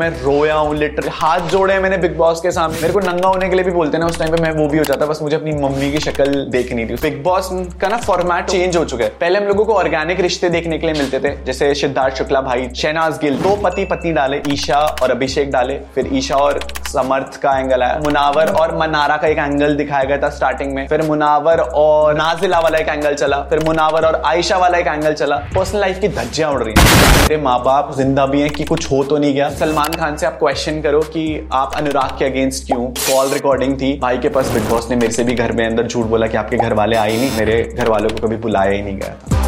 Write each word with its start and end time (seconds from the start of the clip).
मैं 0.00 0.10
रोया 0.22 0.54
हूँ 0.54 0.74
लिटरली 0.76 1.10
हाथ 1.12 1.48
जोड़े 1.50 1.72
हैं 1.74 1.80
मैंने 1.80 1.96
बिग 1.98 2.16
बॉस 2.16 2.40
के 2.40 2.50
सामने। 2.52 2.80
मेरे 2.80 2.92
को 2.94 3.00
नंगा 3.00 3.28
होने 3.28 3.48
के 3.48 3.56
लिए 3.56 3.64
भी 3.64 3.70
बोलते 3.70 3.96
हैं 3.96 4.00
ना, 4.00 4.06
उस 4.06 4.18
टाइम 4.18 4.30
पे 4.32 4.42
मैं 4.42 4.50
वो 4.54 4.66
भी 4.68 4.78
हो 4.78 4.84
जाता, 4.84 5.06
बस 5.06 5.20
मुझे 5.22 5.34
अपनी 5.36 5.52
मम्मी 5.54 5.90
की 5.92 6.00
शक्ल 6.00 6.44
देखनी 6.50 6.84
थी। 6.86 6.94
बिग 6.94 7.22
बॉस 7.22 7.48
का 7.80 7.88
ना 7.88 7.96
फॉर्मेट 7.96 8.44
चेंज 8.44 8.76
हो 8.76 8.84
चुका 8.84 9.04
है। 9.04 9.10
पहले 9.20 9.38
हम 9.38 9.46
लोगों 9.46 9.64
को 9.64 9.74
ऑर्गेनिक 9.74 10.20
रिश्ते 10.20 10.50
देखने 10.50 10.78
के 10.78 10.86
लिए 10.86 11.00
मिलते 11.00 11.20
थे, 11.20 11.34
जैसे 11.44 11.74
सिद्धार्थ 11.74 12.18
शुक्ला 12.18 12.40
भाई, 12.40 12.68
शहनाज 12.76 13.18
गिल, 13.22 13.38
दो 13.38 13.56
पति 13.64 13.84
पत्नी 13.84 14.12
डाले, 14.12 14.40
ईशा 14.48 14.78
और 15.02 15.10
अभिषेक 15.10 15.50
डाले, 15.50 15.78
फिर 15.94 16.10
ईशा 16.12 16.36
और 16.36 16.60
समर्थ 16.88 17.40
का 17.40 17.58
एंगल 17.58 17.82
आया, 17.82 17.98
मुनावर 18.04 18.52
और 18.52 18.76
मनारा 18.76 19.16
का 19.16 19.28
एक 19.28 19.38
एंगल 19.38 19.76
दिखाया 19.76 20.04
गया 20.04 20.18
था 20.18 20.28
स्टार्टिंग 20.30 20.72
में, 20.74 20.86
फिर 20.88 21.02
मुनावर 21.02 21.60
और 21.60 22.14
नाजिला 22.16 22.60
वाला 22.60 22.78
एक 22.78 22.88
एंगल 22.88 23.14
चला, 23.14 23.42
फिर 23.50 23.64
मुनावर 23.64 24.06
और 24.06 24.22
आयशा 24.26 24.58
वाला 24.58 24.78
एक 24.78 24.86
एंगल 24.86 25.12
चला। 25.14 25.36
पर्सनल 25.56 25.80
लाइफ 25.80 26.00
की 26.00 26.08
धज्जियाँ 26.10 26.52
उड़ 26.52 26.62
रही 26.62 26.74
हैं। 26.78 27.18
मेरे 27.18 27.42
माँ 27.42 27.58
बाप 27.64 27.92
ज़िंदा 27.96 28.26
भी 28.26 28.40
हैं 28.40 28.50
कि 28.50 28.64
कुछ 28.64 28.90
हो 28.90 29.02
तो 29.04 29.18
नहीं 29.18 29.34
गया। 29.34 29.50
सलमान 29.56 29.86
खान 29.94 30.16
से 30.16 30.26
आप 30.26 30.38
क्वेश्चन 30.38 30.80
करो 30.82 31.00
कि 31.00 31.48
आप 31.52 31.74
अनुराग 31.76 32.18
के 32.18 32.24
अगेंस्ट 32.24 32.66
क्यों? 32.66 32.84
कॉल 33.00 33.28
रिकॉर्डिंग 33.28 33.76
थी, 33.80 33.98
भाई 33.98 34.18
के 34.18 34.28
पास 34.28 34.50
बिग 34.50 34.68
बॉस 34.68 34.90
ने 34.90 34.96
मेरे 34.96 35.12
से 35.12 35.24
भी 35.24 35.34
घर 35.34 35.52
में 35.52 35.66
अंदर 35.66 35.86
झूठ 35.86 36.06
बोला 36.06 36.26
कि 36.26 36.36
आपके 36.36 36.56
घर 36.56 36.74
वाले 36.74 36.96
आए 36.96 37.16
नहीं, 37.16 37.36
मेरे 37.38 37.62
घर 37.78 37.88
वालों 37.88 38.10
को 38.10 38.26
कभी 38.26 38.36
बुलाया 38.36 38.70
ही 38.70 38.82
नहीं 38.82 38.96
गया 38.96 39.14
था। 39.14 39.47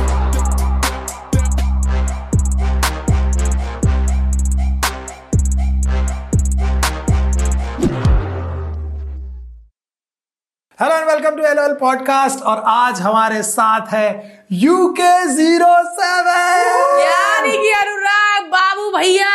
हेलो 10.83 10.97
एंड 10.97 11.09
वेलकम 11.09 11.37
टू 11.37 11.43
एल 11.43 11.73
पॉडकास्ट 11.75 12.43
और 12.43 12.63
आज 12.67 13.01
हमारे 13.01 13.43
साथ 13.43 13.87
है 13.93 14.45
UK 14.53 15.27
zero 15.27 15.83
seven 15.89 17.49
Anurag 17.81 18.45
Babu 18.45 18.99
भैया। 18.99 19.33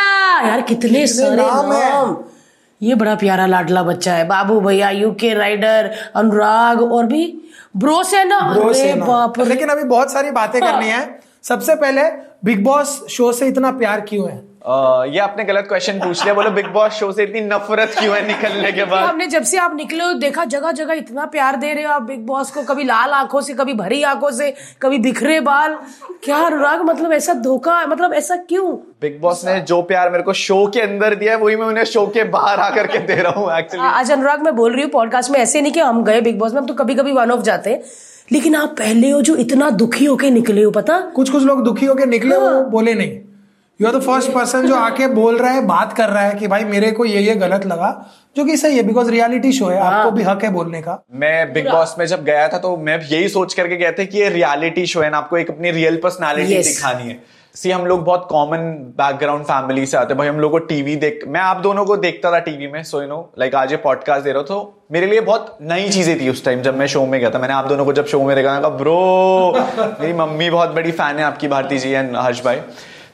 यार 0.48 0.60
कितने 0.60 1.06
सारे 1.06 1.36
नाम 1.36 1.72
है। 1.72 2.16
ये 2.82 2.94
बड़ा 2.94 3.14
प्यारा 3.14 3.46
लाडला 3.46 3.82
बच्चा 3.82 4.12
है। 4.12 4.26
बाबू 4.26 4.60
भैया 4.60 4.90
यूके 4.90 5.34
राइडर 5.34 5.90
अनुराग 6.16 6.82
और 6.82 7.06
भी 7.06 7.50
ब्रो 7.76 8.02
से 8.02 8.24
ना? 8.24 8.38
अरे 8.38 8.94
बाप 8.94 9.38
लेकिन 9.38 9.68
अभी 9.68 9.84
बहुत 9.84 10.12
सारी 10.12 10.30
बातें 10.30 10.60
करनी 10.62 10.88
है। 10.88 11.20
सबसे 11.42 11.74
पहले 11.74 12.02
बिग 12.44 12.64
बॉस 12.64 13.06
शो 13.10 13.32
से 13.32 13.46
इतना 13.46 13.70
प्यार 13.70 14.00
क्यों 14.00 14.30
है? 14.30 14.45
अ, 14.66 15.04
ये 15.08 15.18
आपने 15.18 15.44
गलत 15.44 15.64
क्वेश्चन 15.68 15.98
पूछ 15.98 16.22
लिया। 16.22 16.34
बोलो 16.34 16.50
बिग 16.50 16.66
बॉस 16.66 16.92
शो 16.92 17.10
से 17.12 17.22
इतनी 17.22 17.40
नफरत 17.40 17.94
क्यों 17.98 18.14
है 18.16 18.26
निकलने 18.26 18.72
के 18.72 18.84
बाद? 18.84 19.04
हमने 19.04 19.26
जब 19.26 19.42
से 19.42 19.58
आप 19.58 19.74
निकले 19.76 20.04
हो 20.04 20.12
देखा 20.12 20.44
जगह 20.44 20.72
जगह 20.72 20.94
इतना 20.94 21.26
प्यार 21.26 21.56
दे 21.56 21.72
रहे 21.74 21.84
हो 21.84 21.92
आप 21.92 22.02
बिग 22.02 22.26
बॉस 22.26 22.50
को 22.50 22.62
कभी 22.62 22.84
लाल 22.84 23.10
आँखों 23.10 23.40
से 23.40 23.54
कभी 23.54 23.74
भरी 23.74 24.02
आँखों 24.02 24.30
से 24.30 24.52
कभी 24.82 24.98
बिखरे 24.98 25.38
बाल। 25.40 25.76
क्या 26.24 26.36
अनुराग 26.36 26.80
मतलब 26.80 27.12
ऐसा 27.12 27.32
धोखा 27.34 27.84
मतलब 27.86 28.14
ऐसा 28.14 28.36
क्यों? 28.36 28.72
बिग 29.02 29.20
बॉस 29.20 29.44
ने 29.46 29.60
जो 29.60 29.80
प्यार 29.82 30.10
मेरे 30.10 30.22
को 30.22 30.32
शो 30.32 30.66
के 30.74 30.80
अंदर 30.80 31.14
दिया 31.14 31.32
है 31.32 31.38
वही 31.38 31.56
मैं 31.56 31.66
उन्हें 31.66 31.84
शो 31.84 32.06
के 32.06 32.24
बाहर 32.24 32.60
आकर 32.60 32.86
के 32.86 32.98
दे 32.98 33.14
रहा 33.14 33.40
हूँ 33.40 33.58
एक्चुअली 33.58 33.86
आज 33.86 34.10
अनुराग 34.12 34.42
मैं 34.42 34.54
बोल 34.56 34.72
रही 34.72 34.82
हूँ 34.82 34.90
पॉडकास्ट 34.90 35.30
में 35.30 35.38
ऐसे 35.40 35.60
नहीं 35.60 35.72
कि 35.72 35.80
हम 35.80 36.02
गए 36.04 36.20
बिग 36.20 36.38
बॉस 36.38 36.52
में 36.52 36.60
हम 36.60 36.66
तो 36.66 36.74
कभी 36.74 36.94
कभी 36.94 37.12
वन 37.12 37.30
ऑफ़ 37.30 37.42
जाते 37.42 37.70
हैं। 37.70 37.82
लेकिन 38.32 38.54
आप 38.56 38.74
पहले 38.78 39.10
हो 39.10 39.22
जो 39.22 39.36
इतना 39.36 39.70
दुखी 39.70 40.04
होके 40.04 40.30
निकले 40.30 40.62
हो 40.62 40.70
पता? 40.70 41.00
कुछ 41.00 41.30
कुछ 41.30 41.42
लोग 41.44 41.64
दुखी 41.64 41.86
होके 41.86 42.06
निकले 42.06 42.36
वो 42.36 42.62
बोले 42.70 42.94
नहीं। 42.94 43.18
You 43.80 43.86
are 43.88 43.96
the 43.96 44.00
first 44.02 44.30
person 44.32 44.66
जो 44.66 44.74
आके 44.74 45.06
बोल 45.08 45.38
रहा 45.38 45.50
है 45.52 45.64
बात 45.66 45.92
कर 45.92 46.08
रहा 46.08 46.22
है 46.22 46.34
कि 46.34 46.46
भाई 46.48 46.64
मेरे 46.64 46.90
को 46.92 47.04
ये 47.04 47.20
ये 47.20 47.34
गलत 47.36 47.66
लगा 47.66 47.90
जो 48.36 48.44
कि 48.44 48.56
सही 48.56 48.76
है 48.76 48.82
बिकॉज़ 48.82 49.10
रियलिटी 49.10 49.52
शो 49.52 49.66
है 49.66 49.78
आपको 49.78 50.10
भी 50.10 50.22
हक 50.22 50.44
है 50.44 50.50
बोलने 50.52 50.80
का। 50.82 50.98
मैं 51.14 51.52
बिग 51.52 51.68
बॉस 51.70 51.94
में 51.98 52.04
जब 52.06 52.24
गया 52.24 52.46
था 52.48 52.58
तो 52.58 52.76
मैं 52.76 52.98
यही 53.02 53.28
सोच 53.28 53.54
करके 53.54 53.76
गया 53.76 53.90
था 53.92 54.04
कि 54.04 54.18
ये 54.18 54.28
रियलिटी 54.30 54.86
शो 54.86 55.00
है 55.00 55.10
ना 55.10 55.18
आपको 55.18 55.38
एक 55.38 55.50
अपनी 55.50 55.70
रियल 55.70 55.96
पर्सनालिटी 56.04 56.54
Yes. 56.54 56.66
दिखानी 56.66 57.08
है। 57.08 57.18
सी 57.54 57.70
हम 57.70 57.84
लोग 57.86 58.04
बहुत 58.04 58.26
कॉमन 58.30 58.58
बैकग्राउंड 58.98 59.44
फैमिली 59.44 59.86
से 59.86 59.96
आते 59.96 60.12
हैं। 60.12 60.18
भाई 60.18 60.28
हम 60.28 60.40
लोग 60.40 60.50
को 60.52 60.58
टीवी 60.72 60.96
देख 60.96 61.20
मैं 61.28 61.40
आप 61.42 61.60
दोनों 61.62 61.84
को 61.84 61.96
देखता 61.98 62.32
था 62.32 62.38
टीवी 62.40 62.68
में 62.68 62.82
सो 62.84 63.02
यू 63.02 63.08
नो 63.08 63.20
लाइक 63.38 63.54
आज 63.54 63.70
ये 63.72 63.76
पॉडकास्ट 63.84 64.24
दे 64.24 64.32
रहा 64.32 64.38
हूँ 64.38 64.46
तो 64.48 64.86
मेरे 64.92 65.06
लिए 65.06 65.20
बहुत 65.22 65.56
नई 65.62 65.88
चीज़ें 65.90 66.18
थी 66.20 66.28
उस 66.30 66.44
टाइम 66.44 66.62
जब 66.62 66.78
मैं 66.78 66.86
शो 66.86 67.06
में 67.06 67.20
गया 67.20 67.30
था। 67.30 67.38
मैंने 67.38 67.54
आप 67.54 67.68
दोनों 67.68 67.84
को 67.84 67.92
जब 67.92 68.06
शो 68.06 68.22
में 68.24 68.36
देखा 68.36 68.58
ब्रो 68.68 68.98
मेरी 70.00 70.12
मम्मी 70.14 70.50
बहुत 70.50 70.74
बड़ी 70.74 70.92
फ़ैन 70.94 71.16
है 71.16 71.24
आपकी 71.24 71.48
भारती 71.48 71.78
जी 71.78 71.90
एंड 71.90 72.16
हर्ष 72.16 72.44
भाई। 72.44 72.60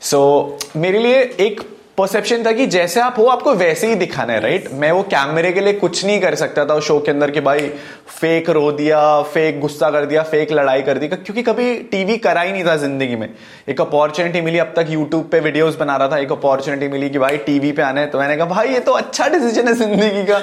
सो 0.02 0.58
so, 0.60 0.76
मेरे 0.76 0.98
लिए 0.98 1.20
एक 1.40 1.60
परसेप्शन 1.98 2.44
था 2.46 2.52
कि 2.52 2.66
जैसे 2.66 3.00
आप 3.00 3.18
हो 3.18 3.24
आपको 3.26 3.52
वैसे 3.54 3.86
ही 3.86 3.94
दिखाना 3.94 4.32
है 4.32 4.40
राइट 4.40 4.68
मैं 4.72 4.90
वो 4.92 5.02
कैमरे 5.04 5.52
के 5.52 5.60
लिए 5.60 5.72
कुछ 5.72 6.04
नहीं 6.04 6.20
कर 6.20 6.34
सकता 6.34 6.64
था 6.66 6.74
उस 6.74 6.86
शो 6.86 6.98
के 7.00 7.10
अंदर 7.10 7.30
कि 7.30 7.40
भाई 7.40 7.68
फेक 8.10 8.48
रो 8.50 8.70
दिया 8.72 9.00
फेक 9.24 9.60
गुस्सा 9.60 9.90
कर 9.90 10.06
दिया 10.06 10.22
फेक 10.22 10.52
लड़ाई 10.52 10.82
कर 10.82 10.98
दी। 10.98 11.08
क्योंकि 11.08 11.42
कभी 11.42 11.74
टीवी 11.90 12.16
करा 12.18 12.40
ही 12.40 12.52
नहीं 12.52 12.64
था 12.64 12.76
ज़िंदगी 12.76 13.16
में। 13.16 13.28
एक 13.68 13.80
अपॉर्चुनिटी 13.80 14.40
मिली 14.40 14.58
अब 14.58 14.72
तक 14.76 14.90
यूट्यूब 14.90 15.28
पे 15.32 15.40
वीडियोस 15.40 15.76
बना 15.76 15.96
रहा 15.96 16.08
था। 16.08 16.18
एक 16.18 16.32
अपॉर्चुनिटी 16.32 16.88
मिली 16.88 17.10
कि 17.10 17.18
भाई 17.18 17.36
टीवी 17.46 17.72
पे 17.72 17.82
आना 17.82 18.00
है। 18.00 18.06
तो 18.06 18.18
मैंने 18.18 18.36
कहा 18.36 18.46
भाई 18.46 18.68
ये 18.68 18.80
तो 18.80 18.92
अच्छा 18.92 19.28
डिसीज़न 19.28 19.68
है 19.68 19.74
ज़िंदगी 19.74 20.24
का। 20.24 20.40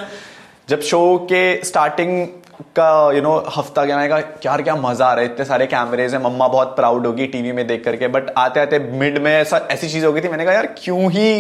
जब 0.70 0.82
शो 0.82 1.18
के 1.32 1.44
स्टार्टिंग 1.66 2.28
का 2.76 3.12
यू 3.12 3.22
नो 3.22 3.36
हफ़्ता 3.56 3.86
क्या 3.86 4.08
कहा 4.08 4.18
यार 4.46 4.62
क्या 4.62 4.76
मज़ा 4.76 5.06
आ 5.06 5.14
रहा 5.14 5.24
है? 5.24 5.32
इतने 5.32 5.46
सारे 5.46 5.66
कैमरेज 5.68 6.14
हैं 6.14 6.22
मम्मा 6.22 6.48
बहुत 6.48 6.76
प्राउड 6.76 7.06
होगी 7.06 7.28
टीवी 7.28 7.52
में 7.52 7.66
देख 7.68 7.84
करके 7.84 8.08
बट 8.08 8.32
आते 8.38 8.60
आते 8.60 8.80
मिड 8.80 9.18
में 9.24 9.32
ऐसा 9.32 9.58
ऐसी 9.72 9.90
चीज़ 9.90 10.06
हो 10.06 10.12
गई 10.14 10.22
थी 10.22 10.30
मैंने 10.30 10.46
कहा 10.46 10.54
यार 10.54 10.66
क्यों 10.78 11.12
ही 11.12 11.32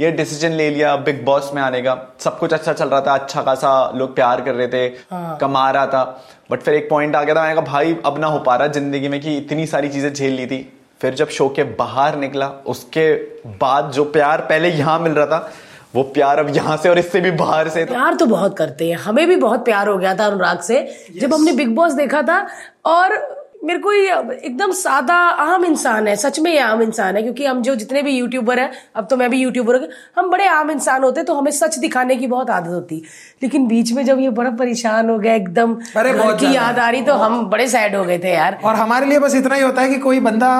ये 0.00 0.10
डिसीज़न 0.12 0.52
ले 0.52 0.68
लिया 0.70 0.94
बिग 0.98 1.24
बॉस 1.24 1.50
में 1.54 1.62
आने 1.62 1.80
का? 1.82 1.96
सब 2.20 2.38
कुछ 2.38 2.52
अच्छा 2.52 2.72
चल 2.72 2.88
रहा 2.88 3.00
था 3.00 3.14
अच्छा 3.14 3.42
खासा 3.42 3.90
लोग 3.96 4.14
प्यार 4.14 4.40
कर 4.40 4.54
रहे 4.54 4.68
थे 4.68 4.88
कमा 5.12 5.70
रहा 5.70 5.86
था. 5.86 6.04
बट 6.50 6.60
फिर 6.60 6.74
एक 6.74 6.88
पॉइंट 6.90 7.16
आ 7.16 7.22
गया 7.22 7.34
था 7.34 7.42
मैंने 7.42 7.54
कहा 7.54 7.72
भाई 7.72 7.96
अब 8.06 8.18
ना 8.20 8.26
हो 8.26 8.38
पा 8.38 8.56
रहा 8.56 8.68
ज़िंदगी 8.68 9.08
में 9.08 9.20
कि 9.20 9.36
इतनी 9.36 9.66
सारी 9.66 9.88
चीज़ें 9.88 10.12
झेल 10.12 10.32
ली 10.32 10.46
थी। 10.46 10.66
फिर 11.00 11.14
जब 11.14 11.28
शो 11.28 11.48
के 11.48 11.62
बाहर 11.78 12.16
निकला 12.16 12.46
उसके 12.66 13.12
बाद 13.60 13.90
जो 13.90 14.04
प्यार 14.04 14.40
पहले 14.40 14.68
यहाँ 14.68 14.98
मिल 14.98 15.12
रहा 15.12 15.26
था 15.26 15.48
वो 15.96 16.02
प्यार 16.14 16.38
अब 16.38 16.54
यहाँ 16.56 16.76
से 16.76 16.88
और 16.88 16.98
इससे 16.98 17.20
भी 17.20 17.30
बाहर 17.38 17.68
से 17.68 17.84
प्यार 17.86 18.14
तो 18.14 18.26
बहुत 18.26 18.56
करते 18.58 18.88
हैं। 18.88 18.96
हमें 18.98 19.26
भी 19.28 19.36
बहुत 19.38 19.64
प्यार 19.64 19.88
हो 19.88 19.96
गया 19.98 20.14
था 20.14 20.26
अनुराग 20.26 20.60
से 20.62 20.86
जब 21.20 21.34
हमने 21.34 21.52
बिग 21.54 21.74
बॉस 21.76 21.92
देखा 21.94 22.22
था। 22.22 22.46
और 22.86 23.18
मेरे 23.64 23.78
को 23.80 23.92
एकदम 23.92 24.72
सादा 24.72 25.14
आम 25.14 25.64
इंसान 25.64 26.08
है। 26.08 26.14
सच 26.16 26.38
में 26.40 26.50
ये 26.52 26.58
आम 26.60 26.82
इंसान 26.82 27.16
है 27.16 27.22
क्योंकि 27.22 27.44
हम 27.46 27.62
जो 27.62 27.74
जितने 27.74 28.02
भी 28.02 28.12
यूट्यूबर 28.12 28.58
हैं 28.58 28.70
अब 28.96 29.06
तो 29.10 29.16
मैं 29.16 29.30
भी 29.30 29.40
यूट्यूबर 29.40 29.76
हूँ 29.76 29.88
हम 30.16 30.30
बड़े 30.30 30.46
आम 30.48 30.70
इंसान 30.70 31.02
होते 31.04 31.22
तो 31.22 31.34
हमें 31.34 31.50
सच 31.52 31.78
दिखाने 31.78 32.16
की 32.16 32.26
बहुत 32.26 32.50
आदत 32.50 32.70
होती। 32.70 33.02
लेकिन 33.42 33.66
बीच 33.68 33.92
में 33.92 34.04
जब 34.04 34.20
ये 34.20 34.30
बड़ा 34.32 34.50
परेशान 34.58 35.10
हो 35.10 35.18
गया 35.18 35.34
एकदम 35.34 35.76
अरे 35.96 36.12
बहुत 36.12 36.40
की 36.40 36.54
याद 36.54 36.78
आ 36.78 36.88
रही 36.90 37.02
तो 37.02 37.14
हम 37.16 37.44
बड़े 37.50 37.68
सैड 37.68 37.96
हो 37.96 38.04
गए 38.04 38.18
थे 38.18 38.34
यार। 38.34 38.58
और 38.64 38.74
हमारे 38.74 39.06
लिए 39.06 39.18
बस 39.18 39.34
इतना 39.34 39.54
ही 39.54 39.62
होता 39.62 39.82
है 39.82 39.88
कि 39.88 39.98
कोई 40.00 40.20
बंदा 40.20 40.52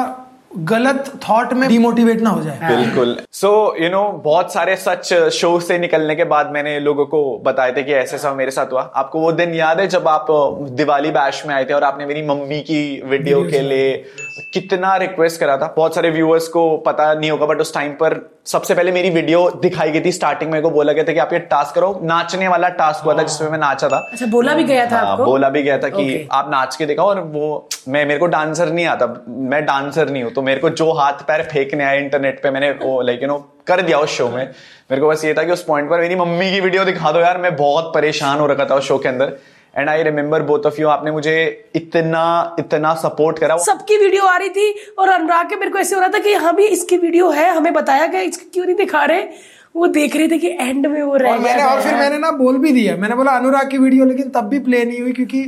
गलत 0.50 1.12
थॉट 1.28 1.52
में 1.52 1.68
डिमोटिवेट 1.68 2.20
ना 2.20 2.30
हो 2.30 2.42
जाए। 2.42 2.76
बिल्कुल। 2.76 3.16
सो 3.32 3.50
यू 3.80 3.88
नो 3.90 4.02
बहुत 4.24 4.52
सारे 4.52 4.76
सच 4.76 5.12
शो 5.32 5.58
से 5.60 5.78
निकलने 5.78 6.14
के 6.16 6.24
बाद 6.24 6.50
मैंने 6.50 6.78
लोगों 6.80 7.06
को 7.06 7.20
बताए 7.38 7.72
थे 7.72 7.82
कि 7.82 7.92
ऐसे 7.92 8.18
सब 8.18 8.36
मेरे 8.36 8.50
साथ 8.50 8.72
हुआ। 8.72 8.82
आपको 8.94 9.20
वो 9.20 9.32
दिन 9.32 9.54
याद 9.54 9.80
है 9.80 9.86
जब 9.86 10.08
आप 10.08 10.26
दिवाली 10.70 11.10
बैश 11.10 11.42
में 11.46 11.54
आए 11.54 11.64
थे 11.64 11.74
और 11.74 11.84
आपने 11.84 12.06
मेरी 12.06 12.22
मम्मी 12.22 12.60
की 12.60 13.02
वीडियो 13.04 13.42
के 13.42 13.60
लिए 13.60 13.92
कितना 14.52 14.96
रिक्वेस्ट 14.96 15.40
करा 15.40 15.56
था। 15.56 15.72
बहुत 15.76 15.94
सारे 15.94 16.10
व्यूअर्स 16.10 16.48
को 16.48 16.76
पता 16.76 17.12
नहीं 17.14 17.30
होगा 17.30 17.46
बट 17.46 17.60
उस 17.60 17.72
टाइम 17.74 17.92
पर 17.92 18.18
सबसे 18.46 18.74
पहले 18.74 18.92
मेरी 18.92 19.10
वीडियो 19.10 19.48
दिखाई 19.62 19.90
गई 19.90 20.00
थी। 20.00 20.12
स्टार्टिंग 20.12 20.50
में 20.52 20.60
को 20.62 20.70
बोला 20.70 20.92
गया 20.92 21.04
था 21.04 21.12
कि 21.12 21.18
आप 21.18 21.32
ये 21.32 21.38
टास्क 21.50 21.74
करो। 21.74 21.98
नाचने 22.02 22.48
वाला 22.48 22.68
टास्क 22.76 23.04
हुआ 23.04 23.14
था 23.18 23.22
जिसमें 23.22 23.48
मैं 23.50 23.58
नाचा 23.58 23.88
था। 23.88 23.98
अच्छा 24.12 24.26
बोला 24.26 24.54
भी 24.54 24.64
गया 24.64 24.86
था 24.86 24.98
हाँ, 24.98 25.06
आपको? 25.06 25.24
बोला 25.24 25.48
भी 25.48 25.62
गया 25.62 25.78
था 25.78 25.88
कि. 25.88 26.28
आप 26.32 26.50
नाच 26.50 26.76
के 26.76 26.86
दिखाओ 26.86 27.06
और 27.06 27.20
वो 27.20 27.68
मैं 27.88 28.04
मेरे 28.06 28.18
को 28.20 28.26
डांसर 28.26 28.72
नहीं 28.72 28.86
आता। 28.86 29.06
मैं 29.28 29.64
डांसर 29.66 30.10
नहीं 30.10 30.22
हूँ 30.22 30.32
तो 30.32 30.42
मेरे 30.42 30.60
को 30.60 30.70
जो 30.70 30.90
हाथ 30.92 31.26
पैर 31.28 31.42
फेंकने 31.42 31.84
आए 31.84 31.98
इंटरनेट 31.98 32.42
पे 32.42 32.50
मैंने 32.50 32.70
वो 32.72 33.00
लाइक 33.02 33.22
यू 33.22 33.28
नो 33.28 33.38
कर 33.66 33.80
दिया 33.82 33.98
उस 33.98 34.16
शो 34.16 34.28
में। 34.28 34.44
मेरे 34.90 35.00
को 35.00 35.08
बस 35.08 35.24
ये 35.24 35.34
था 35.34 35.42
कि 35.42 35.52
उस 35.52 35.62
पॉइंट 35.64 35.90
पर 35.90 36.00
मेरी 36.00 36.16
मम्मी 36.16 36.50
की 36.50 36.60
वीडियो 36.60 36.84
दिखा 36.84 37.12
दो 37.12 37.20
यार 37.20 37.38
मैं 37.38 37.54
बहुत 37.56 37.92
परेशान 37.94 38.38
हो 38.38 38.46
रखा 38.46 38.64
था 38.64 38.74
उस 38.74 38.88
शो 38.88 38.98
के 38.98 39.08
अंदर। 39.08 39.36
And 39.76 39.88
I 39.88 40.02
remember 40.02 40.42
both 40.42 40.66
of 40.66 40.80
you 40.80 40.88
आपने 40.88 41.10
मुझे 41.10 41.34
इतना 41.76 42.24
इतना 42.58 42.94
सपोर्ट 42.94 43.38
करा। 43.38 43.56
सबकी 43.64 43.96
वीडियो 43.98 44.24
आ 44.24 44.36
रही 44.36 44.48
थी 44.50 44.72
और 44.98 45.08
अनुराग 45.08 45.48
के 45.50 45.56
मेरे 45.56 45.70
को 45.70 45.78
ऐसे 45.78 45.94
हो 45.94 46.00
रहा 46.00 46.10
था 46.10 46.18
कि 46.18 46.32
हाँ 46.34 46.54
भी 46.56 46.66
इसकी 46.68 46.96
वीडियो 46.96 47.30
है 47.30 47.50
हमें 47.56 47.72
बताया 47.72 48.06
गया 48.06 48.20
इसकी 48.22 48.50
क्यों 48.54 48.64
नहीं 48.64 48.76
दिखा 48.76 49.04
रहे? 49.04 49.22
वो 49.76 49.86
देख 49.88 50.16
रहे 50.16 50.28
थे 50.28 50.38
कि 50.38 50.48
एंड 50.50 50.86
में 50.86 51.02
वो 51.02 51.16
रह 51.16 51.30
और 51.30 51.38
मैंने 51.38 51.62
और 51.62 51.80
फिर 51.82 51.94
मैंने 51.94 52.18
ना 52.18 52.30
बोल 52.38 52.58
भी 52.58 52.72
दिया। 52.72 52.96
मैंने 52.96 53.14
बोला 53.14 53.32
अनुराग 53.32 53.70
की 53.70 53.78
वीडियो 53.78 54.04
लेकिन 54.04 54.28
तब 54.30 54.48
भी 54.48 54.58
प्ले 54.60 54.84
नहीं 54.84 55.00
हुई 55.00 55.12
क्योंकि 55.12 55.44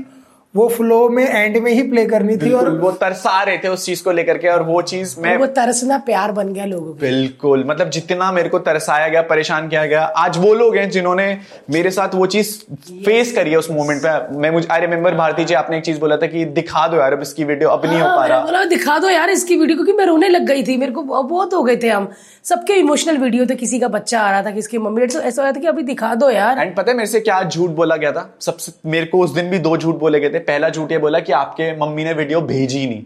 वो 0.54 0.68
फ्लो 0.68 1.08
में 1.08 1.24
एंड 1.24 1.56
में 1.62 1.70
ही 1.72 1.82
प्ले 1.82 2.04
करनी 2.06 2.36
थी 2.36 2.52
और 2.52 2.68
वो 2.78 2.90
तरसा 3.00 3.42
रहे 3.42 3.56
थे 3.58 3.68
उस 3.68 3.84
चीज़ 3.86 4.02
को 4.04 4.12
लेकर 4.12 4.38
के 4.38 4.48
और 4.48 4.62
वो 4.62 4.80
चीज़ 4.82 5.14
मैं 5.20 5.36
वो 5.38 5.46
तरसना 5.58 5.98
प्यार 6.06 6.32
बन 6.32 6.52
गया 6.52 6.64
लोगों 6.64 6.86
को। 6.86 6.92
बिल्कुल 7.00 7.64
मतलब 7.68 7.90
जितना 7.90 8.30
मेरे 8.32 8.48
को 8.48 8.58
तरसाया 8.60 9.08
गया 9.08 9.22
परेशान 9.24 9.68
किया 9.68 9.84
गया 9.86 10.02
आज 10.18 10.38
वो 10.38 10.52
लोग 10.54 10.76
हैं 10.76 10.88
जिन्होंने 10.90 11.26
मेरे 11.70 11.90
साथ 11.90 12.14
वो 12.14 12.26
चीज़ 12.26 12.56
फेस 13.04 13.32
करी 13.34 13.50
है 13.50 13.58
उस 13.58 13.70
मोमेंट 13.70 14.00
पे। 14.02 14.38
मैं 14.38 14.50
मुझे 14.50 14.66
आई 14.70 14.80
रिमेम्बर 14.80 15.14
भारती 15.14 15.44
जी 15.44 15.54
आपने 15.54 15.76
एक 15.78 15.84
चीज़ 15.84 16.00
बोला 16.00 16.16
था 16.16 16.26
कि 16.26 16.44
दिखा 16.56 16.86
दो 16.88 16.96
यार 16.96 17.12
अब 17.12 17.22
इसकी 17.22 17.44
वीडियो 17.44 17.68
अब 17.68 17.86
नहीं 17.86 18.00
हो 18.00 18.06
हाँ, 18.06 18.16
पा 18.16 18.26
रहा। 18.26 18.40
बोला 18.40 18.64
दिखा 18.66 18.98
दो 18.98 19.10
यार 19.10 19.30
इसकी 19.30 19.56
वीडियो 19.56 19.76
क्योंकि 19.76 19.92
मैं 19.92 20.06
रोने 20.06 20.28
लग 20.28 20.46
गई 20.46 20.62
थी 20.62 20.76
मेरे 20.76 20.92
को 20.92 21.02
बहुत 21.02 21.54
हो 21.54 21.62
गए 21.62 21.76
थे 21.82 21.88
हम। 21.88 22.10
सबके 22.48 22.74
इमोशनल 22.74 23.16
वीडियो 23.16 23.46
थे 23.46 23.54
किसी 23.54 23.78
का 23.78 23.88
बच्चा 23.88 24.20
आ 24.20 24.30
रहा 24.30 24.42
था 24.42 24.50
किसकी 24.50 24.78
मम्मी 24.78 25.02
ऐसा 25.02 25.20
ऐसा 25.20 25.42
हो 25.42 25.44
रहा 25.44 25.52
था 25.52 25.60
कि 25.60 25.66
अभी 25.66 25.82
दिखा 25.82 26.14
दो 26.14 26.30
यार। 26.30 26.58
एंड 26.58 26.74
पता 26.76 26.90
है 26.90 26.96
मेरे 26.96 27.06
से 27.06 27.20
क्या 27.20 27.42
झूठ 27.42 27.70
बोला 27.70 27.96
गया 27.96 28.12
था? 28.12 28.22
सबसे 28.40 28.72
मेरे 28.86 29.06
को 29.06 29.18
उस 29.18 29.30
दिन 29.30 29.50
भी 29.50 29.58
दो 29.58 29.76
झूठ 29.76 29.96
बोले 29.96 30.20
गए 30.20 30.30
थे। 30.30 30.38
पहला 30.38 30.68
झूठ 30.68 30.92
ये 30.92 30.98
बोला 30.98 31.20
कि 31.20 31.32
आपके 31.32 31.70
मम्मी 31.80 32.04
ने 32.04 32.12
वीडियो 32.12 32.40
भेजी 32.40 32.78
ही 32.78 32.86
नहीं। 32.86 33.02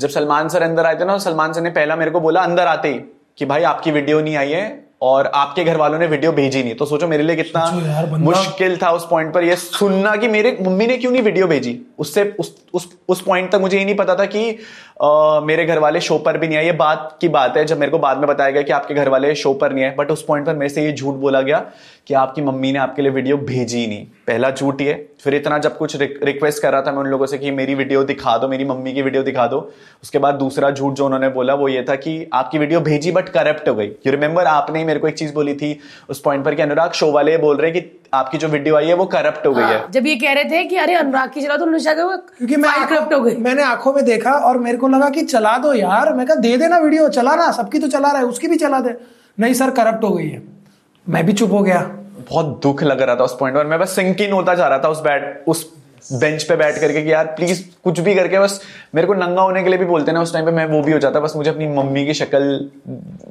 जब 0.00 0.08
सलमान 0.08 0.48
सर 0.48 0.62
अंदर 0.62 0.86
आए 0.86 0.94
थे 0.94 1.04
ना 1.04 1.18
सलमान 1.18 1.52
सर 1.52 1.60
ने 1.60 1.70
पहला 1.70 1.96
मेरे 1.96 2.10
को 2.10 2.20
बोला 2.20 2.40
अंदर 2.40 2.66
आते 2.66 2.88
ही 2.88 2.98
कि 3.38 3.44
भाई 3.44 3.62
आपकी 3.62 3.90
वीडियो 3.90 4.20
नहीं 4.20 4.36
आई 4.36 4.50
है 4.50 4.64
और 5.02 5.26
आपके 5.34 5.64
घर 5.64 5.76
वालों 5.76 5.98
ने 5.98 6.06
वीडियो 6.06 6.32
भेजी 6.32 6.62
नहीं। 6.62 6.74
तो 6.74 6.86
सोचो 6.86 7.08
मेरे 7.08 7.22
लिए 7.22 7.36
कितना 7.36 8.16
मुश्किल 8.18 8.76
था 8.76 8.90
उस 8.90 9.06
पॉइंट 9.10 9.32
पर 9.34 9.44
ये 9.44 9.56
सुनना 9.56 10.14
कि 10.16 10.28
मेरे 10.28 10.56
मम्मी 10.62 10.86
ने 10.86 10.96
क्यों 10.96 11.12
नहीं 11.12 11.22
वीडियो 11.22 11.46
भेजी? 11.46 11.80
उससे 11.98 12.24
उस 12.38 12.54
उस 12.74 12.88
उस 13.08 13.22
पॉइंट 13.22 13.52
तक 13.52 13.60
मुझे 13.60 13.78
ये 13.78 13.84
नहीं 13.84 13.96
पता 13.96 14.14
था 14.14 14.24
कि 14.26 14.58
अ, 14.96 15.40
मेरे 15.44 15.64
घर 15.64 15.78
वाले 15.78 16.00
शो 16.00 16.16
पर 16.18 16.36
भी 16.38 16.48
नहीं 16.48 16.58
आए। 16.58 16.64
ये 16.64 16.72
बात 16.72 17.18
की 17.20 17.28
बात 17.28 17.56
है 17.56 17.64
जब 17.64 17.78
मेरे 17.78 17.92
को 17.92 17.98
बाद 17.98 18.18
में 18.18 18.26
बताया 18.26 18.50
गया 18.50 18.62
कि 18.62 18.72
आपके 18.72 18.94
घर 18.94 19.08
वाले 19.08 19.34
शो 19.34 19.52
पर 19.54 19.72
नहीं 19.72 19.84
आए। 19.84 19.94
बट 19.98 20.10
उस 20.10 20.24
पॉइंट 20.24 20.46
पर 20.46 20.54
मेरे 20.54 20.68
से 20.68 20.84
ये 20.84 20.92
झूठ 20.92 21.14
बोला 21.14 21.40
गया 21.40 21.58
कि 22.06 22.14
आपकी 22.14 22.42
मम्मी 22.42 22.72
ने 22.72 22.78
आपके 22.78 23.02
लिए 23.02 23.10
वीडियो 23.10 23.36
भेजी 23.36 23.78
ही 23.78 23.86
नहीं। 23.86 24.04
पहला 24.26 24.50
झूठ 24.50 24.80
ये। 24.80 24.94
फिर 25.20 25.34
इतना 25.34 25.58
जब 25.58 25.76
कुछ 25.78 25.96
रिक्वेस्ट 25.96 26.62
कर 26.62 26.72
रहा 26.72 26.82
था 26.82 26.92
मैं 26.92 26.98
उन 26.98 27.06
लोगों 27.06 27.26
से 27.26 27.38
कि 27.38 27.50
मेरी 27.50 27.74
वीडियो 27.74 28.02
दिखा 28.04 28.36
दो 28.38 28.48
मेरी 28.48 28.64
मम्मी 28.64 28.92
की 28.92 29.02
वीडियो 29.02 29.22
दिखा 29.22 29.46
दो। 29.46 29.58
उसके 30.02 30.18
बाद 30.18 30.34
दूसरा 30.34 30.70
झूठ 30.70 30.94
जो 30.94 31.04
उन्होंने 31.06 31.28
बोला 31.28 31.54
वो 31.54 31.68
ये 31.68 31.84
था 31.88 31.94
कि 31.96 32.28
आपकी 32.32 32.58
वीडियो 32.58 32.80
भेजी 32.80 33.12
बट 33.12 33.28
करप्ट 33.28 33.68
हो 33.68 33.74
गई। 33.74 33.86
यू 33.86 34.10
रिमेंबर 34.10 34.46
आपने 34.46 34.78
ही 34.78 34.84
मेरे 34.84 35.00
को 35.00 35.08
एक 35.08 35.14
चीज़ 35.14 35.34
बोली 35.34 35.54
थी 35.54 35.78
उस 36.08 36.20
पॉइंट 36.20 36.44
पर 36.44 36.54
कि 36.54 36.62
अनुराग 36.62 36.92
शो 36.92 37.10
वाले 37.12 37.36
बोल 37.38 37.56
रहे 37.56 37.70
हैं 37.70 37.80
कि 37.80 38.00
आपकी 38.14 38.38
जो 38.38 38.48
वीडियो 38.48 38.76
आई 38.76 38.86
है 38.86 38.94
वो 38.94 39.04
करप्ट 39.06 39.46
हो 39.46 39.52
गई 39.52 39.62
है। 39.62 39.80
जब 39.90 40.06
ये 40.06 40.14
कह 40.16 40.32
रहे 40.32 40.44
थे 40.44 40.64
कि 40.64 40.76
अरे 40.76 40.94
अनुराग 40.94 41.30
की 41.30 41.40
चला 41.40 41.56
तो 41.56 41.66
क्योंकि 41.66 42.56
मैं 42.56 42.72
करप्ट 42.88 43.14
हो 43.14 43.20
गई। 43.20 43.34
मैंने 43.36 43.62
आँखों 43.62 43.92
में 43.92 44.04
देखा 44.04 44.32
और 44.40 44.58
मेरे 44.58 44.78
को 44.78 44.85
लगा 44.88 45.08
कि 45.10 45.22
चला 45.22 45.58
दो 45.58 45.72
यार। 45.72 46.14
मैं 46.14 46.26
कहा, 46.26 46.36
दे 46.36 46.56
देना 46.56 46.78
वीडियो, 46.78 47.08
चला 47.08 47.34
ना 47.34 47.50
सबकी 47.50 47.78
तो 47.78 47.88
चला 47.88 48.10
रहा 48.10 48.18
है, 48.18 48.24
उसकी 48.24 48.48
भी 48.48 48.56
चला 48.56 48.80
दे। 48.80 48.94
नहीं 49.40 49.54
सर 49.54 49.70
करप्ट 49.70 50.04
हो 50.04 50.10
गई 50.10 50.28
है। 50.28 50.42
मैं 51.08 51.26
भी 51.26 51.32
चुप 51.32 51.52
हो 51.52 51.62
गया। 51.62 51.80
बहुत 52.30 52.60
दुख 52.62 52.82
लग 52.82 53.02
रहा 53.02 53.16
था 53.16 53.24
उस 53.24 53.36
पॉइंट 53.40 53.56
पर। 53.56 53.66
मैं 53.66 53.78
बस 53.78 53.90
सिंक 53.90 54.20
इन 54.20 54.32
होता 54.32 54.54
जा 54.54 54.68
रहा 54.68 54.78
था 54.78 54.88
उस 54.88 55.00
बैट 55.00 55.44
उस 55.48 55.75
बेंच 56.12 56.42
पे 56.42 56.56
बैठ 56.56 56.78
करके 56.80 57.02
कि 57.02 57.12
यार 57.12 57.26
प्लीज़ 57.36 57.62
कुछ 57.84 58.00
भी 58.00 58.14
करके 58.14 58.38
बस 58.38 58.60
मेरे 58.94 59.06
को 59.06 59.14
नंगा 59.14 59.42
होने 59.42 59.62
के 59.62 59.68
लिए 59.68 59.78
भी 59.78 59.84
बोलते 59.84 60.12
ना 60.12 60.20
उस 60.22 60.32
टाइम 60.32 60.44
पे 60.44 60.50
मैं 60.52 60.66
वो 60.66 60.82
भी 60.82 60.92
हो 60.92 60.98
जाता 60.98 61.20
बस 61.20 61.32
मुझे 61.36 61.50
अपनी 61.50 61.66
मम्मी 61.68 62.04
की 62.06 62.14
शक्ल 62.14 62.70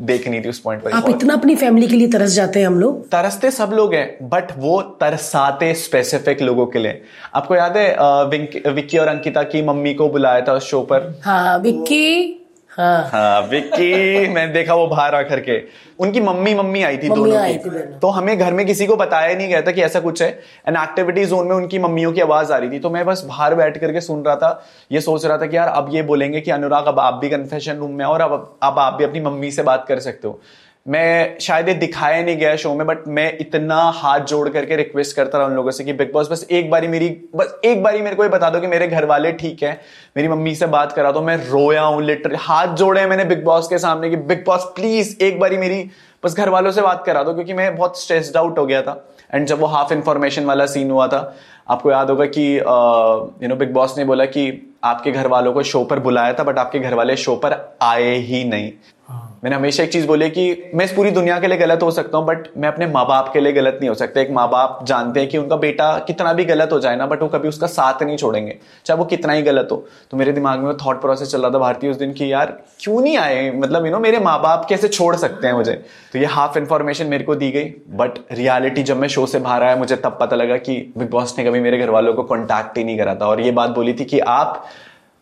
देखनी 0.04 0.42
थी 0.42 0.50
उस 0.50 0.60
पॉइंट 0.60 0.84
पर। 0.84 0.92
आप 0.92 1.10
इतना 1.10 1.34
अपनी 1.34 1.56
फैमिली 1.56 1.88
के 1.88 1.96
लिए 1.96 2.08
तरस 2.08 2.32
जाते 2.32 2.60
हैं 2.60 2.68
हम 2.68 2.80
लोग? 2.80 3.04
तरसते 3.10 3.52
सब 3.52 3.72
लोग 3.74 3.94
हैं 3.94 4.30
बट 4.30 4.52
वो 4.58 4.82
तरसाते 5.02 5.74
स्पेसिफिक 5.74 6.42
लोगों 6.42 6.66
के 6.66 6.80
लिए। 6.80 7.02
आपको 7.36 7.56
याद 7.56 7.78
है 7.78 8.74
विक्की 8.74 8.98
और 8.98 9.08
अंकिता 9.08 9.44
की 9.46 9.62
मम्मी 9.62 9.94
को 9.94 10.10
बुलाया 10.10 10.42
था 10.42 10.54
उस 10.54 10.70
शो 10.70 10.82
पर? 10.92 11.14
हाँ 11.26 11.58
विक्की 11.60 12.42
हाँ। 12.78 13.10
हाँ 13.12 13.42
विक्की 13.42 14.28
मैंने 14.28 14.54
देखा 14.54 14.74
वो 14.74 14.88
बाहर 14.88 15.16
आकर 15.16 15.40
के। 15.40 15.58
उनकी 16.00 16.22
मम्मी 16.22 16.54
मम्मी 16.54 16.82
आई 16.84 16.98
थी 16.98 17.10
दोनों 17.10 17.38
आई 17.38 17.54
की। 17.54 17.70
थी। 17.70 18.00
तो 18.00 18.08
हमें 18.08 18.38
घर 18.38 18.54
में 18.54 18.66
किसी 18.66 18.86
को 18.86 18.96
बताया 18.96 19.36
नहीं 19.36 19.48
गया 19.48 19.62
था 19.62 19.72
कि 19.72 19.82
ऐसा 19.82 20.00
कुछ 20.00 20.22
है। 20.22 20.30
एंड 20.68 20.78
एक्टिविटी 20.78 21.26
जोन 21.26 21.48
में 21.48 21.56
उनकी 21.56 21.80
मम्मियों 21.80 22.12
की 22.14 22.22
आवाज़ 22.22 22.54
आ 22.54 22.58
रही 22.58 22.70
थी। 22.70 22.80
तो 22.80 22.90
मैं 22.90 23.06
बस 23.06 23.24
बाहर 23.28 23.56
बैठ 23.56 23.78
करके 23.78 24.02
सुन 24.02 24.24
रहा 24.24 24.36
था 24.36 24.66
ये 24.92 25.02
सोच 25.02 25.26
रहा 25.26 25.38
था 25.38 25.46
कि 25.46 25.58
यार 25.58 25.68
अब 25.68 25.90
ये 25.94 26.02
बोलेंगे 26.02 26.42
कि 26.42 26.52
अनुराग 26.52 26.86
अब 26.86 27.00
आप 27.00 27.14
भी 27.14 27.30
कन्फेशन 27.30 27.78
रूम 27.78 27.92
में 27.92 28.06
और 28.06 28.22
अब 28.22 28.58
अब 28.64 28.80
आप 28.80 28.94
भी 28.94 29.04
अपनी 29.04 29.22
मम्मी 29.22 29.52
से 29.52 29.64
बात 29.64 29.86
कर 29.88 30.00
सकते 30.00 30.28
हो। 30.28 30.40
मैं 30.86 31.40
शायद 31.42 31.68
ये 31.68 31.74
दिखाया 31.74 32.22
नहीं 32.24 32.38
गया 32.38 32.56
शो 32.56 32.74
में 32.76 32.86
बट 32.88 33.08
मैं 33.08 33.38
इतना 33.42 33.76
हाथ 33.96 34.20
जोड़ 34.22 34.50
करके 34.50 34.76
रिक्वेस्ट 34.76 35.16
करता 35.16 35.38
रहा 35.38 35.48
उन 35.48 35.54
लोगों 35.54 35.72
से 35.72 35.84
कि 35.84 35.94
बिग 35.94 36.12
बॉस 36.14 36.30
बस 36.32 36.46
एक 36.52 36.70
बारी 36.72 36.88
मेरी, 36.88 37.10
बस 37.36 37.60
एक 37.66 37.82
बारी 37.84 38.02
मेरे 38.02 38.16
को 38.16 38.24
ये 38.24 38.30
बता 38.30 38.50
दो 38.50 38.60
कि 38.60 38.68
मेरे 38.68 38.88
घर 38.88 39.06
वाले 39.06 39.32
ठीक 39.32 39.64
है, 39.64 39.80
मेरी 40.18 40.28
मम्मी 40.28 40.54
से 40.56 40.66
बात 40.68 40.92
करा 40.92 41.12
दो, 41.12 41.22
मैं 41.22 41.38
रोया 41.50 41.82
हूँ 41.82 42.04
लिटरली 42.04 42.38
हाथ 42.40 42.76
जोड़े 42.76 43.02
हैं 43.02 43.08
मैंने 43.08 43.26
बिग 43.26 43.44
बॉस 43.46 43.68
के 43.68 43.78
सामने 43.78 44.10
कि 44.10 44.16
बिग 44.16 44.44
बॉस 44.46 44.72
प्लीज़ 44.76 45.16
एक 45.22 45.40
बारी 45.40 45.58
मेरी, 45.58 45.84
बस 46.24 46.36
घर 46.36 46.50
वालों 46.50 46.72
से 46.72 46.82
बात 46.82 47.04
करा 47.06 47.24
दो, 47.24 47.34
क्योंकि 47.34 47.54
मैं 47.54 47.76
बहुत 47.76 48.02
स्ट्रेस्ड 48.02 48.38
आउट 48.38 48.60
हो 48.60 48.66
गया 48.66 48.82
था। 48.82 49.04
एंड 49.34 49.48
जब 49.48 49.60
वो 49.60 49.68
हाफ़ 49.68 49.94
इंफॉर्मेशन 49.94 50.46
वाला 50.46 50.66
सीन 50.66 50.92
हुआ 50.92 51.08
था, 51.08 51.36
आपको 51.70 51.92
याद 51.92 52.10
होगा 52.10 52.26
कि 52.28 52.46
यू 52.56 53.48
नो 53.48 53.56
बिग 53.56 53.74
बॉस 53.74 53.98
ने 53.98 54.06
बोला 54.06 54.26
कि 54.28 54.76
आपके 54.84 55.12
घर 55.12 55.28
वालों 55.28 55.54
को 55.54 55.64
शो 55.64 55.84
पर 55.84 56.00
बुलाया 56.00 56.34
था 56.34 56.44
बट 56.44 56.58
आपके 56.60 56.80
घर 56.80 56.94
वाले 56.94 57.16
शो 57.18 57.36
पर 57.36 57.54
आए 57.82 58.16
ही 58.18 58.44
नहीं। 58.44 58.72
मैंने 59.10 59.56
हमेशा 59.56 59.84
एक 59.84 59.92
चीज़ 59.92 60.06
बोली 60.08 60.30
कि 60.30 60.72
मैं 60.76 60.86
इस 60.86 60.92
पूरी 60.92 61.10
दुनिया 61.12 61.40
के 61.40 61.48
लिए 61.48 61.58
गलत 61.58 61.84
हो 61.84 61.90
सकता 61.92 62.18
हूँ 62.18 62.26
बट 62.26 62.48
मैं 62.58 62.68
अपने 62.68 62.86
माँ 62.88 63.06
बाप 63.08 63.30
के 63.34 63.40
लिए 63.40 63.54
गलत 63.54 63.78
नहीं 63.80 63.90
हो 63.90 63.96
सकता। 63.96 64.22
एक 64.22 64.30
माँ 64.32 64.48
बाप 64.50 64.80
जानते 64.84 65.20
हैं 65.20 65.30
कि 65.30 65.38
उनका 65.38 65.56
बेटा 65.56 65.92
कितना 66.00 66.32
भी 66.34 66.46
गलत 66.46 66.70
हो 66.72 66.80
जाए 66.80 66.96
ना 66.96 67.06
बट 67.06 67.22
वो 67.22 67.28
कभी 67.28 67.48
उसका 67.48 67.68
साथ 67.68 68.02
नहीं 68.04 68.18
छोड़ेंगे, 68.18 68.56
चाहे 68.86 68.98
वो 68.98 69.06
कितना 69.06 69.34
ही 69.34 69.42
गलत 69.42 69.68
हो। 69.72 69.78
तो 70.12 70.18
मेरे 70.18 70.32
दिमाग 70.32 70.60
में 70.60 70.74
थॉट 70.78 71.02
प्रोसेस 71.02 71.32
चल 71.32 71.42
रहा 71.42 71.52
था 71.52 71.58
भारतीय 71.60 71.90
उस 71.90 71.98
दिन 71.98 72.14
की 72.14 72.32
यार, 72.32 72.58
क्यों 72.80 73.02
नहीं 73.02 73.18
आए? 73.18 73.52
मतलब 73.52 73.86
यू 73.86 73.92
नो 73.92 74.00
मेरे 74.00 74.20
माँ 74.20 74.40
बाप 74.42 74.66
कैसे 74.70 74.88
छोड़ 74.88 75.16
सकते 75.16 75.48
हैं 75.48 75.54
मुझे? 75.54 75.74
तो 76.14 76.20
ये 76.20 76.26
हाफ़ 76.28 76.58
इन्फॉर्मेशन 76.60 77.08
मेरे 77.08 77.24
को 77.24 77.36
दी 77.36 77.52
गई 77.52 77.66
बट 77.96 78.20
रियालिटी 78.32 78.84
जब 78.84 78.98
मैं 78.98 79.08
शो 79.08 79.26
से 79.26 79.40
बाहर 79.40 79.64
आया, 79.64 79.76
मुझे 79.76 79.96
तब 79.96 80.18
पता 80.22 80.36
लगा 80.36 80.58
कि 80.58 80.78
बिग 80.98 81.10
बॉस 81.10 81.38
ने 81.38 81.46
कभी 81.46 81.60
मेरे 81.60 81.78
घर 81.78 81.90
वालों 81.90 82.14
को 82.14 82.24
कॉन्टैक्ट 82.24 82.78
ही 82.78 82.84
नहीं 82.84 82.98
करा 82.98 83.16
था। 83.16 83.28
और 83.28 83.42
ये 83.42 83.52
बात 83.52 83.70
बोली 83.72 83.94
थी 83.94 84.06
कि 84.06 84.20
आप 84.20 84.66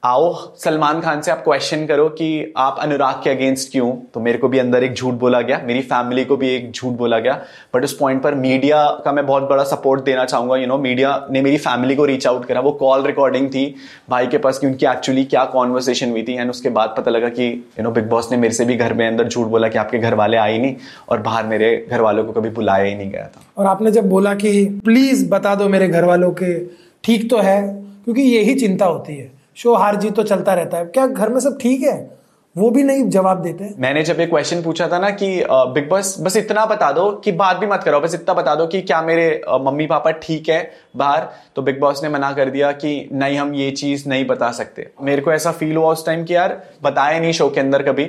आओ, 0.04 0.34
सलमान 0.58 1.00
खान 1.02 1.22
से 1.22 1.32
आप 1.32 1.44
क्वेश्चन 1.44 1.86
करो 1.86 2.08
कि 2.10 2.54
आप 2.58 2.78
अनुराग 2.80 3.22
के 3.24 3.30
अगेंस्ट 3.30 3.72
क्यों? 3.72 3.92
तो 4.14 4.20
मेरे 4.20 4.38
को 4.38 4.48
भी 4.48 4.60
अंदर 4.60 4.84
एक 4.84 4.94
झूठ 4.94 5.14
बोला 5.14 5.40
गया, 5.42 5.62
मेरी 5.66 5.82
फैमिली 5.82 6.26
को 6.26 6.38
भी 6.38 6.50
एक 6.50 6.72
झूठ 6.72 6.94
बोला 6.94 7.20
गया 7.20 7.34
बट 7.74 7.84
उस 7.84 7.96
पॉइंट 7.98 8.22
पर 8.24 8.36
मीडिया 8.36 8.84
का 9.06 9.12
मैं 9.12 9.26
बहुत 9.26 9.44
बड़ा 9.44 9.64
सपोर्ट 9.64 10.04
देना 10.04 10.26
चाहूँगा 10.26 10.56
यू 10.56 10.68
नो 10.68 10.78
मीडिया 10.78 11.28
ने 11.32 11.42
मेरी 11.42 11.58
फैमिली 11.58 11.96
को 11.96 12.06
रीच 12.06 12.28
आउट 12.28 12.46
करा, 12.46 12.62
वो 12.62 12.72
कॉल 12.72 13.04
रिकॉर्डिंग 13.04 13.48
थी 13.50 13.64
भाई 14.10 14.28
के 14.28 14.38
पास 14.38 14.60
कि 14.60 14.68
उनकी 14.68 14.86
एक्चुअली 14.86 15.24
क्या 15.26 15.44
कॉन्वर्सेशन 15.46 16.10
हुई 16.10 16.24
थी 16.24 16.34
एंड 16.34 16.50
उसके 16.50 16.70
बाद 16.70 16.94
पता 16.98 17.12
लगा 17.12 17.30
कि 17.30 17.48
यू 17.50 17.84
नो 17.84 17.92
बिग 17.92 18.10
बॉस 18.10 18.32
ने 18.32 18.38
मेरे 18.38 18.54
से 18.54 18.66
भी 18.66 18.76
घर 18.76 18.94
में 18.94 19.08
अंदर 19.08 19.28
झूठ 19.28 19.48
बोला 19.48 19.68
कि 19.68 19.78
आपके 19.78 20.00
घर 20.00 20.14
वाले 20.14 20.38
आए 20.38 20.58
नहीं, 20.58 20.76
और 21.10 21.22
बाहर 21.22 21.46
मेरे 21.46 21.76
घर 21.90 22.02
वालों 22.02 22.24
को 22.26 22.32
कभी 22.32 22.50
बुलाया 22.50 22.84
ही 22.84 22.96
नहीं 22.96 23.12
गया 23.12 23.28
था। 23.28 23.42
और 23.58 23.66
आपने 23.66 23.92
जब 23.92 24.10
बोला 24.10 24.34
कि 24.34 24.66
प्लीज़ 24.86 25.30
बता 25.30 25.56
दो 25.56 25.70
मेरे 25.70 25.88
घर 25.88 26.06
वालों 26.06 26.32
के, 26.32 26.58
ठीक 27.04 27.30
तो 27.30 27.38
है? 27.38 27.62
क्योंकि 28.04 28.22
यही 28.22 28.56
चिंता 28.56 28.86
होती 28.86 29.16
है। 29.16 29.43
शो 29.58 29.74
हार 29.76 29.96
जीत 29.96 30.16
तो 30.16 30.24
चलता 30.24 30.54
रहता 30.54 30.78
है। 30.78 30.86
क्या 30.86 31.08
घर 31.08 31.30
में 31.30 31.40
सब 31.40 31.58
ठीक 31.62 31.82
है? 31.84 32.24
वो 32.56 32.70
भी 32.72 32.82
नहीं 32.84 33.04
जवाब 33.10 33.42
देते 33.42 33.70
मैंने 33.80 34.02
जब 34.04 34.20
ये 34.20 34.26
क्वेश्चन 34.26 34.62
पूछा 34.62 34.88
था 34.88 34.98
ना 35.00 35.10
कि 35.12 35.28
बिग 35.50 35.88
बॉस 35.90 36.16
बस 36.22 36.36
इतना 36.38 36.66
बता 36.66 36.92
दो 36.92 37.10
कि 37.24 37.32
बात 37.32 37.58
भी 37.58 37.68
मत 37.68 37.84
करो, 37.84 38.00
बस 38.00 38.16
इतना 38.16 38.34
बता 38.34 38.54
दो 38.56 38.68
कि 38.68 38.82
क्या 38.82 39.02
मेरे 39.02 39.42
मम्मी 39.62 39.86
पापा 39.88 40.12
ठीक 40.14 40.50
है 40.50 40.72
बाहर? 40.96 41.28
तो 41.56 41.62
बिग 41.62 41.80
बॉस 41.80 42.04
ने 42.04 42.10
मना 42.10 42.32
कर 42.32 42.50
दिया 42.50 42.72
कि 42.74 43.10
नहीं, 43.14 43.38
हम 43.38 43.54
ये 43.56 43.72
चीज़ 43.72 44.08
नहीं 44.10 44.26
बता 44.28 44.52
सकते। 44.52 44.90
मेरे 45.02 45.22
को 45.22 45.32
ऐसा 45.32 45.52
फील 45.52 45.76
हुआ 45.78 45.92
उस 45.92 46.06
टाइम 46.06 46.24
कि 46.24 46.36
यार, 46.36 46.62
बताया 46.84 47.20
नहीं 47.20 47.32
शो 47.32 47.50
के 47.50 47.60
अंदर 47.60 47.84
कभी। 47.84 48.06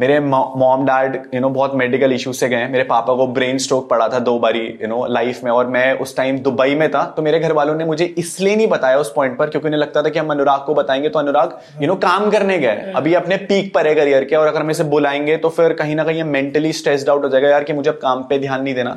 मेरे 0.00 0.18
मॉम 0.20 0.84
डैड 0.86 1.14
यू 1.34 1.40
नो 1.40 1.48
बहुत 1.48 1.74
मेडिकल 1.74 2.12
इश्यूज़ 2.12 2.36
से 2.36 2.48
गए 2.48 2.66
मेरे 2.66 2.82
पापा 2.84 3.14
को 3.14 3.26
ब्रेन 3.26 3.58
स्ट्रोक 3.58 3.88
पड़ा 3.90 4.08
था 4.08 4.18
दो 4.18 4.38
बारी 4.38 4.60
यू 4.82 4.88
नो 4.88 5.06
लाइफ 5.06 5.42
में। 5.44 5.50
और 5.52 5.66
मैं 5.66 5.92
उस 5.98 6.16
टाइम 6.16 6.38
दुबई 6.38 6.74
में 6.74 6.88
था 6.90 7.04
तो 7.16 7.22
मेरे 7.22 7.38
घर 7.38 7.52
वालों 7.52 7.74
ने 7.74 7.84
मुझे 7.84 8.04
इसलिए 8.18 8.56
नहीं 8.56 8.66
बताया 8.66 8.98
उस 8.98 9.12
पॉइंट 9.12 9.38
पर 9.38 9.50
क्योंकि 9.50 9.68
उन्हें 9.68 9.80
लगता 9.80 10.02
था 10.02 10.08
कि 10.08 10.18
हम 10.18 10.30
अनुराग 10.30 10.64
को 10.66 10.74
बताएँगे 10.74 11.08
तो 11.08 11.18
अनुराग 11.18 11.58
यू 11.82 11.88
नो 11.88 11.94
काम 11.96 12.30
करने 12.30 12.58
गए। 12.58 12.92
अभी 12.96 13.14
अपने 13.14 13.36
पीक 13.48 13.72
पर 13.74 13.86
है 13.86 13.94
करियर 13.94 14.24
के 14.24 14.36
और 14.36 14.46
अगर 14.46 14.60
हम 14.60 14.70
इसे 14.70 14.84
बुलाएँगे 14.86 15.36
तो 15.36 15.48
फिर 15.48 15.72
कहीं 15.72 15.96
ना 15.96 16.04
कहीं 16.04 16.24
मेंटली 16.24 16.72
स्ट्रेस्ड 16.72 17.08
आउट 17.08 17.24
हो 17.24 17.28
जाएगा 17.28 17.48
यार 17.48 17.64
कि 17.64 17.72
मुझे 17.72 17.90
अब 17.90 17.98
काम 18.02 18.22
पे 18.22 18.38
ध्यान 18.38 18.62
नहीं 18.62 18.74
देना। 18.74 18.96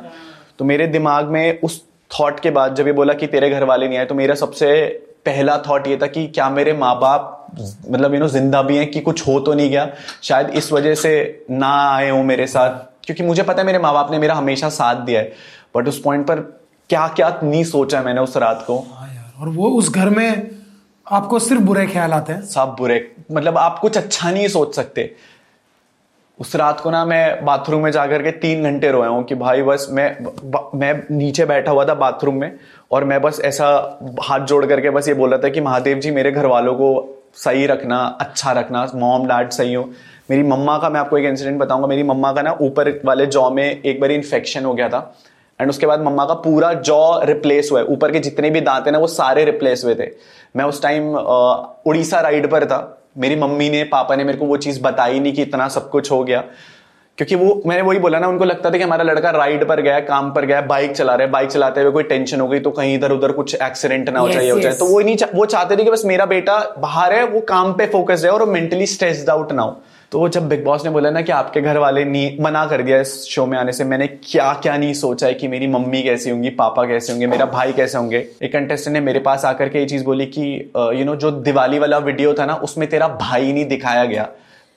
तो 0.58 0.64
मेरे 0.64 0.86
दिमाग 0.88 1.28
में 1.28 1.60
उस 1.60 1.82
थॉट 2.10 2.40
के 2.40 2.50
बाद 2.50 2.74
जब 2.74 2.86
ये 2.86 2.92
बोला 2.92 3.14
कि 3.14 3.26
तेरे 3.26 3.50
घर 3.50 3.64
वाले 3.64 3.88
नहीं 3.88 3.98
आए 3.98 4.04
तो 4.04 4.14
मेरा 4.14 4.34
सबसे 4.34 4.70
पहला 5.26 5.56
थॉट 5.58 5.86
ये 5.86 5.96
था 5.96 6.06
कि 6.06 6.26
क्या 6.28 6.48
मेरे 6.50 6.72
माँ 6.72 6.94
बाप 7.00 7.36
मतलब 7.90 8.14
यू 8.14 8.20
नो 8.20 8.28
ज़िंदा 8.28 8.62
भी 8.62 8.76
हैं 8.76 8.90
कि 8.90 9.00
कुछ 9.00 9.26
हो 9.26 9.38
तो 9.40 9.54
नहीं 9.54 9.70
गया। 9.70 9.88
शायद 10.22 10.50
इस 10.50 10.72
वजह 10.72 10.94
से 10.94 11.44
ना 11.50 11.72
आए 11.88 12.08
हो 12.10 12.22
मेरे 12.22 12.46
साथ 12.46 12.78
क्योंकि 13.06 13.22
मुझे 13.22 13.42
पता 13.42 13.60
है 13.60 13.66
मेरे 13.66 13.78
माँ 13.78 13.92
बाप 13.92 14.10
ने 14.10 14.18
मेरा 14.18 14.34
हमेशा 14.34 14.68
साथ 14.70 15.04
दिया 15.04 15.20
है। 15.20 15.32
बट 15.76 15.88
उस 15.88 16.00
पॉइंट 16.02 16.26
पर 16.26 16.40
क्या 16.90 17.06
क्या 17.08 17.28
नहीं 17.42 17.64
सोचा 17.64 18.02
मैंने 18.02 18.20
उस 18.20 18.36
रात 18.36 18.64
को। 18.66 18.78
हाँ 18.90 19.08
यार 19.08 19.40
और 19.40 19.48
वो 19.48 19.70
उस 19.70 19.90
घर 19.90 20.10
में 20.10 20.50
आपको 21.06 21.38
सिर्फ़ 21.38 21.62
बुरे 21.62 21.86
ख्याल 21.86 22.12
आते 22.12 22.32
हैं। 22.32 22.42
सब 22.42 22.74
बुरे 22.78 22.96
मतलब 23.32 23.58
आप 23.58 23.78
कुछ 23.78 23.96
अच्छा 23.96 24.30
नहीं 24.30 24.48
सोच 24.48 24.74
सकते। 24.74 25.14
उस 26.40 26.56
रात 26.56 26.80
को 26.80 26.90
ना 26.90 27.04
मैं 27.04 27.44
बाथरूम 27.44 27.82
में 27.82 27.90
जाकर 27.90 28.22
के 28.22 28.30
तीन 28.30 28.62
घंटे 28.62 28.90
रोया 28.90 29.08
हूँ 29.08 29.24
कि 29.24 29.34
भाई 29.34 29.62
बस 29.62 29.86
मैं, 29.90 30.24
ब- 30.24 30.70
मैं 30.74 31.04
नीचे 31.10 31.44
बैठा 31.44 31.72
हुआ 31.72 31.84
था 31.84 31.94
बाथरूम 31.94 32.34
में 32.34 32.56
और 32.90 33.04
मैं 33.04 33.20
बस 33.22 33.40
ऐसा 33.40 33.98
हाथ 34.22 34.40
जोड़ 34.40 34.66
करके 34.66 34.90
बस 34.90 35.08
ये 35.08 35.14
बोल 35.14 35.30
रहा 35.30 35.38
था 35.38 35.48
कि 35.48 35.60
महादेव 35.60 35.98
जी, 35.98 36.10
मेरे 36.10 36.32
घर 36.32 36.46
वालों 36.46 36.74
को 36.74 37.16
सही 37.34 37.66
रखना 37.66 38.18
अच्छा 38.20 38.52
रखना 38.52 38.86
मॉम 38.94 39.26
डैड 39.26 39.50
सही 39.50 39.74
हो। 39.74 39.90
मेरी 40.30 40.42
मम्मा 40.42 40.78
का 40.78 40.90
मैं 40.90 41.00
आपको 41.00 41.18
एक 41.18 41.24
इंसिडेंट 41.24 41.58
बताऊँगा। 41.58 41.86
मेरी 41.86 42.02
मम्मा 42.02 42.32
का 42.32 42.42
ना 42.42 42.56
ऊपर 42.60 43.00
वाले 43.04 43.26
जॉ 43.26 43.50
में 43.50 43.82
एक 43.82 44.00
बार 44.00 44.10
इन्फेक्शन 44.10 44.64
हो 44.64 44.74
गया 44.74 44.88
था 44.88 45.16
एंड 45.60 45.70
उसके 45.70 45.86
बाद 45.86 46.00
मम्मा 46.00 46.24
का 46.24 46.34
पूरा 46.34 46.72
जॉ 46.72 47.20
रिप्लेस 47.22 47.68
हुआ 47.72 47.80
है। 47.80 47.86
ऊपर 47.86 48.12
के 48.12 48.18
जितने 48.18 48.50
भी 48.50 48.60
दांत 48.60 48.86
है 48.86 48.92
ना, 48.92 48.98
वो 48.98 49.06
सारे 49.06 49.44
रिप्लेस 49.44 49.82
हुए 49.84 49.94
थे। 49.94 50.10
मैं 50.56 50.64
उस 50.64 50.82
टाइम 50.82 51.14
उड़ीसा 51.86 52.20
राइड 52.20 52.50
पर 52.50 52.64
था। 52.64 52.96
मेरी 53.18 53.36
मम्मी 53.36 53.70
ने 53.70 53.84
पापा 53.84 54.16
ने 54.16 54.24
मेरे 54.24 54.38
को 54.38 54.44
वो 54.44 54.56
चीज़ 54.56 54.82
बताई 54.82 55.20
नहीं 55.20 55.32
कि 55.32 55.42
इतना 55.42 55.68
सब 55.68 55.90
कुछ 55.90 56.10
हो 56.10 56.24
गया। 56.24 56.44
क्योंकि 57.18 57.34
वो 57.34 57.62
मैंने 57.66 57.82
वही 57.82 57.98
बोला 57.98 58.18
ना 58.18 58.26
उनको 58.28 58.44
लगता 58.44 58.70
था 58.70 58.76
कि 58.78 58.84
हमारा 58.84 59.04
लड़का 59.04 59.30
राइड 59.30 59.68
पर 59.68 59.80
गया 59.80 60.00
काम 60.00 60.32
पर 60.32 60.44
गया 60.44 60.60
बाइक 60.60 60.92
चला 60.92 61.14
रहा 61.14 61.26
है 61.26 61.32
बाइक 61.32 61.48
चलाते 61.50 61.80
हुए 61.80 61.90
कोई 61.90 62.02
टेंशन 62.02 62.40
हो 62.40 62.48
गई 62.48 62.60
तो 62.60 62.70
कहीं 62.70 62.94
इधर 62.94 63.12
उधर 63.12 63.32
कुछ 63.32 63.54
एक्सीडेंट 63.54 64.08
ना 64.08 64.20
हो 64.20 64.26
Yes, 64.26 64.34
जाए 64.34 64.44
ये 64.44 64.50
हो 64.50 64.60
जाए। 64.60 64.72
तो 64.72 64.86
वो 64.86 65.00
नहीं 65.00 65.16
चा- 65.16 65.34
वो 65.34 65.46
चाहते 65.46 65.76
थे 65.76 65.84
कि 65.84 65.90
बस 65.90 66.02
मेरा 66.04 66.26
बेटा 66.26 66.74
बाहर 66.78 67.12
है 67.12 67.24
वो 67.24 67.40
काम 67.40 67.72
पे 67.72 67.86
फोकस 67.86 68.24
है 68.24 68.30
और 68.30 68.48
मेंटली 68.48 68.86
स्ट्रेस्ड 68.86 69.30
आउट 69.30 69.52
ना 69.52 69.62
हो। 69.62 69.82
तो 70.12 70.28
जब 70.28 70.48
बिग 70.48 70.64
बॉस 70.64 70.84
ने 70.84 70.90
बोला 70.90 71.10
ना 71.10 71.20
कि 71.22 71.32
आपके 71.32 71.60
घर 71.60 71.78
वाले 71.78 72.04
नहीं 72.04 72.38
मना 72.40 72.64
कर 72.66 72.82
दिया 72.82 72.98
इस 73.00 73.12
शो 73.24 73.44
में 73.46 73.56
आने 73.58 73.72
से, 73.72 73.84
मैंने 73.84 74.06
क्या 74.06 74.52
क्या 74.52 74.76
नहीं 74.76 74.92
सोचा 74.94 75.26
है 75.26 75.34
कि 75.34 75.48
मेरी 75.48 75.66
मम्मी 75.66 76.02
कैसी 76.02 76.30
होंगी, 76.30 76.50
पापा 76.50 76.84
कैसे 76.84 77.12
होंगे, 77.12 77.26
मेरा 77.26 77.46
भाई 77.46 77.72
कैसे 77.72 77.98
होंगे। 77.98 78.26
एक 78.42 78.52
कंटेस्टेंट 78.52 78.94
ने 78.94 79.00
मेरे 79.00 79.20
पास 79.20 79.44
आकर 79.44 79.68
के 79.68 79.78
ये 79.78 79.86
चीज़ 79.86 80.04
बोली 80.04 80.26
कि 80.28 80.72
यू 80.76 81.04
नो 81.04 81.14
जो 81.16 81.30
दिवाली 81.30 81.78
वाला 81.78 81.98
वीडियो 81.98 82.32
था 82.34 82.46
ना, 82.46 82.54
उसमें 82.54 82.88
तेरा 82.88 83.08
भाई 83.20 83.52
नहीं 83.52 83.64
दिखाया 83.66 84.04
गया। 84.04 84.28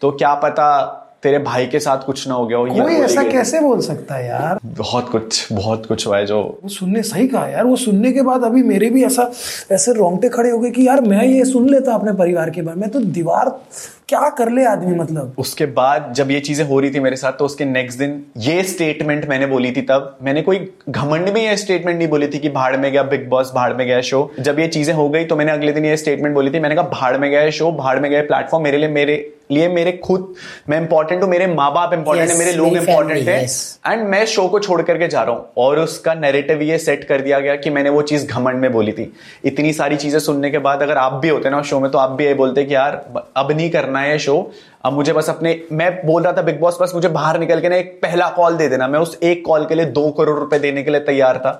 तो 0.01 0.11
क्या 0.11 0.33
पता 0.35 0.99
तेरे 1.23 1.39
भाई 1.39 1.65
के 1.65 1.79
साथ 1.79 1.97
कुछ 1.97 2.27
ना 2.27 2.33
हो 2.33 2.45
गया 2.47 2.57
हो 2.57 2.67
ये 2.67 2.81
कोई 2.81 2.93
ऐसा 2.93 3.23
कैसे 3.23 3.59
बोल 3.59 3.79
सकता 3.79 4.15
है 4.15 4.27
यार? 4.27 4.59
बहुत 4.65 5.09
कुछ 5.09 5.47
बहुत 5.53 5.85
कुछ 5.85 6.07
हुआ 6.07 6.17
है 6.17 6.25
जो 6.25 6.41
वो 6.63 6.69
सुनने 6.69 7.01
सही 7.03 7.27
कहा 7.27 7.47
यार 7.47 7.65
वो 7.65 7.75
सुनने 7.75 8.11
के 8.11 8.21
बाद 8.21 8.43
अभी 8.43 8.63
मेरे 8.63 8.89
भी 8.89 9.03
ऐसा 9.03 9.31
ऐसे 9.71 9.93
रोंगटे 9.93 10.29
खड़े 10.29 10.49
हो 10.49 10.59
गए 10.59 10.69
कि 10.69 10.87
यार 10.87 11.01
मैं 11.01 11.23
ये 11.25 11.45
सुन 11.45 11.69
लेता 11.69 11.93
अपने 11.93 12.13
परिवार 12.13 12.49
के 12.49 12.61
बारे 12.61 12.79
में 12.79 12.89
तो 12.89 12.99
दीवार 12.99 13.59
क्या 14.07 14.29
कर 14.29 14.49
ले 14.51 14.65
आदमी 14.65 14.95
मतलब? 14.95 15.33
उसके 15.37 15.65
बाद 15.65 16.13
जब 16.15 16.31
ये 16.31 16.39
चीज़ें 16.39 16.65
हो 16.65 16.79
रही 16.79 16.89
थी 16.91 16.99
मेरे 16.99 17.15
साथ 17.15 17.31
तो 17.31 17.45
उसके 17.45 17.65
नेक्स्ट 17.65 17.99
दिन 17.99 18.23
ये 18.37 18.63
स्टेटमेंट 18.63 19.25
मैंने 19.29 19.45
बोली 19.45 19.71
थी 19.71 19.81
तब। 19.81 20.17
मैंने 20.23 20.41
कोई 20.41 20.71
घमंड 20.89 21.29
में 21.29 21.41
ये 21.41 21.57
स्टेटमेंट 21.57 21.97
नहीं 21.97 22.07
बोली 22.07 22.27
थी 22.27 22.39
कि 22.39 22.49
भाड़ 22.49 22.77
में 22.77 22.91
गया 22.91 23.03
बिग 23.03 23.27
बॉस 23.29 23.51
भाड़ 23.55 23.73
में 23.73 23.87
गया 23.87 24.01
शो 24.01 24.31
जब 24.39 24.59
ये 24.59 24.67
चीज़ें 24.67 24.93
हो 24.93 25.09
गई 25.09 25.25
तो 25.25 25.35
मैंने 25.35 25.51
अगले 25.51 25.71
दिन 25.71 25.85
ये 25.85 25.97
स्टेटमेंट 25.97 26.35
बोली 26.35 26.51
थी। 26.51 26.59
मैंने 26.59 26.75
कहा 26.75 26.83
भाड़ 26.83 27.17
में 27.17 27.29
गया 27.31 27.49
शो 27.49 27.71
भाड़ 27.71 27.99
में 27.99 28.11
गया 28.11 28.21
प्लेटफॉर्म 28.21 28.63
मेरे 28.63 28.77
लिए 28.77 28.89
मेरे 28.89 29.33
लिए 29.53 29.67
मेरे 29.69 29.91
खुद 30.03 30.33
मैं 30.69 30.81
इंपॉर्टेंट 30.81 31.21
हूँ 31.23 31.29
मेरे 31.29 31.47
माँ 31.47 31.71
बाप 31.73 31.93
इंपॉर्टेंट 31.93 32.29
है 32.29 32.37
मेरे 32.37 32.51
लोग 32.51 32.75
इंपॉर्टेंट 32.77 33.27
है। 33.27 33.41
yes. 33.43 33.57
एंड 33.87 34.07
मैं 34.07 34.25
शो 34.25 34.47
को 34.47 34.59
छोड़ 34.59 34.81
करके 34.81 35.07
जा 35.07 35.21
रहा 35.21 35.35
हूँ। 35.35 35.45
और 35.57 35.79
उसका 35.79 36.13
नैरेटिव 36.13 36.61
ये 36.61 36.77
सेट 36.79 37.03
कर 37.03 37.21
दिया 37.21 37.39
गया 37.39 37.55
कि 37.55 37.69
मैंने 37.69 37.89
वो 37.89 38.01
चीज़ 38.03 38.27
घमंड 38.27 38.59
में 38.59 38.71
बोली 38.71 38.91
थी। 38.91 39.11
इतनी 39.45 39.73
सारी 39.73 39.97
चीज़ें 39.97 40.19
सुनने 40.19 40.51
के 40.51 40.57
बाद 40.59 40.81
अगर 40.81 40.97
आप 40.97 41.13
भी 41.13 41.29
होते 41.29 41.49
ना 41.49 41.61
शो 41.61 41.79
में 41.79 41.89
तो 41.91 41.97
आप 41.97 42.11
भी 42.11 42.25
ये 42.25 42.33
बोलते 42.33 42.63
कि 42.63 42.75
यार 42.75 43.03
अब 43.37 43.51
नहीं 43.51 43.69
करना 43.69 43.99
है 43.99 44.17
शो 44.19 44.51
अब 44.85 44.93
मुझे 44.93 45.13
बस 45.13 45.29
अपने 45.29 45.59
मैं 45.71 45.89
बोल 46.05 46.23
रहा 46.23 46.33
था 46.33 46.41
बिग 46.41 46.59
बॉस 46.59 46.77
बस 46.81 46.91
मुझे 46.95 47.09
बाहर 47.09 47.39
निकल 47.39 47.59
के 47.61 47.69
ना 47.69 47.75
एक 47.75 47.99
पहला 48.01 48.27
कॉल 48.29 48.55
दे 48.57 48.67
देना। 48.69 48.87
मैं 48.87 48.99
उस 48.99 49.17
एक 49.23 49.45
कॉल 49.45 49.65
के 49.65 49.75
लिए 49.75 49.85
दो 49.85 50.09
करोड़ 50.11 50.37
रुपए 50.39 50.59
देने 50.59 50.83
के 50.83 50.91
लिए 50.91 51.01
तैयार 51.01 51.37
था। 51.37 51.51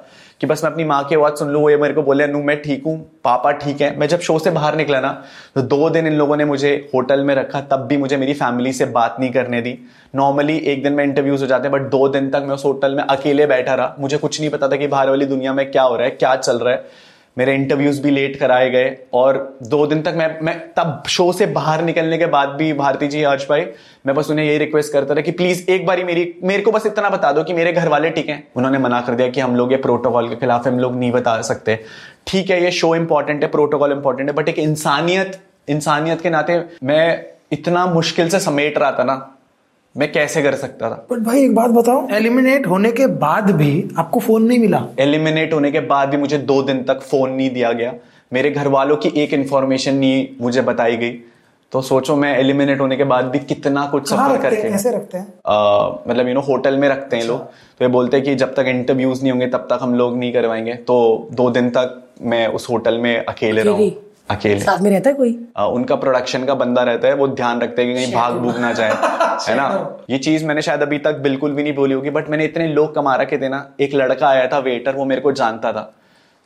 कि 0.44 0.48
बस 0.48 0.64
मैं 0.64 0.72
अपनी 0.72 0.84
माँ 0.84 1.04
की 1.10 1.16
आवाज़ 1.16 1.36
सुन 1.36 1.50
लूँ 1.50 1.70
ये 1.72 1.76
मेरे 1.78 1.94
को 1.94 2.02
बोले 2.04 2.26
नू 2.28 2.42
मैं 2.44 2.56
ठीक 2.62 2.84
हूँ, 2.86 2.98
पापा 3.24 3.52
ठीक 3.54 3.82
है, 3.82 3.96
मैं 4.00 4.08
जब 4.08 4.20
शो 4.20 4.38
से 4.40 4.52
बाहर 4.52 4.76
निकला 4.76 5.00
ना 5.02 5.12
तो 5.56 5.62
दो 5.64 5.90
दिन 5.90 6.08
इन 6.08 6.14
लोगों 6.14 6.38
ने 6.38 6.46
मुझे 6.46 6.72
होटल 6.94 7.24
में 7.24 7.34
रखा, 7.36 7.62
तब 7.62 7.86
भी 7.88 7.98
मुझे 7.98 8.18
मेरी 8.18 8.34
फैमिली 8.34 8.74
से 8.74 8.86
बात 8.88 9.16
नहीं 9.20 9.32
करने 9.32 9.62
दी। 9.62 9.78
नॉर्मली 10.16 10.58
एक 10.58 10.84
दिन 10.84 10.94
में 10.94 11.04
इंटरव्यूज़ 11.04 11.42
हो 11.42 11.48
जाते 11.48 11.68
हैं 11.68 11.72
बट 11.74 11.90
दो 11.92 12.08
दिन 12.10 12.30
तक 12.30 12.44
मैं 12.48 12.56
उस 12.56 12.66
होटल 12.66 12.96
में 12.96 13.04
अकेले 13.04 13.46
बैठा 13.48 13.76
रहा। 13.76 13.96
मुझे 14.00 14.18
कुछ 14.18 14.40
नहीं 14.40 14.50
पता 14.50 14.68
था 14.68 14.76
कि 14.76 14.88
बाहर 14.88 15.10
वाली 15.10 15.26
दुनिया 15.26 15.54
में 15.54 15.70
क्या 15.72 15.84
हो 15.84 15.96
रहा 15.96 16.06
है, 16.06 16.12
क्या 16.12 16.36
चल 16.36 16.60
रहा 16.60 16.74
है। 16.74 16.86
मेरे 17.38 17.54
इंटरव्यूज़ 17.56 18.02
भी 18.02 18.12
लेट 18.12 18.36
कराए 18.40 18.70
गए 18.70 18.96
और 19.13 19.38
दो 19.63 19.86
दिन 19.88 20.02
तक 20.02 20.13
मैं 20.18 20.40
मैं 20.42 20.58
तब 20.74 21.04
शो 21.10 21.32
से 21.34 21.46
बाहर 21.46 21.84
निकलने 21.84 22.18
के 22.18 22.25
बाद 22.25 22.50
भी 22.50 22.72
भारती 22.74 23.08
जी, 23.08 23.24
हर्ष 23.24 23.48
भाई, 23.50 23.66
मैं 24.06 24.16
बस 24.16 24.30
उन्हें 24.30 24.46
यही 24.46 24.58
रिक्वेस्ट 24.58 24.94
करता 24.94 25.16
था 25.16 25.22
कि 25.22 25.32
प्लीज़ 25.32 25.66
एक 25.72 25.86
बारी 25.86 26.04
मेरी, 26.04 26.34
मेरे 26.44 26.63
को 26.63 26.72
बस 26.72 26.86
इतना 26.86 27.10
बता 27.10 27.32
दो 27.32 27.44
कि 27.44 27.54
मेरे 27.54 27.74
घर 27.74 27.88
वाले 27.88 28.10
ठीक 28.10 28.30
हैं। 28.30 28.48
उन्होंने 28.56 28.78
मना 28.78 29.02
कर 29.02 29.13
दिया 29.13 29.28
कि 29.28 29.40
हम 29.40 29.56
लोग 29.56 29.72
ये 29.72 29.78
प्रोटोकॉल 29.78 30.30
के 30.30 30.36
खिलाफ 30.36 30.68
हम 30.68 30.80
लोग 30.80 30.96
नहीं 30.96 31.12
बता 31.12 31.42
सकते। 31.42 31.80
ठीक 32.28 32.50
है, 32.50 32.63
ये 32.63 32.72
शो 32.72 32.96
इंपॉर्टेंट 32.96 33.44
है 33.44 33.50
प्रोटोकॉल 33.52 33.92
इंपॉर्टेंट 33.92 34.30
है 34.30 34.36
बट 34.36 34.50
एक 34.50 34.60
इंसानियत 34.60 35.40
इंसानियत 35.70 36.22
के 36.22 36.30
नाते 36.30 36.63
मैं 36.84 37.25
इतना 37.52 37.86
मुश्किल 37.86 38.30
से 38.30 38.40
समेट 38.40 38.78
रहा 38.78 38.92
था 38.92 39.04
ना। 39.04 39.33
मैं 39.98 40.12
कैसे 40.12 40.42
कर 40.42 40.56
सकता 40.56 40.90
था? 40.90 41.08
बट 41.12 41.20
भाई 41.20 41.44
एक 41.44 41.56
बात 41.56 41.70
बताओ 41.70 42.10
एलिमिनेट 42.10 42.68
होने 42.68 42.92
के 42.92 43.08
बाद 43.08 43.52
भी 43.52 43.90
आपको 43.98 44.20
फ़ोन 44.20 44.44
नहीं 44.44 44.60
मिला। 44.60 44.88
एलिमिनेट 45.00 45.54
होने 45.54 45.72
के 45.72 45.80
बाद 45.80 46.10
भी 46.10 46.18
मुझे 46.18 46.38
दो 46.38 46.64
दिन 46.64 46.84
तक 46.84 47.02
फ़ोन 47.02 47.30
नहीं 47.30 47.50
दिया 47.50 47.72
गया। 47.72 47.94
मेरे 48.34 48.52
घर 48.52 48.68
वालों 48.68 48.98
की 48.98 49.10
एक 49.10 49.34
इन्फॉर्मेशन 49.34 49.96
नहीं 49.96 50.28
मुझे 50.42 50.62
बताई 50.62 50.98
गई। 50.98 51.12
तो 51.72 51.82
सोचो 51.82 52.16
मैं 52.16 52.38
एलिमिनेट 52.38 52.80
होने 52.80 52.98
के 52.98 53.04
बाद 53.04 53.26
भी 53.26 53.40
कितना 53.40 53.86
कुछ 53.88 54.10
सफ़र 54.10 54.32
रखते 54.34 54.42
करके। 54.42 54.62
हैं 54.62 54.72
कैसे 54.72 54.92
रखते 54.92 55.18
हैं? 55.18 55.34
आ, 55.46 55.88
मतलब 56.08 56.28
यू 56.28 56.34
नो 56.34 56.42
होटल 56.42 56.78
में 56.78 56.90
रखते 56.90 57.18
हैं 57.18 57.24
लोग। 57.24 57.40
तो 57.40 57.86
ये 57.86 57.88
बोलते 57.88 58.18
हैं 58.18 58.26
कि 58.26 58.36
जब 58.36 58.54
तक 58.54 58.66
इंटरव्यूज़ 58.68 59.22
नहीं 59.22 59.32
होंगे 59.32 59.48
तब 59.48 59.58
तक 59.58 59.80
हम 59.82 59.96
लोग 59.96 60.18
नहीं 60.18 60.34
करवाएँगे। 60.34 60.74
तो 60.74 61.28
दो 61.32 61.50
दिन 61.50 61.70
तक 61.70 62.04
मैं 62.22 62.48
उस 62.48 62.70
होटल 62.70 62.98
में 62.98 63.26
अकेले? 63.26 63.64
रहूँ। 63.64 63.90
अकेली? 64.30 64.60
साथ 64.60 64.82
में 64.82 64.89
रहता 64.92 65.10
है 65.10 65.15
कोई? 65.15 65.38
आ, 65.58 65.65
उनका 65.65 65.96
प्रोडक्शन 65.96 66.44
का 66.46 66.53
बंदा 66.56 66.84
रहता 66.84 67.08
है 67.08 67.15
वो 67.15 67.27
ध्यान 67.27 67.62
रखते 67.62 67.84
हैं 67.84 67.96
कि 67.96 68.03
कहीं 68.03 68.13
भाग 68.13 68.34
भूग 68.34 68.58
ना 68.58 68.72
जाए 68.74 68.89
है 69.50 69.56
ना? 69.56 69.98
ये 70.10 70.18
चीज़ 70.18 70.46
मैंने 70.46 70.62
शायद 70.62 70.82
अभी 70.82 70.98
तक 70.98 71.18
बिल्कुल 71.20 71.51
भी 71.51 71.63
नहीं 71.63 71.74
बोली 71.74 71.94
होगी 71.94 72.10
बट 72.10 72.30
मैंने 72.30 72.46
इतने 72.46 72.68
लोग 72.68 72.94
कमा 72.96 73.15
रखे 73.15 73.38
थे 73.38 73.50
ना 73.50 73.68
एक 73.80 73.94
लड़का 73.96 74.27
आया 74.27 74.48
था 74.48 74.60
वेटर 74.60 74.96
वो 74.96 75.06
मेरे 75.06 75.22
को 75.22 75.32
जानता 75.32 75.72
था। 75.74 75.92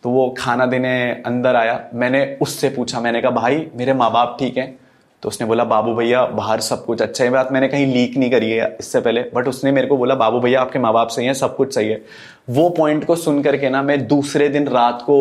तो 0.03 0.09
वो 0.09 0.33
खाना 0.37 0.65
देने 0.65 0.89
अंदर 1.25 1.55
आया 1.55 1.79
मैंने 1.93 2.25
उससे 2.41 2.69
पूछा 2.69 2.99
मैंने 3.01 3.21
कहा 3.21 3.31
भाई 3.31 3.65
मेरे 3.75 3.93
माँ 3.93 4.11
बाप 4.11 4.35
ठीक 4.39 4.57
हैं? 4.57 4.77
तो 5.23 5.29
उसने 5.29 5.47
बोला 5.47 5.63
बाबू 5.63 5.93
भैया 5.95 6.25
बाहर 6.25 6.59
सब 6.61 6.85
कुछ 6.85 7.01
अच्छा 7.01 7.23
है। 7.23 7.29
बात 7.29 7.51
मैंने 7.51 7.67
कहीं 7.67 7.85
लीक 7.93 8.17
नहीं 8.17 8.29
करी 8.31 8.51
है 8.51 8.75
इससे 8.79 8.99
पहले 9.01 9.21
बट 9.35 9.47
उसने 9.47 9.71
मेरे 9.71 9.87
को 9.87 9.97
बोला 9.97 10.15
बाबू 10.15 10.39
भैया 10.39 10.61
आपके 10.61 10.79
माँ 10.79 10.93
बाप 10.93 11.09
सही 11.09 11.25
है 11.25 11.33
सब 11.33 11.55
कुछ 11.55 11.73
सही 11.75 11.89
है। 11.89 12.01
वो 12.49 12.69
पॉइंट 12.69 13.05
को 13.05 13.15
सुन 13.15 13.41
करके 13.43 13.69
ना 13.69 13.81
मैं 13.81 14.05
दूसरे 14.07 14.49
दिन 14.49 14.67
रात 14.67 15.01
को 15.01 15.17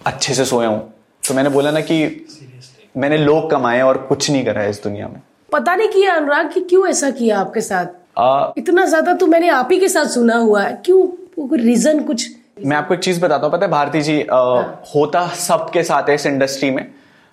अच्छे 0.00 0.34
से 0.34 0.44
सोया 0.44 0.68
हूँ। 0.68 0.80
तो 1.28 1.34
मैंने 1.34 1.50
बोला 1.50 1.70
ना 1.70 1.80
कि 1.80 2.26
मैंने 2.96 3.16
लोग 3.16 3.50
कमाए 3.50 3.80
और 3.80 3.98
कुछ 3.98 4.30
नहीं 4.30 4.44
करा 4.44 4.60
है 4.60 4.70
इस 4.70 4.82
दुनिया 4.82 5.08
में। 5.08 5.20
पता 5.52 5.74
नहीं 5.76 5.88
किया 5.88 6.14
अनुराग 6.14 6.50
कि 6.52 6.60
क्यों 6.60 6.86
ऐसा 6.88 7.10
किया 7.10 7.38
आपके 7.40 7.60
साथ? 7.60 7.86
आ, 8.18 8.52
इतना 8.58 8.84
ज़्यादा 8.84 9.12
तो 9.12 9.26
मैंने 9.26 9.48
आप 9.48 9.68
ही 9.72 9.78
के 9.80 9.88
साथ 9.88 10.06
सुना 10.06 10.36
हुआ 10.36 10.62
है। 10.62 10.72
क्यों? 10.84 11.06
कोई 11.48 11.58
रीजन 11.58 12.02
कुछ? 12.02 12.28
मैं 12.66 12.76
आपको 12.76 12.94
एक 12.94 13.00
चीज़ 13.00 13.20
बताता 13.20 13.46
हूँ। 13.46 13.52
पता 13.52 13.66
है 13.66 13.72
भारती 13.72 14.00
जी 14.02 14.22
आ, 14.22 14.38
होता 14.94 15.26
सबके 15.38 15.82
साथ 15.82 16.08
है 16.08 16.14
इस 16.14 16.26
इंडस्ट्री 16.26 16.70
में। 16.70 16.86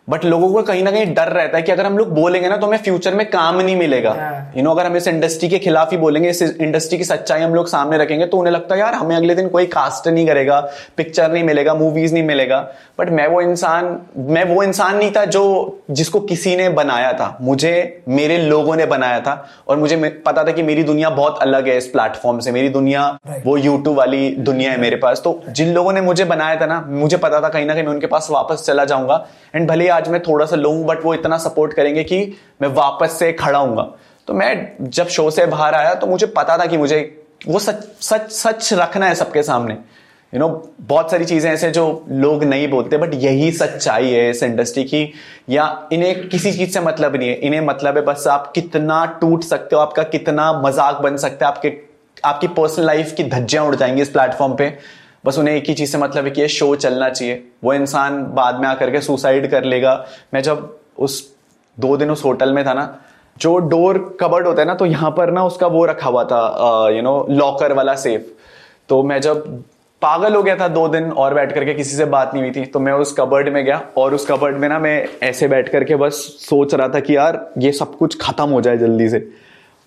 बट 0.07 0.25
लोगों 0.25 0.51
को 0.53 0.61
कहीं 0.61 0.83
ना 0.83 0.91
कहीं 0.91 1.13
डर 1.13 1.27
रहता 1.27 1.57
है 1.57 1.63
कि 1.63 1.71
अगर 1.71 1.85
हम 1.85 1.97
लोग 1.97 2.09
बोलेंगे 2.13 2.49
ना 2.49 2.57
तो 2.57 2.67
हमें 2.67 2.77
फ्यूचर 2.77 3.15
में 3.15 3.25
काम 3.29 3.59
नहीं 3.61 3.75
मिलेगा। 3.75 4.11
यू 4.57 4.63
नो 4.63 4.71
अगर 4.71 4.85
हम 4.85 4.95
इस 4.97 5.07
इंडस्ट्री 5.07 5.49
के 5.49 5.59
खिलाफ 5.59 5.91
ही 5.91 5.97
बोलेंगे 5.97 6.29
इस 6.29 6.41
इंडस्ट्री 6.41 6.97
की 6.97 7.03
सच्चाई 7.03 7.41
हम 7.41 7.55
लोग 7.55 7.67
सामने 7.67 7.97
रखेंगे 7.97 8.25
तो 8.25 8.37
उन्हें 8.37 8.53
लगता 8.53 8.75
है 8.75 8.81
यार 8.81 8.93
हमें 8.93 9.15
अगले 9.15 9.35
दिन 9.35 9.47
कोई 9.47 9.65
कास्ट 9.65 10.07
नहीं 10.07 10.27
करेगा 10.27 10.59
पिक्चर 10.97 11.31
नहीं 11.31 11.43
मिलेगा 11.43 11.73
मूवीज़ 11.73 12.13
नहीं 12.13 12.23
मिलेगा. 12.23 12.59
बट 12.99 13.09
मैं 13.09 13.27
वो 13.27 13.41
इंसान 13.41 13.97
मैं 14.17 14.43
वो 14.43 14.61
इंसान 14.63 14.97
नहीं 14.97 15.11
था 15.11 15.23
जो 15.25 15.43
जिसको 15.91 16.19
किसी 16.21 16.55
ने 16.55 16.69
बनाया 16.71 17.11
था। 17.13 17.37
मुझे 17.41 18.03
मेरे 18.09 18.37
लोगों 18.37 18.75
ने 18.75 18.85
बनाया 18.85 19.19
था। 19.19 19.33
और 19.67 19.77
मुझे 19.77 19.95
पता 20.25 20.43
था 20.43 20.51
कि 20.51 20.63
मेरी 20.63 20.83
दुनिया 20.83 21.09
बहुत 21.09 21.39
अलग 21.41 21.67
है 21.67 21.77
इस 21.77 21.87
प्लेटफॉर्म 21.87 22.39
से। 22.39 22.51
मेरी 22.51 22.69
दुनिया 22.69 23.07
वो 23.45 23.57
यूट्यूब 23.57 23.97
वाली 23.97 24.29
दुनिया 24.39 24.71
है 24.71 24.79
मेरे 24.81 24.95
पास। 24.95 25.21
तो 25.23 25.41
जिन 25.49 25.73
लोगों 25.73 25.93
ने 25.93 26.01
मुझे 26.01 26.25
बनाया 26.25 26.55
था 26.55 26.65
ना 26.65 26.83
मुझे 26.87 27.17
पता 27.17 27.41
था 27.41 27.49
कहीं 27.49 27.65
ना 27.65 27.73
कहीं 27.73 27.83
मैं 27.83 27.91
उनके 27.91 28.07
पास 28.07 28.27
वापस 28.31 28.65
चला 28.65 28.85
जाऊँगा। 28.85 29.25
एंड 29.55 29.69
भले 29.69 29.89
आज 29.95 30.09
मैं 30.09 30.21
थोड़ा 30.23 30.45
सा 30.45 30.55
लो 30.55 30.73
बट 30.85 31.03
वो 31.05 31.13
इतना 31.13 31.37
सपोर्ट 31.39 31.73
करेंगे 31.73 32.03
कि 32.03 32.19
मैं 32.61 32.69
वापस 32.75 33.19
से 33.19 33.31
खड़ा 33.33 33.59
हूँगा। 33.59 33.83
तो 34.27 34.33
मैं 34.33 34.55
जब 34.81 35.07
शो 35.07 35.29
से 35.31 35.45
बाहर 35.47 35.75
आया 35.75 35.93
तो 35.93 36.07
मुझे 36.07 36.27
पता 36.27 36.57
था 36.57 36.65
कि 36.65 36.77
मुझे 36.77 36.99
वो 37.47 37.59
सच 37.59 37.83
सच 38.01 38.31
सच 38.31 38.73
रखना 38.73 39.07
है 39.07 39.15
सबके 39.15 39.43
सामने। 39.43 39.73
यू 39.73 39.79
you 40.33 40.39
नो 40.39 40.47
know, 40.47 40.67
बहुत 40.81 41.11
सारी 41.11 41.25
चीज़ें 41.25 41.51
ऐसे 41.51 41.69
जो 41.71 42.05
लोग 42.09 42.43
नहीं 42.43 42.67
बोलते 42.67 42.97
बट 42.97 43.13
यही 43.13 43.51
सच्चाई 43.51 44.09
है 44.09 44.29
इस 44.29 44.43
इंडस्ट्री 44.43 44.83
की। 44.83 45.03
या 45.49 45.65
इन्हें 45.93 46.27
किसी 46.29 46.51
चीज़ 46.51 46.71
से 46.71 46.79
मतलब 46.79 47.15
नहीं 47.15 47.29
है। 47.29 47.35
इन्हें 47.37 47.61
मतलब 47.61 47.97
है 47.97 48.03
बस 48.05 48.27
आप 48.27 48.51
कितना 48.55 49.05
टूट 49.21 49.43
सकते 49.43 49.75
हो 49.75 49.81
आपका 49.81 50.03
कितना 50.05 50.51
मज़ाक 50.61 51.01
बन 51.01 51.17
सकता 51.17 51.45
है 51.45 51.51
आपके 51.51 51.73
आपकी 52.23 52.47
पर्सनल 52.49 52.85
लाइफ 52.85 53.13
की 53.13 53.23
धज्जियाँ 53.25 53.65
उड़ 53.65 53.75
जाएँगी 53.75 54.01
इस 54.01 54.09
प्लेटफॉर्म 54.09 54.55
पे। 54.55 54.69
बस 55.25 55.37
उन्हें 55.39 55.55
एक 55.55 55.69
ही 55.69 55.73
चीज़ 55.73 55.91
से 55.91 55.97
मतलब 55.97 56.25
है 56.25 56.31
कि 56.31 56.41
ये 56.41 56.47
शो 56.49 56.75
चलना 56.77 57.09
चाहिए। 57.09 57.43
वो 57.63 57.73
इंसान 57.73 58.23
बाद 58.35 58.59
में 58.59 58.67
आकर 58.67 58.91
के 58.91 59.01
सुसाइड 59.01 59.49
कर 59.51 59.63
लेगा। 59.65 59.93
मैं 60.33 60.41
जब 60.43 60.69
उस 60.97 61.21
दो 61.77 61.95
दिन 61.97 62.11
उस 62.11 62.25
होटल 62.25 62.53
में 62.53 62.65
था 62.65 62.73
ना, 62.73 62.97
जो 63.37 63.57
डोर 63.59 63.97
कबर्ड 64.21 64.47
होता 64.47 64.61
है 64.61 64.67
ना 64.67 64.75
तो 64.75 64.85
यहाँ 64.85 65.11
पर 65.11 65.31
ना 65.31 65.43
उसका 65.45 65.67
वो 65.67 65.85
रखा 65.85 66.09
हुआ 66.09 66.23
था 66.23 66.89
यू 66.89 67.01
नो 67.01 67.25
लॉकर 67.29 67.73
वाला 67.73 67.95
सेफ़ 67.97 68.21
तो 68.89 69.01
मैं 69.03 69.19
जब 69.21 69.63
पागल 70.01 70.35
हो 70.35 70.41
गया 70.43 70.55
था 70.55 70.67
दो 70.67 70.87
दिन 70.87 71.11
और 71.11 71.33
बैठ 71.33 71.53
करके, 71.53 71.73
किसी 71.73 71.95
से 71.95 72.05
बात 72.05 72.33
नहीं 72.33 72.43
हुई 72.43 72.51
थी 72.51 72.65
तो 72.65 72.79
मैं 72.79 72.93
उस 72.93 73.13
कबर्ड 73.17 73.49
में 73.49 73.63
गया 73.65 73.81
और 73.97 74.13
उस 74.13 74.25
कबर्ड 74.27 74.57
में 74.57 74.67
ना 74.69 74.77
मैं 74.79 75.07
ऐसे 75.23 75.47
बैठ 75.47 75.69
करके 75.69 75.95
बस 75.95 76.15
सोच 76.41 76.73
रहा 76.73 76.87
था 76.87 76.99
कि 76.99 77.15
यार, 77.15 77.39
ये 77.57 77.71
सब 77.71 77.97
कुछ 77.97 78.17
खत्म 78.21 78.49
हो 78.49 78.61
जाए 78.61 78.77
जल्दी 78.77 79.09
से। 79.09 79.19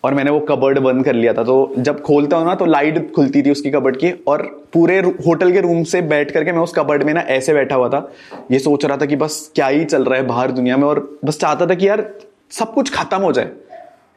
और 0.05 0.14
मैंने 0.14 0.31
वो 0.31 0.40
कबर्ड 0.40 0.78
बंद 0.78 1.05
कर 1.05 1.14
लिया 1.14 1.33
था। 1.33 1.43
तो 1.45 1.75
जब 1.78 2.00
खोलता 2.02 2.37
हूँ 2.37 2.47
ना 2.47 2.55
तो 2.55 2.64
लाइट 2.67 3.11
खुलती 3.12 3.43
थी 3.43 3.50
उसकी 3.50 3.71
कबर्ड 3.71 3.97
की 3.97 4.11
और 4.28 4.43
पूरे 4.73 4.99
होटल 5.26 5.52
के 5.52 5.61
रूम 5.61 5.83
से 5.85 6.02
बैठ 6.05 6.31
करके 6.31 6.52
मैं 6.52 6.61
उस 6.61 6.73
कबर्ड 6.76 7.02
में 7.02 7.12
ना 7.14 7.21
ऐसे 7.21 7.55
बैठा 7.55 7.75
हुआ 7.75 7.88
था। 7.88 8.11
ये 8.50 8.59
सोच 8.59 8.85
रहा 8.85 8.97
था 8.97 9.07
कि 9.07 9.17
बस 9.17 9.50
क्या 9.55 9.67
ही 9.67 9.85
चल 9.85 10.05
रहा 10.05 10.19
है 10.19 10.26
बाहर 10.26 10.50
दुनिया 10.50 10.76
में 10.76 10.85
और 10.85 11.00
बस 11.25 11.38
चाहता 11.40 11.67
था 11.67 11.75
कि 11.75 11.88
यार 11.88 12.09
सब 12.50 12.73
कुछ 12.75 12.93
खत्म 12.95 13.19
हो 13.19 13.33
जाए। 13.33 13.50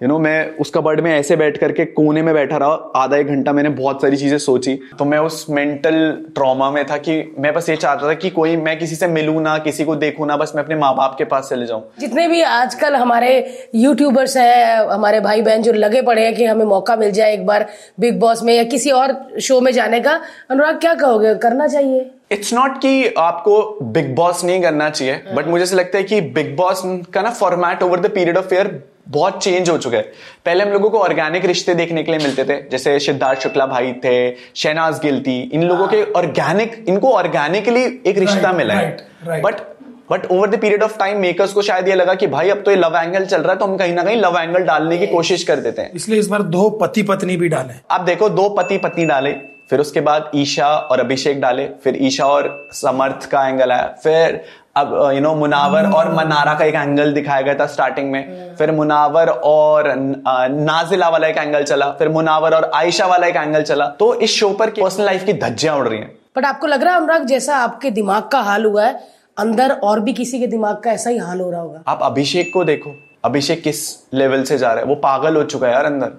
यू 0.02 0.08
नो 0.08 0.18
मैं 0.20 0.58
उस 0.58 0.72
कबर्ड 0.76 1.00
में 1.00 1.12
ऐसे 1.12 1.36
बैठ 1.36 1.58
करके 1.58 1.86
कोने 1.86 2.22
में 2.22 2.34
बैठा 2.34 2.58
रहा 2.58 2.70
आधा 2.96 3.18
एक 3.18 3.28
घंटा 3.28 3.52
मैंने 3.54 3.70
बहुत 3.70 4.02
सारी 4.02 4.18
चीज़ें 4.18 4.38
सोची। 4.38 4.74
तो 5.00 5.06
मैं 5.06 5.18
उस 5.18 5.46
मेंटल 5.50 6.26
ट्रॉमा 6.36 6.70
में 6.72 6.84
था 6.86 6.98
कि 6.98 7.36
मैं 7.40 7.54
बस 7.54 7.70
ये 7.70 7.76
चाहता 7.76 8.08
था 8.08 8.14
कि 8.14 8.30
कोई 8.30 8.56
मैं 8.58 8.78
किसी 8.80 8.96
से 8.96 9.08
मिलूं 9.08 9.42
ना 9.42 9.58
किसी 9.58 9.84
को 9.84 9.96
देखू 9.96 10.26
ना 10.26 10.38
बस 10.38 10.54
मैं 10.56 10.64
अपने 10.64 10.76
माँ 10.76 10.94
बाप 10.96 11.16
के 11.18 11.24
पास 11.24 11.50
चले 11.50 11.66
जाऊँ। 11.66 11.84
जितने 12.00 12.28
भी 12.28 12.42
आजकल 12.42 12.96
हमारे 12.96 13.34
यूट्यूबर्स 13.76 14.38
हैं 14.38 14.90
हमारे 14.90 15.20
भाई 15.20 15.42
बहन 15.42 15.62
जो 15.62 15.74
लगे 15.74 16.02
पड़े 16.02 16.26
हैं 16.26 16.36
कि 16.36 16.46
हमें 16.46 16.66
मौका 16.66 16.96
मिल 16.96 17.12
जाए 17.12 17.34
एक 17.34 17.46
बार 17.46 17.68
बिग 18.00 18.20
बॉस 18.20 18.44
में 18.44 18.54
या 18.54 18.64
किसी 18.64 18.92
और 18.92 19.16
शो 19.42 19.62
में 19.62 19.72
जाने 19.72 20.00
का 20.00 20.20
अनुराग 20.52 20.80
क्या 20.80 20.94
कहोगे? 20.96 21.36
करना 21.36 21.68
चाहिए। 21.68 22.10
इट्स 22.32 22.54
नॉट 22.54 22.78
कि 22.78 23.14
आपको 23.18 23.78
बिग 23.84 24.16
बॉस 24.16 24.44
नहीं 24.46 24.62
करना 24.62 24.90
चाहिए 24.90 25.22
बट 25.34 25.48
मुझे 25.48 25.64
ऐसा 25.64 25.76
लगता 25.76 25.98
है 25.98 26.04
कि 26.04 26.22
बिग 26.22 26.56
बॉस 26.56 26.82
का 27.14 27.22
ना 27.22 27.30
format 27.30 27.84
over 27.84 28.00
the 28.00 28.10
period 28.10 28.38
of 28.38 28.54
year 28.54 28.80
बहुत 29.10 29.44
चेंज 29.44 29.70
हो 29.70 29.78
चुका 29.78 29.98
है। 29.98 30.04
पहले 30.46 30.64
हम 30.64 30.70
लोगों 30.70 30.90
को 30.90 31.00
ऑर्गेनिक 31.00 31.46
रिश्ते 31.46 31.76
देखने 31.76 32.04
के 32.04 32.12
लिए 32.12 32.20
मिलते 32.20 32.44
थे 32.44 32.62
जैसे 32.70 32.98
सिद्धार्थ 33.00 33.40
शुक्ला 33.40 33.66
भाई 33.68 33.92
थे 34.04 34.16
शहनाज 34.56 35.00
गिल 35.00 35.22
थी 35.22 35.40
इन 35.44 35.64
लोगों 35.64 35.88
के 35.88 36.04
ऑर्गेनिक 36.14 36.84
इनको 36.90 37.12
ऑर्गेनिकली 37.12 37.84
एक 38.06 38.18
रिश्ता 38.18 38.54
मिला 38.54 38.74
है. 38.74 38.98
But 39.24 39.70
but 40.12 40.26
over 40.26 40.50
the 40.50 40.60
period 40.60 40.84
of 40.84 40.98
time 40.98 41.20
makers 41.22 41.54
को 41.54 41.62
शायद 41.62 41.88
ये 41.88 41.96
लगा 41.96 42.14
कि 42.14 42.28
भाई 42.28 42.50
अब 42.50 42.62
तो 42.62 42.72
ये 42.72 42.78
लव 42.78 42.96
एंगल 42.98 43.26
चल 43.26 43.42
रहा 43.42 43.52
है 43.54 43.60
तो 43.60 43.66
हम 43.66 43.78
कहीं 43.78 43.94
ना 43.94 44.04
कहीं 44.04 44.18
लव 44.18 44.38
एंगल 44.40 44.64
डालने 44.64 44.98
की 44.98 45.08
कोशिश 45.08 45.44
कर 45.44 45.60
देते 45.60 45.82
हैं। 45.82 45.92
इसलिए 45.96 46.20
इस 46.20 46.28
बार 46.28 46.42
दो 46.56 46.70
पति 46.82 47.04
पत्नी 47.04 47.38
भी 47.38 47.50
डाले। 47.50 47.74
आप 47.92 48.02
देखो 48.02 48.30
दो 48.32 48.50
पति 48.50 48.78
पत्नी 48.78 49.06
डाले 49.06 49.32
फिर 49.70 49.80
उसके 49.80 50.02
बाद 50.02 50.32
ईशा 50.36 50.68
और 50.68 51.00
अभिषेक 51.00 51.40
डाले 51.42 51.68
फिर 51.84 51.98
ईशा 52.02 52.26
और 52.26 52.70
समर्थ 52.74 53.30
का 53.32 53.48
एंगल 53.48 53.72
आया 53.72 53.86
फिर 54.04 54.44
अब 54.76 54.94
यू 55.14 55.22
नो 55.22 55.34
मुनावर 55.36 55.86
और 55.92 56.12
मनारा 56.14 56.54
का 56.54 56.66
एक 56.66 56.76
एंगल 56.76 57.14
दिखाया 57.14 57.42
गया 57.42 57.56
था 57.56 57.66
स्टार्टिंग 57.68 58.12
में। 58.12 58.56
फिर 58.56 58.72
मुनावर 58.72 59.30
और 59.30 59.94
नाजिला 59.98 61.10
वाला 61.10 61.28
एक 61.28 61.38
एंगल 61.38 61.64
चला 61.64 61.90
फिर 61.92 62.10
मुनावर 62.10 62.54
और 62.56 62.70
आयशा 62.76 63.06
वाला 63.06 63.28
एक 63.28 63.36
एंगल 63.36 63.62
चला। 63.64 63.86
तो 64.00 64.14
इस 64.16 64.32
शो 64.32 64.50
पर 64.50 64.70
पर्सनल 64.72 65.06
लाइफ 65.06 65.26
की 65.26 65.34
धज्जियाँ 65.36 65.76
उड़ 65.78 65.88
रही 65.88 66.00
हैं। 66.00 66.12
बट 66.38 66.46
आपको 66.46 66.68
लग 66.68 66.84
रहा 66.84 66.94
है 66.94 67.00
अनुराग 67.00 67.26
जैसा 67.26 67.58
आपके 67.58 67.92
दिमाग 67.92 68.30
का 68.32 68.40
हाल 68.42 68.66
हुआ 68.66 68.86
है 68.86 69.00
अंदर 69.38 69.72
और 69.74 70.00
भी 70.00 70.14
किसी 70.14 70.40
के 70.40 70.48
दिमाग 70.48 70.78
का 70.78 70.92
ऐसा 70.92 71.10
ही 71.10 71.18
हाल 71.18 71.42
हो 71.42 71.50
रहा 71.52 71.62
होगा? 71.62 71.84
आप 71.88 72.00
अभिषेक 72.04 72.54
को 72.54 72.64
देखो। 72.64 72.96
अभिषेक 73.26 73.62
किस 73.64 73.84
लेवल 74.14 74.44
से 74.44 74.58
जा 74.58 74.72
रहा 74.72 74.80
है? 74.80 74.86
वो 74.86 74.96
पागल 74.96 75.36
हो 75.36 75.44
चुका 75.44 75.68
है 75.68 75.74
यार 75.74 75.86
अंदर। 75.86 76.12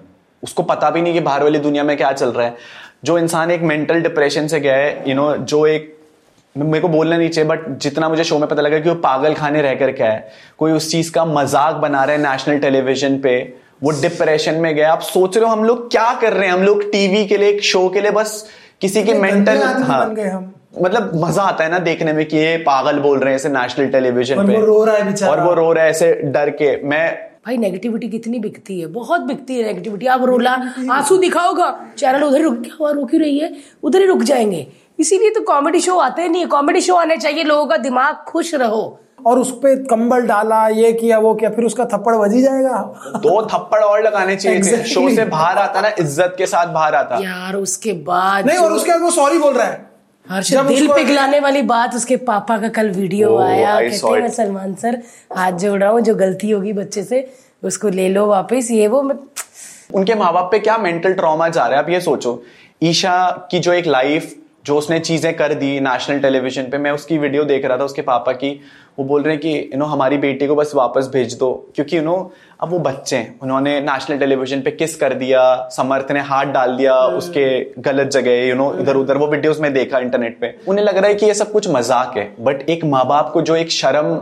उसको 0.43 0.63
पता 0.63 0.89
भी 0.89 1.01
नहीं 1.01 1.13
कि 1.13 1.19
बाहर 1.19 1.43
वाली 1.43 1.59
दुनिया 1.59 1.83
में 1.83 1.95
क्या 1.97 2.11
चल 2.11 2.29
रहा 2.29 2.45
है। 2.45 2.55
जो 3.03 3.17
इंसान 3.17 3.51
एक 3.51 3.61
मेंटल 3.61 4.01
डिप्रेशन 4.01 4.47
से 4.47 4.59
गया 4.59 4.75
है 4.75 5.09
यू 5.09 5.15
नो 5.15 5.35
जो 5.37 5.65
एक 5.67 5.92
मेरे 6.55 6.79
को 6.79 6.87
बोलना 6.87 7.17
नहीं 7.17 7.29
चाहिए 7.29 7.49
बट 7.49 7.67
जितना 7.77 8.09
मुझे 8.09 8.23
शो 8.23 8.37
में 8.39 8.47
पता 8.49 8.61
लगा 8.61 8.79
कि 8.79 8.89
वो 8.89 8.95
पागल 8.95 9.33
खाने 9.33 9.61
रह 9.61 9.73
कर 9.75 9.91
क्या 9.91 10.11
है। 10.11 10.31
कोई 10.57 10.71
उस 10.71 10.91
चीज़ 10.91 11.11
का 11.11 11.25
मज़ाक 11.25 11.75
बना 11.75 12.03
रहा 12.03 12.15
है 12.15 12.21
नेशनल 12.21 12.59
टेलीविज़न 12.59 13.17
पे 13.19 13.37
वो 13.83 13.91
डिप्रेशन 14.01 14.55
में 14.55 14.73
गया। 14.75 14.91
आप 14.91 15.01
सोच 15.01 15.37
रहे 15.37 15.45
हो 15.45 15.51
हम 15.51 15.63
लोग 15.63 15.89
क्या 15.91 16.13
कर 16.13 16.33
रहे 16.33 16.47
हैं? 16.47 16.53
हम 16.53 16.63
लोग 16.63 16.83
टीवी 16.91 17.25
के 17.25 17.37
लिए 17.37 17.49
एक 17.49 17.63
शो 17.63 17.87
के 17.89 18.01
लिए 18.01 18.11
बस 18.11 18.45
किसी 18.81 19.03
के 19.03 19.13
मेंटल 19.13 19.61
आदमी 19.61 19.85
हाँ। 19.85 20.07
बन 20.07 20.15
गए 20.15 20.27
हम। 20.27 20.53
मतलब 20.81 21.11
मज़ा 21.15 21.43
आता 21.43 21.63
है 21.63 21.69
ना 21.71 21.79
देखने 21.79 22.13
में 22.13 22.25
कि 22.25 22.37
ये 22.37 22.55
पागल 22.59 22.99
बोल 22.99 23.19
रहे 23.19 23.29
हैं 23.29 23.35
ऐसे 23.35 23.49
नेशनल 23.49 23.87
टेलीविज़न 23.87 24.47
पे। 24.47 24.55
वो 24.55 24.65
रो 24.65 24.83
रहा 24.85 24.95
है 24.95 25.05
बेचारा। 25.05 25.31
और 25.31 25.43
वो 25.43 25.53
रो 25.53 25.71
रहा 25.73 25.83
है 25.83 25.89
ऐसे 25.89 26.13
डर 26.25 26.49
के। 26.51 26.75
मैं 26.83 27.31
भाई 27.45 27.57
नेगेटिविटी 27.57 28.07
कितनी 28.07 28.39
बिकती 28.39 28.79
है? 28.79 28.87
बहुत 28.87 29.21
बिकती 29.21 29.57
है 29.57 29.65
नेगेटिविटी 29.65 30.05
आप 30.07 30.23
रोला 30.23 30.51
आँसू 30.91 31.17
दिखाओगा। 31.17 31.69
चैनल 31.97 32.23
उधर 32.23 32.41
रुक 32.41 32.61
क्या 32.63 32.75
हुआ? 32.79 32.91
रुक 32.91 33.13
ही 33.13 33.17
रही 33.19 33.39
है। 33.39 33.51
उधर 33.83 33.99
ही 33.99 34.05
रुक 34.05 34.21
जाएँगे। 34.23 34.67
इसीलिए 34.99 35.29
तो 35.29 35.41
कॉमेडी 35.43 35.79
शो 35.79 35.97
आते 35.99 36.27
नहीं 36.27 36.41
है। 36.41 36.47
कॉमेडी 36.47 36.81
शो 36.81 36.95
आने 36.95 37.17
चाहिए 37.17 37.43
लोगों 37.43 37.65
का 37.65 37.77
दिमाग 37.77 38.23
खुश 38.27 38.53
रहो। 38.55 38.99
और 39.25 39.39
उस 39.39 39.51
पर 39.57 39.75
कंबल 39.89 40.21
डाला 40.27 40.67
ये 40.69 40.91
किया 40.93 41.17
वो 41.19 41.33
किया 41.35 41.49
फिर 41.49 41.65
उसका 41.65 41.85
थप्पड़ 41.85 42.15
बज 42.15 42.33
ही 42.33 42.41
जाएगा। 42.41 42.79
दो 43.17 43.41
थप्पड़ 43.47 43.81
और 43.83 44.03
लगाने 44.03 44.35
चाहिए 44.35 44.59
थे। 44.59 44.63
Exactly. 44.63 44.93
शो 44.93 45.09
से 45.15 45.25
बाहर 45.27 45.57
आता 45.57 45.81
ना 45.81 45.91
इज़्ज़त 45.99 46.35
के 46.37 46.45
साथ 46.47 46.73
बाहर 46.73 46.95
आता। 46.95 47.19
यार 47.23 47.55
उसके 47.55 47.93
बाद 48.03 48.47
नहीं 48.47 48.57
और 48.57 48.71
उसके 48.73 48.91
बाद 48.91 49.01
वो 49.01 49.11
सॉरी 49.11 49.37
बोल 49.39 49.53
रहा 49.53 49.67
है। 49.67 49.91
दिल 50.65 50.87
पिघलाने 50.89 51.39
वाली 51.39 51.61
बात 51.63 51.95
उसके 51.95 52.17
पापा 52.27 52.57
का 52.57 52.67
कल 52.69 52.89
वीडियो 52.91 53.29
Oh, 53.29 53.41
आया। 53.43 53.79
कहते 53.79 54.07
हैं 54.07 54.21
मैं 54.21 54.29
सलमान 54.31 54.75
सर 54.75 55.01
हाथ 55.37 55.51
जोड़ 55.59 55.79
रहा 55.79 55.89
हूँ 55.89 56.01
जो 56.01 56.15
गलती 56.15 56.49
होगी 56.49 56.73
बच्चे 56.73 57.03
से 57.03 57.27
उसको 57.63 57.89
ले 57.89 58.07
लो 58.09 58.25
वापस। 58.27 58.67
ये 58.71 58.87
वो 58.87 58.99
उनके 58.99 60.15
माँ 60.15 60.31
बाप 60.33 60.47
पे 60.51 60.59
क्या 60.59 60.77
मेंटल 60.77 61.13
ट्रॉमा 61.13 61.47
जा 61.49 61.65
रहा 61.65 61.77
है? 61.77 61.83
आप 61.83 61.89
ये 61.89 61.99
सोचो। 62.01 62.41
ईशा 62.83 63.47
की 63.51 63.59
जो 63.59 63.73
एक 63.73 63.87
लाइफ 63.87 64.33
जो 64.65 64.77
उसने 64.77 64.99
चीज़ें 64.99 65.33
कर 65.35 65.53
दी 65.53 65.79
नेशनल 65.81 66.19
टेलीविज़न 66.19 66.63
पे 66.63 66.77
मैं 66.77 66.91
उसकी 66.91 67.17
वीडियो 67.17 67.43
देख 67.43 67.65
रहा 67.65 67.77
था 67.77 67.83
उसके 67.83 68.01
पापा 68.03 68.31
की। 68.33 68.59
वो 68.99 69.05
बोल 69.05 69.23
रहे 69.23 69.33
हैं 69.33 69.41
कि 69.41 69.69
यू 69.73 69.77
नो 69.79 69.85
हमारी 69.85 70.17
बेटी 70.17 70.47
को 70.47 70.55
बस 70.55 70.71
वापस 70.75 71.09
भेज 71.13 71.33
दो। 71.33 71.51
क्योंकि 71.75 71.97
यू 71.97 72.01
नो 72.01 72.15
अब 72.61 72.69
वो 72.69 72.79
बच्चे 72.79 73.15
हैं। 73.15 73.39
उन्होंने 73.39 73.79
नेशनल 73.81 74.17
टेलीविज़न 74.17 74.61
पे 74.61 74.71
किस 74.71 74.95
कर 74.95 75.13
दिया 75.13 75.41
समर्थ 75.71 76.11
ने 76.11 76.19
हाथ 76.21 76.53
डाल 76.53 76.75
दिया 76.77 76.95
उसके 77.17 77.47
गलत 77.81 78.11
जगह 78.11 78.47
यू 78.47 78.55
नो 78.55 78.73
इधर 78.81 78.95
उधर 78.95 79.17
वो 79.17 79.27
वीडियोस 79.27 79.59
में 79.59 79.73
देखा 79.73 79.99
इंटरनेट 79.99 80.39
पे। 80.41 80.53
उन्हें 80.67 80.85
लग 80.85 80.97
रहा 80.97 81.07
है 81.07 81.15
कि 81.15 81.25
ये 81.25 81.33
सब 81.33 81.51
कुछ 81.51 81.69
मज़ाक 81.69 82.17
है। 82.17 82.31
बट 82.39 82.69
एक 82.69 82.85
माँ 82.85 83.05
बाप 83.07 83.31
को 83.33 83.41
जो 83.41 83.55
एक 83.55 83.71
शर्म 83.71 84.15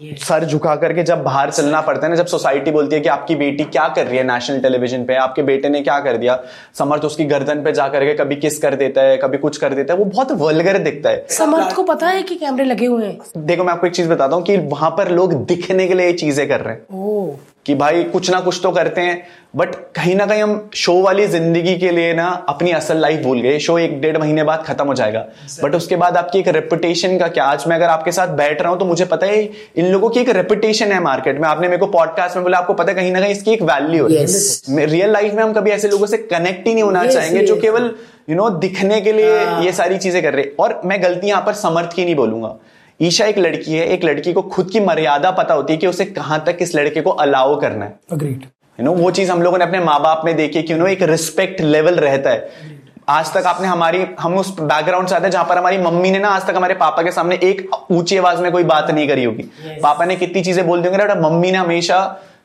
सर 0.00 0.44
झुका 0.44 0.74
करके 0.76 1.02
जब 1.02 1.22
बाहर 1.22 1.50
चलना 1.50 1.80
पड़ता 1.80 2.06
है 2.06 2.10
ना 2.10 2.16
जब 2.16 2.26
सोसाइटी 2.26 2.70
बोलती 2.70 2.96
है 2.96 3.00
कि 3.02 3.08
आपकी 3.08 3.34
बेटी 3.34 3.64
क्या 3.64 3.86
कर 3.88 4.06
रही 4.06 4.18
है 4.18 4.24
नेशनल 4.24 4.60
टेलीविज़न 4.60 5.04
पे 5.04 5.14
आपके 5.14 5.42
बेटे 5.42 5.68
ने 5.68 5.80
क्या 5.80 5.98
कर 6.00 6.16
दिया? 6.16 6.38
समर्थ 6.78 7.04
उसकी 7.04 7.24
गर्दन 7.24 7.62
पे 7.62 7.72
जा 7.72 7.88
करके 7.88 8.14
कभी 8.14 8.36
किस 8.36 8.58
कर 8.58 8.74
देता 8.74 9.02
है 9.02 9.16
कभी 9.16 9.38
कुछ 9.38 9.56
कर 9.56 9.74
देता 9.74 9.94
है 9.94 9.98
वो 9.98 10.04
बहुत 10.04 10.32
वलगर 10.32 10.78
दिखता 10.78 11.10
है। 11.10 11.26
समर्थ 11.30 11.74
को 11.74 11.82
पता 11.82 12.08
है 12.08 12.22
कि 12.22 12.34
कैमरे 12.34 12.64
लगे 12.64 12.86
हुए 12.86 13.06
हैं? 13.06 13.18
देखो 13.36 13.64
मैं 13.64 13.72
आपको 13.72 13.86
एक 13.86 13.94
चीज़ 13.94 14.08
बताता 14.08 14.36
हूँ 14.36 14.44
कि 14.44 14.56
वहाँ 14.56 14.90
पर 14.90 15.10
लोग 15.10 15.34
दिखने 15.46 15.88
के 15.88 15.94
लिए 15.94 16.06
ये 16.06 16.12
चीज़ें 16.12 16.48
कर 16.48 16.60
रहे 16.60 16.74
हैं। 16.74 16.82
ओ 16.94 17.34
कि 17.66 17.74
भाई 17.74 18.02
कुछ 18.04 18.30
ना 18.30 18.40
कुछ 18.40 18.60
तो 18.62 18.70
करते 18.72 19.00
हैं। 19.00 19.22
बट 19.56 19.74
कहीं 19.94 20.14
ना 20.16 20.24
कहीं 20.26 20.42
हम 20.42 20.70
शो 20.74 20.92
वाली 21.02 21.26
ज़िंदगी 21.26 21.76
के 21.78 21.90
लिए 21.90 22.12
ना 22.14 22.26
अपनी 22.48 22.70
असल 22.72 22.98
लाइफ 22.98 23.22
भूल 23.22 23.40
गए। 23.40 23.58
शो 23.58 23.78
एक 23.78 24.00
डेढ़ 24.00 24.18
महीने 24.18 24.42
बाद 24.44 24.62
खत्म 24.66 24.86
हो 24.86 24.94
जाएगा। 24.94 25.24
बट 25.62 25.74
उसके 25.74 25.96
बाद 25.96 26.16
आपकी 26.16 26.38
एक 26.38 26.48
रेपुटेशन 26.48 27.16
का 27.18 27.28
क्या? 27.28 27.44
आज 27.44 27.64
मैं 27.68 27.76
अगर 27.76 27.86
आपके 27.86 28.12
साथ 28.12 28.36
बैठ 28.36 28.62
रहा 28.62 28.70
हूँ 28.70 28.78
तो 28.78 28.84
मुझे 28.84 29.04
पता 29.04 29.26
है 29.26 29.42
इन 29.76 29.86
लोगों 29.86 30.10
की 30.10 30.20
एक 30.20 30.28
रेपुटेशन 30.30 30.92
है 30.92 31.00
मार्केट 31.02 31.40
में। 31.40 31.48
आपने 31.48 31.68
मेरे 31.68 31.78
को 31.78 31.86
पॉडकास्ट 31.88 32.36
में 32.36 32.42
बोला 32.44 32.58
आपको 32.58 32.74
पता 32.74 32.92
है 32.92 32.96
कहीं 32.96 33.12
ना 33.12 33.20
कहीं 33.20 33.32
इसकी 33.32 33.52
एक 33.52 33.62
वैल्यू 33.62 34.08
है। 34.08 34.20
Yes. 34.20 34.62
रियल 34.70 35.12
लाइफ 35.12 35.34
में 35.34 35.42
हम 35.42 35.52
कभी 35.52 35.70
ऐसे 35.70 35.88
लोगों 35.88 36.06
से 36.06 36.18
कनेक्ट 36.18 36.66
ही 36.68 36.74
नहीं 36.74 36.84
होना 36.84 37.02
Yes, 37.02 37.12
चाहेंगे 37.12 37.40
yes. 37.40 37.48
जो 37.48 37.56
केवल 37.60 37.90
यू 38.30 38.36
नो 38.36 38.48
दिखने 38.60 39.00
के 39.00 39.12
लिए 39.12 39.40
ये 39.64 39.72
सारी 39.72 39.98
चीज़ें 39.98 40.22
कर 40.22 40.34
रहे। 40.34 40.44
और 40.60 40.80
मैं 40.84 41.02
गलती 41.02 41.26
यहाँ 41.26 41.42
पर 41.42 41.52
समर्थ 41.56 41.92
की 41.92 42.04
नहीं 42.04 42.14
बोलूँगा। 42.14 42.56
ईशा 43.00 43.24
एक 43.26 43.38
लड़की 43.38 43.72
है 43.72 43.86
एक 43.86 44.04
लड़की 44.04 44.32
को 44.32 44.42
खुद 44.42 44.70
की 44.70 44.80
मर्यादा 44.80 45.30
पता 45.30 45.54
होती 45.54 45.72
है 45.72 45.78
कि 45.78 45.86
उसे 45.86 46.04
कहाँ 46.04 46.42
तक 46.46 46.58
इस 46.60 46.74
लड़के 46.74 47.00
को 47.00 47.10
अलाउ 47.10 47.60
करना 47.60 47.84
है। 47.84 47.98
अग्रीड 48.12 48.44
यू 48.78 48.84
नो 48.84 48.92
वो 48.92 49.10
चीज़ 49.10 49.30
हम 49.30 49.42
लोगों 49.42 49.58
ने 49.58 49.64
अपने 49.64 49.80
माँ 49.80 50.00
बाप 50.02 50.22
में 50.24 50.34
देखी 50.36 50.62
कि 50.62 50.72
यू 50.72 50.78
नो 50.78 50.86
एक 50.86 51.02
रिस्पेक्ट 51.02 51.60
लेवल 51.60 51.94
रहता 51.96 52.30
है। 52.30 52.74
आज 53.08 53.32
तक 53.34 53.46
आपने 53.46 53.68
हमारी 53.68 54.06
हम 54.20 54.36
उस 54.36 54.50
बैकग्राउंड 54.60 55.08
से 55.08 55.14
आते 55.14 55.24
हैं 55.24 55.30
जहाँ 55.30 55.44
पर 55.44 55.58
हमारी 55.58 55.78
मम्मी 55.78 56.10
ने 56.10 56.18
ना 56.18 56.28
आज 56.28 56.46
तक 56.46 56.56
हमारे 56.56 56.74
पापा 56.74 57.02
के 57.02 57.12
सामने 57.12 57.38
एक 57.42 57.68
ऊँची 57.90 58.16
आवाज़ 58.16 58.40
में 58.42 58.50
कोई 58.52 58.64
बात 58.64 58.90
नहीं 58.90 59.08
करी 59.08 59.24
होगी। 59.24 59.42
Yes. 59.42 59.82
पापा 59.82 60.04
ने 60.04 60.16
कितनी 60.16 60.42
चीज़ें 60.42 60.66
बोल 60.66 60.82
दी 60.82 60.88
होंगी 60.88 61.20
मम्मी 61.20 61.50
ने 61.50 61.58
हमेशा 61.58 61.98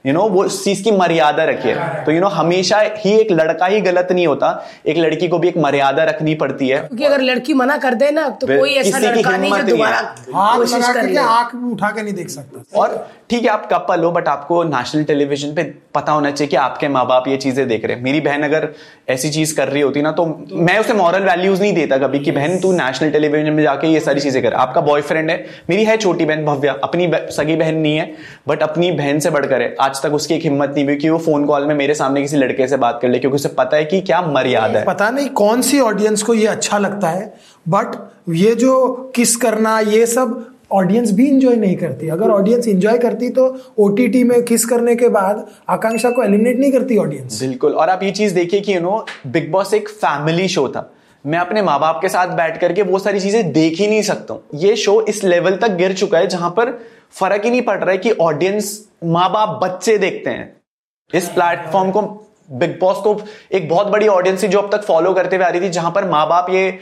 यू 0.05 0.13
नो 0.13 0.21
वो 0.29 0.43
उस 0.43 0.63
चीज़ 0.63 0.83
की 0.83 0.91
मर्यादा 0.91 1.43
रखिए। 1.43 1.73
तो 2.05 2.11
यू 2.11 2.21
नो 2.21 2.27
हमेशा 2.29 2.79
ही 2.97 3.11
एक 3.13 3.31
लड़का 3.31 3.65
ही 3.65 3.81
गलत 3.81 4.07
नहीं 4.11 4.25
होता। 4.27 4.47
एक 4.85 4.97
लड़की 4.97 5.27
को 5.27 5.39
भी 5.39 5.47
एक 5.47 5.57
मर्यादा 5.57 6.03
रखनी 6.03 6.33
पड़ती 6.35 6.67
है। 6.67 6.79
क्योंकि 6.79 7.05
अगर 7.05 7.21
लड़की 7.21 7.53
मना 7.53 7.77
कर 7.77 7.93
दे 7.93 8.09
ना 8.11 8.27
तो 8.31 8.47
कोई 8.47 8.73
ऐसा 8.75 8.97
लड़का 8.97 9.35
नहीं 9.37 9.51
जो 9.51 9.63
दोबारा 9.65 9.97
हाथ 10.35 10.57
कोशिश 10.57 10.73
लगा 10.73 10.93
कर 10.93 11.01
करके 11.01 11.17
आँख 11.17 11.55
भी 11.55 11.71
उठा 11.71 11.89
के 11.89 12.01
नहीं 12.01 12.13
देख 12.13 12.29
सकता। 12.29 12.79
और 12.79 13.07
ठीक 13.31 13.43
है 13.43 13.49
आप 13.49 13.67
कपल 13.71 14.03
हो 14.03 14.11
बट 14.11 14.27
आपको 14.27 14.63
नेशनल 14.63 15.03
टेलीविज़न 15.03 15.53
पे 15.55 15.63
पता 15.95 16.11
होना 16.11 16.31
चाहिए 16.31 16.49
कि 16.49 16.55
आपके 16.57 16.87
माँ 16.87 17.05
बाप 17.07 17.27
ये 17.27 17.35
चीज़ें 17.37 17.67
देख 17.67 17.85
रहे 17.85 17.95
हैं। 17.95 18.03
मेरी 18.03 18.19
बहन 18.21 18.41
अगर 18.43 18.67
ऐसी 19.09 19.29
चीज़ 19.29 19.55
कर 19.57 19.67
रही 19.67 19.81
होती 19.81 20.01
ना 20.01 20.11
तो 20.11 20.25
मैं 20.51 20.77
उसे 20.79 20.93
मॉरल 20.93 21.23
वैल्यूज़ 21.23 21.61
नहीं 21.61 21.73
देता 21.73 21.97
कभी 21.97 22.19
कि 22.19 22.31
बहन 22.31 22.59
तू 22.59 22.71
नेशनल 22.71 23.11
टेलीविज़न 23.11 23.53
में 23.53 23.63
जाके 23.63 23.87
ये 23.87 23.99
सारी 23.99 24.21
चीज़ें 24.21 24.41
कर। 24.43 24.53
आपका 24.55 24.81
बॉयफ्रेंड 24.81 25.29
है 25.31 25.45
मेरी 25.69 25.85
है 25.85 25.97
छोटी 25.97 26.25
बहन 26.25 26.45
भव्या 26.45 26.75
अपनी 26.83 27.09
सगी 27.31 27.55
बहन 27.55 27.75
नहीं 27.77 27.95
है 27.97 28.11
बट 28.47 28.63
अपनी 28.63 28.91
बहन 28.91 29.19
से 29.19 29.29
बढ़कर 29.29 29.61
है। 29.61 29.75
आज 29.81 30.03
तक 30.03 30.13
उसकी 30.13 30.35
एक 30.35 30.43
हिम्मत 30.43 30.73
नहीं 30.75 30.85
हुई 30.85 30.95
कि 30.95 31.09
वो 31.09 31.17
फ़ोन 31.19 31.45
कॉल 31.45 31.65
में 31.65 31.75
मेरे 31.75 31.93
सामने 31.93 32.21
किसी 32.21 32.37
लड़के 32.37 32.67
से 32.67 32.77
बात 32.77 32.99
कर 33.01 33.09
ले 33.09 33.19
क्योंकि 33.19 33.35
उसे 33.35 33.49
पता 33.57 33.77
है 33.77 33.85
कि 33.85 34.01
क्या 34.01 34.21
मर्यादा 34.27 34.79
है। 34.79 34.85
पता 34.85 35.09
नहीं 35.09 35.29
कौन 35.37 35.61
सी 35.61 35.79
ऑडियंस 35.79 36.23
को 36.23 36.33
ये 36.33 36.47
अच्छा 36.49 36.77
लगता 36.77 37.09
है 37.09 37.33
बट 37.65 37.95
ये 38.29 38.55
जो 38.55 38.89
किस 39.15 39.35
करना 39.35 39.79
ये 39.79 40.05
सब 40.05 40.45
ऑडियंस 40.73 41.11
भी 41.11 41.27
इंजॉय 41.27 41.55
नहीं 41.55 41.75
करती। 41.77 42.09
अगर 42.09 42.29
ऑडियंस 42.29 42.67
इंजॉय 42.67 42.97
करती 42.97 43.29
तो 43.29 43.45
ओटीटी 43.79 44.23
में 44.23 44.41
किस 44.43 44.65
करने 44.65 44.95
के 44.95 45.09
बाद 45.09 45.45
आकांक्षा 45.69 46.09
को 46.09 46.23
एलिमिनेट 46.23 46.59
नहीं 46.59 46.71
करती 46.71 46.97
ऑडियंस 46.97 47.39
बिल्कुल। 47.41 47.73
और 47.73 47.89
आप 47.89 48.03
ये 48.03 48.11
चीज़ 48.11 48.35
देखिए 48.35 48.61
कि 48.61 48.75
यू 48.75 48.81
नो 48.81 49.05
बिग 49.27 49.51
बॉस 49.51 49.73
एक 49.73 49.89
फैमिली 49.89 50.47
शो 50.47 50.67
था। 50.67 50.91
मैं 51.25 51.39
अपने 51.39 51.61
माँ 51.61 51.79
बाप 51.79 51.99
के 52.01 52.09
साथ 52.09 52.35
बैठ 52.37 52.59
करके 52.61 52.81
वो 52.83 52.99
सारी 52.99 53.19
चीज़ें 53.19 53.51
देख 53.53 53.77
ही 53.79 53.87
नहीं 53.87 54.01
सकता 54.03 54.33
हूँ। 54.33 54.59
ये 54.59 54.75
शो 54.77 54.99
इस 55.09 55.23
लेवल 55.23 55.55
तक 55.57 55.75
गिर 55.77 55.93
चुका 55.93 56.17
है 56.17 56.27
जहाँ 56.27 56.49
पर 56.49 56.71
फ़र्क 57.13 57.45
ही 57.45 57.49
नहीं 57.51 57.61
पड़ 57.61 57.77
रहा 57.77 57.91
है 57.91 57.97
कि 57.97 58.11
ऑडियंस 58.21 58.73
माँ 59.05 59.29
बाप 59.31 59.59
बच्चे 59.63 59.97
देखते 59.97 60.29
हैं। 60.29 60.53
इस 61.13 61.27
प्लेटफॉर्म 61.29 61.91
को 61.91 62.01
बिग 62.51 62.77
बॉस 62.79 62.97
को 63.03 63.19
एक 63.51 63.67
बहुत 63.69 63.87
बड़ी 63.87 64.07
ऑडियंस 64.07 64.43
थी 64.43 64.47
जो 64.47 64.59
अब 64.59 64.71
तक 64.71 64.83
फॉलो 64.85 65.13
करते 65.13 65.35
हुए 65.35 65.45
आ 65.45 65.49
रही 65.49 65.61
थी 65.61 65.69
जहाँ 65.69 65.91
पर 65.91 66.05
माँ 66.09 66.27
बाप 66.29 66.49
ये 66.49 66.79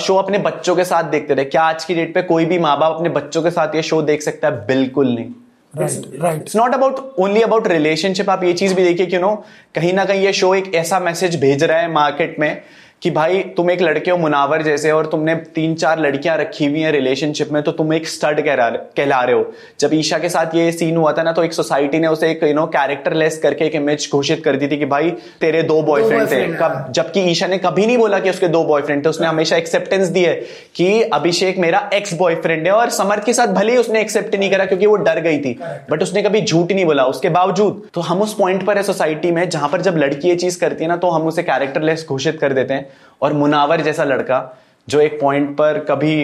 शो 0.00 0.14
अपने 0.16 0.38
बच्चों 0.38 0.74
के 0.76 0.84
साथ 0.84 1.10
देखते 1.10 1.36
थे। 1.36 1.44
क्या 1.44 1.62
आज 1.62 1.84
की 1.84 1.94
डेट 1.94 2.14
पे 2.14 2.22
कोई 2.22 2.44
भी 2.44 2.58
माँ 2.58 2.78
बाप 2.80 2.94
अपने 2.96 3.08
बच्चों 3.10 3.42
के 3.42 3.50
साथ 3.50 3.74
ये 3.74 3.82
शो 3.82 4.00
देख 4.02 4.22
सकता 4.22 4.48
है? 4.48 4.66
बिल्कुल 4.66 5.08
नहीं। 5.08 5.30
Right 5.74 6.22
right 6.22 6.40
it's 6.42 6.56
not 6.56 6.74
about 6.74 6.98
only 7.18 7.42
about 7.42 7.68
relationship 7.68 8.30
आप 8.30 8.44
ये 8.44 8.52
चीज़ 8.52 8.74
भी 8.74 8.84
देखिए 8.84 9.06
कि 9.06 9.18
नो 9.18 9.34
कहीं 9.74 9.92
ना 9.92 10.04
कहीं 10.04 10.24
ये 10.24 10.32
शो 10.32 10.54
एक 10.54 10.74
ऐसा 10.74 10.98
मैसेज 11.00 11.40
भेज 11.40 11.64
रहा 11.64 11.78
है 11.78 11.90
मार्केट 11.92 12.38
में 12.40 12.62
कि 13.02 13.10
भाई 13.10 13.38
तुम 13.56 13.70
एक 13.70 13.80
लड़के 13.82 14.10
हो 14.10 14.16
मुनावर 14.16 14.62
जैसे 14.62 14.90
और 14.90 15.06
तुमने 15.06 15.34
तीन 15.54 15.74
चार 15.74 16.00
लड़कियाँ 16.00 16.36
रखी 16.38 16.66
हुई 16.66 16.80
हैं 16.80 16.90
रिलेशनशिप 16.92 17.48
में 17.52 17.62
तो 17.62 17.72
तुम 17.72 17.92
एक 17.94 18.06
स्टड 18.08 18.40
कहला 18.40 18.68
कहला 18.70 19.20
रहे 19.20 19.34
हो। 19.34 19.44
जब 19.80 19.94
ईशा 19.94 20.18
के 20.18 20.28
साथ 20.28 20.54
ये 20.54 20.70
सीन 20.72 20.96
हुआ 20.96 21.12
था 21.12 21.22
ना 21.22 21.32
तो 21.32 21.44
एक 21.44 21.52
सोसाइटी 21.52 21.98
ने 21.98 22.08
उसे 22.08 22.30
एक 22.30 22.42
यू 22.42 22.52
नो 22.54 22.66
कैरेक्टर 22.66 23.14
लेस 23.14 23.38
करके 23.38 23.64
एक 23.64 23.74
इमेज 23.74 24.08
घोषित 24.12 24.44
कर 24.44 24.56
दी 24.56 24.68
थी 24.68 24.78
कि 24.78 24.86
भाई 24.86 25.10
तेरे 25.40 25.62
दो 25.62 25.80
बॉयफ्रेंड 25.82 26.30
थे। 26.30 26.44
कब 26.54 26.92
जबकि 26.92 27.20
ईशा 27.30 27.46
ने 27.46 27.58
कभी 27.58 27.86
नहीं 27.86 27.98
बोला 27.98 28.18
कि 28.18 28.30
उसके 28.30 28.48
दो 28.48 28.62
बॉयफ्रेंड 28.64 29.04
थे। 29.04 29.08
उसने 29.08 29.26
हमेशा 29.26 29.56
एक्सेप्टेंस 29.56 30.06
दी 30.08 30.24
है 30.24 30.34
कि 30.76 31.02
अभिषेक 31.10 31.58
मेरा 31.58 31.88
एक्स 31.94 32.14
बॉयफ्रेंड 32.14 32.66
है 32.66 32.72
और 32.72 32.90
समर्थ 32.90 33.24
के 33.24 33.32
साथ 33.32 33.54
भले 33.54 33.72
ही 33.72 33.78
उसने 33.78 34.00
एक्सेप्ट 34.00 34.34
नहीं 34.34 34.50
करा 34.50 34.64
क्योंकि 34.64 34.86
वो 34.86 34.96
डर 34.98 35.20
गई 35.20 35.38
थी। 35.38 35.58
बट 35.90 36.02
उसने 36.02 36.22
कभी 36.22 36.40
झूठ 36.40 36.72
नहीं 36.72 36.84
बोला। 36.84 37.04
उसके 37.06 37.28
बावजूद 37.30 37.82
तो 37.94 38.00
हम 38.02 38.22
उस 38.22 38.34
पॉइंट 38.34 38.66
पर 38.66 38.76
है 38.76 38.82
सोसाइटी 38.82 39.30
में 39.30 39.48
जहाँ 39.48 39.68
पर 39.68 39.80
जब 39.80 39.96
लड़की 39.96 40.28
ये 40.28 40.36
चीज़ 40.36 40.60
करती 40.60 40.84
है 40.84 40.90
ना 40.90 40.96
तो 40.96 41.10
हम 41.10 41.26
उसे 41.28 41.42
कैरेक्टरलेस 41.42 42.06
घोषित 42.08 42.40
कर 42.40 42.52
देते 42.52 42.74
हैं। 42.74 42.90
और 43.22 43.32
मुनावर 43.32 43.80
जैसा 43.80 44.04
लड़का 44.04 44.58
जो 44.88 45.00
एक 45.00 45.20
पॉइंट 45.20 45.50
पर 45.56 45.78
कभी 45.88 46.14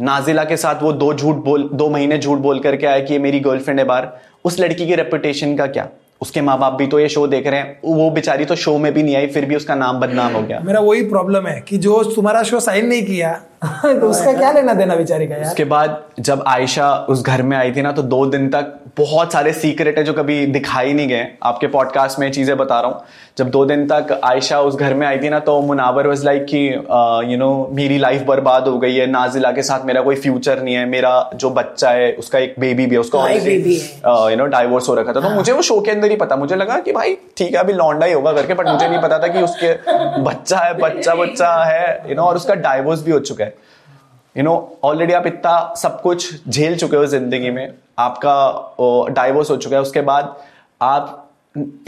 नाजिला 0.00 0.44
के 0.44 0.56
साथ 0.56 0.82
वो 0.82 0.92
दो 0.92 1.12
झूठ 1.14 1.36
बोल, 1.36 1.68
दो 1.72 1.88
महीने 1.90 2.18
झूठ 2.18 2.38
बोल 2.38 2.58
करके 2.60 2.86
आया 2.86 3.00
कि 3.00 3.12
ये 3.12 3.18
मेरी 3.18 3.40
गर्लफ्रेंड 3.40 3.78
है 3.80 3.84
बार, 3.86 4.20
उस 4.44 4.58
लड़की 4.60 4.86
की 4.86 4.94
रेपुटेशन 4.94 5.56
का 5.56 5.66
क्या? 5.66 5.88
उसके 6.22 6.40
माँ 6.40 6.58
बाप 6.58 6.72
भी 6.72 6.86
तो 6.86 6.98
ये 7.00 7.08
शो 7.08 7.26
देख 7.26 7.46
रहे 7.46 7.60
हैं, 7.60 7.78
वो 7.84 8.10
बेचारी 8.10 8.44
तो 8.44 8.56
शो 8.56 8.76
में 8.78 8.92
भी 8.94 9.02
नहीं 9.02 9.16
आई, 9.16 9.26
फिर 9.26 9.44
भी 9.44 9.56
उसका 9.56 9.74
नाम 9.74 10.00
बदनाम 10.00 10.32
हो 10.32 10.42
गया। 10.42 10.60
मेरा 10.60 10.80
वही 10.80 11.02
प्रॉब्लम 11.04 11.46
है 11.46 11.60
कि 11.60 11.78
जो 11.78 12.02
तुम्हारा 12.04 12.42
शो 12.42 12.60
साइन 12.60 12.86
नहीं 12.86 13.02
किया 13.02 13.30
तो 14.00 14.08
उसका 14.08 14.32
क्या 14.32 14.52
लेना 14.52 14.74
देना 14.74 14.96
बेचारी 14.96 15.26
का 15.26 15.34
यार? 15.34 15.44
उसके 15.44 15.64
बाद 15.64 16.02
जब 16.20 16.42
आयशा 16.48 16.94
उस 17.08 17.22
घर 17.22 17.42
में 17.42 17.56
आई 17.56 17.72
थी 17.72 17.82
ना 17.82 17.92
तो 17.92 18.02
दो 18.04 18.24
दिन 18.26 18.48
तक 18.48 18.74
बहुत 18.98 19.32
सारे 19.32 19.52
सीक्रेट 19.52 19.98
है 19.98 20.02
जो 20.04 20.12
कभी 20.12 20.44
दिखाई 20.46 20.92
नहीं 20.92 21.08
गए। 21.08 21.26
आपके 21.42 21.66
पॉडकास्ट 21.66 22.18
में 22.18 22.30
चीज़ें 22.32 22.56
बता 22.56 22.80
रहा 22.80 22.90
हूँ। 22.90 23.04
जब 23.38 23.48
दो 23.50 23.64
दिन 23.64 23.86
तक 23.86 24.20
आयशा 24.24 24.60
उस 24.60 24.76
घर 24.76 24.94
में 24.94 25.06
आई 25.06 25.18
थी 25.18 25.28
ना 25.28 25.38
तो 25.38 25.60
मुनावर 25.62 26.06
वॉज़ 26.06 26.24
लाइक 26.24 26.44
कि 26.44 26.66
यू 27.32 27.38
नो 27.38 27.48
मेरी 27.72 27.98
लाइफ 27.98 28.22
बर्बाद 28.26 28.68
हो 28.68 28.78
गई 28.78 28.94
है। 28.96 29.06
नाजिला 29.06 29.50
के 29.52 29.62
साथ 29.62 29.84
मेरा 29.86 30.02
कोई 30.02 30.16
फ्यूचर 30.16 30.62
नहीं 30.62 30.74
है। 30.74 30.84
मेरा 30.86 31.30
जो 31.34 31.50
बच्चा 31.50 31.90
है 31.90 32.12
उसका 32.14 32.38
एक 32.38 32.54
बेबी 32.58 32.86
भी 32.86 32.94
है 32.94 33.00
उसका 33.00 33.20
हाँ, 33.20 34.30
यू 34.30 34.36
नो 34.36 34.46
डाइवोर्स 34.46 34.88
हो। 34.88 34.94
रखा 34.94 35.12
था। 35.12 35.20
तो 35.20 35.30
मुझे 35.30 35.52
वो 35.52 35.62
शो 35.62 35.80
के 35.80 35.90
अंदर 35.90 36.10
ही 36.10 36.16
पता। 36.16 36.36
मुझे 36.36 36.56
लगा 36.56 36.78
कि 36.78 36.92
भाई 36.92 37.16
ठीक 37.36 37.52
है 37.54 37.60
अभी 37.60 37.72
लौंडा 37.72 38.06
ही 38.06 38.12
होगा 38.12 38.32
करके 38.32 38.54
बट 38.54 38.68
मुझे 38.68 38.88
नहीं 38.88 39.00
पता 39.02 39.18
था 39.18 39.28
कि 39.28 39.42
उसके 39.42 39.72
बच्चा 40.22 40.58
है 40.58 40.74
बच्चा 40.78 41.14
बच्चा 41.14 41.52
है 41.64 42.10
यू 42.10 42.14
नो 42.14 42.22
और 42.22 42.36
उसका 42.36 42.54
डाइवोर्स 42.62 43.02
भी 43.02 43.12
हो 43.12 43.18
चुका 43.20 43.44
है। 43.44 43.53
यू 44.36 44.42
नो 44.44 44.54
ऑलरेडी 44.84 45.12
आप 45.12 45.26
इतना 45.26 45.74
सब 45.78 46.00
कुछ 46.02 46.48
झेल 46.48 46.76
चुके 46.76 46.96
हो 46.96 47.06
ज़िंदगी 47.06 47.50
में 47.50 47.68
आपका 47.98 49.12
डाइवोर्स 49.12 49.50
हो 49.50 49.56
चुका 49.56 49.76
है 49.76 49.82
उसके 49.82 50.00
बाद 50.02 50.34
आप 50.82 51.20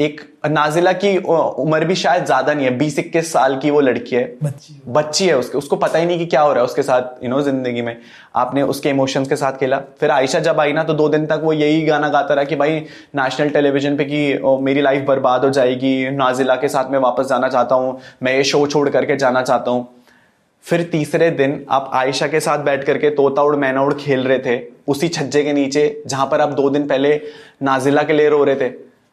एक 0.00 0.20
नाजिला 0.46 0.92
की 0.94 1.16
उम्र 1.18 1.84
भी 1.84 1.94
शायद 1.94 2.24
ज़्यादा 2.24 2.52
नहीं 2.54 2.64
है 2.64 2.70
बीस 2.78 2.98
इक्कीस 2.98 3.32
साल 3.32 3.56
की 3.60 3.70
वो 3.70 3.80
लड़की 3.80 4.16
है। 4.16 4.22
बच्ची 4.42 4.74
बच्ची 4.88 5.26
है 5.26 5.36
उसके 5.38 5.58
उसको 5.58 5.76
पता 5.76 5.98
ही 5.98 6.06
नहीं 6.06 6.18
कि 6.18 6.26
क्या 6.26 6.40
हो 6.40 6.52
रहा 6.52 6.58
है 6.58 6.64
उसके 6.64 6.82
साथ 6.82 7.24
यू 7.24 7.30
नो 7.30 7.40
ज़िंदगी 7.42 7.82
में। 7.82 7.96
आपने 8.36 8.62
उसके 8.64 8.90
इमोशंस 8.90 9.28
के 9.28 9.36
साथ 9.36 9.58
खेला। 9.60 9.80
फिर 10.00 10.10
आयशा 10.10 10.40
जब 10.40 10.60
आई 10.60 10.72
ना 10.72 10.84
तो 10.84 10.94
दो 10.94 11.08
दिन 11.08 11.26
तक 11.26 11.40
वो 11.44 11.52
यही 11.52 11.82
गाना 11.86 12.08
गाता 12.08 12.34
रहा 12.34 12.44
कि 12.44 12.56
भाई 12.56 12.78
नेशनल 13.16 13.50
टेलीविज़न 13.50 13.96
पे 13.96 14.04
कि 14.04 14.38
मेरी 14.62 14.82
लाइफ 14.82 15.04
बर्बाद 15.08 15.44
हो 15.44 15.50
जाएगी 15.50 16.10
नाजिला 16.12 16.56
के 16.56 16.68
साथ 16.68 16.90
मैं 16.90 16.98
वापस 17.00 17.28
जाना 17.28 17.48
चाहता 17.48 17.74
हूँ 17.74 17.98
मैं 18.22 18.36
ये 18.36 18.44
शो 18.44 18.66
छोड़ 18.66 18.88
करके 18.88 19.16
जाना 19.16 19.42
चाहता 19.42 19.70
हूँ। 19.70 19.86
फिर 20.66 20.82
तीसरे 20.82 21.30
दिन 21.30 21.64
आप 21.70 21.90
आयशा 21.94 22.26
के 22.26 22.38
साथ 22.40 22.58
बैठ 22.58 22.84
करके 22.84 23.10
तोता 23.10 23.42
उड़, 23.42 23.56
मैना 23.56 23.82
उड़ 23.82 23.94
खेल 23.94 24.26
रहे 24.28 24.38
थे, 24.38 24.60
उसी 24.88 25.08
छज्जे 25.08 25.42
के 25.44 25.52
नीचे, 25.52 26.02
जहाँ 26.06 26.26
पर 26.26 26.40
आप 26.40 26.52
दो 26.52 26.70
दिन 26.70 26.86
पहले 26.86 27.20
नाजिला 27.62 28.02
के 28.02 28.12
लिए 28.12 28.28
रो 28.28 28.42
रहे 28.44 28.56
थे। 28.56 28.68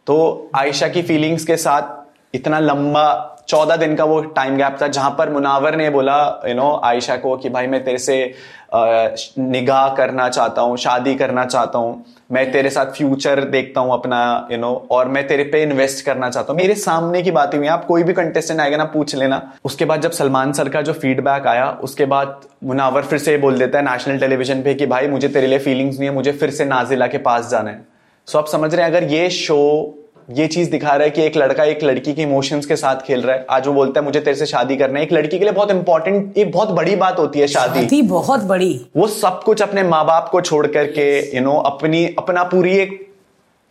तो 0.07 0.49
आयशा 0.55 0.87
की 0.87 1.01
फीलिंग्स 1.01 1.45
के 1.45 1.57
साथ 1.57 2.35
इतना 2.35 2.59
लंबा 2.59 3.05
चौदह 3.47 3.75
दिन 3.75 3.95
का 3.95 4.03
वो 4.03 4.19
टाइम 4.21 4.57
गैप 4.57 4.77
था, 4.81 4.87
जहाँ 4.87 5.15
पर 5.17 5.29
मुनावर 5.29 5.75
ने 5.75 5.89
बोला 5.89 6.17
यू 6.47 6.53
नो 6.55 6.71
आयशा 6.83 7.15
को 7.17 7.35
कि 7.37 7.49
भाई 7.49 7.67
मैं 7.67 7.83
तेरे 7.83 7.97
से 7.97 8.33
निगाह 8.75 9.87
करना 9.95 10.27
चाहता 10.29 10.61
हूँ 10.61 10.77
शादी 10.77 11.15
करना 11.15 11.45
चाहता 11.45 11.79
हूँ। 11.79 12.03
मैं 12.31 12.51
तेरे 12.51 12.69
साथ 12.69 12.91
फ्यूचर 12.93 13.43
देखता 13.45 13.81
हूँ 13.81 13.93
अपना 13.93 14.21
यू 14.51 14.55
you 14.55 14.61
नो 14.61 14.69
know, 14.69 14.89
और 14.91 15.07
मैं 15.07 15.25
तेरे 15.27 15.43
पे 15.43 15.61
इन्वेस्ट 15.63 16.05
करना 16.05 16.29
चाहता 16.29 16.53
हूँ। 16.53 16.59
मेरे 16.59 16.75
सामने 16.75 17.21
की 17.21 17.31
बातें 17.31 17.57
हुई 17.57 17.67
आप 17.67 17.85
कोई 17.85 18.03
भी 18.03 18.13
कंटेस्टेंट 18.13 18.59
आएगा 18.59 18.77
ना 18.77 18.85
पूछ 18.93 19.15
लेना। 19.15 19.41
उसके 19.65 19.85
बाद 19.85 20.01
जब 20.01 20.11
सलमान 20.11 20.53
सर 20.53 20.69
का 20.69 20.81
जो 20.81 20.93
फीडबैक 20.93 21.47
आया 21.47 21.69
उसके 21.83 22.05
बाद 22.05 22.41
मुनावर 22.63 23.03
फिर 23.03 23.19
से 23.19 23.37
बोल 23.37 23.59
देता 23.59 23.79
है 23.79 23.85
नेशनल 23.85 24.19
टेलीविज़न 24.19 24.61
पे 24.61 24.73
कि 24.73 24.85
भाई 24.85 25.07
मुझे 25.07 25.27
तेरे 25.27 25.47
लिए 25.47 25.59
फीलिंग्स 25.59 25.99
नहीं 25.99 26.09
है 26.09 26.15
मुझे 26.15 26.31
फिर 26.33 26.49
से 26.51 26.65
नाजिला 26.65 27.07
के 27.07 27.17
पास 27.19 27.49
जाना 27.49 27.69
है। 27.69 27.85
सो 28.27 28.39
आप 28.39 28.47
समझ 28.47 28.73
रहे 28.75 28.85
हैं 28.85 28.91
अगर 28.91 29.03
ये 29.03 29.29
शो 29.29 29.59
ये 30.29 30.47
चीज़ 30.47 30.69
दिखा 30.71 30.89
रहा 30.89 31.03
है 31.03 31.09
कि 31.09 31.21
एक 31.21 31.37
लड़का 31.37 31.63
एक 31.63 31.83
लड़की 31.83 32.13
के 32.13 32.21
इमोशंस 32.21 32.65
के 32.65 32.75
साथ 32.75 33.01
खेल 33.05 33.21
रहा 33.21 33.35
है। 33.35 33.45
आज 33.49 33.67
वो 33.67 33.73
बोलता 33.73 33.99
है 33.99 34.05
मुझे 34.05 34.19
तेरे 34.19 34.35
से 34.35 34.45
शादी 34.45 34.75
करना 34.75 34.99
है। 34.99 35.05
एक 35.05 35.13
लड़की 35.13 35.37
के 35.39 35.43
लिए 35.43 35.53
बहुत 35.53 35.71
इंपॉर्टेंट 35.71 36.37
एक 36.37 36.51
बहुत 36.51 36.69
बड़ी 36.71 36.95
बात 36.95 37.19
होती 37.19 37.39
है 37.39 37.47
शादी। 37.47 37.79
शादी 37.79 38.01
बहुत 38.01 38.43
बड़ी। 38.43 38.85
वो 38.97 39.07
सब 39.09 39.41
कुछ 39.43 39.61
अपने 39.61 39.83
माँ 39.83 40.05
बाप 40.05 40.29
को 40.31 40.41
छोड़ 40.41 40.65
करके 40.67 41.05
यू 41.35 41.41
नो 41.43 41.57
अपनी 41.61 42.05
अपना 42.19 42.43
पूरी 42.45 42.77
एक 42.77 42.99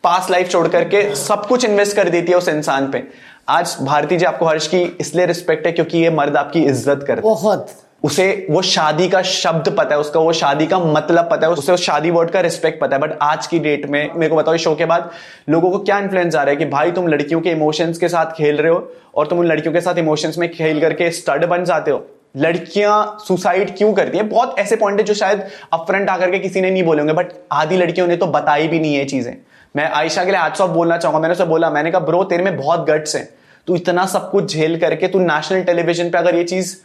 पास 0.04 0.30
लाइफ 0.30 0.50
छोड़ 0.50 0.66
करके 0.68 1.14
सब 1.16 1.46
कुछ 1.46 1.64
इन्वेस्ट 1.64 1.96
कर 1.96 2.08
देती 2.08 2.32
है 2.32 2.38
उस 2.38 2.48
इंसान 2.48 2.90
पे। 2.90 3.02
आज 3.48 3.76
भारती 3.82 4.16
जी 4.16 4.24
आपको 4.24 4.46
हर्ष 4.46 4.66
की 4.68 4.82
इसलिए 5.00 5.26
रिस्पेक्ट 5.26 5.66
है 5.66 5.72
क्योंकि 5.72 5.98
ये 5.98 6.10
मर्द 6.12 6.36
आपकी 6.36 6.62
इज़्ज़त 6.62 7.04
करते 7.06 7.22
बहुत। 7.22 7.70
उसे 8.02 8.46
वो 8.50 8.60
शादी 8.62 9.08
का 9.08 9.20
शब्द 9.22 9.68
पता 9.68 9.94
है, 9.94 10.00
उसका 10.00 10.20
वो 10.20 10.32
शादी 10.32 10.66
का 10.66 10.78
मतलब 10.78 11.28
पता 11.30 11.46
है, 11.46 11.52
उसे 11.52 11.72
उस 11.72 11.84
शादी 11.86 12.10
वर्ड 12.10 12.30
का 12.30 12.40
रिस्पेक्ट 12.40 12.80
पता 12.80 12.96
है। 12.96 13.02
बट 13.02 13.16
आज 13.22 13.46
की 13.46 13.58
डेट 13.58 13.86
में, 13.86 14.10
मेरे 14.14 14.30
को 14.30 14.36
बताओ, 14.36 14.54
इस 14.54 14.60
शो 14.60 14.74
के 14.74 14.84
बाद 14.84 15.10
लोगों 15.48 15.70
को 15.70 15.78
क्या 15.78 15.98
इन्फ्लुएंस 15.98 16.34
आ 16.34 16.42
रहा 16.42 16.50
है 16.50 16.56
कि 16.56 16.64
भाई 16.64 16.90
तुम 16.90 17.06
लड़कियों 17.08 17.40
के 17.40 17.50
इमोशंस 17.50 17.98
के 17.98 18.08
साथ 18.08 18.32
खेल 18.36 18.56
रहे 18.56 18.72
हो 18.72 18.92
और 19.14 19.26
तुम 19.26 19.38
उन 19.38 19.46
लड़कियों 19.46 19.72
के 19.74 19.80
साथ 19.80 19.98
इमोशंस 19.98 20.38
में 20.38 20.50
खेल 20.52 20.80
करके 20.80 21.10
स्टड 21.10 21.44
बन 21.44 21.64
जाते 21.64 21.90
हो। 21.90 22.04
लड़कियाँ 22.36 23.18
सुसाइड 23.20 23.76
क्यों 23.78 23.92
करती 23.92 24.18
है? 24.18 24.24
बहुत 24.24 24.58
ऐसे 24.58 24.76
पॉइंट 24.76 25.00
है 25.00 25.04
जो 25.06 25.14
शायद 25.14 25.46
अपफ्रंट 25.72 26.10
आकर 26.10 26.30
के 26.30 26.38
किसी 26.38 26.60
ने 26.60 26.70
नहीं 26.70 26.82
बोले 26.82 27.00
होंगे 27.00 27.14
बट 27.14 27.32
आधी 27.52 27.76
लड़कियों 27.76 28.06
ने 28.06 28.16
तो 28.16 28.26
बताई 28.28 28.68
भी 28.68 28.80
नहीं 28.80 28.94
है 28.94 29.04
चीज़ें। 29.04 29.34
मैं 29.74 29.90
आयशा 29.90 30.24
के 30.24 30.30
लिए 30.30 30.40
ऑफ़ 30.40 30.70
बोलना 30.70 30.96
चाहूँगा, 30.96 31.20
मैंने 31.20 31.34
उसे 31.34 31.44
बोला, 31.44 31.70
मैंने 31.70 31.90
कहा, 31.90 32.00
ब्रो, 32.00 32.22
तेरे 32.24 32.44
में 32.44 32.56
बहुत 32.56 32.86
गट्स 32.86 33.16
है। 33.16 33.28
तू 33.68 33.76
इतना 33.76 34.06
सब 34.06 34.30
कुछ 34.30 34.54
झेल 34.54 34.78
करके, 34.80 35.08
तू 35.08 35.18
नेशनल 35.18 35.62
टेलीविज़न 35.62 36.10
पे 36.10 36.18
अगर 36.18 36.34
ये 36.34 36.44
चीज़ 36.44 36.76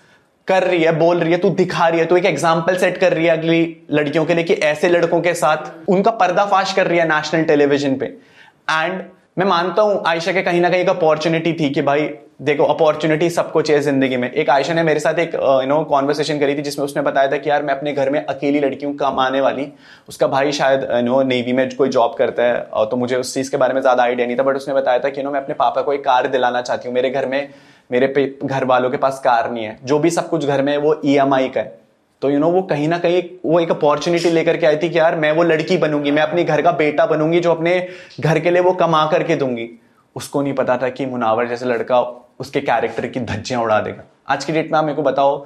कर 0.47 0.63
रही 0.63 0.83
है, 0.83 0.91
बोल 0.99 1.19
रही 1.19 1.31
है, 1.31 1.37
तू 1.37 1.49
दिखा 1.51 1.87
रही 1.87 1.99
है, 1.99 2.05
तू 2.05 2.17
एक 2.17 2.25
एग्ज़ाम्पल 2.25 2.77
सेट 2.77 2.97
कर 2.97 3.13
रही 3.13 3.25
है 3.25 3.37
अगली 3.37 3.77
लड़कियों 3.91 4.25
के 4.25 4.33
लिए 4.33 4.43
कि 4.43 4.53
ऐसे 4.65 4.89
लड़कों 4.89 5.21
के 5.21 5.33
साथ 5.35 5.89
उनका 5.89 6.11
पर्दाफाश 6.13 6.73
कर 6.73 6.87
रही 6.87 6.99
है 6.99 7.07
नेशनल 7.09 7.43
टेलीविज़न 7.45 7.95
पे। 7.95 8.05
एंड 8.05 9.01
मैं 9.37 9.45
मानता 9.45 9.81
हूँ, 9.81 10.01
आयशा 10.07 10.31
के 10.33 10.41
कहीं 10.41 10.61
ना 10.61 10.69
कहीं 10.69 10.81
एक 10.81 10.89
अपॉर्चुनिटी 10.89 11.53
थी 11.53 11.69
कि 11.69 11.81
भाई, 11.81 12.09
देखो 12.41 12.63
अपॉर्चुनिटी 12.65 13.29
सबको 13.29 13.61
चाहिए 13.61 13.81
ज़िंदगी 13.81 14.17
में। 14.17 14.31
एक 14.31 14.49
आयशा 14.49 14.73
ने 14.73 14.83
मेरे 14.83 14.99
साथ 14.99 15.19
एक 15.19 15.33
यू 15.35 15.67
नो 15.67 15.83
कॉन्वर्सेशन 15.85 16.39
करी 16.39 16.55
थी 16.55 16.61
जिसमें 16.61 16.83
उसने 16.85 17.01
बताया 17.01 17.31
था 17.31 17.37
कि 17.37 17.49
यार, 17.49 17.63
मैं 17.63 17.73
अपने 17.73 17.93
घर 17.93 18.09
में 18.09 18.19
अकेली 18.19 18.59
लड़की 18.59 18.67
लड़कियों 18.67 18.93
कमाने 18.95 19.41
वाली, 19.41 19.67
उसका 20.09 20.27
भाई 20.27 20.51
शायद 20.53 20.87
यू 20.91 21.01
नो 21.03 21.21
नेवी 21.25 21.53
में 21.53 21.69
कोई 21.75 21.89
जॉब 21.89 22.15
करता 22.17 22.43
है 22.43 22.85
तो 22.85 22.97
मुझे 22.97 23.15
उस 23.17 23.33
चीज़ 23.33 23.51
के 23.51 23.57
बारे 23.57 23.73
में 23.73 23.81
ज़्यादा 23.81 24.03
आइडिया 24.03 24.27
नहीं 24.27 24.37
था 24.37 24.43
बट 24.43 24.55
उसने 24.55 24.73
बताया 24.73 24.99
था 24.99 25.09
कि 25.09 25.23
नो 25.23 25.31
मैं 25.31 25.41
अपने 25.41 25.55
पापा 25.55 25.81
को 25.81 25.93
एक 25.93 26.03
कार 26.03 26.27
दिलाना 26.29 26.61
चाहती 26.61 26.87
हूँ, 26.87 26.95
मेरे 26.95 27.09
घर 27.11 27.25
में 27.25 27.49
मेरे 27.89 28.07
पे 28.07 28.25
घर 28.43 28.63
वालों 28.65 28.89
के 28.89 28.97
पास 28.97 29.19
कार 29.23 29.51
नहीं 29.51 29.65
है। 29.65 29.77
जो 29.83 29.99
भी 29.99 30.09
सब 30.09 30.29
कुछ 30.29 30.45
घर 30.45 30.61
में 30.61 30.71
है, 30.71 30.77
वो 30.77 31.01
ई 31.05 31.17
e 31.17 31.53
का 31.53 31.59
है। 31.59 31.79
तो 32.21 32.29
यू 32.29 32.39
नो 32.39 32.49
वो 32.49 32.61
कहीं 32.61 32.87
ना 32.87 32.97
कहीं 32.97 33.21
वो 33.45 33.59
एक 33.59 33.71
अपॉर्चुनिटी 33.71 34.29
लेकर 34.29 34.57
के 34.57 34.65
आई 34.65 34.77
थी 34.77 34.89
कि 34.89 34.97
यार, 34.99 35.15
मैं 35.15 35.31
वो 35.31 35.43
लड़की 35.43 35.77
बनूँगी, 35.77 36.11
मैं 36.11 36.21
अपने 36.21 36.43
घर 36.43 36.61
का 36.61 36.71
बेटा 36.73 37.05
बनूँगी 37.05 37.39
जो 37.39 37.51
अपने 37.51 37.75
घर 38.19 38.39
के 38.39 38.51
लिए 38.51 38.61
वो 38.61 38.73
कमा 38.73 39.05
करके 39.05 39.35
दूँगी। 39.35 39.69
उसको 40.15 40.41
नहीं 40.41 40.53
पता 40.53 40.77
था 40.77 40.89
कि 40.89 41.05
मुनावर 41.05 41.47
जैसे 41.47 41.65
लड़का 41.65 41.99
उसके 42.39 42.61
कैरेक्टर 42.61 43.07
की 43.07 43.19
धज्जियाँ 43.19 43.61
उड़ा 43.63 43.79
देगा। 43.79 44.03
आज 44.29 44.45
की 44.45 44.53
डेट 44.53 44.71
में 44.71 44.77
आप 44.79 44.85
मेरे 44.85 44.95
को 44.95 45.03
बताओ, 45.03 45.45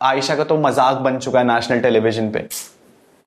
आयशा 0.00 0.36
का 0.36 0.44
तो 0.44 0.56
मज़ाक 0.56 0.96
बन 0.98 1.18
चुका 1.18 1.38
है 1.38 1.46
नेशनल 1.46 1.80
टेलीविज़न 1.80 2.30
पे। 2.30 2.46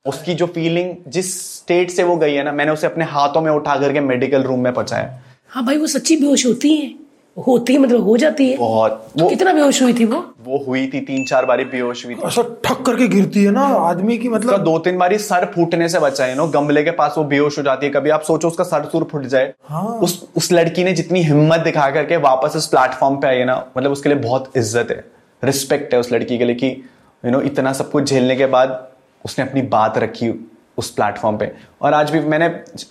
उसकी 0.06 0.34
जो 0.34 0.46
फीलिंग 0.48 0.96
जिस 1.08 1.34
स्टेट 1.58 1.91
से 1.91 2.04
वो 2.04 2.15
गई 2.17 2.34
है 2.34 2.43
ना, 2.43 2.52
मैंने 2.52 2.72
उसे 2.72 2.88
अपने 2.88 3.06
हाथों 3.06 3.41
में 3.41 3.52
उठा 3.52 3.76
करके 3.76 4.00
मेडिकल 4.00 4.43
रूम 4.43 4.60
में 4.60 4.74
पहुँचाया। 4.74 5.20
हाँ 5.50 5.65
भाई, 5.65 5.78
वो 5.78 5.88
सच्ची 5.88 6.17
बेहोश 6.17 6.46
होती 6.46 6.76
है। 6.76 7.07
होती 7.38 7.73
है 7.73 7.80
मतलब 7.80 8.04
हो 8.04 8.15
जाती 8.17 8.50
है। 8.50 8.58
बहुत। 8.58 8.91
तो 9.17 9.23
वो 9.23 9.30
कितना 9.30 9.54
बेहोश 9.54 9.82
हुई 9.82 9.93
थी 9.93 10.06
वो? 10.06 10.23
वो 10.41 10.63
हुई 10.67 10.86
थी 10.88 11.00
तीन 11.02 11.26
चार 11.26 11.45
बारी 11.45 11.63
बेहोश 11.65 12.06
हुई 12.06 12.15
थी। 12.15 12.28
ऐसा 12.28 12.41
ठक 12.65 12.82
करके 12.86 13.08
गिरती 13.08 13.43
है 13.43 13.52
ना 13.52 13.62
आदमी 13.62 14.17
की 14.17 14.30
मतलब 14.30 14.63
दो 14.63 14.78
तीन 14.80 14.97
बारी 14.97 15.17
सर 15.19 15.45
फूटने 15.56 15.89
से 15.89 16.00
बचा 16.00 16.26
है 16.26 16.36
नो 16.36 16.47
गमले 16.50 16.84
के 16.84 16.91
पास 16.93 17.15
वो 17.17 17.23
बेहोश 17.26 17.58
हो 17.58 17.63
जाती 17.63 17.86
है। 17.86 17.91
कभी 17.91 18.10
आप 18.10 18.21
सोचो 18.23 18.47
उसका 18.47 18.63
सर 18.63 18.86
सुर 18.91 19.08
फूट 19.12 19.26
जाए। 19.26 19.54
हाँ। 19.63 19.86
उस 20.00 20.21
उस 20.38 20.52
लड़की 20.52 20.84
ने 20.84 20.93
जितनी 20.93 21.23
हिम्मत 21.23 21.60
दिखा 21.60 21.89
करके 21.91 22.17
वापस 22.19 22.56
उस 22.56 22.67
प्लेटफॉर्म 22.67 23.15
पे 23.15 23.28
आई 23.28 23.38
है 23.38 23.45
ना 23.45 23.63
मतलब 23.78 23.91
उसके 23.91 24.10
लिए 24.10 24.17
बहुत 24.19 24.52
इज़्ज़त 24.58 24.91
है। 24.91 25.04
रिस्पेक्ट 25.43 25.93
है 25.93 26.00
उस 26.00 26.12
लड़की 26.12 26.38
के 26.38 26.45
लिए 26.45 26.56
कि 26.56 26.67
यू 26.67 27.32
नो 27.32 27.41
इतना 27.43 27.73
सब 27.73 27.91
कुछ 27.91 28.10
झेलने 28.10 28.36
के 28.36 28.45
बाद 28.47 28.88
उसने 29.26 29.45
अपनी 29.45 29.62
बात 29.69 29.97
रखी। 29.97 30.30
उस 30.78 30.90
प्लेटफॉर्म 30.92 31.38
पे। 31.38 31.52
और 31.82 31.94
आज 31.94 32.12
भी 32.12 32.20
मैंने 32.22 32.50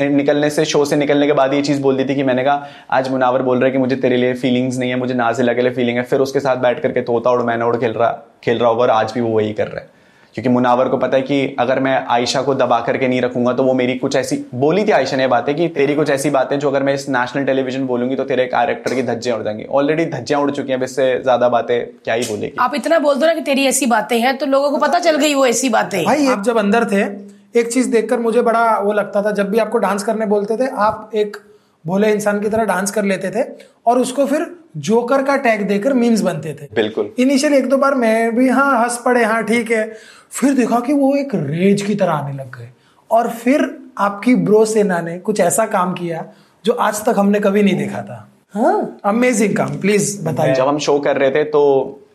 निकलने 0.08 0.50
से 0.50 0.64
शो 0.64 0.84
से 0.84 0.96
निकलने 0.96 1.26
के 1.26 1.32
बाद 1.32 1.54
ये 1.54 1.62
चीज़ 1.62 1.80
बोल 1.82 1.96
दी 1.96 2.04
थी 2.04 2.14
कि 2.14 2.22
मैंने 2.22 2.44
कहा 2.44 2.66
आज 2.92 3.10
मुनावर 3.10 3.42
बोल 3.42 3.58
रहा 3.58 3.66
है 3.66 3.72
कि 3.72 3.78
मुझे 3.78 3.96
तेरे 3.96 4.16
लिए 4.16 4.34
फीलिंग्स 4.36 4.78
नहीं 4.78 4.90
है 4.90 4.96
मुझे 4.96 5.14
नाजिला 5.14 5.52
के 5.52 5.62
लिए 5.62 5.72
फीलिंग 5.72 5.96
है। 5.96 6.04
फिर 6.04 6.20
उसके 6.20 6.40
साथ 6.40 6.56
बैठ 6.58 6.80
करके 6.82 7.02
तोता 7.02 7.30
उड़ 7.30 7.42
मैना 7.42 7.66
उड़ 7.66 7.76
खेल 7.76 7.92
रहा 7.92 8.10
खेल 8.44 8.58
रहा 8.58 8.68
होगा 8.68 8.82
और 8.82 8.90
आज 8.92 9.12
भी 9.12 9.20
वो 9.20 9.28
वही 9.30 9.52
कर 9.52 9.66
रहा 9.66 9.80
है। 9.80 9.94
क्योंकि 10.34 10.48
मुनावर 10.48 10.88
को 10.88 10.96
पता 10.96 11.16
है 11.16 11.22
कि 11.22 11.56
अगर 11.58 11.78
मैं 11.80 11.94
आयशा 12.06 12.40
को 12.42 12.54
दबा 12.54 12.78
करके 12.80 13.08
नहीं 13.08 13.20
रखूँगा 13.20 13.52
तो 13.52 13.62
वो 13.64 13.74
मेरी 13.74 13.94
कुछ 13.98 14.16
ऐसी 14.16 14.36
बोली 14.54 14.84
थी 14.84 14.90
आयशा 14.92 15.16
ने 15.16 15.26
बातें 15.28 15.54
कि 15.54 15.68
तेरी 15.68 15.94
कुछ 15.94 16.10
ऐसी 16.10 16.30
बातें 16.30 16.58
जो 16.58 16.70
अगर 16.70 16.82
मैं 16.82 16.94
इस 16.94 17.08
नेशनल 17.08 17.44
टेलीविज़न 17.44 17.86
बोलूँगी 17.86 18.16
तो 18.16 18.24
तेरे 18.24 18.44
कैरेक्टर 18.46 18.94
की 18.94 19.02
धज्जियाँ 19.02 19.36
उड़ 19.36 19.44
जाएँगी। 19.44 19.64
ऑलरेडी 19.72 20.04
धज्जियाँ 20.06 20.40
उड़ 20.42 20.50
चुकी 20.50 20.72
हैं 20.72 20.82
इससे 20.84 21.08
ज़्यादा 21.22 21.48
बातें 21.48 21.86
क्या 22.04 22.14
ही 22.14 22.22
बोलेगी? 22.22 22.56
आप 22.58 22.74
इतना 22.74 22.98
बोल 22.98 23.14
दो 23.14 23.26
ना 23.26 23.34
कि 23.34 23.40
तेरी 23.42 23.64
ऐसी 23.66 23.86
बातें 23.86 24.18
हैं 24.20 24.36
तो 24.38 24.46
लोगों 24.46 24.70
को 24.70 24.78
पता 24.78 24.98
चल 24.98 25.16
गई 25.16 25.34
वो 25.34 25.46
ऐसी 25.46 25.68
बातें। 25.70 26.04
भाई 26.04 26.26
आप 26.26 26.42
जब 26.42 26.58
अंदर 26.58 26.84
थे 26.84 27.04
एक 27.56 27.72
चीज़ 27.72 27.90
देखकर 27.90 28.20
मुझे 28.20 28.42
बड़ा 28.42 28.78
वो 28.78 28.92
लगता 28.92 29.22
था 29.22 29.30
जब 29.30 29.50
भी 29.50 29.58
आपको 29.58 29.78
डांस 29.78 30.02
करने 30.02 30.26
बोलते 30.26 30.56
थे 30.56 30.66
आप 30.66 31.10
एक 31.14 31.36
भोले 31.84 32.10
इंसान 32.12 32.40
की 32.40 32.48
तरह 32.48 32.64
डांस 32.64 32.90
कर 32.90 33.04
लेते 33.04 33.30
थे 33.30 33.42
और 33.86 33.98
उसको 33.98 34.26
फिर 34.26 34.46
जोकर 34.76 35.22
का 35.22 35.36
टैग 35.36 35.66
देकर 35.68 35.92
मीम्स 35.92 36.20
बनते 36.20 36.52
थे। 36.52 36.68
बिल्कुल। 36.74 37.10
इनिशियल 37.18 37.54
एक 37.54 37.68
दो 37.68 37.76
बार 37.76 37.94
मैं 37.94 38.34
भी 38.36 38.48
हाँ 38.48 38.82
हंस 38.82 39.00
पड़े 39.04 39.24
हाँ 39.24 39.42
ठीक 39.42 39.70
है। 39.70 39.84
फिर 40.30 40.54
देखा 40.54 40.80
कि 40.80 40.92
वो 40.92 41.14
एक 41.16 41.34
रेज 41.34 41.82
की 41.82 41.94
तरह 41.94 42.12
आने 42.12 42.32
लग 42.32 42.58
गए। 42.58 42.68
और 43.10 43.28
फिर 43.28 43.78
आपकी 43.98 44.34
ब्रो 44.34 44.64
सेना 44.64 45.00
ने 45.00 45.18
कुछ 45.18 45.40
ऐसा 45.40 45.66
काम 45.66 45.92
किया 45.92 46.24
जो 46.64 46.72
आज 46.72 47.04
तक 47.04 47.14
हमने 47.18 47.40
कभी 47.40 47.62
नहीं 47.62 47.76
देखा 47.76 48.02
था। 48.02 48.28
हाँ। 48.54 48.98
अमेजिंग 49.04 49.56
काम 49.56 49.78
प्लीज़ 49.80 50.24
बताइए। 50.24 50.54
जब 50.54 50.68
हम 50.68 50.78
शो 50.78 50.98
कर 50.98 51.16
रहे 51.16 51.30
थे 51.30 51.44
तो 51.44 51.62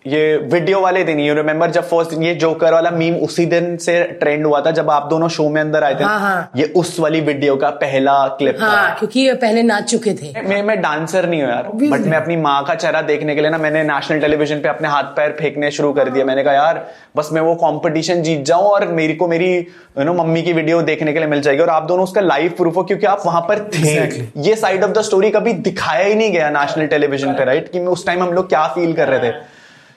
ये 0.05 0.37
वीडियो 0.51 0.79
वाले 0.81 1.03
दिन 1.03 1.19
यू 1.19 1.33
रिमेम्बर 1.35 1.71
जब 1.71 1.83
फ़र्स्ट 1.83 2.13
ये 2.21 2.33
जोकर 2.35 2.73
वाला 2.73 2.91
मीम 2.91 3.15
उसी 3.15 3.45
दिन 3.45 3.75
से 3.77 4.01
ट्रेंड 4.19 4.45
हुआ 4.45 4.61
था 4.61 4.71
जब 4.71 4.89
आप 4.89 5.07
दोनों 5.09 5.27
शो 5.29 5.47
में 5.49 5.59
अंदर 5.61 5.83
आए 5.83 5.95
थे 5.95 6.03
हाँ, 6.03 6.19
हाँ. 6.19 6.51
ये 6.55 6.65
उस 6.75 6.99
वाली 6.99 7.19
वीडियो 7.21 7.55
का 7.55 7.69
पहला 7.83 8.15
क्लिप 8.37 8.57
हाँ, 8.61 8.69
था। 8.69 8.77
हाँ 8.77 8.95
क्योंकि 8.99 9.19
ये 9.19 9.33
पहले 9.33 9.63
नाच 9.63 9.83
चुके 9.91 10.13
थे। 10.13 10.41
मैं 10.43 10.61
मैं 10.63 10.79
डांसर 10.81 11.27
नहीं 11.29 11.41
हूँ 11.41 11.49
यार 11.49 11.67
बट 11.73 12.07
मैं 12.07 12.17
अपनी 12.17 12.35
माँ 12.37 12.63
का 12.67 12.75
चेहरा 12.75 13.01
देखने 13.03 13.35
के 13.35 13.41
लिए 13.41 13.51
ना 13.51 13.57
मैंने 13.57 13.83
नेशनल 13.83 14.21
टेलीविज़न 14.21 14.61
पे 14.61 14.69
अपने 14.69 14.87
हाथ 14.87 15.13
पैर 15.17 15.35
फेंकने 15.39 15.71
शुरू 15.71 15.93
कर 15.93 16.09
दिया। 16.09 16.25
मैंने 16.25 16.43
कहा 16.43 16.53
यार 16.53 16.85
बस 17.17 17.29
मैं 17.33 17.41
वो 17.41 17.53
कॉम्पिटिशन 17.57 18.23
जीत 18.23 18.43
जाऊँ 18.45 18.63
और 18.63 18.87
मेरी 18.93 19.15
को 19.15 19.27
मेरी 19.27 19.53
यू 19.53 20.03
नो 20.03 20.13
मम्मी 20.13 20.41
की 20.41 20.53
वीडियो 20.53 20.81
देखने 20.81 21.13
के 21.13 21.19
लिए 21.19 21.27
मिल 21.27 21.41
जाएगी 21.41 21.61
और 21.61 21.69
आप 21.69 21.87
दोनों 21.87 22.03
उसका 22.03 22.21
लाइव 22.21 22.53
प्रूफ 22.57 22.75
हो 22.75 22.83
क्योंकि 22.83 23.05
आप 23.05 23.23
वहाँ 23.25 23.41
पर 23.49 23.63
थे। 23.75 23.95
ये 24.41 24.55
साइड 24.57 24.83
ऑफ़ 24.83 24.91
द 24.91 25.01
स्टोरी 25.03 25.29
कभी 25.31 25.53
दिखाया 25.69 26.05
ही 26.05 26.15
नहीं 26.15 26.31
गया 26.33 26.49
नेशनल 26.51 26.87
टेलीविज़न 26.87 27.33
पे 27.33 27.45
राइट 27.45 27.71
कि 27.71 27.79
उस 27.95 28.05
टाइम 28.05 28.23
हम 28.23 28.33
लोग 28.33 28.49
क्या 28.49 28.67
फील 28.75 28.93
कर 28.93 29.07
रहे 29.07 29.29
थे। 29.29 29.50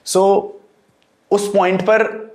सो 0.05 0.21
so, 0.21 1.35
उस 1.35 1.47
पॉइंट 1.53 1.81
पर 1.81 2.25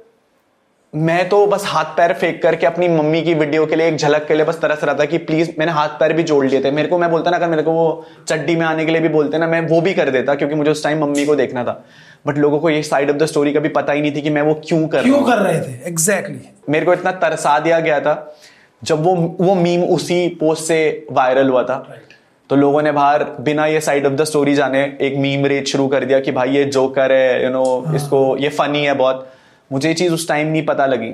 मैं 0.94 1.28
तो 1.28 1.46
बस 1.46 1.64
हाथ 1.66 1.84
पैर 1.84 2.12
फेंक 2.12 2.42
करके 2.42 2.66
अपनी 2.66 2.88
मम्मी 2.88 3.22
की 3.22 3.34
वीडियो 3.34 3.66
के 3.66 3.76
लिए 3.76 3.88
एक 3.88 3.96
झलक 3.96 4.26
के 4.28 4.34
लिए 4.34 4.44
बस 4.46 4.58
तरस 4.60 4.84
रहा 4.84 4.94
था 4.94 5.04
कि 5.04 5.18
प्लीज़ 5.18 5.50
मैंने 5.58 5.72
हाथ 5.72 5.88
पैर 5.88 6.12
भी 6.12 6.22
जोड़ 6.22 6.46
लिए 6.46 6.64
थे। 6.64 6.70
मेरे 6.70 6.88
को 6.88 6.98
मैं 6.98 7.10
बोलता 7.10 7.30
ना 7.30 7.36
अगर 7.36 7.48
मेरे 7.48 7.62
को 7.62 7.72
वो 7.72 8.06
चड्डी 8.28 8.56
में 8.56 8.66
आने 8.66 8.84
के 8.84 8.92
लिए 8.92 9.00
भी 9.00 9.08
बोलते 9.08 9.38
ना 9.38 9.46
मैं 9.46 9.60
वो 9.60 9.80
भी 9.80 9.94
कर 9.94 10.10
देता 10.10 10.34
क्योंकि 10.34 10.54
मुझे 10.54 10.70
उस 10.70 10.84
टाइम 10.84 11.04
मम्मी 11.04 11.26
को 11.26 11.34
देखना 11.34 11.64
था। 11.64 11.84
बट 12.26 12.38
लोगों 12.38 12.58
को 12.58 12.70
ये 12.70 12.82
साइड 12.82 13.10
ऑफ़ 13.10 13.16
द 13.16 13.26
स्टोरी 13.26 13.52
कभी 13.52 13.68
पता 13.68 13.92
ही 13.92 14.00
नहीं 14.00 14.16
थी 14.16 14.22
कि 14.22 14.30
मैं 14.30 14.42
वो 14.42 14.54
क्यों 14.54 14.88
कर 14.88 15.02
क्यों 15.02 15.22
कर 15.22 15.38
रहे 15.38 15.60
थे? 15.60 15.88
Exactly 15.88 16.38
exactly. 16.38 16.70
मेरे 16.70 16.86
को 16.86 16.92
इतना 16.92 17.12
तरसा 17.12 17.58
दिया 17.58 17.80
गया 17.80 18.00
था 18.00 18.36
जब 18.84 19.02
वो 19.02 19.36
वो 19.40 19.54
मीम 19.54 19.84
उसी 19.84 20.28
पोस्ट 20.28 20.64
से 20.64 21.06
वायरल 21.10 21.48
हुआ 21.48 21.62
था। 21.62 21.96
तो 22.50 22.56
लोगों 22.56 22.80
ने 22.82 22.92
बाहर 22.92 23.22
बिना 23.40 23.64
ये 23.66 23.80
साइड 23.80 24.06
ऑफ़ 24.06 24.12
द 24.12 24.24
स्टोरी 24.24 24.54
जाने 24.54 24.78
एक 25.00 25.16
मीम 25.16 25.44
रेट 25.46 25.66
शुरू 25.68 25.86
कर 25.88 26.04
दिया 26.04 26.18
कि 26.20 26.32
भाई 26.32 26.50
ये 26.50 26.64
जोकर 26.66 27.12
है 27.12 27.44
यू 27.44 27.50
नो 27.50 27.94
इसको 27.96 28.36
ये 28.36 28.48
फनी 28.48 28.82
है 28.84 28.94
बहुत। 28.94 29.28
मुझे 29.70 29.88
ये 29.88 29.94
चीज़ 29.94 30.12
उस 30.12 30.26
टाइम 30.28 30.46
नहीं 30.46 30.64
पता 30.66 30.86
लगी। 30.86 31.12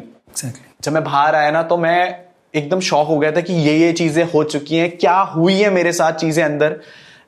जब 0.82 0.92
मैं 0.92 1.02
बाहर 1.04 1.34
आया 1.34 1.50
ना 1.50 1.62
तो 1.62 1.76
मैं 1.76 2.24
एकदम 2.54 2.80
शॉक 2.80 3.08
हो 3.08 3.18
गया 3.18 3.32
था 3.32 3.40
कि 3.40 3.54
ये 3.54 3.76
ये 3.76 3.92
चीज़ें 3.92 4.22
हो 4.24 4.44
चुकी 4.44 4.76
हैं 4.76 4.90
क्या 4.96 5.18
हुई 5.34 5.54
है 5.54 5.70
मेरे 5.70 5.92
साथ 5.92 6.12
चीज़ें 6.12 6.42
अंदर? 6.44 6.76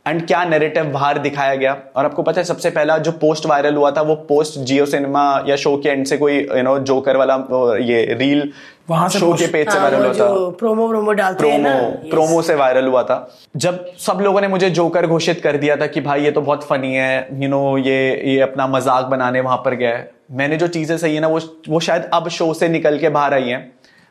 एंड 0.08 0.26
क्या 0.26 0.42
नैरेटिव 0.46 0.84
बाहर 0.92 1.18
दिखाया 1.18 1.54
गया? 1.54 1.76
और 1.96 2.04
आपको 2.04 2.22
पता 2.22 2.40
है 2.40 2.44
सबसे 2.44 2.70
पहला 2.70 2.96
जो 3.00 3.12
पोस्ट 3.20 3.46
वायरल 3.46 3.74
हुआ 3.74 3.90
था 3.90 4.02
वो 4.02 4.14
पोस्ट 4.28 4.58
जियो 4.60 4.86
सिनेमा 4.86 5.22
या 5.48 5.56
शो 5.58 5.76
के 5.76 5.88
एंड 5.88 6.06
से 6.06 6.16
कोई 6.18 6.36
यू 6.36 6.62
नो 6.62 6.78
जोकर 6.80 7.16
वाला 7.16 7.34
ये 7.82 8.02
रील 8.14 8.50
वहाँ 8.90 9.08
से 9.08 9.18
शो 9.18 9.32
के 9.32 9.46
पेज 9.46 9.68
से 9.68 9.78
हाँ, 9.78 9.82
वायरल 9.82 10.04
हुआ 10.04 10.12
था। 10.14 10.50
प्रोमो 10.58 10.88
प्रोमो 10.88 11.12
डालते 11.12 11.38
प्रोमो 11.38 11.58
ना? 11.58 11.72
Yes. 11.72 12.10
प्रोमो 12.10 12.42
से 12.42 12.54
वायरल 12.54 12.86
हुआ 12.86 13.02
था। 13.02 13.16
जब 13.56 13.84
सब 13.98 14.18
लोगों 14.22 14.40
ने 14.40 14.48
मुझे 14.48 14.70
जोकर 14.70 15.06
घोषित 15.06 15.40
कर 15.42 15.56
दिया 15.56 15.76
था 15.76 15.86
कि 15.86 16.00
भाई 16.00 16.22
ये 16.24 16.30
तो 16.30 16.40
बहुत 16.40 16.64
फनी 16.64 16.94
है 16.94 17.16
यू 17.18 17.38
you 17.38 17.50
नो 17.50 17.62
know, 17.62 17.86
ये 17.86 17.98
ये 18.26 18.40
अपना 18.42 18.66
मज़ाक 18.66 19.04
बनाने 19.06 19.40
वहाँ 19.40 19.56
पर 19.64 19.74
गया 19.74 19.90
है। 19.90 20.10
मैंने 20.32 20.56
जो 20.56 20.66
चीज़ें 20.68 20.96
सही 20.98 21.14
है 21.14 21.20
ना 21.20 21.28
वो 21.28 21.40
वो 21.68 21.80
शायद 21.80 22.10
अब 22.14 22.28
शो 22.28 22.52
से 22.54 22.68
निकल 22.68 22.98
के 22.98 23.08
बाहर 23.10 23.34
आई 23.34 23.48
हैं। 23.48 23.60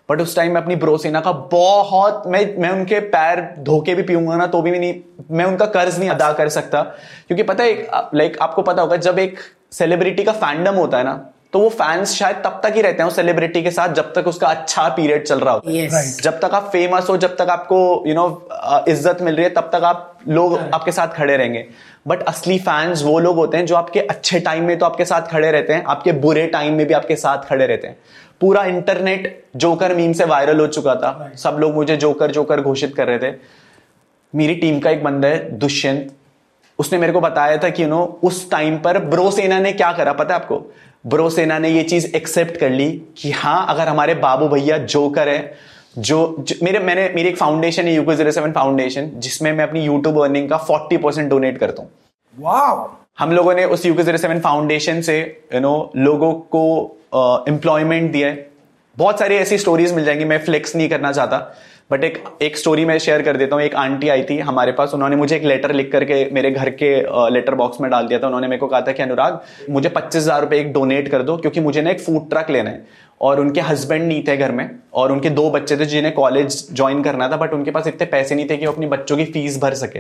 बट 0.10 0.22
उस 0.22 0.36
टाइम 0.36 0.54
मैं 0.54 0.62
अपनी 0.62 0.76
ब्रोसेना 0.76 1.20
का 1.22 1.32
बहुत 1.52 2.24
मैं 2.28 2.42
मैं 2.58 2.70
उनके 2.70 3.00
पैर 3.10 3.42
धोके 3.60 3.96
भी 3.96 4.04
पीऊँगा 4.04 4.36
ना 4.36 4.48
तो 4.48 4.62
भी 4.62 4.72
मैं 4.72 4.80
नहीं 4.80 4.94
मैं 5.32 5.46
उनका 5.46 5.66
कर्ज 5.78 6.00
नहीं 6.00 6.10
अदा 6.10 6.32
कर 6.34 6.50
सकता 6.50 6.82
क्योंकि 7.28 7.44
पता 7.44 7.64
है 7.64 7.88
लाइक 8.16 8.38
आपको 8.42 8.62
पता 8.62 8.82
होगा 8.82 8.98
जब 9.08 9.20
एक 9.20 9.40
सेलिब्रिटी 9.74 10.24
का 10.24 10.32
फैंडम 10.34 10.76
होता 10.76 10.98
है 10.98 11.04
ना 11.04 11.20
तो 11.54 11.60
वो 11.60 11.70
फैंस 11.70 12.14
शायद 12.14 12.36
तब 12.44 12.60
तक 12.64 12.74
ही 12.76 12.82
रहते 12.82 13.04
हैं 13.04 13.08
उस 13.10 13.16
सेलिब्रिटी 13.16 13.62
के 13.64 13.72
साथ 13.72 13.94
जब 13.94 14.12
तक 14.14 14.28
उसका 14.28 14.48
अच्छा 14.48 14.88
पीरियड 14.90 15.24
चल 15.26 15.40
रहा 15.40 15.54
होता 15.54 15.72
है 15.72 15.76
Yes. 15.76 15.94
Right. 15.94 16.24
जब 16.24 16.40
तक 16.40 16.54
आप 16.54 16.70
फ़ेमस 16.74 17.10
हो 17.10 17.18
जब 17.18 17.36
तक 17.36 17.50
आपको 17.50 17.78
यू 18.08 18.16
नो 18.16 18.26
इज़्ज़त 18.88 19.22
मिल 19.22 19.36
रही 19.36 19.44
है 19.44 19.50
तब 19.50 19.70
तक 19.74 19.84
आप 19.84 20.18
लोग 20.28 20.58
right. 20.58 20.74
आपके 20.74 20.92
साथ 20.92 21.08
खड़े 21.08 21.38
रहेंगे 21.38 21.66
बट 22.08 22.24
असली 22.24 22.58
फैंस 22.60 23.04
वो 23.04 23.18
लोग 23.20 23.36
होते 23.36 23.58
हैं 23.58 23.66
जो 23.66 23.76
आपके 23.76 24.00
अच्छे 24.08 24.40
टाइम 24.40 24.64
में 24.64 24.78
तो 24.80 24.86
आपके 24.86 25.06
साथ 25.06 25.32
खड़े 25.32 25.52
रहते 25.52 25.74
हैं 25.74 25.84
आपके 25.88 26.12
बुरे 26.20 26.46
टाइम 26.48 26.74
में 26.74 26.86
भी 26.88 26.94
आपके 26.94 27.16
साथ 27.16 27.48
खड़े 27.50 27.66
रहते 27.66 27.88
हैं 27.88 27.98
पूरा 28.42 28.64
इंटरनेट 28.66 29.46
जोकर 29.56 29.96
मीम 29.96 30.14
से 30.14 30.26
वायरल 30.26 30.60
हो 30.60 30.68
चुका 30.68 30.96
था। 30.96 31.32
सब 31.36 31.58
लोग 31.60 31.74
मुझे 31.76 31.98
जोकर 31.98 32.32
जोकर 32.32 32.62
घोषित 32.62 32.96
कर 32.96 33.08
रहे 33.08 33.20
थे। 33.20 33.36
मेरी 34.34 34.56
टीम 34.56 34.80
का 34.80 34.90
एक 34.90 35.04
बंदा 35.04 35.28
है 35.28 35.58
दुष्यंत। 35.60 36.14
उसने 36.80 36.98
मेरे 37.00 37.14
को 37.14 37.22
बताया 37.22 37.58
था 37.58 37.70
कि 37.70 37.84
यू 37.84 37.88
नो 37.88 38.20
उस 38.24 38.50
टाइम 38.52 38.78
पर 38.78 39.00
ब्रो 39.06 39.30
सेना 39.32 39.60
ने 39.60 39.72
क्या 39.74 39.92
करा 39.94 40.14
पता 40.14 40.34
है 40.34 40.40
आपको? 40.42 40.62
ब्रो 41.08 41.30
सेना 41.30 41.58
ने 41.60 41.70
ये 41.70 41.84
चीज़ 41.84 42.06
एक्सेप्ट 42.16 42.58
कर 42.58 42.70
ली 42.70 42.92
कि 43.18 43.32
हाँ 43.32 43.66
अगर 43.70 43.88
हमारे 43.88 44.14
बाबू 44.16 44.48
भैया 44.48 44.78
जोकर 44.78 45.30
है 45.30 45.56
जो, 45.98 46.36
जो 46.40 46.56
मेरे 46.64 46.80
मैंने 46.80 47.10
मेरी 47.16 47.30
एक 47.30 47.38
फाउंडेशन 47.38 47.84
है 47.84 47.94
यूको 47.94 48.14
ज़ीरो 48.16 48.32
सेवन 48.32 48.52
फाउंडेशन 48.52 49.10
जिसमें 49.16 49.52
मैं 49.54 49.64
अपनी 49.64 49.84
यूट्यूब 49.84 50.22
अर्निंग 50.24 50.50
का 50.50 50.58
फोर्टी 50.58 50.98
परसेंट 50.98 51.30
डोनेट 51.30 51.58
करता 51.58 51.84
हूँ। 51.84 51.90
हम 53.20 53.32
लोगों 53.32 53.54
ने 53.54 53.66
उस 53.66 53.86
यूके 53.86 54.04
ज़ीरो 54.04 54.18
सेवन 54.18 54.40
फाउंडेशन 54.40 55.02
से 55.02 55.20
यू 55.54 55.60
नो 55.60 55.92
लोगों 55.96 56.34
को 56.34 56.64
एम्प्लॉयमेंट 57.14 58.12
दिया 58.12 58.28
है। 58.28 58.46
बहुत 58.98 59.20
सारी 59.20 59.36
ऐसी 59.36 59.58
स्टोरीज 59.58 59.94
मिल 59.94 60.06
जाएँगी, 60.06 60.26
मैं 60.26 60.38
फ्लेक्स 60.40 60.76
नहीं 60.76 60.90
करना 60.90 61.12
चाहता 61.12 61.56
बट 61.92 62.04
एक 62.04 62.18
एक 62.42 62.58
स्टोरी 62.58 62.86
मैं 62.86 62.98
शेयर 63.00 63.22
कर 63.22 63.38
देता 63.38 63.56
हूँ। 63.56 63.64
एक 63.64 63.76
आंटी 63.76 64.10
आई 64.10 64.24
थी 64.24 64.38
हमारे 64.40 64.72
पास, 64.72 64.94
उन्होंने 64.94 65.16
मुझे 65.16 65.36
एक 65.36 65.44
लेटर 65.44 65.72
लिख 65.74 65.92
करके 65.92 66.16
मेरे 66.34 66.52
घर 66.52 66.70
के 66.72 66.90
लेटर 67.34 67.56
बॉक्स 67.56 67.82
में 67.82 67.90
डाल 67.92 68.08
दिया 68.08 68.20
था। 68.20 68.28
उन्होंने 68.28 68.48
मेरे 68.48 68.60
को 68.60 68.68
कहा 68.68 68.82
था 68.82 68.92
कि, 68.92 69.04
अनुराग, 69.04 69.40
मुझे 69.70 69.90
पच्चीस 69.90 70.22
हज़ार 70.22 70.42
रुपये 70.42 70.60
एक 70.60 70.74
डोनेट 70.74 71.08
कर 71.08 71.22
दो, 71.22 71.38
क्योंकि 71.38 71.60
मुझे 71.60 71.82
ना 71.82 71.90
एक 71.90 72.00
फ़ूड 72.00 72.30
ट्रक 72.30 72.50
लेना 72.50 72.70
है, 72.70 72.86
और 73.22 73.40
उनके 73.40 73.62
हस्बैंड 73.62 74.08
नहीं 74.08 74.24
थे 74.28 74.38
घर 74.38 74.52
में, 74.52 74.70
और 74.94 75.12
उनके 75.12 75.30
दो 75.30 75.50
बच्चे 75.50 75.78
थे 75.78 75.86
जिन्हें 75.86 76.14
कॉलेज 76.14 76.68
ज्वाइन 76.74 77.04
करना 77.04 77.30
था 77.30 77.38
बट 77.38 77.54
उनके 77.54 77.72
पास 77.72 77.88
इतने 77.88 78.08
पैसे 78.08 78.36
नहीं 78.36 78.50
थे 78.50 78.58
कि 78.58 78.66
वो 78.66 78.74
अपनी 78.74 78.88
बच्चों 78.88 79.18
की 79.18 79.26
फ़ीस 79.26 79.62
भर 79.62 79.74
सके। 79.74 80.00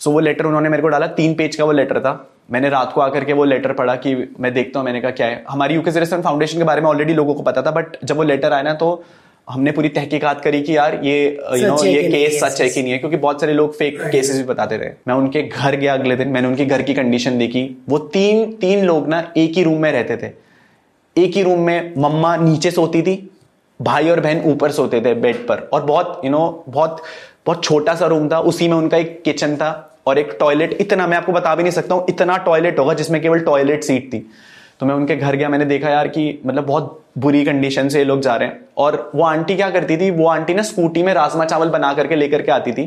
सो 0.00 0.10
वो 0.10 0.20
लेटर 0.20 0.46
उन्होंने 0.46 0.68
मेरे 0.68 0.82
को 0.82 0.88
डाला 0.88 1.06
तीन 1.14 1.34
पेज 1.34 1.56
का 1.56 1.64
वो 1.64 1.72
लेटर 1.72 2.00
था। 2.00 2.12
मैंने 2.50 2.68
रात 2.68 2.92
को 2.92 3.00
आकर 3.00 3.24
के 3.24 3.32
वो 3.32 3.44
लेटर 3.44 3.72
पढ़ा 3.72 3.94
कि 3.96 4.14
मैं 4.40 4.52
देखता 4.54 4.78
हूँ 4.78 4.84
मैंने 4.86 5.00
कहा 5.00 5.10
क्या 5.12 5.26
है? 5.26 5.44
हमारी 5.48 5.74
यूके 5.74 5.90
ज़ीरो 5.90 6.20
फाउंडेशन 6.22 6.58
के 6.58 6.64
बारे 6.64 6.80
में 6.80 6.88
ऑलरेडी 6.88 7.14
लोगों 7.14 7.34
को 7.34 7.42
पता 7.42 7.62
था 7.62 7.70
बट 7.70 7.96
जब 8.04 8.16
वो 8.16 8.22
लेटर 8.24 8.52
आया 8.52 8.62
ना 8.62 8.74
तो 8.74 9.04
हमने 9.48 9.72
पूरी 9.72 9.88
तहकीकात 9.88 10.40
करी 10.40 10.60
कि 10.62 10.76
यार 10.76 10.98
ये 11.04 11.20
यू 11.54 11.68
नो 11.68 11.84
ये 11.84 12.02
केस 12.04 12.40
सच 12.40 12.60
है 12.60 12.68
कि 12.70 12.82
नहीं 12.82 12.92
है? 12.92 12.98
क्योंकि 12.98 13.16
बहुत 13.16 13.40
सारे 13.40 13.52
लोग 13.52 13.74
फेक 13.76 14.00
केसेस 14.02 14.36
भी 14.36 14.42
बताते 14.44 14.78
थे 14.78 14.90
मैं 15.08 15.14
उनके 15.14 15.42
घर 15.42 15.76
गया 15.76 15.94
अगले 15.94 16.16
दिन 16.16 16.28
मैंने 16.28 16.48
उनके 16.48 16.66
घर 16.66 16.82
की 16.82 16.94
कंडीशन 16.94 17.38
देखी। 17.38 17.64
वो 17.88 17.98
तीन 17.98 18.52
तीन 18.60 18.84
लोग 18.84 19.08
ना 19.08 19.20
एक 19.36 19.52
ही 19.52 19.62
रूम 19.62 19.80
में 19.82 19.90
रहते 19.92 20.16
थे। 20.16 20.32
एक 21.16 21.36
ही 21.36 21.42
रूम 21.42 21.60
में 21.60 21.94
मम्मा 21.98 22.36
नीचे 22.36 22.70
सोती 22.70 23.02
थी 23.02 23.16
भाई 23.80 24.08
और 24.10 24.20
बहन 24.20 24.42
ऊपर 24.46 24.70
सोते 24.72 25.00
थे 25.00 25.14
बेड 25.16 25.36
पर। 25.48 25.68
और 25.72 25.82
बहुत 25.84 26.20
यू 26.24 26.30
नो 26.30 26.64
बहुत 26.68 27.02
बहुत 27.48 27.64
छोटा 27.64 27.94
सा 27.94 28.06
रूम 28.06 28.28
था 28.28 28.38
उसी 28.48 28.68
में 28.68 28.76
उनका 28.76 28.96
एक 28.96 29.20
किचन 29.24 29.56
था 29.56 29.70
और 30.06 30.18
एक 30.18 30.36
टॉयलेट 30.40 30.76
इतना 30.80 31.06
मैं 31.06 31.16
आपको 31.16 31.32
बता 31.32 31.54
भी 31.54 31.62
नहीं 31.62 31.72
सकता 31.72 31.94
हूँ 31.94 32.04
इतना 32.08 32.36
टॉयलेट 32.44 32.78
होगा 32.78 32.94
जिसमें 32.94 33.20
केवल 33.22 33.40
टॉयलेट 33.40 33.84
सीट 33.84 34.12
थी। 34.12 34.18
तो 34.80 34.86
मैं 34.86 34.94
उनके 34.94 35.16
घर 35.16 35.36
गया 35.36 35.48
मैंने 35.48 35.64
देखा 35.64 35.90
यार 35.90 36.08
कि 36.08 36.24
मतलब 36.46 36.66
बहुत 36.66 37.00
बुरी 37.18 37.44
कंडीशन 37.44 37.88
से 37.88 37.98
ये 37.98 38.04
लोग 38.04 38.20
जा 38.20 38.34
रहे 38.34 38.48
हैं। 38.48 38.60
और 38.76 39.10
वो 39.14 39.24
आंटी 39.24 39.56
क्या 39.56 39.70
करती 39.70 39.96
थी 39.96 40.10
वो 40.10 40.26
आंटी 40.28 40.54
ना 40.54 40.62
स्कूटी 40.62 41.02
में 41.02 41.12
राजमा 41.14 41.44
चावल 41.44 41.68
बना 41.68 41.92
करके 41.94 42.16
लेकर 42.16 42.42
के 42.42 42.52
आती 42.52 42.72
थी 42.72 42.82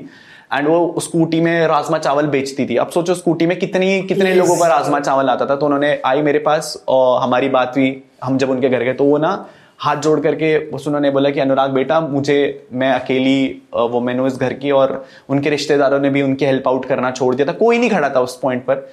एंड 0.53 0.67
वो 0.67 0.99
स्कूटी 0.99 1.39
में 1.41 1.67
राजमा 1.67 1.97
चावल 1.97 2.27
बेचती 2.27 2.65
थी। 2.65 2.75
अब 2.75 2.89
सोचो 2.89 3.13
स्कूटी 3.15 3.45
में 3.45 3.57
कितनी 3.59 4.01
कितने 4.03 4.29
Yes. 4.29 4.37
लोगों 4.37 4.57
का 4.57 4.67
राजमा 4.67 4.99
चावल 4.99 5.29
आता 5.29 5.45
था। 5.45 5.55
तो 5.55 5.65
उन्होंने 5.65 5.99
आई 6.05 6.21
मेरे 6.21 6.39
पास 6.39 6.83
और 6.87 7.21
हमारी 7.21 7.49
बात 7.49 7.73
हुई 7.77 7.89
हम 8.23 8.37
जब 8.37 8.49
उनके 8.49 8.69
घर 8.69 8.83
गए 8.83 8.93
तो 8.93 9.05
वो 9.05 9.17
ना 9.17 9.33
हाथ 9.81 9.97
जोड़ 9.97 10.19
करके 10.19 10.57
बस 10.71 10.83
उन्होंने 10.87 11.09
बोला 11.11 11.29
कि 11.29 11.39
अनुराग 11.39 11.71
बेटा 11.71 11.99
मुझे 12.01 12.67
मैं 12.73 12.91
अकेली 12.93 13.61
वुमेन 13.91 14.19
हूँ 14.19 14.27
इस 14.27 14.37
घर 14.37 14.53
की 14.53 14.71
और 14.71 14.93
उनके 15.29 15.49
रिश्तेदारों 15.49 15.99
ने 15.99 16.09
भी 16.09 16.21
उनकी 16.21 16.45
हेल्प 16.45 16.67
आउट 16.67 16.85
करना 16.85 17.11
छोड़ 17.11 17.33
दिया 17.35 17.47
था। 17.47 17.53
कोई 17.57 17.77
नहीं 17.77 17.89
खड़ा 17.89 18.09
था 18.09 18.21
उस 18.21 18.37
पॉइंट 18.39 18.63
पर। 18.65 18.89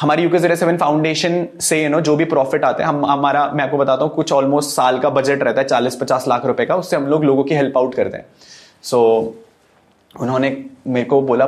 हमारी 0.00 0.22
यूके 0.22 0.38
ज़ीरो 0.38 0.56
सेवन 0.56 0.76
फाउंडेशन 0.76 1.46
से 1.60 1.82
यू 1.82 1.88
नो 1.90 2.00
जो 2.00 2.16
भी 2.16 2.24
प्रॉफिट 2.24 2.64
आते 2.64 2.82
हैं 2.82 2.88
हम 2.88 3.04
हमारा 3.06 3.46
मैं 3.54 3.64
आपको 3.64 3.78
बताता 3.78 4.04
हूँ 4.04 4.14
कुछ 4.14 4.32
ऑलमोस्ट 4.32 4.70
साल 4.70 4.98
का 4.98 5.10
बजट 5.10 5.42
रहता 5.42 5.60
है 5.60 5.66
चालीस 5.66 5.96
पचास 5.96 6.24
लाख 6.28 6.46
रुपए 6.46 6.64
का 6.66 6.76
उससे 6.76 6.96
हम 6.96 7.06
लोग 7.06 7.24
लोगों 7.24 7.44
की 7.44 7.54
हेल्प 7.54 7.78
आउट 7.78 7.94
करते 7.94 8.16
हैं। 8.16 8.26
सो 8.82 8.98
so, 9.34 10.22
उन्होंने 10.22 10.56
मेरे 10.86 11.06
को 11.06 11.20
बोला 11.22 11.46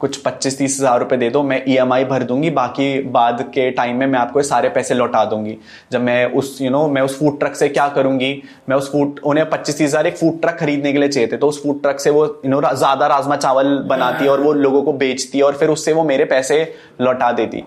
कुछ 0.00 0.16
पच्चीस 0.22 0.58
तीस 0.58 0.76
हज़ार 0.80 0.98
रुपए 1.00 1.16
दे 1.16 1.28
दो 1.30 1.42
मैं 1.42 1.62
ईएमआई 1.68 2.04
भर 2.04 2.22
दूँगी 2.22 2.50
बाकी 2.50 2.98
बाद 3.10 3.42
के 3.54 3.70
टाइम 3.70 3.96
में 3.96 4.06
मैं 4.06 4.18
आपको 4.18 4.42
सारे 4.42 4.68
पैसे 4.68 4.94
लौटा 4.94 5.24
दूँगी। 5.24 5.56
जब 5.92 6.00
मैं 6.00 6.24
उस 6.26 6.60
यू 6.60 6.66
you 6.66 6.72
नो 6.72 6.78
know, 6.78 6.94
मैं 6.94 7.02
उस 7.02 7.18
फ़ूड 7.18 7.38
ट्रक 7.40 7.54
से 7.56 7.68
क्या 7.68 7.88
करूँगी? 7.88 8.42
मैं 8.68 8.76
उस 8.76 8.90
फ़ूड 8.92 9.20
उन्हें 9.24 9.48
पच्चीस 9.50 9.78
तीस 9.78 9.88
हज़ार 9.88 10.06
एक 10.06 10.16
फ़ूड 10.16 10.40
ट्रक 10.42 10.58
खरीदने 10.60 10.92
के 10.92 10.98
लिए 10.98 11.08
चाहिए 11.08 11.28
थे 11.32 11.36
तो 11.36 11.48
उस 11.48 11.62
फ़ूड 11.62 11.82
ट्रक 11.82 12.00
से 12.00 12.10
वो 12.10 12.24
यू 12.44 12.50
नो 12.50 12.60
ज़्यादा 12.74 13.06
राजमा 13.06 13.36
चावल 13.36 13.78
बनाती 13.88 14.24
है 14.24 14.30
और 14.30 14.40
वो 14.40 14.52
लोगों 14.54 14.82
को 14.82 14.92
बेचती 14.94 15.40
और 15.40 15.56
फिर 15.56 15.68
उससे 15.68 15.92
वो 15.92 16.04
मेरे 16.04 16.24
पैसे 16.26 16.62
लौटा 17.00 17.32
देती। 17.32 17.64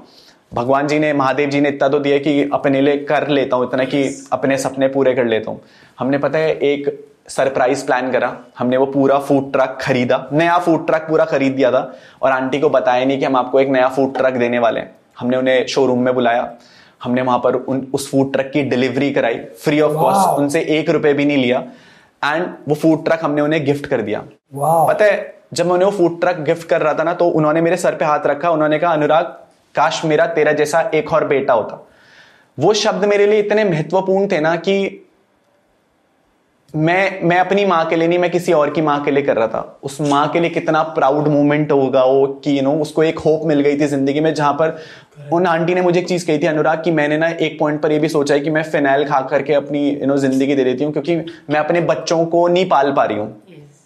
भगवान 0.52 0.88
जी 0.88 1.00
ने 1.00 1.12
महादेव 1.14 1.50
जी 1.50 1.62
ने 1.62 1.70
इतना 1.70 1.88
तो 1.90 2.00
दिया 2.00 2.18
कि 2.20 2.50
अपने 2.54 2.82
लिए 2.82 2.98
कर 3.06 3.28
लेता 3.30 3.56
हूँ 3.56 3.68
इतना 3.68 3.84
कि 3.86 4.04
अपने 4.34 4.58
सपने 4.58 4.88
पूरे 4.90 5.14
कर 5.16 5.26
लेता 5.26 5.52
हूँ। 5.52 5.62
हमने 6.00 6.18
पता 6.18 6.40
है 6.40 6.54
एक 6.56 6.88
सरप्राइज़ 7.30 7.86
प्लान 7.86 8.12
करा। 8.12 8.36
हमने 8.60 8.78
वो 8.78 8.86
पूरा 8.86 9.18
फ़ूड 9.20 9.52
ट्रक 9.54 9.78
खरीदा। 9.82 10.28
नया 10.34 10.58
फ़ूड 10.58 10.86
ट्रक 10.88 11.06
पूरा 11.10 11.26
खरीद 11.26 11.54
दिया 11.54 11.72
था 11.72 11.82
और 12.22 12.32
आंटी 12.32 12.60
को 12.60 12.70
बताया 12.70 13.06
नहीं 13.06 13.20
कि 13.20 13.26
हम 13.26 13.36
आपको 13.36 13.60
एक 13.60 13.70
नया 13.70 13.88
फ़ूड 13.88 14.16
ट्रक 14.18 14.34
देने 14.36 14.60
वाले 14.60 14.80
हैं। 14.80 14.96
हमने 15.20 15.38
उन्हें 15.38 15.66
शोरूम 15.68 16.00
में 16.00 16.14
बुलाया। 16.16 16.52
हमने 17.04 17.22
वहाँ 17.22 17.40
पर 17.40 17.56
उन 17.56 17.88
उस 17.94 18.10
फ़ूड 18.12 18.32
ट्रक 18.34 18.50
की 18.54 18.62
डिलीवरी 18.64 19.12
कराई। 19.12 19.36
फ्री 19.64 19.80
ऑफ़ 19.82 19.94
कॉस्ट 19.94 20.40
उनसे 20.40 20.62
एक 20.70 20.90
रुपए 20.90 21.14
भी 21.14 21.26
नहीं 21.26 21.38
लिया। 21.38 21.60
एंड 22.24 22.48
वो 22.68 22.76
फ़ूड 22.76 23.04
ट्रक 23.06 23.20
हमने 23.24 23.42
उन्हें 23.42 23.66
गिफ्ट 23.66 23.86
कर 23.86 24.02
दिया। 24.02 24.24
पता 24.56 25.06
है 25.06 25.36
जब 25.54 25.66
मैं 25.66 25.74
उन्हें 25.74 25.90
वो 25.90 25.98
फ़ूड 25.98 26.20
ट्रक 26.22 26.40
गिफ्ट 26.46 26.68
कर 26.70 26.82
रहा 26.82 26.94
था 26.94 27.04
ना 27.04 27.14
तो 27.14 27.28
उन्होंने 27.30 27.62
मेरे 27.62 27.78
सर 27.78 27.96
पे 27.96 28.06
हाथ 28.06 28.26
रखा। 28.26 28.50
उन्होंने 28.50 28.80
कहा 28.80 28.94
अनुराग 28.94 29.26
काश 29.76 30.04
मेरा 30.06 30.26
तेरा 30.34 30.52
जैसा 30.52 30.82
एक 30.94 31.14
और 31.14 31.28
बेटा 31.28 31.54
होता। 31.54 31.86
वो 32.58 32.74
शब्द 32.74 33.06
मेरे 33.06 33.26
लिए 33.26 33.40
इतने 33.40 33.64
महत्वपूर्ण 33.64 34.28
थे 34.28 34.40
ना 34.40 34.56
कि 34.56 35.06
मैं 36.74 37.24
मैं 37.24 37.38
अपनी 37.40 37.64
माँ 37.66 37.86
के 37.90 37.96
लिए 37.96 38.08
नहीं, 38.08 38.18
मैं 38.20 38.30
किसी 38.32 38.54
और 38.54 38.70
की 38.70 38.82
माँ 38.82 39.04
के 39.04 39.12
लिए 39.12 39.24
कर 39.24 39.36
रहा 39.38 39.48
था। 39.48 39.80
उस 39.84 40.00
माँ 40.02 40.28
के 40.30 40.40
लिए 40.40 40.50
कितना 40.50 40.82
प्राउड 40.96 41.28
मोमेंट 41.28 41.72
होगा 41.72 42.04
वो 42.04 42.28
कि 42.44 42.58
यू 42.58 42.64
नो 42.64 42.74
उसको 42.82 43.04
एक 43.04 43.20
होप 43.20 43.46
मिल 43.48 43.62
गई 43.62 43.80
थी 43.80 43.88
ज़िंदगी 43.88 44.20
में, 44.20 44.34
जहाँ 44.34 44.54
पर 44.54 44.78
उन 45.34 45.46
आंटी 45.48 45.74
ने 45.76 45.82
मुझे 45.82 46.00
एक 46.00 46.08
चीज़ 46.08 46.26
कही 46.28 46.40
थी, 46.40 46.48
अनुराग, 46.48 46.84
कि 46.84 46.92
मैंने 46.92 47.18
ना 47.18 47.28
एक 47.30 47.60
पॉइंट 47.60 47.82
पर 47.82 47.92
ये 47.92 48.00
भी 48.00 48.10
सोचा 48.10 48.34
है 48.34 48.40
कि 48.40 48.50
मैं 48.50 48.64
फिनाइल 48.64 49.06
खा 49.06 49.22
करके 49.22 49.54
अपनी 49.54 49.88
यू 49.90 50.08
नो 50.08 50.18
ज़िंदगी 50.18 50.56
दे 50.56 50.64
देती 50.64 50.84
हूँ, 50.84 50.94
क्योंकि 50.94 51.16
मैं 51.50 51.60
अपने 51.60 51.82
बच्चों 51.84 52.26
को 52.26 52.48
नहीं 52.48 52.70
पाल 52.70 52.92
पा 52.92 53.04
रही 53.04 53.18
हूँ। 53.18 53.36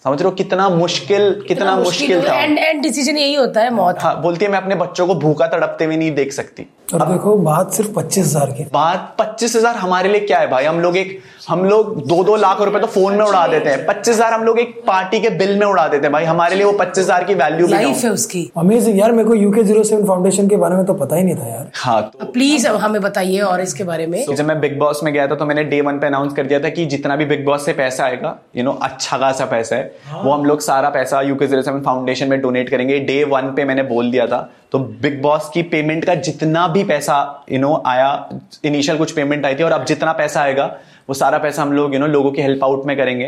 समझ 0.05 0.19
रहे 0.19 0.29
हो 0.29 0.31
कितना 0.33 0.67
मुश्किल 0.69 1.23
कितना 1.23 1.47
कितना 1.47 1.75
मुश्किल 1.77 2.27
था। 2.27 2.33
एंड 2.35 2.57
एंड 2.59 2.81
डिसीज़न 2.83 3.17
यही 3.17 3.33
होता 3.35 3.61
है 3.61 3.73
मौत। 3.73 4.01
हाँ 4.01 4.21
बोलती 4.21 4.45
है 4.45 4.51
मैं 4.51 4.57
अपने 4.57 4.75
बच्चों 4.75 5.07
को 5.07 5.15
भूखा 5.17 5.47
तड़पते 5.47 5.85
हुए 5.85 5.97
नहीं 5.97 6.11
देख 6.15 6.33
सकती। 6.33 6.67
और 6.93 7.05
देखो 7.07 7.35
बात 7.37 7.71
सिर्फ़ 7.73 7.91
पच्चीस 7.91 8.25
हज़ार 8.25 8.49
की। 8.51 8.63
बात 8.73 9.15
पच्चीस 9.19 9.55
हज़ार 9.55 9.75
हमारे 9.75 10.09
लिए 10.09 10.19
क्या 10.21 10.39
है 10.39 10.49
भाई? 10.49 10.65
हम 10.65 10.79
लोग 10.79 10.97
एक 10.97 11.21
हम 11.47 11.63
लोग 11.65 11.95
दो 12.07 12.23
दो 12.23 12.35
लाख 12.35 12.61
रुपए 12.61 12.79
तो 12.79 12.87
फ़ोन 12.87 13.13
में 13.13 13.23
उड़ा 13.25 13.45
देते 13.47 13.69
हैं। 13.69 13.85
पच्चीस 13.85 14.15
हज़ार 14.15 14.33
हम 14.33 14.43
लोग 14.43 14.59
एक 14.59 14.75
पार्टी 14.87 15.19
के 15.19 15.29
बिल 15.31 15.57
में 15.59 15.65
उड़ा 15.67 15.87
देते 15.87 16.03
हैं 16.03 16.11
भाई। 16.13 16.25
हमारे 16.25 16.55
लिए 16.55 16.65
वो 16.65 16.71
पच्चीस 16.73 17.03
हज़ार 17.03 17.23
की 17.23 17.33
वैल्यू 17.35 17.67
लाइफ 17.67 18.03
है 18.03 18.09
उसकी। 18.11 18.49
अमेजिंग 18.57 18.99
यार 18.99 19.11
मेरे 19.11 19.27
को 19.27 19.35
यूके 19.35 19.63
ज़ीरो 19.63 19.83
सेवन 19.83 20.05
फाउंडेशन 20.07 20.47
के 20.47 20.55
बारे 20.55 20.75
में 20.75 20.85
तो 20.85 20.93
पता 20.95 21.15
ही 21.15 21.23
नहीं 21.23 21.35
था 21.35 21.47
यार। 21.47 21.71
हाँ 21.75 22.01
तो 22.11 22.25
प्लीज़ 22.27 22.67
हमें 22.67 23.01
बताइए 23.01 23.39
और 23.41 23.61
इसके 23.61 23.83
बारे 23.83 24.07
में। 24.07 24.23
जब 24.25 24.45
मैं 24.45 24.59
बिग 24.61 24.77
बॉस 24.79 25.03
में 25.03 25.13
गया 25.13 25.27
था 25.27 25.35
तो 25.35 25.45
मैंने 25.45 25.63
डे 25.65 25.81
वन 25.81 25.99
पे 25.99 26.07
अनाउंस 26.07 26.33
कर 26.33 26.45
दिया 26.45 26.59
था 26.59 26.69
कि 26.69 26.85
जितना 26.85 27.15
भी 27.15 27.25
बिग 27.25 27.45
बॉस 27.45 27.65
से 27.65 27.73
पैसा 27.73 28.05
आएगा 28.05 28.37
यू 28.55 28.63
नो 28.63 28.79
अच्छा 28.83 29.17
खासा 29.17 29.45
पैसा 29.47 29.75
है। 29.75 29.91
वो 30.13 30.31
हम 30.31 30.45
लोग 30.45 30.61
सारा 30.61 30.89
पैसा 30.89 31.21
यूके 31.21 31.47
ज़ीरो 31.47 31.61
सेवन 31.61 31.81
फाउंडेशन 31.81 32.27
में 32.27 32.39
डोनेट 32.41 32.69
करेंगे। 32.69 32.99
डे 32.99 33.23
वन 33.23 33.53
पे 33.55 33.65
मैंने 33.65 33.83
बोल 33.83 34.11
दिया 34.11 34.27
था। 34.27 34.49
तो 34.71 34.79
बिग 34.79 35.21
बॉस 35.21 35.49
की 35.53 35.61
पेमेंट 35.63 36.05
का 36.05 36.15
जितना 36.17 36.67
भी 36.67 36.83
पैसा 36.83 37.45
यू 37.51 37.59
नो 37.59 37.81
आया 37.85 38.29
इनिशियल 38.63 38.97
कुछ 38.97 39.11
पेमेंट 39.11 39.45
आई 39.45 39.55
थी 39.55 39.63
और 39.63 39.71
अब 39.71 39.85
जितना 39.85 40.11
पैसा 40.13 40.41
आएगा, 40.41 40.65
वो 41.09 41.13
सारा 41.13 41.37
पैसा 41.37 41.61
हम 41.61 41.73
लोग 41.73 41.93
यू 41.93 41.99
नो 41.99 42.07
लोगों 42.07 42.31
की 42.31 42.41
हेल्प 42.41 42.63
आउट 42.63 42.85
में 42.85 42.95
करेंगे। 42.97 43.25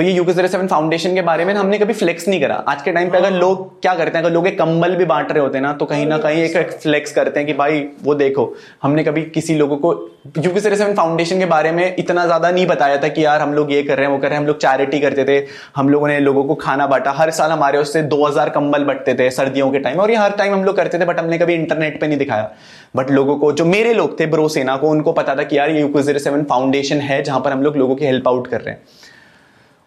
तो 0.00 0.04
ये 0.04 0.12
यूके 0.12 0.32
ज़ीरो 0.32 0.48
सेवन 0.48 0.66
फाउंडेशन 0.66 1.14
के 1.14 1.22
बारे 1.22 1.44
में 1.44 1.52
हमने 1.54 1.78
कभी 1.78 1.92
फ्लेक्स 1.92 2.26
नहीं 2.28 2.40
करा। 2.40 2.54
आज 2.68 2.82
के 2.82 2.92
टाइम 2.92 3.10
पे 3.10 3.18
अगर 3.18 3.32
लोग 3.32 3.80
क्या 3.80 3.94
करते 3.94 4.18
हैं 4.18 4.24
अगर 4.24 4.32
लोग 4.34 4.46
एक 4.46 4.58
कंबल 4.58 4.94
भी 4.96 5.04
बांट 5.04 5.32
रहे 5.32 5.42
होते 5.42 5.58
हैं 5.58 5.62
ना 5.62 5.72
तो 5.72 5.86
कहीं 5.86 6.06
ना 6.06 6.18
कहीं 6.18 6.42
एक 6.44 6.70
फ्लेक्स 6.74 7.12
करते 7.12 7.40
हैं 7.40 7.46
कि 7.46 7.52
भाई 7.54 7.82
वो 8.04 8.14
देखो 8.14 8.52
हमने 8.82 9.04
कभी 9.04 9.22
किसी 9.34 9.56
लोगों 9.56 9.76
को 9.76 9.92
यूके 10.38 10.60
ज़ीरो 10.60 10.76
सेवन 10.76 10.94
फाउंडेशन 10.94 11.38
के 11.38 11.46
बारे 11.46 11.72
में 11.72 11.96
इतना 11.96 12.24
ज़्यादा 12.26 12.50
नहीं 12.50 12.66
बताया 12.66 12.96
था 13.02 13.08
कि 13.08 13.24
यार 13.24 13.40
हम 13.40 13.52
लोग 13.54 13.72
ये 13.72 13.82
कर 13.82 13.96
रहे 13.96 14.06
हैं 14.06 14.12
वो 14.12 14.18
कर 14.18 14.28
रहे 14.28 14.36
हैं 14.36 14.40
हम 14.40 14.46
लोग 14.46 14.58
चैरिटी 14.58 15.00
करते 15.00 15.24
थे 15.24 15.36
हम 15.76 15.88
लोगों 15.88 16.08
ने 16.08 16.18
लोगों 16.20 16.44
को 16.44 16.54
खाना 16.56 16.86
बांटा। 16.86 17.12
हर 17.12 17.30
साल 17.32 17.50
हमारे 17.50 17.78
उससे 17.78 18.02
2000 18.08 18.50
कंबल 18.54 18.84
बटते 18.84 19.14
थे 19.14 19.30
सर्दियों 19.32 19.70
के 19.70 19.78
टाइम 19.80 20.00
और 20.00 20.10
ये 20.10 20.16
हर 20.16 20.30
टाइम 20.38 20.54
हम 20.54 20.64
लोग 20.64 20.76
करते 20.76 20.98
थे 20.98 21.04
बट 21.06 21.18
हमने 21.20 21.38
कभी 21.38 21.54
इंटरनेट 21.54 22.00
पर 22.00 22.08
नहीं 22.08 22.18
दिखाया। 22.18 22.50
बट 22.96 23.10
लोगों 23.10 23.36
को 23.38 23.52
जो 23.52 23.64
मेरे 23.66 23.92
लोग 23.94 24.18
थे 24.20 24.26
ब्रो 24.28 24.48
सेना 24.48 24.76
को 24.76 24.88
उनको 24.90 25.12
पता 25.12 25.34
था 25.34 25.42
कि 25.42 25.58
यार 25.58 25.70
ये 25.70 25.80
यूके 25.80 26.02
ज़ीरो 26.02 26.18
सेवन 26.20 26.44
फाउंडेशन 26.46 27.00
है 27.02 27.22
जहाँ 27.22 27.40
पर 27.40 27.52
हम 27.52 27.62
लोग 27.62 27.76
लोगों 27.76 27.96
की 27.96 28.04
हेल्प 28.04 28.28
आउट 28.28 28.46
कर 28.46 28.60
रहे 28.60 28.74
हैं। 28.74 28.82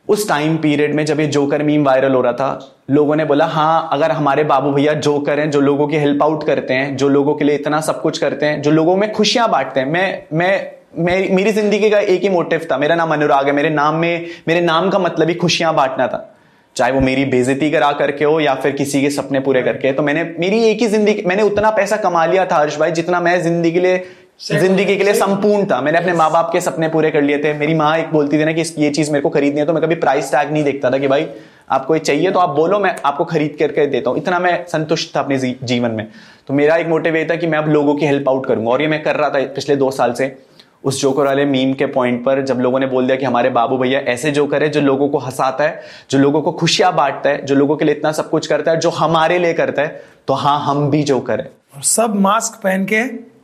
उस 0.08 0.28
टाइम 0.30 0.56
पीरियड 0.58 0.94
में 0.96 1.06
जब 1.06 1.20
ये 1.20 1.26
जोकर 1.28 1.64
मीम 1.64 1.84
वायरल 1.86 2.14
हो 2.14 2.22
रहा 2.22 2.34
था, 2.34 2.60
लोगों 2.90 3.16
ने 3.16 3.26
बोला 3.26 3.46
हाँ 3.46 3.90
अगर 3.94 4.12
हमारे 4.12 4.44
बाबू 4.44 4.72
भैया 4.72 4.94
जोकर 4.96 5.40
हैं, 5.40 5.50
जो 5.52 5.62
लोगों 5.62 5.88
की 5.88 5.98
हेल्प 5.98 6.24
आउट 6.24 6.46
करते 6.48 6.74
हैं, 6.74 6.96
जो 6.98 7.10
लोगों 7.10 7.36
के 7.36 7.46
लिए 7.46 7.56
इतना 7.56 7.80
सब 7.82 8.02
कुछ 8.02 8.18
करते 8.18 8.46
हैं, 8.46 8.62
जो 8.62 8.72
लोगों 8.72 8.96
में 8.98 9.12
खुशियाँ 9.14 9.50
बांटते 9.50 9.80
हैं, 9.80 9.88
मैं 9.88 10.24
मैं 10.34 10.72
मेरी 11.00 11.30
मेरी 11.30 11.52
ज़िंदगी 11.52 11.90
का 11.90 12.00
एक 12.00 12.22
ही 12.22 12.30
मोटिव 12.30 12.68
था, 12.72 12.78
मेरा 12.78 12.96
नाम 12.96 13.14
अनुराग 13.14 13.48
है, 13.48 13.52
मेरे 13.54 13.70
नाम 13.72 13.96
में, 13.96 14.28
मेरे 14.48 14.62
नाम 14.62 14.90
का 14.90 15.00
मतलब 15.00 15.30
ही 15.30 15.36
खुशियाँ 15.36 15.74
बांटना 15.76 16.08
था। 16.08 16.30
चाहे 16.76 16.92
वो 16.92 17.00
मेरी 17.02 17.24
बेजती 17.26 17.70
करा 17.72 17.92
करके 17.94 18.26
हो 18.26 18.40
या 18.40 18.54
फिर 18.56 18.72
किसी 18.72 19.02
के 19.02 19.10
सपने 19.12 19.40
पूरे 19.40 19.62
करके 19.64 19.92
तो 19.94 20.04
मैंने, 20.04 20.24
मेरी 20.40 20.64
एक 20.66 20.80
ही 20.80 20.88
ज़िंदगी, 20.88 21.24
मैंने 21.28 21.44
उतना 21.44 21.72
पैसा 21.72 21.98
कमा 21.98 22.26
लिया 22.26 22.46
था 22.46 22.58
हर्ष 22.58 22.78
भाई, 22.80 22.92
जितना 22.92 23.20
मैं 23.22 23.42
ज़िंदगी 23.42 23.72
के 23.72 23.80
लिए 23.80 23.98
ज़िंदगी 24.44 24.96
के 24.98 25.04
लिए 25.04 25.14
संपूर्ण 25.14 25.66
था। 25.66 25.80
मैंने 25.82 25.98
अपने 25.98 26.14
माँ 26.14 26.30
बाप 26.32 26.50
के 26.54 26.62
सपने 26.62 26.88
पूरे 26.90 27.12
कर 27.12 27.22
लिए 27.22 27.38
थे। 27.44 27.54
मेरी 27.54 27.74
माँ 27.74 27.98
एक 27.98 28.12
बोलती 28.12 28.40
थी 28.40 28.46
ना 28.46 28.52
कि 28.54 28.64
ये 28.78 28.90
चीज़ 28.90 29.12
मेरे 29.12 29.22
को 29.22 29.30
खरीदनी 29.30 29.60
है 29.60 29.66
तो 29.66 29.74
मैं 29.74 29.82
कभी 29.84 29.96
प्राइस 29.98 30.32
टैग 30.32 30.52
नहीं 30.52 30.64
देखता 30.64 30.92
था 30.92 30.98
कि 30.98 31.08
भाई 31.08 31.28
आपको 31.72 31.96
ये 31.96 32.00
चाहिए 32.00 32.32
तो 32.32 32.40
आप 32.40 32.50
बोलो 32.56 32.80
मैं 32.80 32.96
आपको 33.06 33.26
खरीद 33.26 33.56
करके 33.60 33.86
देता 33.88 34.10
हूँ। 34.10 34.18
इतना 34.18 34.40
मैं 34.40 34.66
संतुष्ट 34.68 35.16
था 35.16 35.20
अपने 35.20 35.38
जीवन 35.38 35.92
में। 35.92 36.08
तो 36.48 36.54
मेरा 36.54 36.76
एक 36.78 36.88
मोटिव 36.88 37.16
ये 37.18 37.26
था 37.26 37.36
कि 37.36 37.48
मैं 37.48 37.58
अब 37.58 37.70
लोगों 37.70 37.96
की 37.96 38.06
हेल्प 38.06 38.30
आउट 38.30 38.46
करूँगा। 38.46 38.72
और 38.72 38.82
ये 38.82 38.88
मैं 38.88 39.02
कर 39.04 39.16
रहा 39.16 39.30
था 39.30 39.46
पिछले 39.56 39.76
दो 39.76 39.92
साल 39.92 40.14
से। 40.14 40.36
उस 40.84 41.02
जोकर 41.02 41.26
वाले 41.26 41.46
मीम 41.46 41.74
के 41.74 41.86
पॉइंट 41.88 42.24
पर 42.24 42.42
जब 42.46 42.60
लोगों 42.60 42.80
ने 42.80 42.88
बोल 42.88 43.06
दिया 43.06 43.16
कि 43.18 43.26
हमारे 43.26 43.50
बाबू 43.52 43.78
भैया 43.78 44.00
ऐसे 44.12 44.32
जोकर 44.32 44.64
है 44.64 44.70
जो 44.70 44.82
लोगों 44.82 45.08
को 45.10 45.18
हंसाता 45.20 45.64
है 45.64 45.82
जो 46.12 46.20
लोगों 46.20 46.42
को 46.42 46.52
खुशियाँ 46.52 46.94
बांटता 46.96 47.30
है 47.30 47.46
जो 47.46 47.56
लोगों 47.56 47.76
के 47.76 47.86
लिए 47.86 47.96
इतना 47.96 48.12
सब 48.12 48.30
कुछ 48.30 48.48
करता 48.48 48.72
है 48.72 48.80
जो 48.80 48.90
हमारे 48.92 49.38
लिए 49.40 49.54
करता 49.54 49.82
है 49.82 50.02
तो 50.28 50.34
हाँ 50.34 50.60
हम 50.66 50.90
भी 50.90 51.04
जोकर 51.04 51.40
है। 51.40 51.82
सब 51.84 52.16
मास्क 52.16 52.60
पहन 52.64 52.86
के 52.86 53.02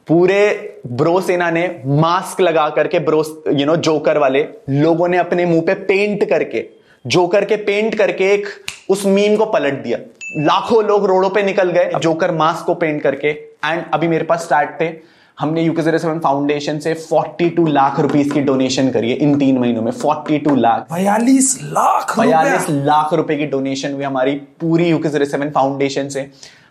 पूरे 0.09 0.43
ब्रो 0.87 1.19
सेना 1.21 1.49
ने 1.51 1.63
मास्क 1.85 2.39
लगा 2.41 2.67
करके 2.69 2.99
ब्रो 2.99 3.23
यू 3.53 3.65
नो 3.65 3.75
जोकर 3.77 4.17
वाले 4.17 4.41
लोगों 4.69 5.07
ने 5.07 5.17
अपने 5.17 5.45
मुँह 5.45 5.61
पे 5.61 5.73
पेंट 5.83 6.23
करके 6.29 6.65
जोकर 7.05 7.45
के 7.45 7.55
पेंट 7.65 7.95
करके 7.95 8.31
एक 8.33 8.47
उस 8.89 9.05
मीम 9.05 9.35
को 9.35 9.45
पलट 9.45 9.73
दिया। 9.83 9.97
लाखों 10.37 10.83
लोग 10.85 11.05
रोडों 11.05 11.29
पे 11.29 11.43
निकल 11.43 11.71
गए 11.71 11.91
जोकर 12.01 12.31
मास्क 12.31 12.65
को 12.65 12.73
पेंट 12.75 13.01
करके। 13.01 13.27
एंड 13.27 13.83
अभी 13.93 14.07
मेरे 14.07 14.23
पास 14.23 14.43
स्टार्ट 14.43 14.69
थे। 14.81 14.91
हमने 15.37 15.61
यूके 15.63 15.81
ज़ीरो 15.81 15.97
सेवन 15.97 16.19
फाउंडेशन 16.19 16.79
से 16.79 16.93
42 16.95 17.67
लाख 17.67 17.99
रुपीस 17.99 18.31
की 18.31 18.41
डोनेशन 18.41 18.89
करी 18.91 19.11
है 19.11 19.17
इन 19.17 19.37
तीन 19.39 19.57
महीनों 19.57 19.81
में 19.81 19.91
42 19.93 20.55
लाख। 20.57 20.87
बयालीस 20.93 21.57
लाख 21.63 22.19
बयालीस 22.19 22.65
लाख 22.69 23.13
रुपए 23.13 23.35
की 23.37 23.45
डोनेशन 23.47 23.93
हुई 23.93 24.03
हमारी 24.03 24.35
पूरी 24.61 24.89
यूके 24.89 25.09
ज़ीरो 25.09 25.25
सेवन 25.25 25.49
फाउंडेशन 25.51 26.09
से। 26.09 26.29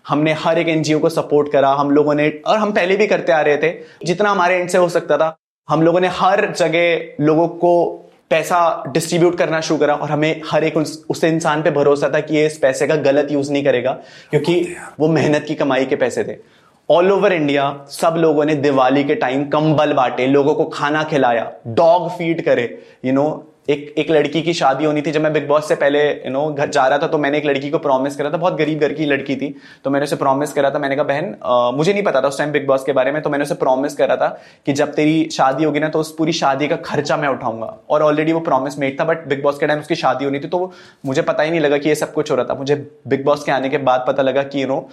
हमने 0.08 0.32
हर 0.32 0.58
एक 0.58 0.68
एनजीओ 0.68 0.98
को 0.98 1.08
सपोर्ट 1.08 1.52
करा 1.52 1.70
हम 1.70 1.90
लोगों 1.90 2.14
ने 2.14 2.40
और 2.46 2.58
हम 2.58 2.72
पहले 2.72 2.96
भी 2.96 3.06
करते 3.06 3.32
आ 3.32 3.40
रहे 3.40 3.56
थे 3.56 3.74
जितना 4.04 4.30
हमारे 4.30 4.54
एंड 4.54 4.68
से 4.68 4.78
हो 4.78 4.88
सकता 4.88 5.16
था 5.16 5.36
हम 5.68 5.82
लोगों 5.82 6.00
ने 6.00 6.08
हर 6.08 6.52
जगह 6.52 7.24
लोगों 7.24 7.48
को 7.48 8.04
पैसा 8.30 8.84
डिस्ट्रीब्यूट 8.88 9.38
करना 9.38 9.60
शुरू 9.60 9.80
करा 9.80 9.94
और 9.94 10.10
हमें 10.10 10.40
हर 10.50 10.64
एक 10.64 10.76
उस, 10.76 11.24
इंसान 11.24 11.62
पे 11.62 11.70
भरोसा 11.70 12.08
था 12.08 12.20
कि 12.20 12.36
ये 12.36 12.46
इस 12.46 12.58
पैसे 12.58 12.86
का 12.86 12.96
गलत 12.96 13.28
यूज़ 13.30 13.52
नहीं 13.52 13.64
करेगा 13.64 13.92
क्योंकि 14.30 14.76
वो 15.00 15.08
मेहनत 15.08 15.44
की 15.48 15.54
कमाई 15.54 15.84
के 15.84 15.96
पैसे 15.96 16.24
थे। 16.24 16.36
ऑल 16.90 17.12
ओवर 17.12 17.32
इंडिया 17.32 17.86
सब 17.88 18.14
लोगों 18.18 18.44
ने 18.44 18.54
दिवाली 18.54 19.04
के 19.04 19.14
टाइम 19.14 19.44
कंबल 19.44 19.92
बांटे 19.92 20.26
लोगों 20.26 20.54
को 20.54 20.64
खाना 20.64 21.04
खिलाया 21.04 21.52
डॉग 21.66 22.08
फ़ीड 22.10 22.44
करे 22.44 22.82
यू 23.04 23.12
you 23.12 23.20
नो 23.20 23.28
know, 23.28 23.57
एक 23.68 23.94
एक 23.98 24.10
लड़की 24.10 24.40
की 24.42 24.52
शादी 24.54 24.84
होनी 24.84 25.00
थी 25.02 25.10
जब 25.10 25.20
मैं 25.20 25.32
बिग 25.32 25.46
बॉस 25.48 25.66
से 25.68 25.74
पहले 25.74 26.00
यू 26.02 26.30
नो 26.30 26.44
घर 26.50 26.68
जा 26.68 26.86
रहा 26.86 26.98
था 26.98 27.06
तो 27.06 27.18
मैंने 27.18 27.38
एक 27.38 27.46
लड़की 27.46 27.70
को 27.70 27.78
प्रॉमिस 27.78 28.16
करा 28.16 28.30
था, 28.30 28.36
बहुत 28.36 28.56
गरीब 28.58 28.78
घर 28.78 28.92
की 28.92 29.06
लड़की 29.06 29.36
थी 29.36 29.54
तो 29.84 29.90
मैंने 29.90 30.04
उसे 30.04 30.16
प्रॉमिस 30.16 30.52
करा 30.52 30.70
था। 30.70 30.78
मैंने 30.78 30.96
कहा, 30.96 31.04
बहन 31.04 31.76
मुझे 31.76 31.92
नहीं 31.92 32.02
पता 32.02 32.20
था 32.20 32.28
उस 32.28 32.38
टाइम 32.38 32.52
बिग 32.52 32.66
बॉस 32.66 32.84
के 32.84 32.92
बारे 32.92 33.12
में 33.12 33.20
तो 33.22 33.30
मैंने 33.30 33.44
उसे 33.44 33.54
प्रॉमिस 33.56 33.94
करा 33.96 34.16
था 34.16 34.28
कि 34.66 34.72
जब 34.72 34.94
तेरी 34.94 35.28
शादी 35.32 35.64
होगी 35.64 35.80
ना 35.80 35.88
तो 35.88 36.00
उस 36.00 36.14
पूरी 36.18 36.32
शादी 36.34 36.68
का 36.68 36.76
खर्चा 36.84 37.16
मैं 37.16 37.28
उठाऊँगा। 37.28 37.76
और 37.90 38.02
ऑलरेडी 38.02 38.32
वो 38.32 38.40
प्रॉमिस 38.40 38.78
मेड 38.78 38.98
था 39.00 39.04
बट 39.04 39.28
बिग 39.28 39.42
बॉस 39.42 39.58
के 39.58 39.66
टाइम 39.66 39.80
उसकी 39.80 39.94
शादी 39.96 40.24
होनी 40.24 40.40
थी 40.40 40.48
तो 40.48 40.72
मुझे 41.06 41.22
पता 41.22 41.42
ही 41.42 41.50
नहीं 41.50 41.60
लगा 41.60 41.78
कि 41.78 41.88
ये 41.88 41.94
सब 41.94 42.12
कुछ 42.12 42.30
हो 42.30 42.36
रहा 42.36 42.44
था। 42.44 42.54
मुझे 42.54 42.76
बिग 43.08 43.24
बॉस 43.24 43.44
के 43.44 43.52
आने 43.52 43.68
के 43.68 43.78
बाद 43.80 44.04
पता 44.08 44.22
लगा 44.22 44.42
कि 44.44 44.62
यू 44.62 44.68
नो 44.68 44.88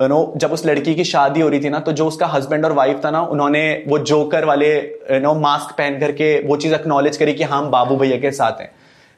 यू 0.00 0.06
नो 0.08 0.32
जब 0.36 0.52
उस 0.52 0.64
लड़की 0.66 0.94
की 0.94 1.04
शादी 1.04 1.40
हो 1.40 1.48
रही 1.48 1.60
थी 1.60 1.68
ना 1.68 1.78
तो 1.80 1.92
जो 1.92 2.06
उसका 2.06 2.26
हस्बैंड 2.26 2.64
और 2.64 2.72
वाइफ 2.72 3.00
था 3.04 3.10
ना 3.10 3.20
उन्होंने 3.26 3.62
वो 3.88 3.98
जोकर 4.00 4.44
वाले 4.44 4.68
यू 4.76 5.20
नो 5.20 5.34
मास्क 5.34 5.74
पहन 5.78 5.98
करके 6.00 6.26
वो 6.48 6.56
चीज़ 6.56 6.74
एक्नोलेज 6.74 7.16
करी 7.16 7.32
कि 7.34 7.44
हाँ 7.44 7.60
हम 7.60 7.70
बाबू 7.70 7.96
भैया 7.96 8.18
के 8.18 8.30
साथ 8.30 8.60
हैं। 8.60 8.70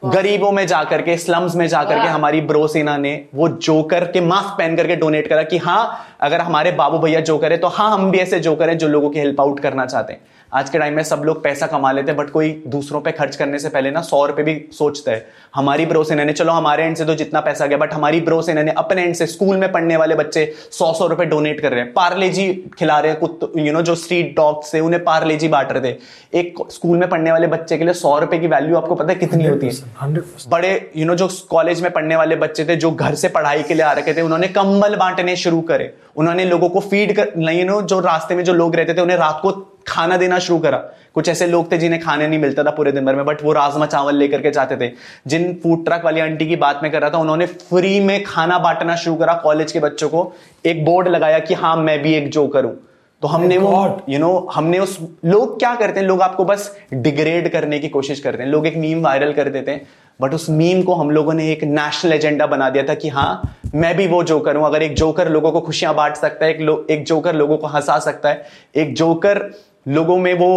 गरीबों 0.02 0.50
में 0.52 0.66
जाकर 0.66 1.02
के 1.02 1.16
स्लम्स 1.16 1.54
में 1.56 1.66
जाकर 1.68 2.02
के 2.02 2.08
हमारी 2.08 2.40
ब्रो 2.40 2.66
सेना 2.68 2.96
ने 2.96 3.12
वो 3.34 3.48
जोकर 3.48 4.04
के 4.04 4.20
मास्क 4.20 4.58
पहन 4.58 4.76
करके 4.76 4.96
डोनेट 4.96 5.28
करा 5.28 5.42
कि 5.42 5.58
हाँ 5.58 6.06
अगर 6.20 6.40
हमारे 6.40 6.72
बाबू 6.72 6.98
भैया 6.98 7.20
जोकर 7.20 7.52
है 7.52 7.58
तो 7.58 7.68
हाँ 7.68 7.90
हम 7.92 8.10
भी 8.10 8.18
ऐसे 8.18 8.40
जोकर 8.40 8.68
हैं 8.68 8.78
जो 8.78 8.88
लोगों 8.88 9.10
की 9.10 9.18
हेल्प 9.18 9.40
आउट 9.40 9.60
करना 9.60 9.86
चाहते 9.86 10.12
हैं। 10.12 10.20
आज 10.52 10.70
के 10.70 10.78
टाइम 10.78 10.94
में 10.96 11.02
सब 11.04 11.22
लोग 11.24 11.42
पैसा 11.44 11.66
कमा 11.66 11.90
लेते 11.92 12.10
हैं 12.10 12.16
बट 12.16 12.30
कोई 12.30 12.50
दूसरों 12.66 13.00
पे 13.00 13.12
खर्च 13.12 13.34
करने 13.36 13.58
से 13.58 13.68
पहले 13.68 13.90
ना 13.90 14.00
सौ 14.02 14.24
रुपए 14.26 14.42
भी 14.42 14.54
सोचता 14.72 15.12
है। 15.12 15.26
हमारी 15.54 15.86
ब्रो 15.86 16.04
सेना 16.04 16.24
ने 16.24 16.32
चलो 16.32 16.52
हमारे 16.52 16.84
एंड 16.84 16.96
से 16.96 17.04
तो 17.04 17.14
जितना 17.14 17.40
पैसा 17.40 17.66
गया 17.66 17.78
बट 17.78 17.92
हमारी 17.94 18.20
ब्रो 18.20 18.40
सेना 18.42 18.62
ने 18.62 18.72
अपने 18.72 19.02
एंड 19.02 19.14
से 19.14 19.26
स्कूल 19.26 19.56
में 19.56 19.70
पढ़ने 19.72 19.96
वाले 19.96 20.14
बच्चे 20.14 20.44
सौ 20.70 20.92
सौ 20.92 21.06
रुपए 21.06 21.24
डोनेट 21.24 21.60
कर 21.60 21.72
रहे 21.72 21.80
हैं। 21.80 21.92
पार्ले 21.92 22.28
जी 22.28 22.46
खिला 22.78 22.98
रहे 22.98 23.10
हैं 23.12 23.20
कुत्त 23.20 23.52
यू 23.58 23.72
नो 23.72 23.82
जो 23.82 23.94
स्ट्रीट 23.94 24.34
डॉग्स 24.36 24.70
से 24.70 24.80
उन्हें 24.80 25.02
पार्ले 25.04 25.36
जी 25.36 25.48
बांट 25.48 25.72
रहे 25.72 25.92
थे। 25.92 26.38
एक 26.38 26.64
स्कूल 26.70 26.98
में 26.98 27.08
पढ़ने 27.08 27.32
वाले 27.32 27.46
बच्चे 27.46 27.78
के 27.78 27.84
लिए 27.84 27.94
सौ 27.94 28.18
रुपए 28.18 28.38
की 28.38 28.46
वैल्यू 28.46 28.76
आपको 28.76 28.94
पता 28.94 29.12
है 29.12 29.18
कितनी 29.18 29.46
होती 29.46 29.66
है? 29.66 30.12
बड़े 30.48 30.90
यू 30.96 31.06
नो 31.06 31.14
जो 31.14 31.28
कॉलेज 31.50 31.82
में 31.82 31.90
पढ़ने 31.92 32.16
वाले 32.16 32.36
बच्चे 32.38 32.64
थे 32.64 32.76
जो 32.76 32.90
घर 32.90 33.14
से 33.14 33.28
पढ़ाई 33.30 33.62
के 33.62 33.74
लिए 33.74 33.84
आ 33.84 33.92
रखे 33.92 34.14
थे 34.14 34.22
उन्होंने 34.22 34.48
कंबल 34.50 34.96
बांटने 34.96 35.36
शुरू 35.36 35.60
करे। 35.62 35.94
उन्होंने 36.16 36.44
लोगों 36.44 36.68
को 36.68 36.80
फ़ीड 36.80 37.16
कर 37.16 37.50
यू 37.52 37.64
नो 37.64 37.80
जो 37.84 38.00
रास्ते 38.00 38.34
में 38.34 38.44
जो 38.44 38.52
लोग 38.54 38.76
रहते 38.76 38.94
थे 38.94 39.00
उन्हें 39.00 39.16
रात 39.16 39.38
को 39.42 39.50
खाना 39.88 40.16
देना 40.16 40.38
शुरू 40.38 40.58
करा। 40.58 40.78
कुछ 41.14 41.28
ऐसे 41.28 41.46
लोग 41.46 41.70
थे 41.72 41.78
जिन्हें 41.78 42.00
खाने 42.02 42.26
नहीं 42.28 42.38
मिलता 42.38 42.64
था 42.64 42.70
पूरे 42.70 42.92
दिन 42.92 43.04
भर 43.04 43.16
में 43.16 43.24
बट 43.24 43.42
वो 43.42 43.52
राजमा 43.52 43.86
चावल 43.86 44.16
लेकर 44.16 44.42
के 44.42 44.50
जाते 44.50 44.76
थे। 44.76 44.90
जिन 45.26 45.52
फ़ूड 45.62 45.84
ट्रक 45.84 46.04
वाली 46.04 46.20
आंटी 46.20 46.46
की 46.46 46.56
बात 46.56 46.80
में 46.82 46.90
कर 46.92 47.00
रहा 47.00 47.10
था 47.10 47.18
उन्होंने 47.18 47.46
फ्री 47.46 47.98
में 48.00 48.22
खाना 48.24 48.58
बांटना 48.58 48.96
शुरू 48.96 49.16
करा 49.16 49.34
कॉलेज 49.34 49.72
के 49.72 49.80
बच्चों 49.80 50.08
को। 50.08 50.32
एक 50.66 50.84
बोर्ड 50.84 51.08
लगाया 51.08 51.38
कि 51.38 51.54
हाँ 51.54 51.76
मैं 51.76 51.98
भी 52.02 52.14
एक 52.14 52.30
जो 52.30 52.46
करूँ। 52.48 52.74
तो 53.22 53.28
हमने 53.28 53.56
वो. 53.58 53.70
यू 54.08 54.18
नो 54.18 54.26
know, 54.28 54.54
हमने 54.54 54.78
उस 54.78 54.98
लोग 55.24 55.58
क्या 55.58 55.74
करते 55.74 56.00
हैं 56.00 56.06
लोग 56.06 56.20
आपको 56.22 56.44
बस 56.44 56.70
डिग्रेड 56.92 57.50
करने 57.52 57.78
की 57.78 57.88
कोशिश 57.88 58.20
करते 58.20 58.42
हैं। 58.42 58.50
लोग 58.50 58.66
एक 58.66 58.76
मीम 58.76 59.02
वायरल 59.02 59.32
कर 59.32 59.48
देते 59.48 59.70
हैं 59.70 59.86
बट 60.20 60.34
उस 60.34 60.48
मीम 60.50 60.82
को 60.82 60.94
हम 60.94 61.10
लोगों 61.10 61.34
ने 61.34 61.50
एक 61.52 61.64
नेशनल 61.64 62.12
एजेंडा 62.12 62.46
बना 62.46 62.68
दिया 62.70 62.84
था 62.84 62.94
कि 62.94 63.08
हाँ 63.08 63.56
मैं 63.74 63.96
भी 63.96 64.06
वो 64.06 64.22
जोकर 64.24 64.56
हूँ। 64.56 64.66
अगर 64.66 64.82
एक 64.82 64.94
जोकर 64.94 65.28
लोगों 65.28 65.52
को 65.52 65.60
खुशियाँ 65.60 65.94
बांट 65.94 66.16
सकता 66.16 66.46
है 66.46 66.54
एक 66.54 66.60
लो, 66.60 66.86
एक 66.90 67.04
जोकर 67.04 67.34
लोगों 67.34 67.56
को 67.58 67.66
हंसा 67.66 67.98
सकता 67.98 68.28
है 68.28 68.46
एक 68.76 68.94
जोकर 68.94 69.50
लोगों 69.88 70.16
में 70.18 70.32
वो 70.34 70.50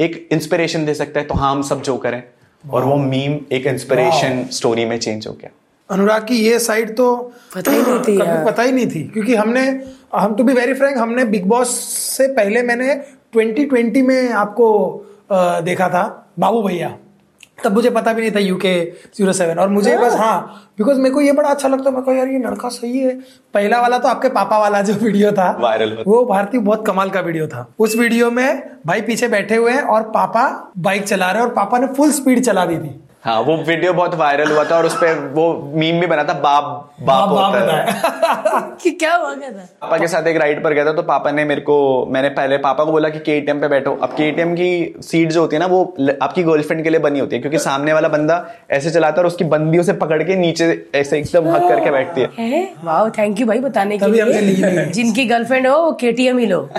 एक 0.00 0.28
इंस्पिरेशन 0.32 0.84
दे 0.84 0.94
सकता 0.94 1.20
है 1.20 1.26
तो 1.26 1.34
हाँ 1.34 1.50
हम 1.52 1.62
सब 1.62 1.82
जो 1.82 1.96
करें। 1.96 2.22
और 2.64 2.84
वो 2.84 2.96
मीम 2.96 3.38
एक 3.52 3.66
इंस्पिरेशन 3.66 4.44
स्टोरी 4.52 4.84
में 4.84 4.98
चेंज 4.98 5.26
हो 5.26 5.32
गया। 5.32 5.50
अनुराग 5.90 6.26
की 6.26 6.36
ये 6.36 6.58
साइड 6.58 6.94
तो 6.96 7.14
पता 7.54 7.70
ही 7.70 7.82
नहीं 7.82 7.98
थी 7.98 8.16
कभी 8.18 8.44
पता 8.46 8.62
ही 8.62 8.72
नहीं 8.72 8.86
थी 8.86 9.02
क्योंकि 9.04 9.34
हमने 9.34 9.60
हम 10.14 10.34
टू 10.34 10.44
बी 10.44 10.52
वेरी 10.52 10.74
फ्रेंक 10.74 10.98
हमने 10.98 11.24
बिग 11.24 11.46
बॉस 11.46 11.70
से 12.16 12.26
पहले 12.28 12.62
मैंने 12.62 12.94
2020 13.36 14.02
में 14.02 14.32
आपको 14.32 14.68
देखा 15.64 15.88
था 15.88 16.04
बाबू 16.38 16.62
भैया। 16.62 16.96
तब 17.58 17.72
मुझे 17.74 17.90
पता 17.90 18.12
भी 18.12 18.20
नहीं 18.20 18.30
था 18.30 18.38
यूके 18.38 18.72
ज़ीरो 19.16 19.32
सेवन 19.32 19.58
और 19.58 19.68
मुझे 19.68 19.96
बस 19.98 20.14
हाँ। 20.16 20.38
बिकॉज़ 20.78 20.98
मेरे 21.00 21.14
को 21.14 21.20
ये 21.20 21.32
बड़ा 21.32 21.48
अच्छा 21.50 21.68
लगता 21.68 21.90
है 21.90 21.94
मेरे 21.94 22.04
को 22.04 22.12
यार 22.12 22.28
ये 22.28 22.38
लड़का 22.38 22.68
सही 22.68 22.98
है। 22.98 23.14
पहला 23.54 23.80
वाला 23.80 23.98
तो 23.98 24.08
आपके 24.08 24.28
पापा 24.28 24.58
वाला 24.58 24.82
जो 24.82 24.94
वीडियो 24.94 25.32
था 25.32 25.50
वायरल 25.60 25.96
वो 26.06 26.24
भारतीय 26.24 26.60
बहुत 26.60 26.86
कमाल 26.86 27.10
का 27.10 27.20
वीडियो 27.20 27.46
था। 27.46 27.66
उस 27.78 27.96
वीडियो 27.96 28.30
में 28.30 28.62
भाई 28.86 29.00
पीछे 29.00 29.28
बैठे 29.28 29.56
हुए 29.56 29.72
हैं 29.72 29.82
और 29.82 30.02
पापा 30.10 30.72
बाइक 30.78 31.04
चला 31.04 31.30
रहे 31.30 31.42
हैं 31.42 31.48
और 31.48 31.54
पापा 31.54 31.78
ने 31.78 31.86
फुल 31.96 32.10
स्पीड 32.12 32.44
चला 32.44 32.64
दी 32.66 32.78
थी। 32.78 32.94
हाँ 33.28 33.40
वो 33.40 33.56
वीडियो 33.56 33.92
बहुत 33.92 34.14
वायरल 34.14 34.50
हुआ 34.52 34.62
था 34.64 34.76
और 34.76 34.86
उस 34.86 34.94
पे 34.94 35.12
वो 35.30 35.72
मीम 35.74 36.00
भी 36.00 36.06
बना 36.06 36.22
था 36.24 36.32
बाप 36.34 36.64
बाप 37.00 37.28
बाप 37.28 37.54
होता 37.54 37.76
है। 37.76 38.62
कि 38.82 38.90
क्या 38.90 39.14
हुआ 39.14 39.32
क्या 39.34 39.50
था? 39.50 39.64
पापा 39.82 39.98
के 39.98 40.08
साथ 40.08 40.26
एक 40.26 40.36
राइड 40.36 40.62
पर 40.64 40.72
गया 40.74 40.84
था 40.84 40.92
तो 40.92 41.02
पापा 41.02 41.30
ने 41.30 41.44
मेरे 41.44 41.60
को 41.60 42.06
मैंने 42.10 42.28
पहले 42.28 42.58
पापा 42.58 42.84
को 42.84 42.92
बोला 42.92 43.08
कि 43.08 43.18
केटीएम 43.18 43.60
पे 43.60 43.68
बैठो। 43.68 43.94
अब 44.02 44.08
केटीएम 44.08 44.54
की 44.54 44.94
सीट 45.02 45.32
जो 45.32 45.40
होती 45.40 45.56
है 45.56 45.60
ना 45.60 45.66
वो 45.66 45.82
आपकी 46.22 46.42
गर्लफ्रेंड 46.42 46.82
के 46.84 46.90
लिए 46.90 47.00
बनी 47.00 47.18
होती 47.18 47.36
है 47.36 47.40
क्योंकि 47.42 47.58
सामने 47.58 47.92
वाला 47.92 48.08
बंदा 48.08 48.44
ऐसे 48.70 48.90
चलाता 48.90 49.14
है 49.16 49.22
और 49.22 49.26
उसकी 49.26 49.44
बंदियों 49.44 49.82
से 49.84 49.92
पकड़ 49.92 50.22
के 50.22 50.36
नीचे 50.36 50.70
ऐसे 50.94 51.18
एकदम 51.18 51.48
हक 51.48 51.68
करके 51.68 51.90
बैठती 51.90 52.26
है। 52.38 52.62
वाह 52.84 53.08
थैंक 53.18 53.40
यू 53.40 53.46
भाई 53.46 53.58
बताने 53.58 53.98
के 53.98 54.06
लिए। 54.06 54.84
जिनकी 54.86 55.24
गर्लफ्रेंड 55.24 55.66
हो 55.66 55.76
वो 55.78 55.92
केटीएम 56.00 56.38
ही 56.38 56.46
लो। 56.46 56.68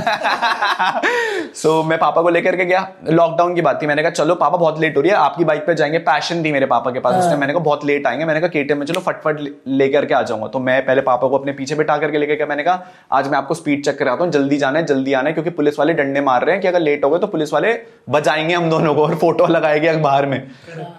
सो 1.55 1.81
मैं 1.83 1.97
पापा 1.99 2.21
को 2.21 2.29
लेकर 2.29 2.55
के 2.55 2.65
गया। 2.65 2.87
लॉकडाउन 3.09 3.55
की 3.55 3.61
बात 3.61 3.81
थी 3.81 3.87
मैंने 3.87 4.01
कहा 4.01 4.11
चलो 4.11 4.35
पापा 4.35 4.57
बहुत 4.57 4.79
लेट 4.81 4.97
हो 4.97 5.01
रही 5.01 5.11
है 5.11 5.17
आपकी 5.17 5.45
बाइक 5.45 5.65
पे 5.67 5.75
जाएँगे 5.75 5.97
पैशन 6.09 6.38
थी 6.45 6.51
मेरे 6.51 6.65
पापा 6.65 6.91
के 6.91 6.99
पास। 6.99 7.15
उसने 7.15 7.35
मैंने 7.37 7.53
कहा 7.53 7.63
बहुत 7.63 7.85
लेट 7.85 8.07
आएँगे। 8.07 8.25
मैंने 8.25 8.39
कहा 8.39 8.49
केटीएम 8.49 8.79
में 8.79 8.85
चलो 8.85 8.99
फटफट 9.01 9.39
लेकर 9.67 10.05
के 10.05 10.13
आ 10.13 10.21
जाऊँगा। 10.21 10.47
तो 10.47 10.59
मैं 10.59 10.81
पहले 10.85 11.01
पापा 11.01 11.27
को 11.27 11.37
अपने 11.37 11.51
पीछे 11.51 11.75
बैठा 11.75 11.97
करके 11.97 12.17
लेकर 12.17 12.47
मैंने 12.49 12.63
कहा 12.63 12.85
आज 13.11 13.27
मैं 13.27 13.37
आपको 13.37 13.53
स्पीड 13.53 13.83
चेक 13.85 13.97
कराता 13.99 14.23
हूँ 14.23 14.31
जल्दी 14.31 14.57
जाना 14.57 14.79
है 14.79 14.85
जल्दी 14.85 15.13
आना 15.13 15.29
है 15.29 15.33
क्योंकि 15.33 15.49
पुलिस 15.51 15.79
वाले 15.79 15.93
डंडे 15.93 16.21
मार 16.21 16.45
रहे 16.45 16.55
हैं 16.55 16.61
कि 16.61 16.67
अगर 16.67 16.79
लेट 16.79 17.05
हो 17.05 17.09
गए 17.09 17.19
तो 17.19 17.27
पुलिस 17.27 17.53
वाले 17.53 17.73
बजाएँगे 18.09 18.53
हम 18.53 18.69
दोनों 18.69 18.93
को 18.95 19.03
और 19.03 19.15
फ़ोटो 19.15 19.47
लगाएँगे 19.47 19.87
अखबार 19.87 20.25
में। 20.25 20.39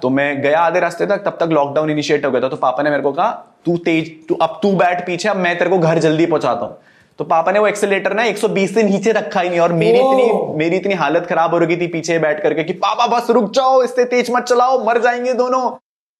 तो 0.02 0.10
मैं 0.10 0.40
गया 0.42 0.60
आधे 0.60 0.80
रास्ते 0.80 1.06
तक 1.06 1.22
तब 1.24 1.36
तक 1.40 1.52
लॉकडाउन 1.52 1.90
इनिशिएट 1.90 2.24
हो 2.26 2.30
गया 2.30 2.40
था। 2.40 2.48
तो 2.48 2.56
पापा 2.58 2.82
ने 2.82 2.90
मेरे 2.90 3.02
को 3.02 3.12
कहा 3.12 3.30
तू 3.64 3.76
तेज 3.76 4.14
तू 4.28 4.34
अब 4.42 4.58
तू 4.62 4.72
बैठ 4.74 5.06
पीछे 5.06 5.28
अब 5.28 5.36
मैं 5.36 5.56
तेरे 5.58 5.70
को 5.70 5.78
घर 5.78 5.98
जल्दी 5.98 6.26
पहुंचाता 6.26 6.66
हूँ। 6.66 6.78
तो 7.20 7.24
पापा 7.24 7.52
ने 7.52 7.58
वो 7.58 7.66
एक्सेलेटर 7.66 8.12
ना 8.14 8.22
120 8.24 8.72
से 8.74 8.82
नीचे 8.82 9.12
रखा 9.12 9.40
ही 9.40 9.48
नहीं 9.48 9.60
और 9.60 9.72
मेरी 9.72 9.98
इतनी 9.98 10.56
मेरी 10.58 10.76
इतनी 10.76 10.94
हालत 10.94 11.26
खराब 11.26 11.50
हो 11.50 11.58
रही 11.58 11.76
थी 11.76 11.86
पीछे 11.86 12.18
बैठ 12.18 12.42
करके 12.42 12.64
कि 12.64 12.72
पापा 12.84 13.06
बस 13.06 13.30
रुक 13.30 13.50
जाओ 13.54 13.82
इससे 13.82 14.04
तेज 14.04 14.30
मत 14.30 14.42
चलाओ 14.42 14.78
मर 14.86 15.00
जाएँगे 15.02 15.34
दोनों। 15.34 15.60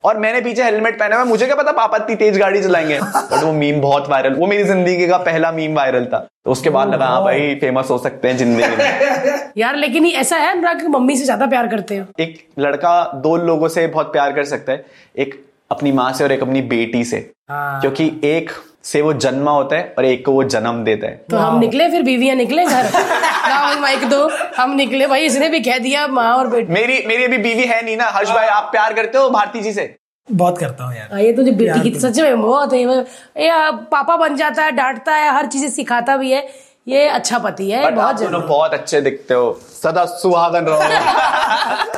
और 0.05 0.18
मैंने 0.18 0.40
पीछे 0.40 0.62
हेलमेट 0.62 0.98
पहना 1.01 1.16
हुआ 1.16 1.24
है, 1.24 1.28
मुझे 1.28 1.46
क्या 1.46 1.57
पता 1.57 1.72
पापा 1.72 1.96
इतनी 1.96 2.16
तेज 2.16 2.38
गाड़ी 2.38 2.62
चलाएँगे। 2.62 3.01
बट 3.01 3.42
वो 3.44 3.53
मीम 3.53 3.80
बहुत 3.80 4.09
वायरल 4.11 4.34
वो 4.34 4.46
मेरी 4.46 4.64
ज़िंदगी 4.64 5.09
का 5.09 5.18
पहला 5.24 5.53
मीम 5.53 5.74
वायरल 5.76 6.05
था। 6.05 6.18
तो 6.44 6.51
उसके 6.51 6.70
बाद 6.70 6.94
लगा 6.94 7.07
हाँ 7.07 7.24
भाई 7.24 7.55
फ़ेमस 7.55 7.90
हो 7.90 7.98
सकते 7.98 8.28
हैं 8.28 8.36
ज़िंदगी 8.36 8.76
में। 8.76 9.53
यार 9.59 9.76
लेकिन 9.76 10.07
ये 10.07 10.12
ऐसा 10.12 10.36
है 10.36 10.53
अनुराग 10.53 10.86
मम्मी 10.86 11.16
से 11.16 11.24
ज़्यादा 11.24 11.46
प्यार 11.46 11.68
करते 11.68 11.96
हो? 11.96 12.07
एक 12.20 12.38
लड़का 12.59 13.05
दो 13.14 13.36
लोगों 13.36 13.68
से 13.68 13.86
बहुत 13.86 14.12
प्यार 14.12 14.32
कर 14.32 14.44
सकता 14.44 14.72
है। 14.72 14.84
एक 15.18 15.44
अपनी 15.70 15.92
माँ 15.92 16.12
से 16.12 16.24
और 16.24 16.32
एक 16.32 16.42
अपनी 16.42 16.62
बेटी 16.62 17.05
से। 17.05 17.30
हाँ। 17.51 17.80
क्योंकि 17.80 18.12
एक 18.24 18.51
से 18.85 19.01
वो 19.03 19.12
जन्मा 19.12 19.51
होता 19.51 19.76
है 19.76 19.95
और 19.99 20.05
एक 20.05 20.24
को 20.26 20.33
वो 20.33 20.45
जन्म 20.45 20.85
देता 20.85 21.07
है। 21.07 21.24
तो 21.31 21.37
हम 21.37 21.59
निकले 21.59 21.89
फिर 21.89 22.03
बीवियाँ 22.03 22.37
निकले 22.37 22.64
घर। 22.64 22.91
माइक 23.81 24.05
दो 24.09 24.28
हम 24.57 24.74
निकले। 24.74 25.07
भाई 25.07 25.24
इसने 25.26 25.49
भी 25.49 25.61
कह 25.61 25.78
दिया 25.78 26.07
माँ 26.09 26.33
और 26.37 26.47
बेटी। 26.47 26.72
मेरी 26.72 27.03
मेरी 27.07 27.24
अभी 27.24 27.39
बीवी 27.39 27.64
है 27.64 27.85
नहीं 27.85 27.97
ना 27.97 28.05
हर्ष 28.05 28.31
भाई 28.31 28.47
आप 28.47 28.68
प्यार 28.72 28.95
करते 28.95 29.18
हो 29.18 29.31
भारती 29.31 29.61
जी 29.61 29.72
से? 29.72 29.95
बहुत 30.28 30.59
करता 30.59 30.85
हूँ 30.85 30.97
यार। 30.97 31.09
हाँ, 31.12 31.20
ये 31.20 31.33
तुझे 31.33 31.51
बेटी 31.51 31.91
की 31.91 31.99
सच 32.01 32.18
में 32.20 32.43
बहुत 32.43 32.72
है। 32.72 32.81
ये 32.81 33.70
पापा 33.93 34.16
बन 34.16 34.37
जाता 34.37 34.64
है 34.64 34.72
डांटता 34.72 35.14
है 35.14 35.35
हर 35.35 35.47
चीज़ 35.47 35.66
सिखाता 35.74 36.16
भी 36.16 36.31
है। 36.33 36.49
ये 36.89 37.09
अच्छा 37.09 37.39
पति 37.39 37.70
है 37.70 37.91
बहुत 37.91 38.20
दोनों 38.20 38.41
बहुत 38.49 38.74
अच्छे 38.74 39.01
दिखते 39.01 39.35
हो। 39.35 39.53
सदा 39.83 40.05
सुहागन 40.05 40.64
रहो। 40.64 40.81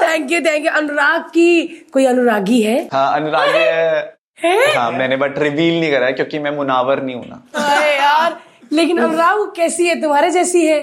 Thank 0.02 0.32
you 0.32 0.40
thank 0.40 0.66
you 0.66 0.72
Anurag 0.72 1.22
की 1.22 1.66
कोई 1.92 2.06
अनुरागी 2.06 2.60
है? 2.62 2.88
हाँ 2.92 3.14
अनुरागी 3.14 3.58
है। 3.58 4.21
है? 4.44 4.90
मैंने 4.98 5.16
बट 5.16 5.38
रिवील 5.38 5.80
नहीं 5.80 5.90
करा 5.90 6.10
क्योंकि 6.10 6.38
मैं 6.38 6.50
मुनावर 6.56 7.02
नहीं 7.02 7.14
हूँ 7.16 7.24
ना। 7.28 7.42
अरे 7.66 7.94
यार 7.96 8.38
लेकिन 8.72 8.98
अनुराग 8.98 9.46
कैसी 9.56 9.86
है? 9.88 10.00
तुम्हारे 10.02 10.30
जैसी 10.30 10.66
है। 10.66 10.80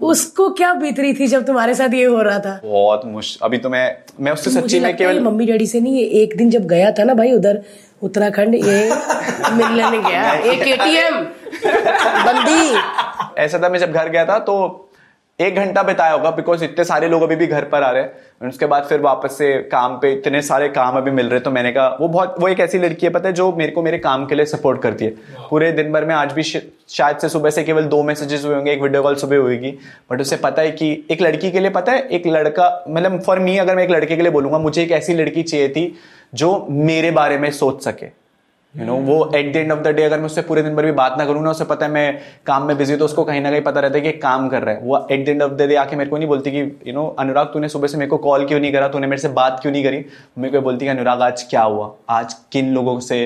उसको 0.00 0.48
क्या 0.50 0.72
बीत 0.74 0.98
रही 1.00 1.12
थी 1.14 1.26
जब 1.26 1.44
तुम्हारे 1.46 1.74
साथ 1.74 1.94
ये 1.94 2.04
हो 2.04 2.20
रहा 2.22 2.38
था? 2.38 2.60
बहुत 2.64 3.02
मुश 3.06 3.36
अभी 3.42 3.58
तो 3.58 3.70
मैं 3.70 3.84
मैं 4.20 4.32
उससे 4.32 4.50
सच्ची 4.50 4.80
में 4.80 4.96
केवल 4.96 5.20
मम्मी 5.20 5.46
डैडी 5.46 5.66
से 5.66 5.80
नहीं 5.80 5.94
ये 5.98 6.22
एक 6.22 6.36
दिन 6.36 6.50
जब 6.50 6.66
गया 6.66 6.90
था 6.98 7.04
ना 7.04 7.14
भाई 7.14 7.32
उधर 7.32 7.60
उत्तराखंड 8.02 8.54
ये 8.54 8.78
मिलने 9.54 9.98
गया। 10.00 10.32
एक 10.32 10.66
एटीएम 10.68 11.20
बंदी। 12.26 12.78
ऐसा 13.42 13.58
था 13.62 13.68
मैं 13.68 13.78
जब 13.78 13.92
घर 13.92 14.08
गया 14.08 14.24
था 14.24 14.38
तो 14.38 14.56
एक 15.40 15.56
घंटा 15.56 15.82
बिताया 15.82 16.12
होगा 16.12 16.30
बिकॉज़ 16.30 16.64
इतने 16.64 16.84
सारे 16.84 17.08
लोग 17.08 17.22
अभी 17.22 17.36
भी 17.36 17.46
घर 17.46 17.64
पर 17.64 17.82
आ 17.82 17.90
रहे 17.90 18.02
हैं। 18.02 18.48
उसके 18.48 18.66
बाद 18.66 18.84
फिर 18.84 19.00
वापस 19.00 19.36
से 19.38 19.52
काम 19.72 19.96
पे 19.98 20.12
इतने 20.12 20.42
सारे 20.42 20.68
काम 20.68 20.96
अभी 20.96 21.10
मिल 21.10 21.28
रहे 21.28 21.40
तो 21.40 21.50
मैंने 21.50 21.72
कहा 21.72 21.96
वो 22.00 22.08
बहुत 22.08 22.34
वो 22.40 22.48
एक 22.48 22.60
ऐसी 22.60 22.78
लड़की 22.78 23.06
है 23.06 23.12
पता 23.12 23.28
है 23.28 23.34
जो 23.34 23.50
मेरे 23.52 23.72
को 23.72 23.82
मेरे 23.82 23.98
काम 23.98 24.26
के 24.26 24.34
लिए 24.34 24.46
सपोर्ट 24.46 24.82
करती 24.82 25.04
है। 25.04 25.10
पूरे 25.50 25.72
दिन 25.72 25.92
भर 25.92 26.04
में 26.04 26.14
आज 26.14 26.32
भी 26.32 26.42
शायद 26.42 27.16
से 27.16 27.28
सुबह 27.28 27.50
से 27.50 27.64
केवल 27.64 27.84
दो 27.86 28.02
मैसेजेस 28.02 28.44
हुए 28.44 28.54
होंगे 28.54 28.72
एक 28.72 28.82
वीडियो 28.82 29.02
कॉल 29.02 29.14
सुबह 29.14 29.36
होगी 29.36 29.76
बट 30.10 30.20
उसे 30.20 30.36
पता 30.36 30.62
है 30.62 30.70
कि 30.70 30.92
एक 31.10 31.22
लड़की 31.22 31.50
के 31.50 31.60
लिए 31.60 31.70
पता 31.70 31.92
है 31.92 32.06
एक 32.08 32.26
लड़का 32.26 32.84
मतलब 32.88 33.20
फॉर 33.22 33.38
मी 33.38 33.56
अगर 33.56 33.76
मैं 33.76 33.84
एक 33.84 33.90
लड़के 33.90 34.16
के 34.16 34.22
लिए 34.22 34.32
बोलूँगा 34.32 34.58
मुझे 34.58 34.82
एक 34.82 34.90
ऐसी 34.92 35.14
लड़की 35.14 35.42
चाहिए 35.42 35.68
थी 35.68 35.92
जो 36.34 36.66
मेरे 36.70 37.10
बारे 37.10 37.38
में 37.38 37.50
सोच 37.50 37.82
सके। 37.84 38.19
यू 38.74 38.84
नो 38.86 38.94
वो 38.96 39.30
at 39.34 39.52
the 39.52 39.56
end 39.56 39.72
of 39.72 39.78
the 39.78 39.88
day 39.88 40.02
अगर 40.02 40.18
मैं 40.18 40.26
उससे 40.26 40.42
पूरे 40.42 40.62
दिन 40.62 40.74
भर 40.76 40.84
भी 40.84 40.92
बात 40.92 41.14
ना 41.18 41.24
करूँ 41.24 41.42
ना 41.42 41.50
उसे 41.50 41.64
पता 41.64 41.86
है 41.86 41.92
मैं 41.92 42.18
काम 42.46 42.66
में 42.66 42.76
बिज़ी 42.78 42.96
तो 42.96 43.04
उसको 43.04 43.24
कहीं 43.24 43.40
ना 43.40 43.50
कहीं 43.50 43.60
पता 43.60 43.80
रहता 43.80 43.98
है 43.98 44.00
कि 44.00 44.12
काम 44.12 44.48
कर 44.48 44.62
रहा 44.62 44.74
है। 44.74 44.80
वो 44.80 45.06
at 45.12 45.24
the 45.26 45.28
end 45.28 45.42
of 45.42 45.52
the 45.52 45.62
day 45.62 45.74
आके 45.74 45.96
मेरे 45.96 46.10
को 46.10 46.16
नहीं 46.16 46.28
बोलती 46.28 46.50
कि 46.50 46.60
यू 46.86 46.92
नो 46.94 47.06
अनुराग 47.18 47.46
तूने 47.46 47.68
सुबह 47.68 47.88
से 47.88 47.98
मेरे 47.98 48.10
को 48.10 48.16
कॉल 48.18 48.46
क्यों 48.46 48.60
नहीं 48.60 48.72
करा? 48.72 48.88
तूने 48.88 49.06
मेरे 49.06 49.22
से 49.22 49.28
बात 49.30 49.58
क्यों 49.62 49.72
नहीं 49.72 49.84
करी? 49.84 50.04
मेरे 50.38 50.52
को 50.52 50.60
बोलती 50.60 50.84
कि 50.84 50.90
अनुराग 50.90 51.22
आज 51.22 51.42
क्या 51.42 51.62
हुआ? 51.62 51.92
आज 52.10 52.34
किन 52.52 52.72
लोगों 52.74 52.98
से 53.00 53.20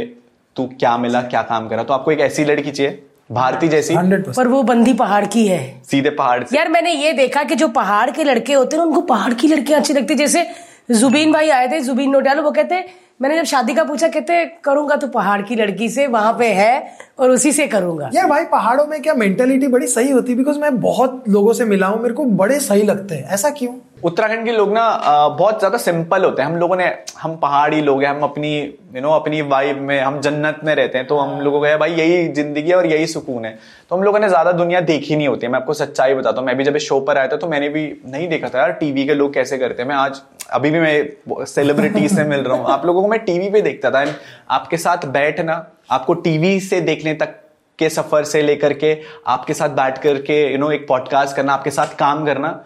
तू 0.56 0.66
क्या 0.80 0.96
मिला 0.98 1.22
क्या 1.22 1.42
काम 1.42 1.68
करा? 1.68 1.82
तो 1.82 1.94
आपको 1.94 2.12
एक 2.12 2.20
ऐसी 2.20 2.44
लड़की 2.44 2.70
चाहिए 2.70 3.02
भारती 3.32 3.68
जैसी। 3.68 3.94
हंड्रेड 3.94 4.32
पर 4.34 4.48
वो 4.48 4.62
बंदी 4.62 4.94
पहाड़ 4.94 5.24
की 5.26 5.46
है। 5.46 5.62
सीधे 5.84 6.10
पहाड़ 6.10 6.42
से। 6.44 6.56
यार 6.56 6.68
मैंने 6.68 6.92
ये 6.92 7.12
देखा 7.12 7.42
कि 7.42 7.54
जो 7.54 7.68
पहाड़ 7.70 8.10
के 8.10 8.24
लड़के 8.24 8.52
होते 8.52 8.76
हैं 8.76 8.84
उनको 8.84 9.00
पहाड़ 9.06 9.32
की 9.34 9.48
लड़कियाँ 9.48 9.80
अच्छी 9.80 9.94
लगती 9.94 10.12
है। 10.14 10.18
जैसे 10.18 10.46
जुबीन 10.90 11.32
भाई 11.32 11.48
आए 11.50 11.68
थे 11.68 11.80
जुबीन 11.80 12.10
नोटियाल 12.10 12.40
वो 12.40 12.50
कहते 12.50 12.84
मैंने 13.22 13.36
जब 13.36 13.44
शादी 13.44 13.74
का 13.74 13.84
पूछा, 13.84 14.08
कहते, 14.08 14.44
करूँगा 14.64 14.96
तो 14.96 15.08
पहाड़ 15.08 15.42
की 15.42 15.54
लड़की 15.54 15.88
से 15.88 16.06
वहाँ 16.06 16.32
पे 16.38 16.46
है 16.46 16.96
और 17.18 17.30
उसी 17.30 17.52
से 17.52 17.66
करूँगा. 17.66 18.10
यार 18.14 18.26
भाई, 18.26 18.44
पहाड़ों 18.44 18.86
में 18.86 19.02
क्या 19.02 19.14
मेंटेलिटी 19.14 19.66
बड़ी 19.66 19.86
सही 19.86 20.10
होती? 20.10 20.32
है 20.32 20.38
बिकॉज़ 20.38 20.58
मैं 20.58 20.80
बहुत 20.80 21.24
लोगों 21.28 21.52
से 21.52 21.64
मिला 21.64 21.86
हूँ, 21.86 22.02
मेरे 22.02 22.14
को 22.14 22.24
बड़े 22.24 22.60
सही 22.60 22.82
लगते 22.82 23.14
हैं। 23.14 23.24
ऐसा 23.24 23.50
क्यों? 23.50 23.72
उत्तराखंड 24.04 24.44
के 24.44 24.52
लोग 24.52 24.72
ना 24.72 24.82
बहुत 25.30 25.58
ज़्यादा 25.58 25.78
सिंपल 25.78 26.24
होते 26.24 26.42
हैं। 26.42 26.48
हम 26.48 26.56
लोगों 26.56 26.76
ने, 26.76 26.86
हम 27.18 27.36
पहाड़ी 27.36 27.80
लोग 27.80 28.02
हैं, 28.02 28.08
हम 28.08 28.22
अपनी 28.22 28.50
यू 28.94 29.00
नो 29.00 29.10
अपनी 29.10 29.40
वाइब 29.42 29.80
में, 29.80 30.00
हम 30.00 30.20
जन्नत 30.20 30.60
में 30.64 30.74
रहते 30.74 30.98
हैं 30.98 31.06
तो 31.06 31.18
हम 31.18 31.40
लोगों 31.40 31.60
को 31.60 31.78
भाई, 31.78 31.92
यही 31.92 32.26
ज़िंदगी 32.30 32.70
है 32.70 32.76
और 32.76 32.86
यही 32.86 33.06
सुकून 33.06 33.44
है। 33.44 33.58
तो 33.90 33.96
हम 33.96 34.02
लोगों 34.02 34.18
ने 34.18 34.28
ज़्यादा 34.28 34.52
दुनिया 34.52 34.80
देखी 34.82 35.16
नहीं 35.16 35.28
होती। 35.28 35.46
है 35.46 35.52
मैं 35.52 35.58
आपको 35.58 35.74
सच्चाई 35.74 36.14
बताता 36.14 36.40
हूँ। 36.40 36.46
मैं 36.46 36.56
भी 36.56 36.64
जब 36.64 36.76
शो 36.78 37.00
पर 37.00 37.18
आया 37.18 37.28
था 37.28 37.36
तो 37.36 37.48
मैंने 37.48 37.68
भी 37.68 37.86
नहीं 38.06 38.28
देखा 38.28 38.48
था, 38.48 38.58
यार 38.58 38.72
टीवी 38.74 39.06
के 39.06 39.14
लोग 39.14 39.32
कैसे 39.34 39.58
करते 39.58 39.82
हैं? 39.82 39.88
मैं 39.88 39.96
आज, 39.96 40.20
अभी 40.52 40.70
भी 40.70 40.80
मैं 40.80 41.44
सेलिब्रिटीज 41.46 42.14
से 42.16 42.24
मिल 42.24 42.40
रहा 42.40 42.56
हूँ। 42.56 42.66
आप 42.66 42.86
लोगों 42.86 43.02
को 43.02 43.08
मैं 43.08 43.20
टीवी 43.24 43.48
पे 43.50 43.60
देखता 43.62 43.90
था। 43.90 44.04
आपके 44.50 44.76
साथ 44.76 45.06
बैठना, 45.08 45.64
आपको 45.90 46.14
टीवी 46.20 46.58
से 46.60 46.80
देखने 46.82 47.14
तक 47.14 47.34
के 47.78 47.88
सफ़र 47.90 48.24
से 48.24 48.42
लेकर 48.42 48.72
के, 48.74 48.96
आपके 49.28 49.54
साथ 49.54 49.68
बैठ 49.72 49.98
करके 49.98 50.36
यू 50.52 50.58
नो 50.58 50.70
एक 50.72 50.86
पॉडकास्ट 50.88 51.36
करना, 51.36 51.52
आपके 51.52 51.70
साथ 51.70 51.96
काम 51.98 52.24
करना 52.26 52.60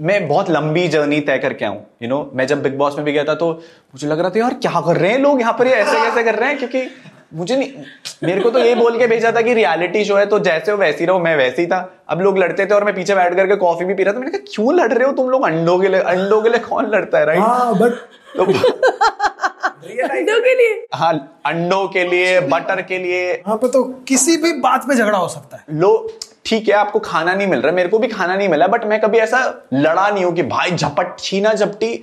मैं 0.00 0.26
बहुत 0.28 0.50
लंबी 0.50 0.86
जर्नी 0.88 1.20
तय 1.20 1.38
करके 1.38 1.64
आऊँ 1.64 1.80
यू 2.02 2.08
नो 2.08 2.30
मैं 2.34 2.46
जब 2.46 2.62
बिग 2.62 2.76
बॉस 2.78 2.96
में 2.96 3.04
भी 3.04 3.12
गया 3.12 3.24
था 3.24 3.34
तो 3.34 3.50
मुझे 3.50 4.06
लग 4.06 4.20
रहा 4.20 4.30
था 4.30 4.38
यार 4.38 4.54
क्या 4.62 4.80
कर 4.80 4.96
रहे 4.96 5.10
हैं 5.12 5.18
लोग 5.18 5.40
यहाँ 5.40 5.52
पर? 5.58 5.66
ये 5.66 5.74
ऐसे 5.74 5.98
कैसे 5.98 6.22
कर 6.22 6.34
रहे 6.34 6.48
हैं? 6.48 6.58
क्योंकि 6.58 6.88
मुझे 7.34 7.56
नहीं 7.56 7.72
मेरे 8.24 8.40
को 8.40 8.50
तो 8.50 8.58
यही 8.58 8.74
बोल 8.74 8.98
के 8.98 9.06
भेजा 9.06 9.32
था 9.32 9.40
कि 9.40 9.54
रियलिटी 9.54 10.04
शो 10.04 10.16
है 10.16 10.26
तो 10.26 10.38
जैसे 10.40 10.70
हो 10.72 10.76
वैसी 10.78 11.04
रहो 11.04 11.18
मैं 11.18 11.36
वैसी 11.36 11.66
था। 11.66 11.78
अब 12.08 12.20
लोग 12.20 12.38
लड़ते 12.38 12.66
थे 12.66 12.74
और 12.74 12.84
मैं 12.84 12.94
पीछे 12.94 13.14
बैठ 13.14 13.34
करके 13.36 13.56
कॉफ़ी 13.56 13.84
भी 13.86 13.94
पी 13.94 14.02
रहा 14.02 14.14
था। 14.14 14.18
मैंने 14.18 14.30
कहा 14.30 14.52
क्यों 14.54 14.74
लड़ 14.74 14.92
रहे 14.92 15.06
हो 15.06 15.12
तुम 15.12 15.28
लोग? 15.30 15.44
अंडों 15.46 15.78
के 15.78 15.88
लिए 15.88 16.00
अंडों 16.12 16.40
के 16.42 16.48
लिए 16.48 16.60
कौन 16.60 16.90
लड़ता 16.90 17.18
है 17.18 17.24
राइट 17.26 17.40
हाँ 17.40 17.74
बट 17.78 17.92
तो 18.36 18.44
अंडों 20.04 20.40
के 20.42 20.54
लिए? 20.54 20.86
हाँ 20.94 21.12
अंडों 21.46 21.86
के 21.88 22.04
लिए 22.04 22.40
बटर 22.48 22.82
के 22.82 22.98
लिए। 22.98 23.22
यहाँ 23.32 23.56
पे 23.56 23.68
तो 23.68 23.82
किसी 24.08 24.36
भी 24.36 24.52
बात 24.60 24.88
पे 24.88 24.94
झगड़ा 24.94 25.18
हो 25.18 25.28
सकता 25.28 25.56
है। 25.56 25.78
लो 25.80 25.92
ठीक 26.48 26.68
है, 26.68 26.74
आपको 26.74 26.98
खाना 27.00 27.34
नहीं 27.34 27.46
मिल 27.46 27.60
रहा, 27.60 27.72
मेरे 27.72 27.88
को 27.88 27.98
भी 27.98 28.08
खाना 28.08 28.36
नहीं 28.36 28.48
मिला 28.48 28.66
बट 28.68 28.84
मैं 28.86 29.00
कभी 29.00 29.18
ऐसा 29.20 29.40
लड़ा 29.74 30.08
नहीं 30.08 30.24
हूँ 30.24 30.34
कि 30.34 30.42
भाई 30.44 30.70
झपट, 30.72 31.18
छीना 31.20 31.52
झपटी 31.54 32.02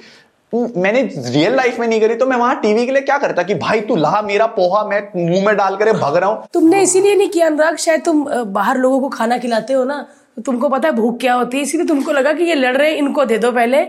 मैंने 0.54 1.02
रियल 1.14 1.56
लाइफ 1.56 1.80
में 1.80 1.88
नहीं 1.88 2.00
करी 2.02 2.16
तो 2.16 2.26
मैं 2.26 2.38
वहाँ 2.38 2.60
टीवी 2.62 2.86
के 2.86 2.92
लिए 2.92 3.02
क्या 3.02 3.18
करता 3.18 3.44
कि 3.44 3.56
भाई 3.56 3.82
तू 3.82 3.96
ला 3.96 4.22
मेरा 4.22 4.46
पोहा, 4.50 4.84
मैं 4.86 5.02
मुँह 5.16 5.46
में 5.46 5.56
डाल 5.58 5.76
कर 5.78 5.92
भग 5.94 6.16
रहा 6.16 6.30
हूँ। 6.30 6.46
तुमने 6.54 6.82
इसीलिए 6.82 7.16
नहीं 7.16 7.30
किया, 7.30 7.48
अनुराग, 7.48 7.78
शायद 7.78 8.04
तुम 8.06 8.24
बाहर 8.54 8.78
लोगों 8.78 9.00
को 9.00 9.10
खाना 9.10 9.38
खिलाते 9.38 9.74
हो 9.74 9.84
ना 9.84 10.06
तुमको 10.38 10.70
पता 10.70 10.88
है 10.88 10.94
भूख 10.96 11.20
क्या 11.20 11.34
होती 11.34 11.58
है, 11.58 11.64
इसीलिए 11.64 11.88
तुमको 11.88 12.12
लगा 12.12 12.34
कि 12.34 12.44
ये 12.44 12.56
लड़ 12.56 12.76
रहे 12.78 12.90
हैं, 12.90 12.98
इनको 12.98 13.26
दे 13.26 13.38
दो 13.38 13.52
पहले। 13.52 13.84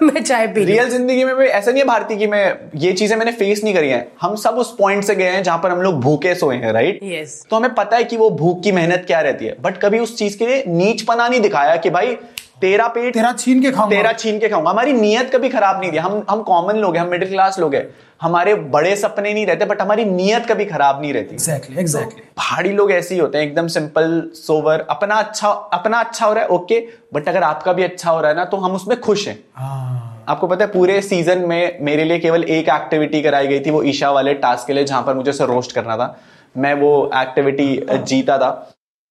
मैं 0.02 0.22
चाय 0.22 0.46
पी 0.46 0.64
रियल 0.64 0.88
ज़िंदगी 0.88 1.24
में 1.24 1.34
भी 1.36 1.44
ऐसा 1.44 1.70
नहीं 1.70 1.80
है 1.82 1.86
भारती 1.88 2.16
की 2.16 2.26
मैं 2.26 2.44
ये 2.76 2.92
चीज़ें 2.92 3.16
मैंने 3.16 3.32
फेस 3.32 3.64
नहीं 3.64 3.74
करी 3.74 3.88
हैं। 3.88 4.06
हम 4.20 4.36
सब 4.36 4.54
उस 4.54 4.74
पॉइंट 4.78 5.04
से 5.04 5.14
गए 5.14 5.24
हैं 5.24 5.42
जहाँ 5.42 5.58
पर 5.58 5.70
हम 5.70 5.82
लोग 5.82 6.00
भूखे 6.00 6.34
सोए 6.34 6.56
हैं 6.56 6.72
राइट 6.72 7.00
Yes. 7.04 7.34
तो 7.50 7.56
हमें 7.56 7.74
पता 7.74 7.96
है 7.96 8.04
कि 8.04 8.16
वो 8.16 8.30
भूख 8.30 8.62
की 8.62 8.72
मेहनत 8.72 9.04
क्या 9.06 9.20
रहती 9.20 9.46
है। 9.46 9.56
बट 9.60 9.76
कभी 9.76 9.98
उस 9.98 10.16
चीज़ 10.18 10.38
के 10.38 10.46
लिए 10.46 10.64
नीच 10.68 11.02
पना 11.02 11.28
नहीं 11.28 11.40
दिखाया 11.40 11.76
कि 11.76 11.90
भाई 11.90 12.16
तेरा 12.60 12.86
पेट 12.88 13.14
तेरा 13.14 13.32
छीन 13.32 13.60
के 13.62 13.70
खाऊँगा। 13.70 13.96
तेरा 13.96 14.12
छीन 14.12 14.38
के 14.38 14.48
खाऊँगा। 14.48 14.70
हमारी 14.70 14.92
नीयत 14.92 15.30
कभी 15.34 15.48
खराब 15.48 15.80
नहीं 15.80 15.92
थी 15.92 15.96
हम 15.98 16.22
हम 16.30 16.42
कॉमन 16.42 16.76
लोग 16.76 16.96
हैं 16.96 17.02
हम 17.02 17.10
मिडिल 17.10 17.28
क्लास 17.28 17.58
लोग 17.58 17.74
हैं। 17.74 17.88
हमारे 18.20 18.54
बड़े 18.72 18.94
सपने 18.96 19.32
नहीं 19.34 19.44
रहते 19.46 19.64
बट 19.64 19.80
हमारी 19.82 20.04
नीयत 20.04 20.46
कभी 20.46 20.64
खराब 20.64 21.00
नहीं 21.00 21.12
रहती। 21.12 21.34
एग्जैक्टली 21.34 21.78
एग्जैक्टली 21.80 22.22
पहाड़ी 22.36 22.72
लोग 22.72 22.92
ऐसे 22.92 23.14
ही 23.14 23.20
होते 23.20 23.38
हैं 23.38 23.46
एकदम 23.46 23.66
सिंपल 23.68 24.22
सोवर 24.36 24.84
अपना 24.90 25.14
अच्छा 25.16 25.48
अपना 25.48 26.00
अच्छा 26.00 26.26
हो 26.26 26.32
रहा 26.32 26.42
है 26.42 26.48
ओके 26.50 26.80
बट 27.14 27.28
अगर 27.28 27.42
आपका 27.42 27.72
भी 27.72 27.82
अच्छा 27.82 28.10
हो 28.10 28.20
रहा 28.20 28.30
है 28.30 28.36
ना 28.36 28.44
तो 28.44 28.56
हम 28.56 28.74
उसमें 28.74 28.98
खुश 29.00 29.26
हैं। 29.28 29.38
हाँ। 29.54 30.24
आपको 30.28 30.46
पता 30.46 30.64
है 30.64 30.70
पूरे 30.70 31.00
सीज़न 31.02 31.46
में 31.48 31.78
मेरे 31.82 32.04
लिए 32.04 32.18
केवल 32.18 32.44
एक 32.44 32.68
एक्टिविटी 32.68 33.22
कराई 33.22 33.46
गई 33.46 33.60
थी 33.60 33.70
वो 33.70 33.82
ईशा 33.84 34.10
वाले 34.10 34.34
टास्क 34.44 34.66
के 34.66 34.72
लिए 34.72 34.84
जहाँ 34.84 35.02
पर 35.02 35.14
मुझे 35.14 35.30
उसे 35.30 35.46
रोस्ट 35.46 35.72
करना 35.72 35.96
था। 35.96 36.14
मैं 36.56 36.74
वो 36.74 37.10
एक्टिविटी 37.16 37.66
जीता 37.90 38.38
था। 38.38 38.50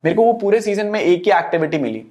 मेरे 0.03 0.15
को 0.15 0.23
वो 0.23 0.33
पूरे 0.33 0.61
सीज़न 0.61 0.85
में 0.85 0.99
एक 0.99 1.23
ही 1.25 1.31
एक्टिविटी 1.31 1.77
मिली। 1.77 2.03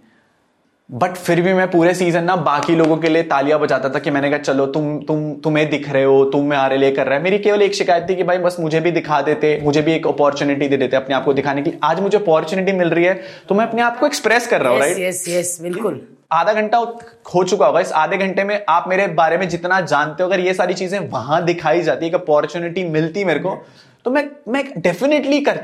बट 0.91 1.17
फिर 1.17 1.41
भी 1.41 1.53
मैं 1.53 1.71
पूरे 1.71 1.93
सीज़न 1.95 2.25
ना 2.25 2.35
बाकी 2.37 2.75
लोगों 2.75 2.97
के 2.97 3.09
लिए 3.09 3.23
तालियाँ 3.23 3.59
बजाता 3.61 3.89
था 3.89 3.99
कि 3.99 4.11
मैंने 4.11 4.29
कहा 4.31 4.39
चलो 4.39 4.67
तुम 4.67 4.99
तुम 4.99 5.33
तुम्हें 5.45 5.69
दिख 5.71 5.89
रहे 5.89 6.05
हो 6.05 6.25
तुम 6.25 6.45
हमारे 6.45 6.77
लिए 6.77 6.91
कर 6.91 7.07
रहे 7.07 7.17
हैं। 7.17 7.25
मेरी 7.25 7.39
केवल 7.39 7.63
एक 7.63 7.75
शिकायत 7.75 8.09
थी 8.09 8.15
कि 8.17 8.23
भाई 8.23 8.39
बस 8.39 8.57
मुझे 8.61 8.81
भी 8.81 8.91
दिखा 8.91 9.21
देते 9.23 9.59
मुझे 9.65 9.83
भी 9.83 9.93
एक 9.93 10.07
अपॉर्चुनिटी 10.07 10.69
दे 10.69 10.77
देते 10.77 10.97
अपने 10.97 11.15
आप 11.15 11.25
को 11.25 11.33
दिखाने 11.33 11.63
की 11.63 11.73
आज 11.85 12.01
मुझे 12.01 12.17
अपॉर्चुनिटी 12.19 12.73
मिल 12.73 12.91
रही 12.91 13.05
है 13.05 13.15
तो 13.49 13.55
मैं 13.55 13.67
अपने 13.67 13.83
आप 13.83 13.99
को 13.99 14.07
एक्सप्रेस 14.07 14.47
कर 14.47 14.61
रहा 14.61 14.73
हूँ 14.73 14.81
राइट 14.81 14.99
यस 14.99 15.25
यस 15.29 15.59
बिल्कुल। 15.63 16.01
आधा 16.33 16.53
घंटा 16.53 16.79
हो 17.35 17.43
चुका 17.45 17.67
होगा 17.67 17.81
इस 17.81 17.93
आधे 17.95 18.17
घंटे 18.19 18.45
में। 18.45 18.61
आप 18.69 18.85
मेरे 18.89 19.07
बारे 19.15 19.39
में 19.39 19.49
जितना 19.49 19.81
जानते 19.83 20.23
हो 20.23 20.29
अगर 20.29 20.41
ये 20.41 20.55
सारी 20.55 20.75
चीज़ें 20.75 20.99
वहाँ 21.11 21.45
दिखाई 21.45 21.83
जाती 21.83 22.05
है 22.05 22.11
एक 22.11 22.15
अपॉर्चुनिटी 22.15 22.85
मिलती 22.87 23.25
मेरे 23.25 23.41
को 23.41 23.57
तो 24.05 24.11
मैं 24.11 24.25
मैं 24.49 24.65
डेफिनेटली 24.79 25.41
कर 25.41 25.61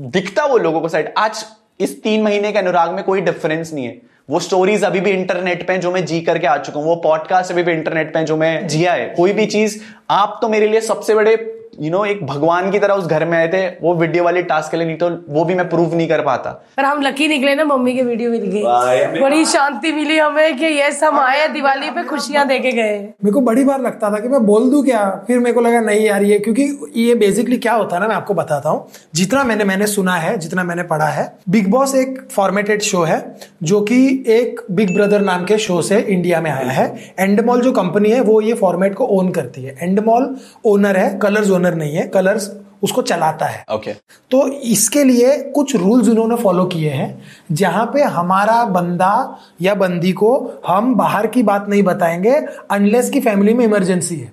दिखता 0.00 0.44
वो 0.46 0.58
लोगों 0.58 0.80
को 0.80 0.88
साइड 0.88 1.12
आज 1.18 1.44
इस 1.80 2.02
तीन 2.02 2.22
महीने 2.22 2.52
के 2.52 2.58
अनुराग 2.58 2.92
में 2.94 3.02
कोई 3.04 3.20
डिफरेंस 3.20 3.72
नहीं 3.72 3.84
है। 3.86 4.00
वो 4.30 4.40
स्टोरीज 4.40 4.84
अभी 4.84 5.00
भी 5.00 5.10
इंटरनेट 5.10 5.66
पे 5.68 5.76
जो 5.78 5.90
मैं 5.92 6.04
जी 6.06 6.20
करके 6.20 6.46
आ 6.46 6.56
चुका 6.58 6.80
हूँ, 6.80 6.86
वो 6.88 6.96
पॉडकास्ट 6.96 7.52
अभी 7.52 7.62
भी 7.62 7.72
इंटरनेट 7.72 8.14
पे 8.14 8.22
जो 8.24 8.36
मैं 8.36 8.66
जिया 8.68 8.92
है। 8.92 9.08
कोई 9.08 9.32
भी 9.32 9.46
चीज़, 9.46 9.78
आप 10.10 10.38
तो 10.42 10.48
मेरे 10.48 10.68
लिए 10.68 10.80
सबसे 10.80 11.14
बड़े 11.14 11.53
यू 11.80 11.90
नो 11.90 12.04
एक 12.04 12.24
भगवान 12.26 12.70
की 12.70 12.78
तरह 12.78 12.94
उस 12.94 13.06
घर 13.06 13.24
में 13.24 13.36
आए 13.38 13.48
थे 13.48 13.66
वो 13.78 13.94
वीडियो 13.96 14.24
वाली 14.24 14.42
टास्क 14.44 14.70
के 14.70 14.76
लिए 14.76 14.86
नहीं 14.86 14.96
तो 14.96 15.08
वो 15.28 15.44
भी 15.44 15.54
मैं 15.54 15.68
प्रूव 15.68 15.94
नहीं 15.94 16.08
कर 16.08 16.20
पाता। 16.22 16.50
पर 16.76 16.84
हम 16.84 17.02
लकी 17.02 17.28
निकले 17.28 17.54
ना 17.54 17.64
मम्मी 17.64 17.94
के 17.94 18.02
वीडियो 18.02 18.30
मिल 18.30 18.44
गई। 18.46 19.20
बड़ी 19.20 19.44
शांति 19.46 19.92
मिली 19.92 20.18
हमें 20.18 20.56
कि 20.58 20.66
यस 20.78 21.02
हम 21.04 21.18
आए 21.18 21.46
दिवाली 21.48 21.90
पे 21.90 22.02
खुशियाँ 22.04 22.46
देके 22.48 22.72
गए। 22.72 22.98
मेरे 22.98 23.32
को 23.32 23.40
बड़ी 23.42 23.64
बार 23.64 23.80
लगता 23.82 24.10
था 24.10 24.20
कि 24.20 24.28
मैं 24.28 24.44
बोल 24.46 24.70
दूँ 24.70 24.84
क्या? 24.84 25.04
फिर 25.26 25.38
मेरे 25.38 25.54
को 25.54 25.60
लगा 25.60 25.80
नहीं 25.82 26.04
यार 26.06 26.22
ये 26.24 26.38
क्योंकि 26.38 26.90
ये 26.96 27.14
बेसिकली 27.16 27.58
क्या 27.58 27.72
होता 27.74 27.96
है 27.96 28.02
ना 28.02 28.08
मैं 28.08 28.16
आपको 28.16 28.34
बताता 28.34 28.68
हूँ। 28.68 28.86
जितना 29.14 29.44
मैंने 29.44 29.64
मैंने 29.64 29.86
सुना 29.88 30.14
है 30.16 30.36
जितना 30.38 30.64
मैंने 30.64 30.82
पढ़ा 30.84 31.08
है 31.08 31.26
बिग 31.48 31.70
बॉस 31.70 31.94
एक 31.94 32.18
फॉर्मेटेड 32.30 32.82
शो 32.82 33.02
है 33.02 33.18
जो 33.62 33.80
कि 33.82 34.24
एक 34.30 34.60
बिग 34.70 34.94
ब्रदर 34.94 35.20
नाम 35.22 35.44
के 35.44 35.58
शो 35.58 35.80
से 35.82 35.98
इंडिया 36.00 36.40
में 36.40 36.50
आया 36.50 36.70
है। 36.70 37.14
एंडमॉल 37.18 37.60
जो 37.60 37.72
कंपनी 37.72 38.10
है 38.10 38.20
वो 38.22 38.40
ये 38.40 38.54
फॉर्मेट 38.54 38.94
को 38.94 39.06
ओन 39.10 39.30
करती 39.32 39.62
है। 39.62 39.76
एंडमॉल 39.80 40.34
ओनर 40.64 40.96
है 40.96 41.08
कलर्स 41.18 41.50
ओनर 41.50 41.63
नहीं 41.72 41.94
है 41.96 42.06
कलर्स 42.06 42.50
उसको 42.82 43.02
चलाता 43.02 43.46
है। 43.46 43.64
Okay 43.72 43.92
okay. 43.92 44.02
तो 44.30 44.46
इसके 44.48 45.04
लिए 45.04 45.36
कुछ 45.50 45.74
रूल्स 45.76 46.08
उन्होंने 46.08 46.36
फॉलो 46.36 46.64
किए 46.64 46.90
हैं 46.90 47.22
जहाँ 47.52 47.84
पे 47.86 48.02
हमारा 48.02 48.64
बंदा 48.64 49.38
या 49.62 49.74
बंदी 49.74 50.12
को 50.12 50.60
हम 50.66 50.94
बाहर 50.94 51.26
की 51.26 51.42
बात 51.42 51.68
नहीं 51.68 51.82
बताएँगे 51.82 52.34
अनलेस 52.70 53.10
की 53.10 53.20
फैमिली 53.20 53.54
में 53.54 53.64
इमरजेंसी 53.64 54.16
है। 54.16 54.32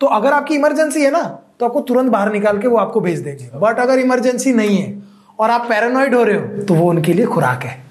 तो 0.00 0.06
अगर 0.06 0.32
आपकी 0.32 0.54
इमरजेंसी 0.54 1.02
है 1.02 1.10
ना 1.10 1.22
तो 1.60 1.66
आपको 1.66 1.80
तुरंत 1.80 2.10
बाहर 2.12 2.32
निकाल 2.32 2.58
के 2.58 2.68
वो 2.68 2.76
आपको 2.76 3.00
भेज 3.00 3.20
देंगे। 3.20 3.50
बट 3.54 3.78
अगर 3.78 3.98
इमरजेंसी 3.98 4.52
नहीं 4.52 4.78
है 4.78 5.02
और 5.38 5.50
आप 5.50 5.66
पैरानॉइड 5.68 6.14
हो 6.14 6.22
रहे 6.22 6.36
हो 6.36 6.62
तो 6.62 6.74
वो 6.74 6.90
उनके 6.90 7.12
लिए 7.12 7.26
खुराक 7.26 7.62
है। 7.62 7.82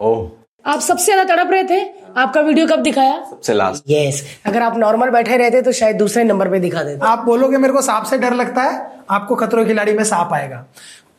ओह 0.00 0.28
आप 0.64 0.80
सबसे 0.80 1.04
ज़्यादा 1.04 1.34
तड़प 1.34 1.50
रहे 1.50 1.64
थे? 1.64 1.80
आपका 2.16 2.40
वीडियो 2.40 2.66
कब 2.66 2.82
दिखाया? 2.82 3.14
सबसे 3.30 3.54
लास्ट 3.54 3.84
यस 3.88 4.22
अगर 4.46 4.62
आप 4.62 4.76
नॉर्मल 4.78 5.10
बैठे 5.10 5.36
रहते 5.36 5.60
तो 5.62 5.72
शायद 5.72 5.96
दूसरे 5.96 6.24
नंबर 6.24 6.48
पे 6.50 6.58
दिखा 6.60 6.82
देते। 6.82 7.06
आप 7.06 7.24
बोलोगे 7.24 7.58
मेरे 7.58 7.72
को 7.72 7.82
सांप 7.82 8.04
से 8.04 8.18
डर 8.18 8.34
लगता 8.34 8.62
है 8.62 9.04
आपको 9.10 9.34
खतरों 9.36 9.64
की 9.64 9.68
खिलाड़ी 9.68 9.92
में 9.92 10.02
सांप 10.04 10.32
आएगा। 10.32 10.64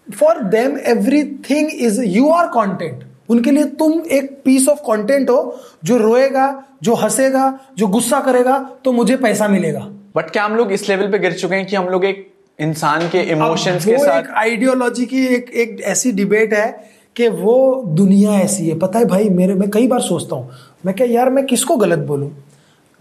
For 0.10 0.40
them 0.46 0.78
everything 0.88 1.72
is 1.82 2.02
you 2.04 2.30
are 2.32 2.48
content 2.50 3.04
उनके 3.30 3.52
लिए 3.52 3.66
तुम 3.80 4.02
एक 4.12 4.32
पीस 4.46 4.68
ऑफ़ 4.70 4.80
कंटेंट 4.88 5.30
हो 5.30 5.60
जो 5.84 5.98
रोएगा 5.98 6.48
जो 6.84 6.96
हंसेगा 6.96 7.60
जो 7.78 7.88
गुस्सा 7.88 8.20
करेगा 8.22 8.58
तो 8.86 8.92
मुझे 8.92 9.16
पैसा 9.18 9.48
मिलेगा। 9.48 9.88
बट 10.16 10.30
क्या 10.30 10.44
हम 10.44 10.56
लोग 10.56 10.72
इस 10.72 10.88
लेवल 10.90 11.12
पे 11.12 11.20
गिर 11.20 11.34
चुके 11.34 11.56
हैं 11.56 11.66
कि 11.66 11.76
हम 11.76 11.90
लोग 11.90 12.06
एक 12.06 12.28
इंसान 12.60 13.08
के 13.10 13.22
इमोशंस 13.32 13.86
के 13.86 13.98
साथ 13.98 14.20
एक 14.20 14.30
आइडियोलॉजी 14.38 15.06
की 15.06 15.26
एक 15.36 15.50
एक 15.56 15.80
ऐसी 15.88 16.12
डिबेट 16.14 16.54
है 16.54 16.70
कि 17.16 17.28
वो 17.28 17.84
दुनिया 17.88 18.32
ऐसी 18.32 18.68
है। 18.70 18.78
पता 18.80 19.00
है 19.00 19.06
भाई 19.06 19.30
मेरे 19.30 19.54
मैं 19.54 19.70
कई 19.70 19.88
बार 19.88 20.02
सोचता 20.02 20.36
हूँ 20.36 20.52
मैं 20.86 20.96
क्या 20.96 21.08
यार 21.08 21.30
मैं 21.30 21.46
किसको 21.46 21.78
गलत 21.78 22.00
बोलूँ? 22.00 22.32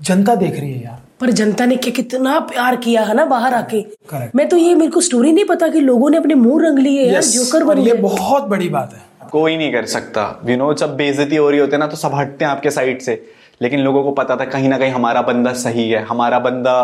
जनता 0.00 0.34
देख 0.34 0.58
रही 0.60 0.72
है 0.72 0.84
यार। 0.84 0.98
पर 1.20 1.30
जनता 1.30 1.64
ने 1.66 1.76
क्या 1.76 1.92
कितना 1.92 2.38
प्यार 2.40 2.76
किया 2.76 3.02
है 3.02 3.14
ना 3.14 3.24
बाहर 3.24 3.54
आके। 3.54 3.82
Correct. 3.82 4.34
मैं 4.36 4.48
तो 4.48 4.56
ये 4.56 4.74
मेरे 4.74 4.90
को 4.90 5.00
स्टोरी 5.00 5.32
नहीं 5.32 5.44
पता 5.44 5.68
कि 5.68 5.80
लोगों 5.80 6.10
ने 6.10 6.16
अपने 6.16 6.34
मुँह 6.34 6.66
रंग 6.66 6.78
लिए 6.78 7.04
यार 7.04 7.22
Yes, 7.22 7.32
जोकर 7.32 7.64
बन 7.64 7.78
ये 7.78 7.94
बहुत 7.94 8.42
बड़ी 8.42 8.68
बात 8.68 8.94
है। 8.94 9.28
कोई 9.30 9.56
नहीं 9.56 9.72
कर 9.72 9.86
सकता। 9.86 10.24
यू 10.48 10.56
नो 10.56 10.72
जब 10.74 10.96
बेइज्जती 10.96 11.36
हो 11.36 11.50
रही 11.50 11.60
होती 11.60 11.72
है 11.72 11.78
ना 11.78 11.86
तो 11.86 11.96
सब 11.96 12.14
हटते 12.14 12.44
हैं 12.44 12.52
आपके 12.52 12.70
साइड 12.70 13.00
से। 13.00 13.22
लेकिन 13.62 13.80
लोगों 13.80 14.02
को 14.02 14.10
पता 14.12 14.36
था 14.36 14.44
कहीं 14.44 14.68
ना 14.68 14.78
कहीं 14.78 14.90
हमारा 14.90 15.22
बंदा 15.22 15.52
सही 15.52 15.90
है 15.90 16.02
हमारा 16.02 16.38
बंदा 16.38 16.82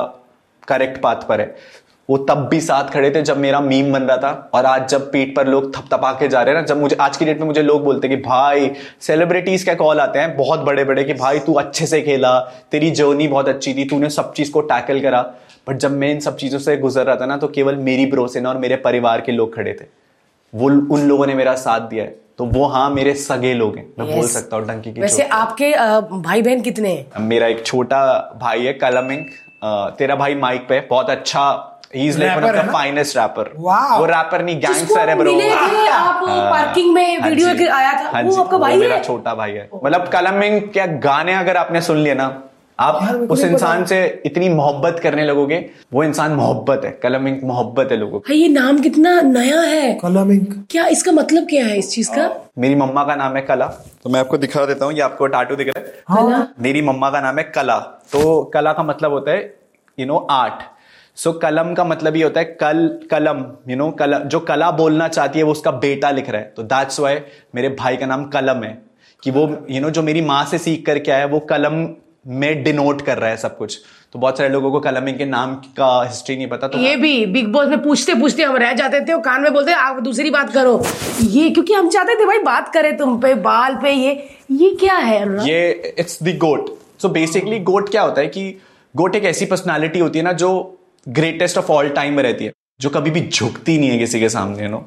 करेक्ट 0.68 1.01
पाथ 1.03 1.16
पर 1.29 1.41
है। 1.41 1.57
वो 2.09 2.16
तब 2.18 2.46
भी 2.48 2.61
साथ 2.61 2.90
खड़े 2.90 3.11
थे 3.11 3.22
जब 3.22 3.38
मेरा 3.38 3.61
मीम 3.61 3.92
बन 3.92 4.02
रहा 4.02 4.16
था। 4.16 4.50
और 4.54 4.66
आज 4.66 4.88
जब 4.88 5.11
पीठ 5.12 5.34
पर 5.36 5.46
लोग 5.46 5.74
थपथपा 5.76 6.12
के 6.12 6.28
जा 6.28 6.42
रहे 6.42 6.54
हैं 6.54 6.61
ना 6.61 6.66
जब 6.66 6.80
मुझे 6.80 6.96
आज 6.96 7.16
की 7.16 7.24
डेट 7.24 7.38
में 7.40 7.46
मुझे 7.46 7.62
लोग 7.62 7.82
बोलते 7.84 8.09
हैं 8.09 8.16
कि 8.16 8.22
भाई 8.22 8.70
सेलिब्रिटीज 9.00 9.62
का 9.62 9.74
कॉल 9.74 10.00
आते 10.00 10.18
हैं? 10.18 10.36
बहुत 10.36 10.61
बड़े 10.61 10.84
बड़े 10.84 11.04
कि 11.04 11.14
भाई 11.14 11.38
तू 11.38 11.54
अच्छे 11.54 11.86
से 11.86 12.00
खेला 12.02 12.38
तेरी 12.72 12.90
जर्नी 12.92 13.28
बहुत 13.28 13.48
अच्छी 13.48 13.74
थी 13.74 13.84
तूने 13.84 14.11
सब 14.11 14.32
चीज़ 14.32 14.52
को 14.52 14.61
टैकल 14.62 15.00
करा। 15.00 15.20
बट 15.68 15.76
जब 15.76 15.92
मैं 15.92 16.11
इन 16.11 16.20
सब 16.20 16.36
चीज़ों 16.36 16.59
से 16.59 16.76
गुजर 16.76 17.07
रहा 17.07 17.16
था 17.16 17.26
ना 17.26 17.36
तो 17.36 17.48
केवल 17.48 17.76
मेरी 17.82 18.07
ब्रोसिन 18.07 18.46
और 18.46 18.59
मेरे 18.59 18.76
परिवार 18.78 19.20
के 19.20 19.32
लोग 19.32 19.54
खड़े 19.57 19.72
थे। 19.72 19.84
वो 20.52 20.66
उन 20.66 21.09
लोगों 21.09 21.26
ने 21.26 21.34
मेरा 21.34 21.54
साथ 21.57 21.80
दिया 21.80 22.04
है। 22.04 22.14
तो 22.38 22.44
वो 22.46 22.66
हाँ 22.66 22.88
मेरे 22.90 23.14
सगे 23.14 23.52
लोग 23.54 23.76
हैं। 23.76 23.86
मैं 23.98 24.09
बोल 24.09 24.26
सकता 24.28 24.57
हूँ 24.57 24.66
डंकी 24.66 24.92
की 24.92 25.00
वैसे 25.00 25.22
आपके 25.22 25.70
भाई 26.12 26.42
बहन 26.42 26.61
कितने 26.61 26.88
हैं? 26.88 27.22
मेरा 27.22 27.46
एक 27.46 27.64
छोटा 27.66 28.38
भाई 28.40 28.64
है 28.64 28.72
कलमिंग 28.74 29.24
तेरा 29.98 30.14
भाई 30.16 30.34
माइक 30.34 30.66
पे 30.68 30.80
बहुत 30.80 31.11
अच्छा 31.11 31.42
ही 31.95 32.07
is 32.09 32.18
like 32.18 32.37
one 32.37 32.43
Rapper 32.43 32.51
of 32.51 32.61
है 32.61 32.66
द? 32.68 32.72
Finest 32.72 33.16
rapper 33.16 33.53
Wow. 33.66 33.99
वो 33.99 34.05
रैपर 34.07 34.43
नहीं 34.45 34.61
गैंगस्टर 34.61 34.99
है 34.99 35.12
आप 35.12 35.18
ब्रो 35.18 35.32
मिले 35.32 35.51
थे 35.51 35.87
आप 35.89 36.20
पार्किंग 36.24 36.93
में 36.95 37.18
वीडियो 37.22 37.55
के 37.59 37.66
आया 37.78 37.93
था 38.03 38.20
वो 38.20 38.37
आपका 38.43 38.59
भाई 38.59 38.72
है? 38.72 38.78
मेरा 38.78 38.99
छोटा 39.03 39.34
भाई 39.34 39.53
है। 39.53 39.68
मतलब 39.84 40.09
कलमिंग 40.12 40.61
क्या 40.72 40.87
गाने 41.07 41.34
अगर 41.34 41.57
आपने 41.57 41.80
सुन 41.80 41.97
लिए 41.99 42.14
ना 42.14 42.26
आप 42.78 43.28
उस 43.30 43.43
इंसान 43.45 43.84
से 43.84 43.99
इतनी 44.26 44.49
मोहब्बत 44.49 44.99
करने 45.03 45.24
लगोगे 45.24 45.59
वो 45.93 46.03
इंसान 46.05 46.32
मोहब्बत 46.32 46.82
है। 46.84 46.91
कलमिंग 47.03 47.43
मोहब्बत 47.45 47.93
है 47.93 47.97
लोगों 47.97 48.20
की। 48.20 48.34
ये 48.34 48.49
नाम 48.49 48.78
कितना 48.80 49.20
नया 49.20 49.61
है। 49.61 49.93
कलमिंग 50.03 50.47
क्या 50.70 50.87
इसका 50.97 51.12
मतलब 51.12 51.47
क्या 51.51 51.64
है 51.66 51.78
इस 51.78 51.91
चीज़ 51.91 52.11
का? 52.11 52.28
मेरी 52.59 52.74
मम्मा 52.74 53.05
का 53.05 53.14
नाम 53.14 53.37
है 53.37 53.43
कला। 53.43 53.66
तो 54.05 54.11
मैं 54.11 54.20
आपको 54.20 54.39
दिखा 54.39 54.64
देता 54.66 54.84
हूँ 54.84 54.93
ये 54.95 55.01
आपको 55.01 55.26
टाटू 55.26 55.57
दिख 55.57 55.68
रहा 55.68 55.80
है। 55.80 56.22
कला? 56.22 56.47
मेरी 56.61 56.82
मम्मा 56.82 57.11
का 57.11 57.20
नाम 57.20 57.39
है 57.39 57.45
कला। 57.55 57.78
तो 58.12 58.43
कला 58.55 58.72
का 58.72 58.82
मतलब 58.82 59.12
होता 59.12 59.30
है 59.30 59.55
you 59.99 60.07
know 60.07 60.26
art 60.30 60.62
so 61.16 61.30
so, 61.30 61.40
कलम 61.42 61.74
का 61.74 61.84
मतलब 61.84 62.16
ये 62.16 62.22
होता 62.22 62.40
है 62.40 62.56
कल 62.60 62.88
कलम 63.10 63.44
यू 63.70 63.76
नो 63.76 63.90
कल 63.90 64.18
जो 64.18 64.40
कला 64.40 64.70
बोलना 64.70 65.08
चाहती 65.08 65.38
है 65.38 65.44
वो 65.44 65.52
उसका 65.52 65.70
बेटा 65.70 66.10
लिख 66.10 66.30
रहा 66.30 66.40
है 66.40 66.52
तो 66.56 66.62
दैट्स 66.62 67.00
वाई 67.00 67.20
मेरे 67.54 67.68
भाई 67.68 67.96
का 67.96 68.06
नाम 68.06 68.24
कलम 68.24 68.62
है 68.64 68.82
कि 69.22 69.30
वो 69.30 69.40
यू 69.40 69.46
you 69.46 69.72
नो 69.72 69.78
know, 69.78 69.90
जो 69.90 70.02
मेरी 70.02 70.20
माँ 70.20 70.44
से 70.44 70.58
सीख 70.58 70.86
करके 70.86 71.10
आया 71.10 71.20
है 71.20 71.26
वो 71.26 71.40
कलम 71.40 71.88
में 72.26 72.62
डिनोट 72.62 73.02
कर 73.02 73.18
रहा 73.18 73.30
है 73.30 73.36
सब 73.36 73.56
कुछ 73.58 73.78
तो 74.12 74.18
बहुत 74.18 74.38
सारे 74.38 74.48
लोगों 74.48 74.70
को 74.72 74.80
कलमिंग 74.80 75.18
के 75.18 75.24
नाम 75.24 75.54
का 75.54 76.02
हिस्ट्री 76.02 76.36
नहीं 76.36 76.46
पता 76.46 76.68
तो 76.68 76.78
ये 76.78 76.96
भी 76.96 77.26
बिग 77.26 77.52
बॉस 77.52 77.68
में 77.68 77.82
पूछते 77.82 78.14
पूछते 78.14 78.42
हम 78.42 78.56
रह 78.56 78.72
जाते 78.72 79.00
थे 79.00 79.12
और 79.12 79.20
कान 79.20 79.42
में 79.42 79.52
बोलते 79.52 79.72
आप 79.72 80.00
दूसरी 80.02 80.30
बात 80.30 80.52
करो। 80.52 80.84
ये 81.20 81.50
क्योंकि 81.50 81.72
हम 81.72 81.88
चाहते 81.88 82.14
थे 82.14 82.26
भाई 82.26 82.38
बात 82.38 82.72
करें 82.74 82.96
तुम 82.96 83.18
पे 83.20 83.34
बाल 83.34 83.74
पे 83.74 83.90
ये 83.90 84.28
ये 84.50 84.70
क्या 84.70 84.94
है? 84.94 85.48
ये 85.48 85.94
it's 85.98 86.22
the 86.22 86.28
goat 86.28 86.78
so 87.02 87.08
basically 87.08 87.58
goat 87.60 87.88
क्या 87.88 88.02
होता 88.02 88.20
है 88.20 88.26
कि 88.26 88.60
गोट 88.96 89.16
एक 89.16 89.24
ऐसी 89.24 89.46
पर्सनालिटी 89.46 89.98
होती 89.98 90.18
है 90.18 90.24
ना 90.24 90.32
जो 90.32 90.76
ग्रेटेस्ट 91.07 91.59
ऑफ़ 91.59 91.72
ऑल 91.72 91.88
टाइम 91.90 92.14
में 92.14 92.22
रहती 92.22 92.44
है, 92.44 92.52
जो 92.80 92.90
कभी 92.90 93.11
भी 93.11 93.20
झुकती 93.22 93.78
नहीं 93.78 93.90
है 93.90 93.98
किसी 93.98 94.20
के 94.20 94.28
सामने 94.28 94.68
नो 94.68 94.84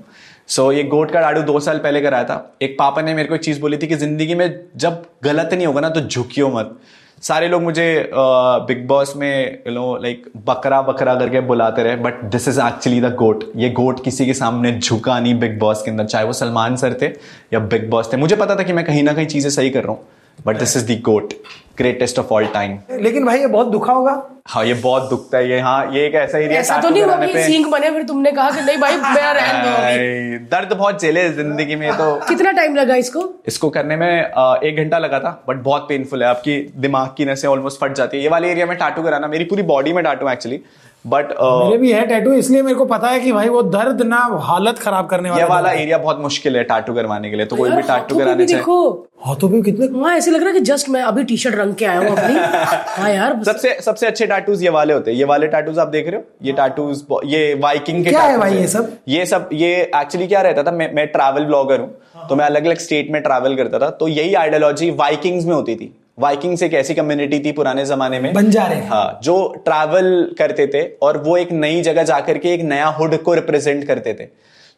सो 0.50 0.72
ये 0.72 0.84
गोट 0.86 1.12
का 1.12 1.20
डाडू 1.22 1.42
दो 1.44 1.60
साल 1.60 1.78
पहले 1.80 2.02
कराया 2.02 2.24
था। 2.24 2.58
एक 2.62 2.76
पापा 2.80 3.02
ने 3.02 3.14
मेरे 3.14 3.28
को 3.30 3.36
एक 3.36 3.42
चीज़ 3.42 3.60
बोली 3.62 3.78
थी 3.78 3.88
कि 3.88 3.96
ज़िंदगी 3.96 4.36
में 4.36 4.48
जब 4.78 5.04
गलत 5.24 5.50
नहीं 5.54 5.68
होगा 5.68 5.82
ना 5.82 5.90
तो 5.90 6.02
झुकियो 6.02 6.50
मत। 6.50 6.78
सारे 7.24 7.48
लोग 7.48 7.62
मुझे 7.64 8.10
बिग 8.14 8.86
बॉस 8.88 9.14
में 9.18 9.64
यू 9.68 9.74
नो 9.74 9.98
लाइक 10.04 10.26
बकरा 10.46 10.82
बकरा 10.82 11.16
करके 11.16 11.40
बुलाते 11.48 11.84
रहे 11.84 11.96
but 11.98 12.24
this 12.32 12.48
is 12.48 12.60
actually 12.62 13.02
the 13.02 13.14
goat 13.16 13.44
ये 13.56 13.70
गोट 13.72 14.04
किसी 14.04 14.26
के 14.26 14.34
सामने 14.34 14.72
झुका 14.74 15.20
नहीं 15.20 15.40
बिग 15.40 15.58
बॉस 15.60 15.82
के 15.84 15.92
अंदर, 15.92 16.06
चाहे 16.06 16.26
वो 16.26 16.34
सलमान 16.34 16.76
सर 16.76 16.98
थे 17.02 17.08
या 17.54 17.60
बिग 17.62 17.90
बॉस 17.90 18.14
थे। 18.14 18.18
मुझे 18.18 18.36
पता 18.36 18.56
था 18.56 18.64
कि 18.64 18.74
मैं 18.74 18.86
कहीं 18.86 19.04
ना 19.04 19.14
कहीं 19.14 19.28
चीज़ें 19.28 19.50
सही 19.52 19.70
कर 19.70 19.84
रहा 19.84 19.92
हूँ। 19.92 20.08
But 20.46 20.58
this 20.60 20.78
is 20.78 20.92
the 20.92 21.02
goat 21.06 21.34
greatest 21.78 22.20
of 22.20 22.34
all 22.34 22.46
time 22.54 22.78
लेकिन 23.02 23.26
भाई 23.26 23.40
ये 23.40 23.48
बहुत 23.48 23.68
दुखा 23.68 23.94
होगा। 23.94 24.12
हाँ 24.48 24.64
ये 24.66 24.74
बहुत 24.76 25.10
दुखता 25.10 25.38
है। 25.38 25.50
ये 25.50 25.60
हाँ 25.60 25.92
ये 25.94 26.06
एक 26.06 26.16
ऐसा 26.16 26.38
एरिया 26.38 26.60
ऐसा 26.60 26.78
तो 26.82 26.90
नहीं 26.90 27.04
हुआ 27.04 27.16
कि 27.26 27.44
सिंक 27.44 27.68
बने 27.72 27.92
फिर 27.92 28.04
तुमने 28.04 28.32
कहा 28.32 28.50
कि 28.52 28.62
नहीं 28.62 28.78
भाई 28.78 28.96
मेरा 28.96 29.32
रहन 29.38 29.62
दो 29.64 30.46
दर्द 30.52 30.74
बहुत 30.74 31.02
झेले 31.02 31.22
है 31.22 31.34
ज़िंदगी 31.36 31.76
में 31.76 31.92
तो। 31.98 32.14
कितना 32.28 32.52
टाइम 32.52 32.76
लगा 32.76 32.96
इसको? 32.96 33.24
इसको 33.48 33.70
करने 33.70 33.96
में 33.96 34.08
एक 34.10 34.78
घंटा 34.78 34.98
लगा 34.98 35.20
था 35.20 35.32
बट 35.48 35.64
बहुत 35.64 35.86
पेनफुल 35.90 36.24
है। 36.24 36.30
आपकी 36.30 36.58
दिमाग 36.78 37.14
की 37.18 37.26
नसें 37.26 37.48
ऑलमोस्ट 37.48 37.82
फट 37.82 37.94
जाती 37.96 38.18
है। 38.18 38.24
ये 38.24 38.30
वाले 38.30 38.52
एरिया 38.52 38.66
में 38.66 38.78
टाटू 38.78 39.04
कराना 39.04 39.28
मेरी 39.28 39.46
पूरी 39.46 39.64
बॉडी 39.64 39.94
में 39.94 40.04
टाटू 40.04 40.30
एक्चुअली 40.30 40.62
बट 41.06 41.28
मेरे 41.42 41.78
भी 41.78 41.92
है 41.92 42.06
टैटू 42.06 42.32
इसलिए 42.34 42.62
मेरे 42.62 42.76
को 42.76 42.86
पता 42.86 43.10
है 43.10 43.20
कि 43.20 43.32
भाई 43.32 43.50
वो 43.50 43.62
दर्द 43.66 44.02
ना 44.02 44.18
हालत 44.44 44.80
खराब 44.80 45.08
करने 45.10 45.30
वाला 45.30 45.42
ये 45.42 45.48
वाला 45.50 45.72
एरिया 45.72 45.98
बहुत 45.98 46.20
मुश्किल 46.22 46.58
है 46.58 46.64
टाटू 46.64 46.94
करवाने 46.94 47.30
के 47.30 47.36
लिए 47.36 47.46
तो 47.46 47.56
कोई 47.56 47.72
भी 47.72 47.82
टाटू 47.82 48.18
कराने 48.18 48.36
भी 48.36 48.46
चाहे। 48.46 48.60
देखो। 48.60 49.08
हाथों 49.26 49.50
पे 49.50 49.62
कितने 49.62 49.88
हाँ 50.00 50.16
ऐसे 50.16 50.32
लग 50.32 50.40
रहा 50.40 50.48
है 50.48 50.54
कि 50.54 50.60
जस्ट 50.66 50.90
मैं 50.90 51.02
अभी 51.02 51.24
टी 51.24 51.38
शर्ट 51.38 51.56
रंग 51.56 51.74
के 51.76 51.86
आया 51.86 52.00
हूँ 52.00 52.18
अपनी। 52.18 52.36
हाँ 53.02 53.10
यार 53.10 53.44
सबसे 53.44 53.74
सबसे 53.82 54.08
अच्छे 54.08 54.28
टाटूज 54.28 54.64
ये 54.64 54.70
वाले 54.70 54.94
होते 54.94 55.12
हैं। 55.12 55.18
ये 55.18 55.26
वाले 55.26 55.48
टाटूज 55.48 55.80
आप 55.80 55.88
देख 55.88 56.08
रहे 56.08 56.16
हो? 56.16 56.24
ये 56.44 56.54
टाटूज 56.54 57.04
ये 57.26 57.54
वाइकिंग 57.62 58.04
के 58.04 58.10
क्या 58.10 58.24
है 58.24 58.38
भाई 58.38 58.58
ये 58.58 58.68
सब? 58.68 58.92
ये 59.08 59.26
सब 59.26 59.50
ये 59.54 59.72
एक्चुअली 59.96 60.28
क्या 60.28 60.42
रहता 60.42 60.64
था? 60.64 60.72
मैं 60.72 60.94
मैं 60.96 61.08
ट्रैवल 61.08 61.46
ब्लॉगर 61.46 61.80
हूँ 61.80 62.28
तो 62.30 62.36
मैं 62.36 62.46
अलग 62.46 62.66
अलग 62.66 62.78
स्टेट 62.80 63.12
में 63.12 63.22
ट्रैवल 63.22 63.56
करता 63.56 63.80
था 63.80 63.90
तो 64.00 64.08
यही 64.08 64.34
आइडियोलॉजी 64.36 64.90
वाइकिंग्स 65.00 65.46
में 65.46 65.56
होती 65.56 65.76
थी। 65.76 65.94
वाइकिंग्स 66.20 66.64
एक 66.64 66.74
ऐसी 66.74 66.94
कम्युनिटी 66.94 67.40
थी 67.40 67.52
पुराने 67.52 67.86
जमाने 67.86 68.20
में। 68.20 68.34
बंजारे 68.34 68.76
हाँ 68.86 69.20
जो 69.24 69.36
ट्रैवल 69.66 70.36
करते 70.40 70.68
थे 70.68 70.84
और 71.02 71.18
वो 71.24 71.38
एक 71.38 71.52
नई 71.52 71.82
जगह 71.82 72.04
जाकर 72.04 72.38
के 72.38 72.54
एक 72.54 72.62
नया 72.64 72.88
हुड 72.90 73.18
को 73.24 73.34
रिप्रेजेंट 73.34 73.86
करते 73.88 74.14
थे। 74.14 74.28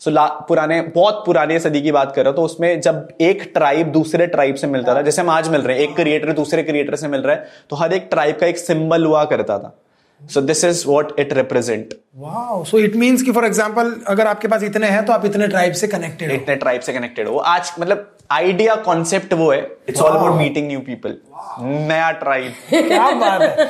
सो 0.02 0.12
so, 0.12 0.18
पुराने 0.48 0.82
बहुत 0.96 1.24
पुराने 1.26 1.60
सदी 1.60 1.82
की 1.82 1.92
बात 1.92 2.14
कर 2.16 2.24
रहा 2.24 2.30
हूँ 2.30 2.36
तो 2.36 2.44
उसमें 2.44 2.82
जब 2.82 3.08
एक 3.22 3.42
ट्राइब 3.54 3.92
दूसरे 3.92 4.28
ट्राइब 4.28 4.56
से 4.56 4.68
मिलता 4.68 4.96
था 4.96 5.02
जैसे 5.02 5.22
हम 5.22 5.30
आज 5.30 5.50
मिल 5.50 5.62
रहे 5.62 5.78
हैं 5.78 5.84
एक 5.84 5.96
क्रिएटर 5.96 6.32
दूसरे 6.34 6.64
क्रिएटर 6.64 6.96
से 6.96 7.08
मिल 7.08 7.22
रहा 7.22 7.36
है 7.36 7.48
तो 7.70 7.76
हर 7.76 7.94
एक 7.94 8.08
ट्राइब 8.12 8.38
का 8.38 8.48
एक 8.48 8.58
सिंबल 8.58 9.06
हुआ 9.06 9.24
करता 9.26 9.58
था। 9.60 9.78
So 10.22 10.42
this 10.42 10.64
is 10.64 10.84
what 10.88 11.20
it 11.20 11.34
represent 11.34 11.94
wow 12.16 12.64
so 12.66 12.80
it 12.80 12.96
means 12.96 13.22
कि 13.22 13.32
फॉर 13.32 13.46
एग्जांपल 13.46 13.94
अगर 14.08 14.28
आपके 14.28 14.48
पास 14.48 14.64
इतने 14.64 14.88
हैं 14.88 15.06
तो 15.06 15.14
आप 15.14 15.26
इतने 15.26 15.48
ट्राइब 15.48 15.74
से 15.74 15.88
कनेक्टेड 15.88 16.32
इतने 16.32 16.56
ट्राइब 16.56 16.82
से 16.82 16.94
कनेक्टेड 16.94 17.28
हो। 17.28 17.38
आज 17.38 17.72
मतलब 17.80 18.08
आइडिया 18.32 18.76
कॉन्सेप्ट 18.76 19.34
वो 19.34 19.52
है। 19.52 19.60
It's 19.90 20.02
all 20.02 20.16
about 20.18 20.38
meeting 20.38 20.68
new 20.68 20.80
people 20.80 21.16
नया 21.62 22.12
ट्राइब 22.12 22.54
क्या 22.88 23.10
बात 23.12 23.42
है। 23.42 23.66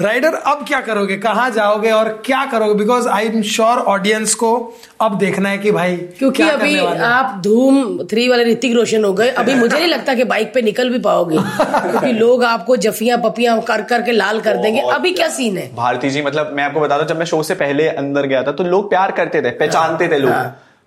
राइडर 0.00 0.34
अब 0.34 0.64
क्या 0.68 0.80
करोगे? 0.80 1.16
कहाँ 1.16 1.50
जाओगे 1.50 1.90
और 1.90 2.08
क्या 2.26 2.44
करोगे? 2.44 2.74
Because 2.74 3.08
I 3.08 3.26
am 3.26 3.42
sure 3.42 3.78
audience 3.78 4.34
को 4.34 4.50
अब 5.00 5.18
देखना 5.18 5.48
है 5.48 5.58
कि 5.58 5.70
भाई 5.72 5.96
क्योंकि 5.96 6.42
क्या 6.42 6.52
अभी 6.52 6.74
करने 6.76 7.04
आप 7.04 7.40
धूम 7.44 8.02
थ्री 8.04 8.28
वाले 8.28 8.44
ऋतिक 8.44 8.74
रोशन 8.76 9.04
हो 9.04 9.12
गए। 9.12 9.28
अभी 9.28 9.54
मुझे 9.54 9.76
नहीं 9.76 9.88
लगता 9.88 10.14
कि 10.14 10.24
बाइक 10.24 10.52
पे 10.54 10.62
निकल 10.62 10.90
भी 10.90 10.98
पाओगे। 10.98 11.38
क्योंकि 11.38 12.12
लोग 12.20 12.44
आपको 12.44 12.76
जफिया 12.76 13.16
पपिया 13.16 13.56
कर 13.60 13.82
करके 13.82 14.12
लाल 14.12 14.40
कर 14.40 14.56
देंगे। 14.56 14.80
अभी 14.92 15.12
क्या 15.12 15.28
सीन 15.28 15.58
है? 15.58 15.74
भारती 15.76 16.10
जी 16.10 16.22
मतलब 16.22 16.52
मैं 16.52 16.64
आपको 16.64 16.80
बता 16.80 16.98
दूँ 16.98 17.06
जब 17.06 17.18
मैं 17.18 17.26
शो 17.26 17.42
से 17.42 17.54
पहले 17.54 17.73
अंदर 17.82 18.26
गया 18.26 18.42
था 18.42 18.52
तो 18.52 18.64
लोग 18.64 18.88
प्यार 18.90 19.12
करते 19.12 19.42
थे 19.42 19.50
पहचानते 19.52 20.08
थे 20.08 20.18
लोग। 20.18 20.32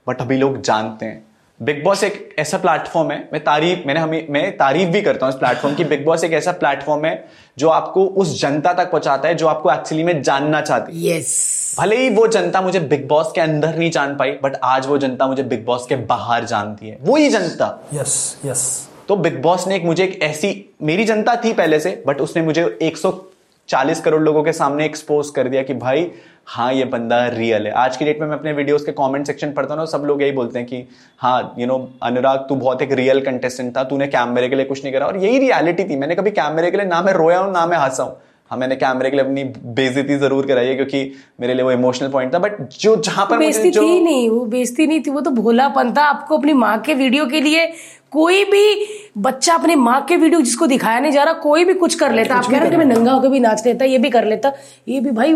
बट 0.08 0.22
अभी 0.22 0.38
लोग 0.38 0.62
जानते 0.62 1.06
हैं। 1.06 1.26
बिग 1.60 1.84
बॉस 1.84 2.04
एक 2.04 2.36
ऐसा 2.40 2.58
प्लेटफॉर्म 2.58 3.12
है 3.12 3.18
मैं 3.34 3.44
तारीफ़ 3.44 3.88
मैंने 3.88 4.00
हमें 4.00 4.28
मैं 4.30 4.52
तारीफ़ 4.58 4.90
भी 4.90 5.02
करता 5.02 5.26
हूँ 5.26 5.34
इस 5.34 5.40
प्लेटफॉर्म 5.40 5.76
की। 5.76 5.84
बिग 5.84 6.06
बॉस 6.06 6.24
एक 6.24 6.34
ऐसा 6.34 6.52
प्लेटफॉर्म 6.54 7.06
है 7.06 7.28
जो 7.58 7.70
आपको 7.70 8.06
उस 8.06 8.40
जनता 8.42 8.74
तक 8.74 8.92
पहुंचाता 8.92 9.28
है 9.28 9.36
जो 9.36 9.48
आपको 9.48 9.72
एक्चुअली 9.72 10.04
में 10.04 10.22
जानना 10.22 10.62
चाहती 10.62 11.06
है। 11.06 11.18
यस 11.18 11.76
भले 11.80 11.96
ही 11.96 12.10
वो 12.10 12.28
जनता 12.28 12.62
मुझे 12.62 12.80
बिग 12.82 13.08
बॉस 13.08 13.32
के 13.36 13.42
अंदर 13.42 13.76
नहीं 13.76 13.90
जान 13.92 14.16
पाई 14.16 14.32
बट 14.44 14.56
आज 14.64 14.88
वो 14.88 14.98
जनता 14.98 15.28
मुझे 15.28 15.44
बिग 15.44 15.66
बॉस 15.66 15.86
के 15.90 15.96
बाहर 15.96 16.46
जानती 16.46 16.90
है। 16.90 16.98
वही 17.02 17.30
जनता। 17.30 17.90
यस 17.94 18.40
यस 18.46 18.90
तो 19.08 19.16
बिग 19.16 19.42
बॉस 19.42 19.68
ने 19.68 19.76
एक 19.76 19.84
मुझे 19.84 20.04
एक 20.04 20.22
ऐसी 20.24 20.50
मेरी 20.84 21.04
जनता 21.06 21.36
थी 21.36 21.54
पहले 21.54 21.80
से 21.80 22.04
बट 22.08 22.22
उसने 22.22 22.42
मुझे 22.42 22.78
140 22.82 24.00
करोड़ 24.02 24.22
लोगों 24.22 24.44
के 24.44 24.54
सामने 24.54 24.86
एक्सपोज 24.86 25.30
कर 25.30 25.48
दिया 25.48 25.64
कि 25.64 25.74
भाई 25.76 26.12
हाँ 26.48 26.72
ये 26.74 26.84
बंदा 26.86 27.18
रियल 27.28 27.66
है। 27.68 27.72
आज 27.76 27.98
की 27.98 28.06
डेट 28.06 28.20
में 28.20 28.28
मैं 28.28 28.36
अपने 28.36 28.52
वीडियोस 28.54 28.84
के 28.84 28.92
कमेंट 28.92 29.26
सेक्शन 29.28 29.52
पढ़ता 29.54 29.74
हूँ 29.74 29.80
ना 29.80 29.86
सब 29.86 30.04
लोग 30.08 30.22
यही 30.22 30.32
बोलते 30.32 30.60
हैं 30.60 30.68
कि 30.68 30.84
हाँ 31.22 31.56
यू 31.60 31.68
नो 31.68 31.78
अनुराग 32.04 32.46
तू 32.50 32.56
बहुत 32.56 32.82
एक 32.82 32.92
रियल 32.92 33.20
कंटेस्टेंट 33.22 33.76
था 33.78 33.84
तूने 33.84 34.08
कैमरे 34.08 34.50
के 34.50 34.56
लिए 34.56 34.66
कुछ 34.66 34.84
नहीं 34.84 34.94
करा। 34.94 35.06
और 35.08 35.18
यही 35.18 35.40
रियलिटी 35.40 35.84
थी। 35.84 35.96
मैंने 35.96 36.16
कभी 36.16 36.32
कैमरे 36.32 36.72
के 36.72 36.78
लिए 36.78 36.86
ना 36.86 37.02
मैं 37.02 37.14
रोया 37.14 37.40
हूँ 37.40 37.52
ना 37.54 37.66
मैं 37.68 37.78
हंसा 37.78 38.04
हूँ। 38.04 38.16
हाँ 38.52 38.58
मैंने 38.60 38.76
कैमरे 38.76 39.10
के 39.10 39.18
लिए 39.18 39.26
अपनी 39.26 39.44
बेजती 39.76 40.18
ज़रूर 40.18 40.46
कराई 40.48 40.68
है 40.68 40.76
क्योंकि 40.76 41.12
मेरे 41.42 41.54
लिए 41.54 41.64
वो 41.64 41.72
इमोशनल 41.72 42.10
पॉइंट 42.10 42.34
था। 42.34 42.40
बट 42.40 42.62
जो 42.74 42.96
जहाँ 42.98 43.26
पर 43.26 43.52
जो 43.52 43.82
थी 43.82 44.00
नहीं 44.02 44.30
वो 44.30 44.46
बेजती 44.48 44.88
नहीं 44.88 45.02
थी। 45.02 45.12
वो 45.12 45.22
तो 45.22 45.32
भोलापन 45.34 45.94
था। 45.94 46.04
आपको 46.04 46.38
अपनी 46.38 46.54
माँ 46.56 46.78
के 46.82 46.94
वीडियो 46.96 47.26
के 47.26 47.42
लिए 47.42 47.66
कोई 48.12 48.44
भी 48.44 48.86
बच्चा 49.18 49.54
अपने 49.54 49.76
माँ 49.76 50.00
के 50.10 50.16
वीडियो 50.16 50.42
जिसको 50.42 50.68
दिखाया 50.68 51.00
नहीं 51.00 51.12
जा 51.12 51.24
रहा 51.24 51.34
कोई 51.42 51.66
भी 51.66 51.74
कुछ 51.76 51.96
कर 51.96 52.14
लेता। 52.14 52.36
आप 52.36 52.46
कह 52.46 52.58
रहे 52.60 52.78
मैं 52.78 52.86
नंगा 52.86 53.12
होकर 53.12 53.30
भी 53.30 53.40
नाच 53.40 53.66
लेता 53.66 53.86
ये 53.86 53.98
भी 53.98 54.10
कर 54.10 54.26
लेता। 54.26 54.52
ये 54.88 55.00
भी 55.00 55.12
भाई 55.12 55.34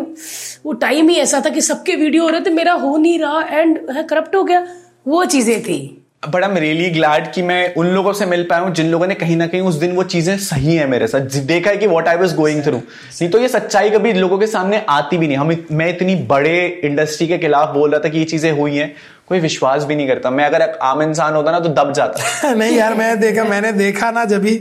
वो 0.66 0.74
टाइम 0.82 1.10
ही 1.10 1.16
ऐसा 1.18 1.42
था 1.46 1.50
कि 1.50 1.62
सबके 1.62 1.96
वीडियो 1.96 2.24
हो 2.24 2.30
रहे 2.30 2.42
थे 2.42 2.50
मेरा 2.52 2.74
हो 2.76 2.98
नहीं 2.98 3.18
रहा 3.20 3.42
एंड 3.52 3.80
करप्ट 4.10 4.36
हो 4.36 4.44
गया। 4.44 4.66
वो 5.08 5.26
चीज़ें 5.26 5.62
थी। 5.64 5.98
But 6.24 6.44
I 6.44 6.50
am 6.50 6.58
really 6.58 6.90
glad 6.90 7.32
कि 7.34 7.42
मैं 7.42 7.74
उन 7.76 7.88
लोगों 7.88 8.12
से 8.14 8.26
मिल 8.26 8.44
पाया 8.50 8.62
हूँ 8.62 8.74
जिन 8.76 8.90
लोगों 8.92 9.08
ने 9.08 9.16
कहीं 9.16 9.36
ना 9.38 9.46
कहीं 9.48 9.62
उस 9.62 9.76
दिन 9.76 9.96
वो 9.96 10.04
चीज़ें 10.06 10.38
सही 10.40 10.76
है 10.76 10.86
मेरे 10.88 11.08
साथ। 11.08 11.38
देखा 11.46 11.70
है 11.70 11.78
कि 11.78 11.88
what 11.88 12.08
I 12.08 12.18
was 12.18 12.36
going 12.36 12.62
through 12.64 12.78
नहीं 12.78 13.30
तो 13.30 13.40
ये 13.40 13.48
सच्चाई 13.50 13.90
कभी 13.90 14.12
लोगों 14.14 14.38
के 14.40 14.48
सामने 14.48 14.84
आती 14.90 15.18
भी 15.18 15.28
नहीं। 15.28 15.38
हम 15.38 15.56
मैं 15.72 15.90
इतनी 15.90 16.16
बड़े 16.28 16.82
इंडस्ट्री 16.84 17.28
के 17.28 17.38
खिलाफ 17.38 17.74
बोल 17.74 17.90
रहा 17.92 18.00
था 18.00 18.10
कि 18.10 18.18
ये 18.18 18.26
चीज़ें 18.26 18.52
हुई 18.52 18.76
हैं। 18.76 18.94
कोई 19.32 19.40
विश्वास 19.40 19.84
भी 19.84 19.96
नहीं 19.96 20.08
करता। 20.08 20.30
मैं 20.30 20.46
अगर 20.46 20.62
आम 20.84 21.02
इंसान 21.02 21.34
होता 21.34 21.52
ना 21.52 21.60
तो 21.60 21.70
दब 21.74 21.92
जाता। 21.94 22.54
नहीं 22.62 22.78
यार 22.78 22.94
मैं 22.94 23.20
देखा 23.20 23.44
मैंने 23.44 23.72
देखा 23.72 24.12
ना 24.12 24.26
जब 24.26 24.42
भी 24.42 24.54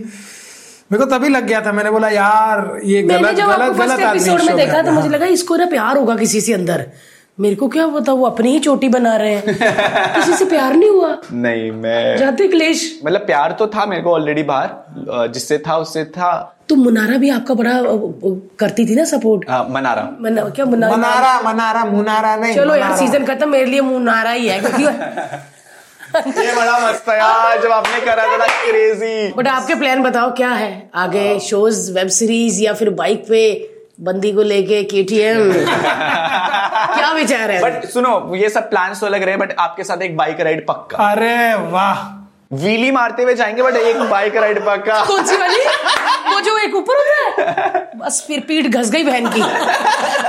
मेरे 0.92 1.04
को 1.04 1.10
तभी 1.10 1.28
लग 1.28 1.46
गया 1.46 1.60
था। 1.60 1.72
मैंने 1.72 1.90
बोला 1.90 2.08
यार 2.08 2.80
ये 2.84 3.02
मैंने 3.02 3.22
गलत 3.22 3.36
जब 3.36 3.46
गलत 3.46 3.60
आपको 3.60 3.74
गलत 3.74 3.88
फ़र्स्ट 3.88 4.04
आदमी 4.04 4.20
एपिसोड 4.20 4.42
में 4.42 4.56
देखा 4.56 4.78
था 4.78 4.82
तो 4.82 4.92
मुझे 4.92 5.08
लगा 5.08 5.26
इसको 5.38 5.56
ना 5.56 5.66
प्यार 5.66 5.96
होगा 5.96 6.16
किसी 6.16 6.40
से 6.40 6.52
अंदर। 6.52 6.86
मेरे 7.40 7.54
को 7.56 7.68
क्या 7.68 7.86
पता 7.88 8.12
वो 8.12 8.24
अपनी 8.26 8.50
ही 8.52 8.58
चोटी 8.58 8.88
बना 8.88 9.16
रहे 9.16 9.34
हैं। 9.34 9.54
किसी 10.14 10.32
से 10.32 10.44
प्यार 10.44 10.74
नहीं 10.74 10.88
हुआ। 10.90 11.16
नहीं 11.32 11.70
मैं 11.72 12.16
जाते 12.16 12.48
क्लेश। 12.48 12.82
मतलब 13.04 13.20
प्यार 13.20 13.52
तो 13.58 13.66
था 13.66 13.86
मेरे 13.86 14.02
को 14.02 14.12
ऑलरेडी 14.14 14.42
बाहर 14.42 15.28
जिससे 15.28 15.58
था 15.58 15.76
उससे 15.76 16.04
था। 16.16 16.30
तो 16.68 16.76
मुनारा 16.76 17.16
भी 17.18 17.30
आपका 17.30 17.54
बड़ा 17.54 17.72
करती 18.58 18.86
थी 18.86 18.94
ना 18.94 19.04
सपोर्ट 19.04 19.44
हाँ, 19.50 19.66
मना 19.70 19.92
रहा 19.94 20.10
मना, 20.20 20.42
क्या 20.48 20.64
मुनारा? 20.64 20.96
मनारा 20.96 21.40
मनारा 21.42 21.84
मुनारा 21.84 22.34
नहीं 22.36 22.54
चलो 22.54 22.74
यार 22.74 22.96
सीज़न 22.96 23.24
खत्म 23.26 23.48
मेरे 23.48 23.66
लिए 23.66 23.80
मुनारा 23.80 24.30
ही 24.30 24.48
है 24.48 24.58
क्योंकि 24.60 24.82
ये 26.46 26.54
बड़ा 26.56 26.78
मस्त 26.88 27.04
था 27.08 27.14
यार 27.16 27.60
जब 27.62 27.72
आपने 27.72 28.00
करा 28.00 28.26
था 28.38 28.46
क्रेजी 28.46 29.32
बट 29.32 29.48
आपके 29.48 29.74
प्लान 29.74 30.02
बताओ 30.02 30.30
क्या 30.36 30.50
है? 30.52 30.70
आगे 30.94 31.38
शोज़ 31.40 31.92
वेब 31.92 32.08
सीरीज़ 32.20 32.62
या 32.62 32.72
फिर 32.74 32.90
बाइक 33.02 33.24
पे 33.28 33.42
बंदी 34.00 34.32
को 34.32 34.42
लेके 34.42 34.82
केटीएम 34.84 35.52
क्या 36.86 37.10
विचार 37.12 37.50
है? 37.50 37.60
बट 37.62 37.84
सुनो 37.88 38.34
ये 38.36 38.48
सब 38.50 38.70
प्लान 38.70 38.94
तो 38.94 39.08
लग 39.08 39.22
रहे 39.22 39.30
हैं 39.30 39.38
बट 39.38 39.54
आपके 39.58 39.84
साथ 39.84 40.02
एक 40.02 40.16
बाइक 40.16 40.40
राइड 40.40 40.66
पक्का। 40.66 41.10
अरे 41.10 41.54
वाह। 41.70 42.08
व्हीली 42.52 42.90
मारते 42.90 43.22
हुए 43.22 43.34
जाएँगे 43.34 43.62
बट 43.62 43.76
एक 43.76 43.98
बाइक 44.10 44.36
राइड 44.36 44.58
पक्का। 44.66 45.04
कौन 45.06 45.24
सी 45.24 45.36
वाली? 45.36 45.58
वो 46.32 46.40
जो 46.40 46.56
एक 46.58 46.74
ऊपर 46.74 46.96
होता 46.96 47.50
है 47.52 47.88
बस 47.96 48.22
फिर 48.26 48.40
पीठ 48.48 48.66
घस 48.66 48.90
गई 48.90 49.04
बहन 49.04 49.28
की। 49.28 49.42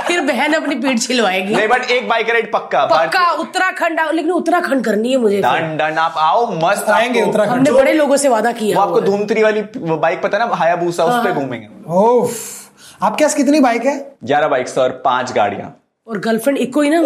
फिर 0.06 0.20
बहन 0.20 0.52
अपनी 0.54 0.74
पीठ 0.76 1.00
छिलवाएगी। 1.00 1.54
नहीं 1.54 1.68
बट 1.68 1.90
एक 1.90 2.08
बाइक 2.08 2.30
राइड 2.30 2.52
पक्का 2.52 2.84
पक्का 2.86 3.24
उत्तराखंड 3.40 4.00
आओ। 4.00 4.10
लेकिन 4.10 4.30
उत्तराखंड 4.32 4.84
करनी 4.84 5.10
है 5.10 5.16
मुझे 5.18 5.40
डन 5.42 5.76
डन 5.76 5.98
आप 5.98 6.14
आओ 6.18 6.46
मस्त 6.54 6.90
आएँगे 6.90 7.22
उत्तराखंड। 7.22 7.52
हमने 7.52 7.70
बड़े 7.72 7.92
लोगों 7.92 8.16
से 8.16 8.28
वादा 8.28 8.52
किया 8.52 8.78
वो 8.78 8.82
आपको 8.82 9.00
धूमत्री 9.00 9.42
वाली 9.42 9.62
बाइक 9.76 10.22
पता 10.22 10.38
ना 10.38 10.50
हायाबूसा 10.54 11.04
उस 11.04 11.24
पे 11.24 11.32
घूमेंगे। 11.32 11.68
ओफ। 11.92 12.34
आपके 13.02 13.24
पास 13.24 13.34
कितनी 13.34 13.60
बाइक 13.60 13.86
है? 13.86 14.00
ग्यारह 14.24 14.48
बाइक्स 14.48 14.78
और 14.78 15.00
पाँच 15.04 15.32
गाड़ियाँ। 15.32 15.76
और 16.12 16.18
गर्लफ्रेंड 16.18 16.58
इको 16.58 16.80
ही 16.80 16.90
ना 16.90 16.98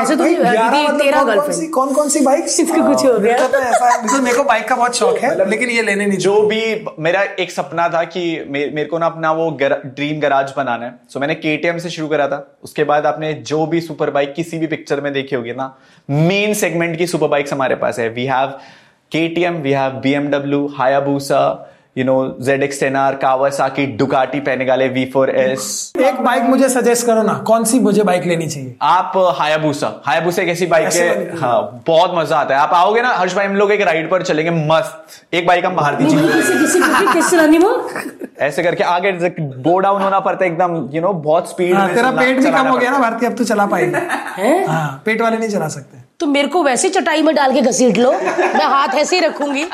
ऐसे 0.00 0.16
तो 0.16 0.24
मतलब 0.24 0.98
तेरा 1.00 1.22
गर्लफ्रेंड 1.22 1.70
कौन 1.74 1.92
कौन 1.94 2.08
सी 2.08 2.20
बाइक 2.20 2.44
इसको 2.44 2.82
कुछ 2.88 3.04
हो 3.06 3.18
गया। 3.18 3.46
तो 3.48 3.58
ऐसा 3.58 3.88
है। 3.88 4.20
मेरे 4.22 4.36
को 4.36 4.44
बाइक 4.44 4.68
का 4.68 4.76
बहुत 4.76 4.96
शौक 4.96 5.18
है 5.18 5.48
लेकिन 5.50 5.70
ये 5.70 5.82
लेने 5.82 6.06
नहीं 6.06 6.18
जो 6.18 6.40
भी 6.46 6.60
मेरा 6.98 7.22
एक 7.40 7.50
सपना 7.50 7.88
था 7.88 8.02
कि 8.04 8.24
मेरे 8.50 8.84
को 8.84 8.98
ना 8.98 9.06
अपना 9.06 9.32
वो 9.32 9.50
ड्रीम 9.62 10.20
गराज 10.20 10.52
बनाना 10.56 10.86
है। 10.86 10.94
सो 11.12 11.20
मैंने 11.20 11.34
केटीएम 11.34 11.78
से 11.78 11.90
शुरू 11.90 12.08
करा 12.08 12.26
था। 12.28 12.38
उसके 12.64 12.84
बाद 12.84 13.06
आपने 13.06 13.32
जो 13.46 13.64
भी 13.66 13.80
सुपर 13.80 14.10
बाइक 14.10 14.34
किसी 14.34 14.58
भी 14.58 14.66
पिक्चर 14.66 15.00
में 15.00 15.12
देखी 15.12 15.36
होगी 15.36 15.52
ना 15.54 15.74
मेन 16.10 16.54
सेगमेंट 16.54 16.96
की 16.98 17.06
सुपर 17.06 17.28
बाइक्स 17.28 17.52
हमारे 17.52 17.74
पास 17.76 17.98
है। 17.98 18.08
We 18.08 18.24
have 18.26 18.48
KTM 19.12 19.54
we 19.62 19.72
have 19.72 19.92
BMW 20.02 20.66
Hayabusa 20.78 21.40
you 21.96 22.04
know 22.04 22.14
Z 22.40 22.62
X 22.62 22.80
ten 22.80 22.96
R 22.96 23.14
Kawasaki 23.14 23.86
Ducati 23.96 24.40
Panigale 24.40 24.88
V 24.88 25.04
four 25.06 25.30
S 25.30 25.92
एक 26.00 26.20
बाइक 26.24 26.42
मुझे 26.42 26.68
सजेस्ट 26.68 27.06
करो 27.06 27.22
ना 27.22 27.32
कौन 27.46 27.64
सी 27.64 27.80
मुझे 27.80 28.02
बाइक 28.02 28.24
लेनी 28.24 28.46
चाहिए? 28.46 28.74
आप 28.82 29.12
हायाबूसा 29.38 30.02
हायाबूसा 30.06 30.42
एक 30.42 30.48
ऐसी 30.48 30.66
बाइक 30.66 30.92
है 30.92 31.36
हाँ 31.38 31.82
बहुत 31.86 32.12
मज़ा 32.14 32.36
आता 32.36 32.54
है। 32.54 32.60
आप 32.60 32.70
आओगे 32.74 33.02
ना 33.02 33.08
हर्ष 33.14 33.34
भाई 33.36 33.46
हम 33.46 33.56
लोग 33.56 33.72
एक 33.72 33.80
राइड 33.80 34.10
पर 34.10 34.22
चलेंगे 34.22 34.50
मस्त। 34.50 35.34
एक 35.34 35.46
बाइक 35.46 35.66
हम 35.66 35.76
बाहर 35.76 35.94
दीजिए। 35.94 36.20
भाई, 36.20 36.32
किसी 36.32 36.58
किसी 36.58 36.80
किसी 36.80 37.12
किस 37.12 37.30
चलानी 37.30 37.58
वो? 37.58 37.90
ऐसे 38.40 38.62
करके 38.62 38.84
आगे 38.84 39.12
गो 39.40 39.78
डाउन 39.78 40.02
होना 40.02 40.20
पड़ता 40.20 40.44
है 40.44 40.50
एकदम 40.50 40.88
यू 40.92 41.02
नो 41.02 41.12
बहुत 41.12 41.50
स्पीड 41.50 41.74
हाँ, 41.74 41.86
में 41.86 41.94
तेरा 41.96 42.10
पेट 42.10 42.38
भी 42.38 42.50
कम 42.50 42.66
हो 42.66 42.76
गया 42.76 42.90
ना 42.90 42.98
पड़ता 42.98 43.10
भारती 43.10 43.26
अब 43.26 43.34
तो 43.36 43.44
चला 43.44 43.66
पाएगी। 43.66 43.94
हैं? 44.42 44.66
हाँ 44.66 45.02
पेट 45.06 45.22
वाले 45.22 45.38
नहीं 45.38 45.48
चला 45.48 45.68
सकते। 45.68 45.98
तो 46.20 46.26
मेरे 46.26 46.48
को 46.48 46.62
वैसे 46.62 46.88
चटाई 46.88 47.22
में 47.22 47.34
डाल 47.34 47.52
के 47.52 47.60
घसीट 47.60 47.98
लो। 47.98 48.12
मैं 48.12 48.66
हाथ 48.66 48.94
ऐसे 48.94 49.16
ही 49.16 49.26
रखूँगी। 49.26 49.64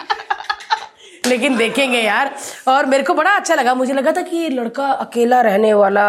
लेकिन 1.28 1.56
देखेंगे 1.56 2.00
यार। 2.00 2.34
और 2.68 2.86
मेरे 2.86 3.02
को 3.02 3.14
बड़ा 3.14 3.30
अच्छा 3.30 3.54
लगा। 3.54 3.74
मुझे 3.74 3.92
लगा 3.94 4.12
था 4.12 4.22
कि 4.22 4.36
ये 4.36 4.48
लड़का 4.48 4.86
अकेला 4.86 5.40
रहने 5.40 5.72
वाला 5.74 6.06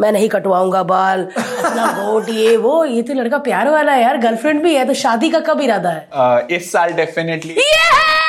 मैं 0.00 0.12
नहीं 0.12 0.28
कटवाऊँगा 0.28 0.82
बाल 0.82 1.24
अपना 1.36 1.86
वोट 1.98 2.28
ये 2.28 2.56
वो 2.56 2.84
ये 2.84 3.02
तो 3.02 3.14
लड़का 3.14 3.38
प्यार 3.38 3.70
वाला 3.70 3.92
है 3.92 4.02
यार। 4.02 4.16
गर्लफ्रेंड 4.18 4.62
भी 4.62 4.74
है 4.74 4.84
तो 4.84 4.94
शादी 4.94 5.30
का 5.30 5.40
कब 5.48 5.60
इरादा 5.60 5.90
है? 5.90 6.08
uh, 6.10 6.50
इस 6.50 6.72
साल 6.72 6.92
डेफिनेटली 6.92 7.54
2024 7.54 8.23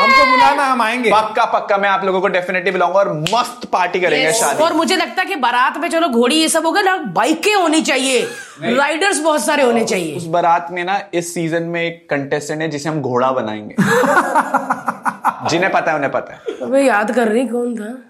हमको 0.00 0.24
बुलाना 0.30 0.64
हम 0.64 0.82
आएँगे। 0.82 1.10
पक्का 1.10 1.44
पक्का 1.44 1.78
मैं 1.78 1.88
आप 1.88 2.04
लोगों 2.04 2.20
को 2.20 2.28
डेफिनेटली 2.28 2.70
बुलाऊँगा 2.70 2.98
और 2.98 3.12
मस्त 3.34 3.66
पार्टी 3.72 4.00
करेंगे 4.00 4.32
शादी। 4.32 4.62
और 4.64 4.72
मुझे 4.72 4.96
लगता 4.96 5.22
है 5.22 5.28
कि 5.28 5.34
बारात 5.36 5.76
में 5.78 5.88
चलो 5.88 6.08
घोड़ी 6.08 6.36
ये 6.36 6.48
सब 6.48 6.66
होगा 6.66 6.82
ना 6.82 6.96
बाइकें 6.96 7.54
होनी 7.54 7.82
चाहिए। 7.82 8.28
राइडर्स 8.62 9.20
बहुत 9.20 9.44
सारे 9.44 9.62
होने 9.62 9.84
चाहिए। 9.84 10.16
उस 10.16 10.26
बारात 10.26 10.68
में 10.70 10.84
ना 10.84 11.00
इस 11.14 11.34
सीज़न 11.34 11.62
में 11.62 11.82
एक 11.82 12.10
कंटेस्टेंट 12.10 12.62
है 12.62 12.68
जिसे 12.68 12.88
हम 12.88 13.00
घोड़ा 13.00 13.30
बनाएँगे। 13.32 13.74
जिन्हें 15.50 15.72
पता 15.72 15.90
है 15.90 15.96
उन्हें 15.96 16.12
पता 16.12 16.34
है। 16.34 16.70
मैं 16.70 16.82
याद 16.82 17.14
कर 17.14 17.28
रही 17.28 17.46
कौन 17.46 17.74
था? 17.76 18.09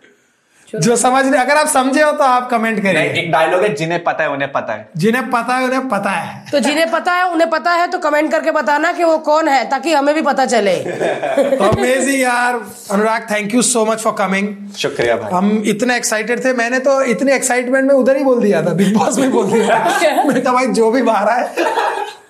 जो 0.75 0.97
समझ 0.97 1.25
नहीं 1.27 1.41
अगर 1.41 1.57
आप 1.57 1.67
समझे 1.67 2.03
हो 2.03 2.13
तो 2.13 2.25
आप 2.25 2.51
कमेंट 2.51 2.85
नहीं, 2.85 2.95
करिए 2.95 3.23
एक 3.23 3.33
डायलॉग 3.33 3.63
है 3.63 3.75
जिन्हें 3.75 4.05
पता 4.05 4.25
है 4.25 4.31
उन्हें 4.31 4.53
पता 4.53 4.73
है। 4.73 4.89
जिन्हें 4.97 5.31
पता 5.31 5.55
है 5.55 5.65
उन्हें 5.65 5.89
पता 5.89 6.11
है। 6.11 6.45
तो 6.53 6.59
जिन्हें 6.59 6.91
पता 6.91 7.13
है 7.13 7.27
उन्हें 7.31 7.51
पता 7.51 7.71
है 7.71 7.87
तो 7.87 7.99
कमेंट 7.99 8.31
करके 8.31 8.51
बताना 8.51 8.93
कि 8.93 9.05
वो 9.05 9.19
कौन 9.19 9.49
है 9.49 9.65
ताकि 9.71 9.93
हमें 9.93 10.15
भी 10.15 10.23
पता 10.23 10.47
चले। 10.47 10.75
अमेजिंग 11.69 12.21
यार। 12.21 12.61
Anurag 12.91 13.27
thank 13.31 13.55
you 13.55 13.63
so 13.63 13.85
much 13.85 13.99
for 13.99 14.13
coming 14.13 14.71
शुक्रिया 14.79 15.17
भाई। 15.17 15.33
हम 15.33 15.63
इतने 15.67 15.97
एक्साइटेड 15.97 16.45
थे। 16.45 16.53
मैंने 16.53 16.79
तो 16.79 17.03
इतने 17.03 17.35
एक्साइटमेंट 17.35 17.87
में 17.87 17.95
उधर 17.95 18.17
ही 18.17 18.25
बोल 18.25 18.41
दिया 18.41 18.63
था 18.63 18.75
बिग 18.75 18.97
बॉस 18.99 19.19
में 19.19 19.31
बोल 19.31 19.47
दिया 19.53 19.85
मैं 20.27 20.43
भाई 20.45 20.67
जो 20.67 20.91
भी 20.91 21.03
बाहर 21.03 21.29
आए 21.29 21.55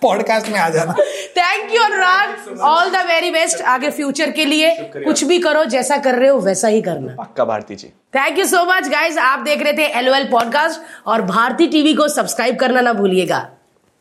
पॉडकास्ट 0.03 0.49
में 0.49 0.59
आ 0.61 0.69
जाना। 0.69 0.93
Thank 1.37 1.75
you 1.75 1.83
Anurag 1.83 2.61
all 2.61 2.91
the 2.91 3.05
very 3.07 3.31
best 3.31 3.63
आगे 3.63 3.91
फ्यूचर 3.91 4.31
के 4.31 4.45
लिए 4.45 4.75
कुछ 4.97 5.25
भी 5.25 5.39
करो 5.39 5.65
जैसा 5.65 5.97
कर 5.97 6.15
रहे 6.15 6.29
हो 6.29 6.39
वैसा 6.39 6.69
ही 6.69 6.83
करना। 6.83 7.15
पक्का 7.15 7.45
Bharti 7.45 7.75
ji. 7.75 7.89
Thank 8.15 8.39
you 8.39 8.45
so 8.47 8.65
much 8.65 8.89
guys 8.89 9.19
आप 9.19 9.39
देख 9.39 9.63
रहे 9.63 9.73
थे 9.73 9.87
एल 9.99 10.29
पॉडकास्ट 10.33 10.81
और 11.07 11.23
भारती 11.23 11.67
टीवी 11.67 11.95
को 11.95 12.09
सब्सक्राइब 12.09 12.57
करना 12.57 12.81
ना 12.81 12.93
भूलिएगा। 12.93 13.49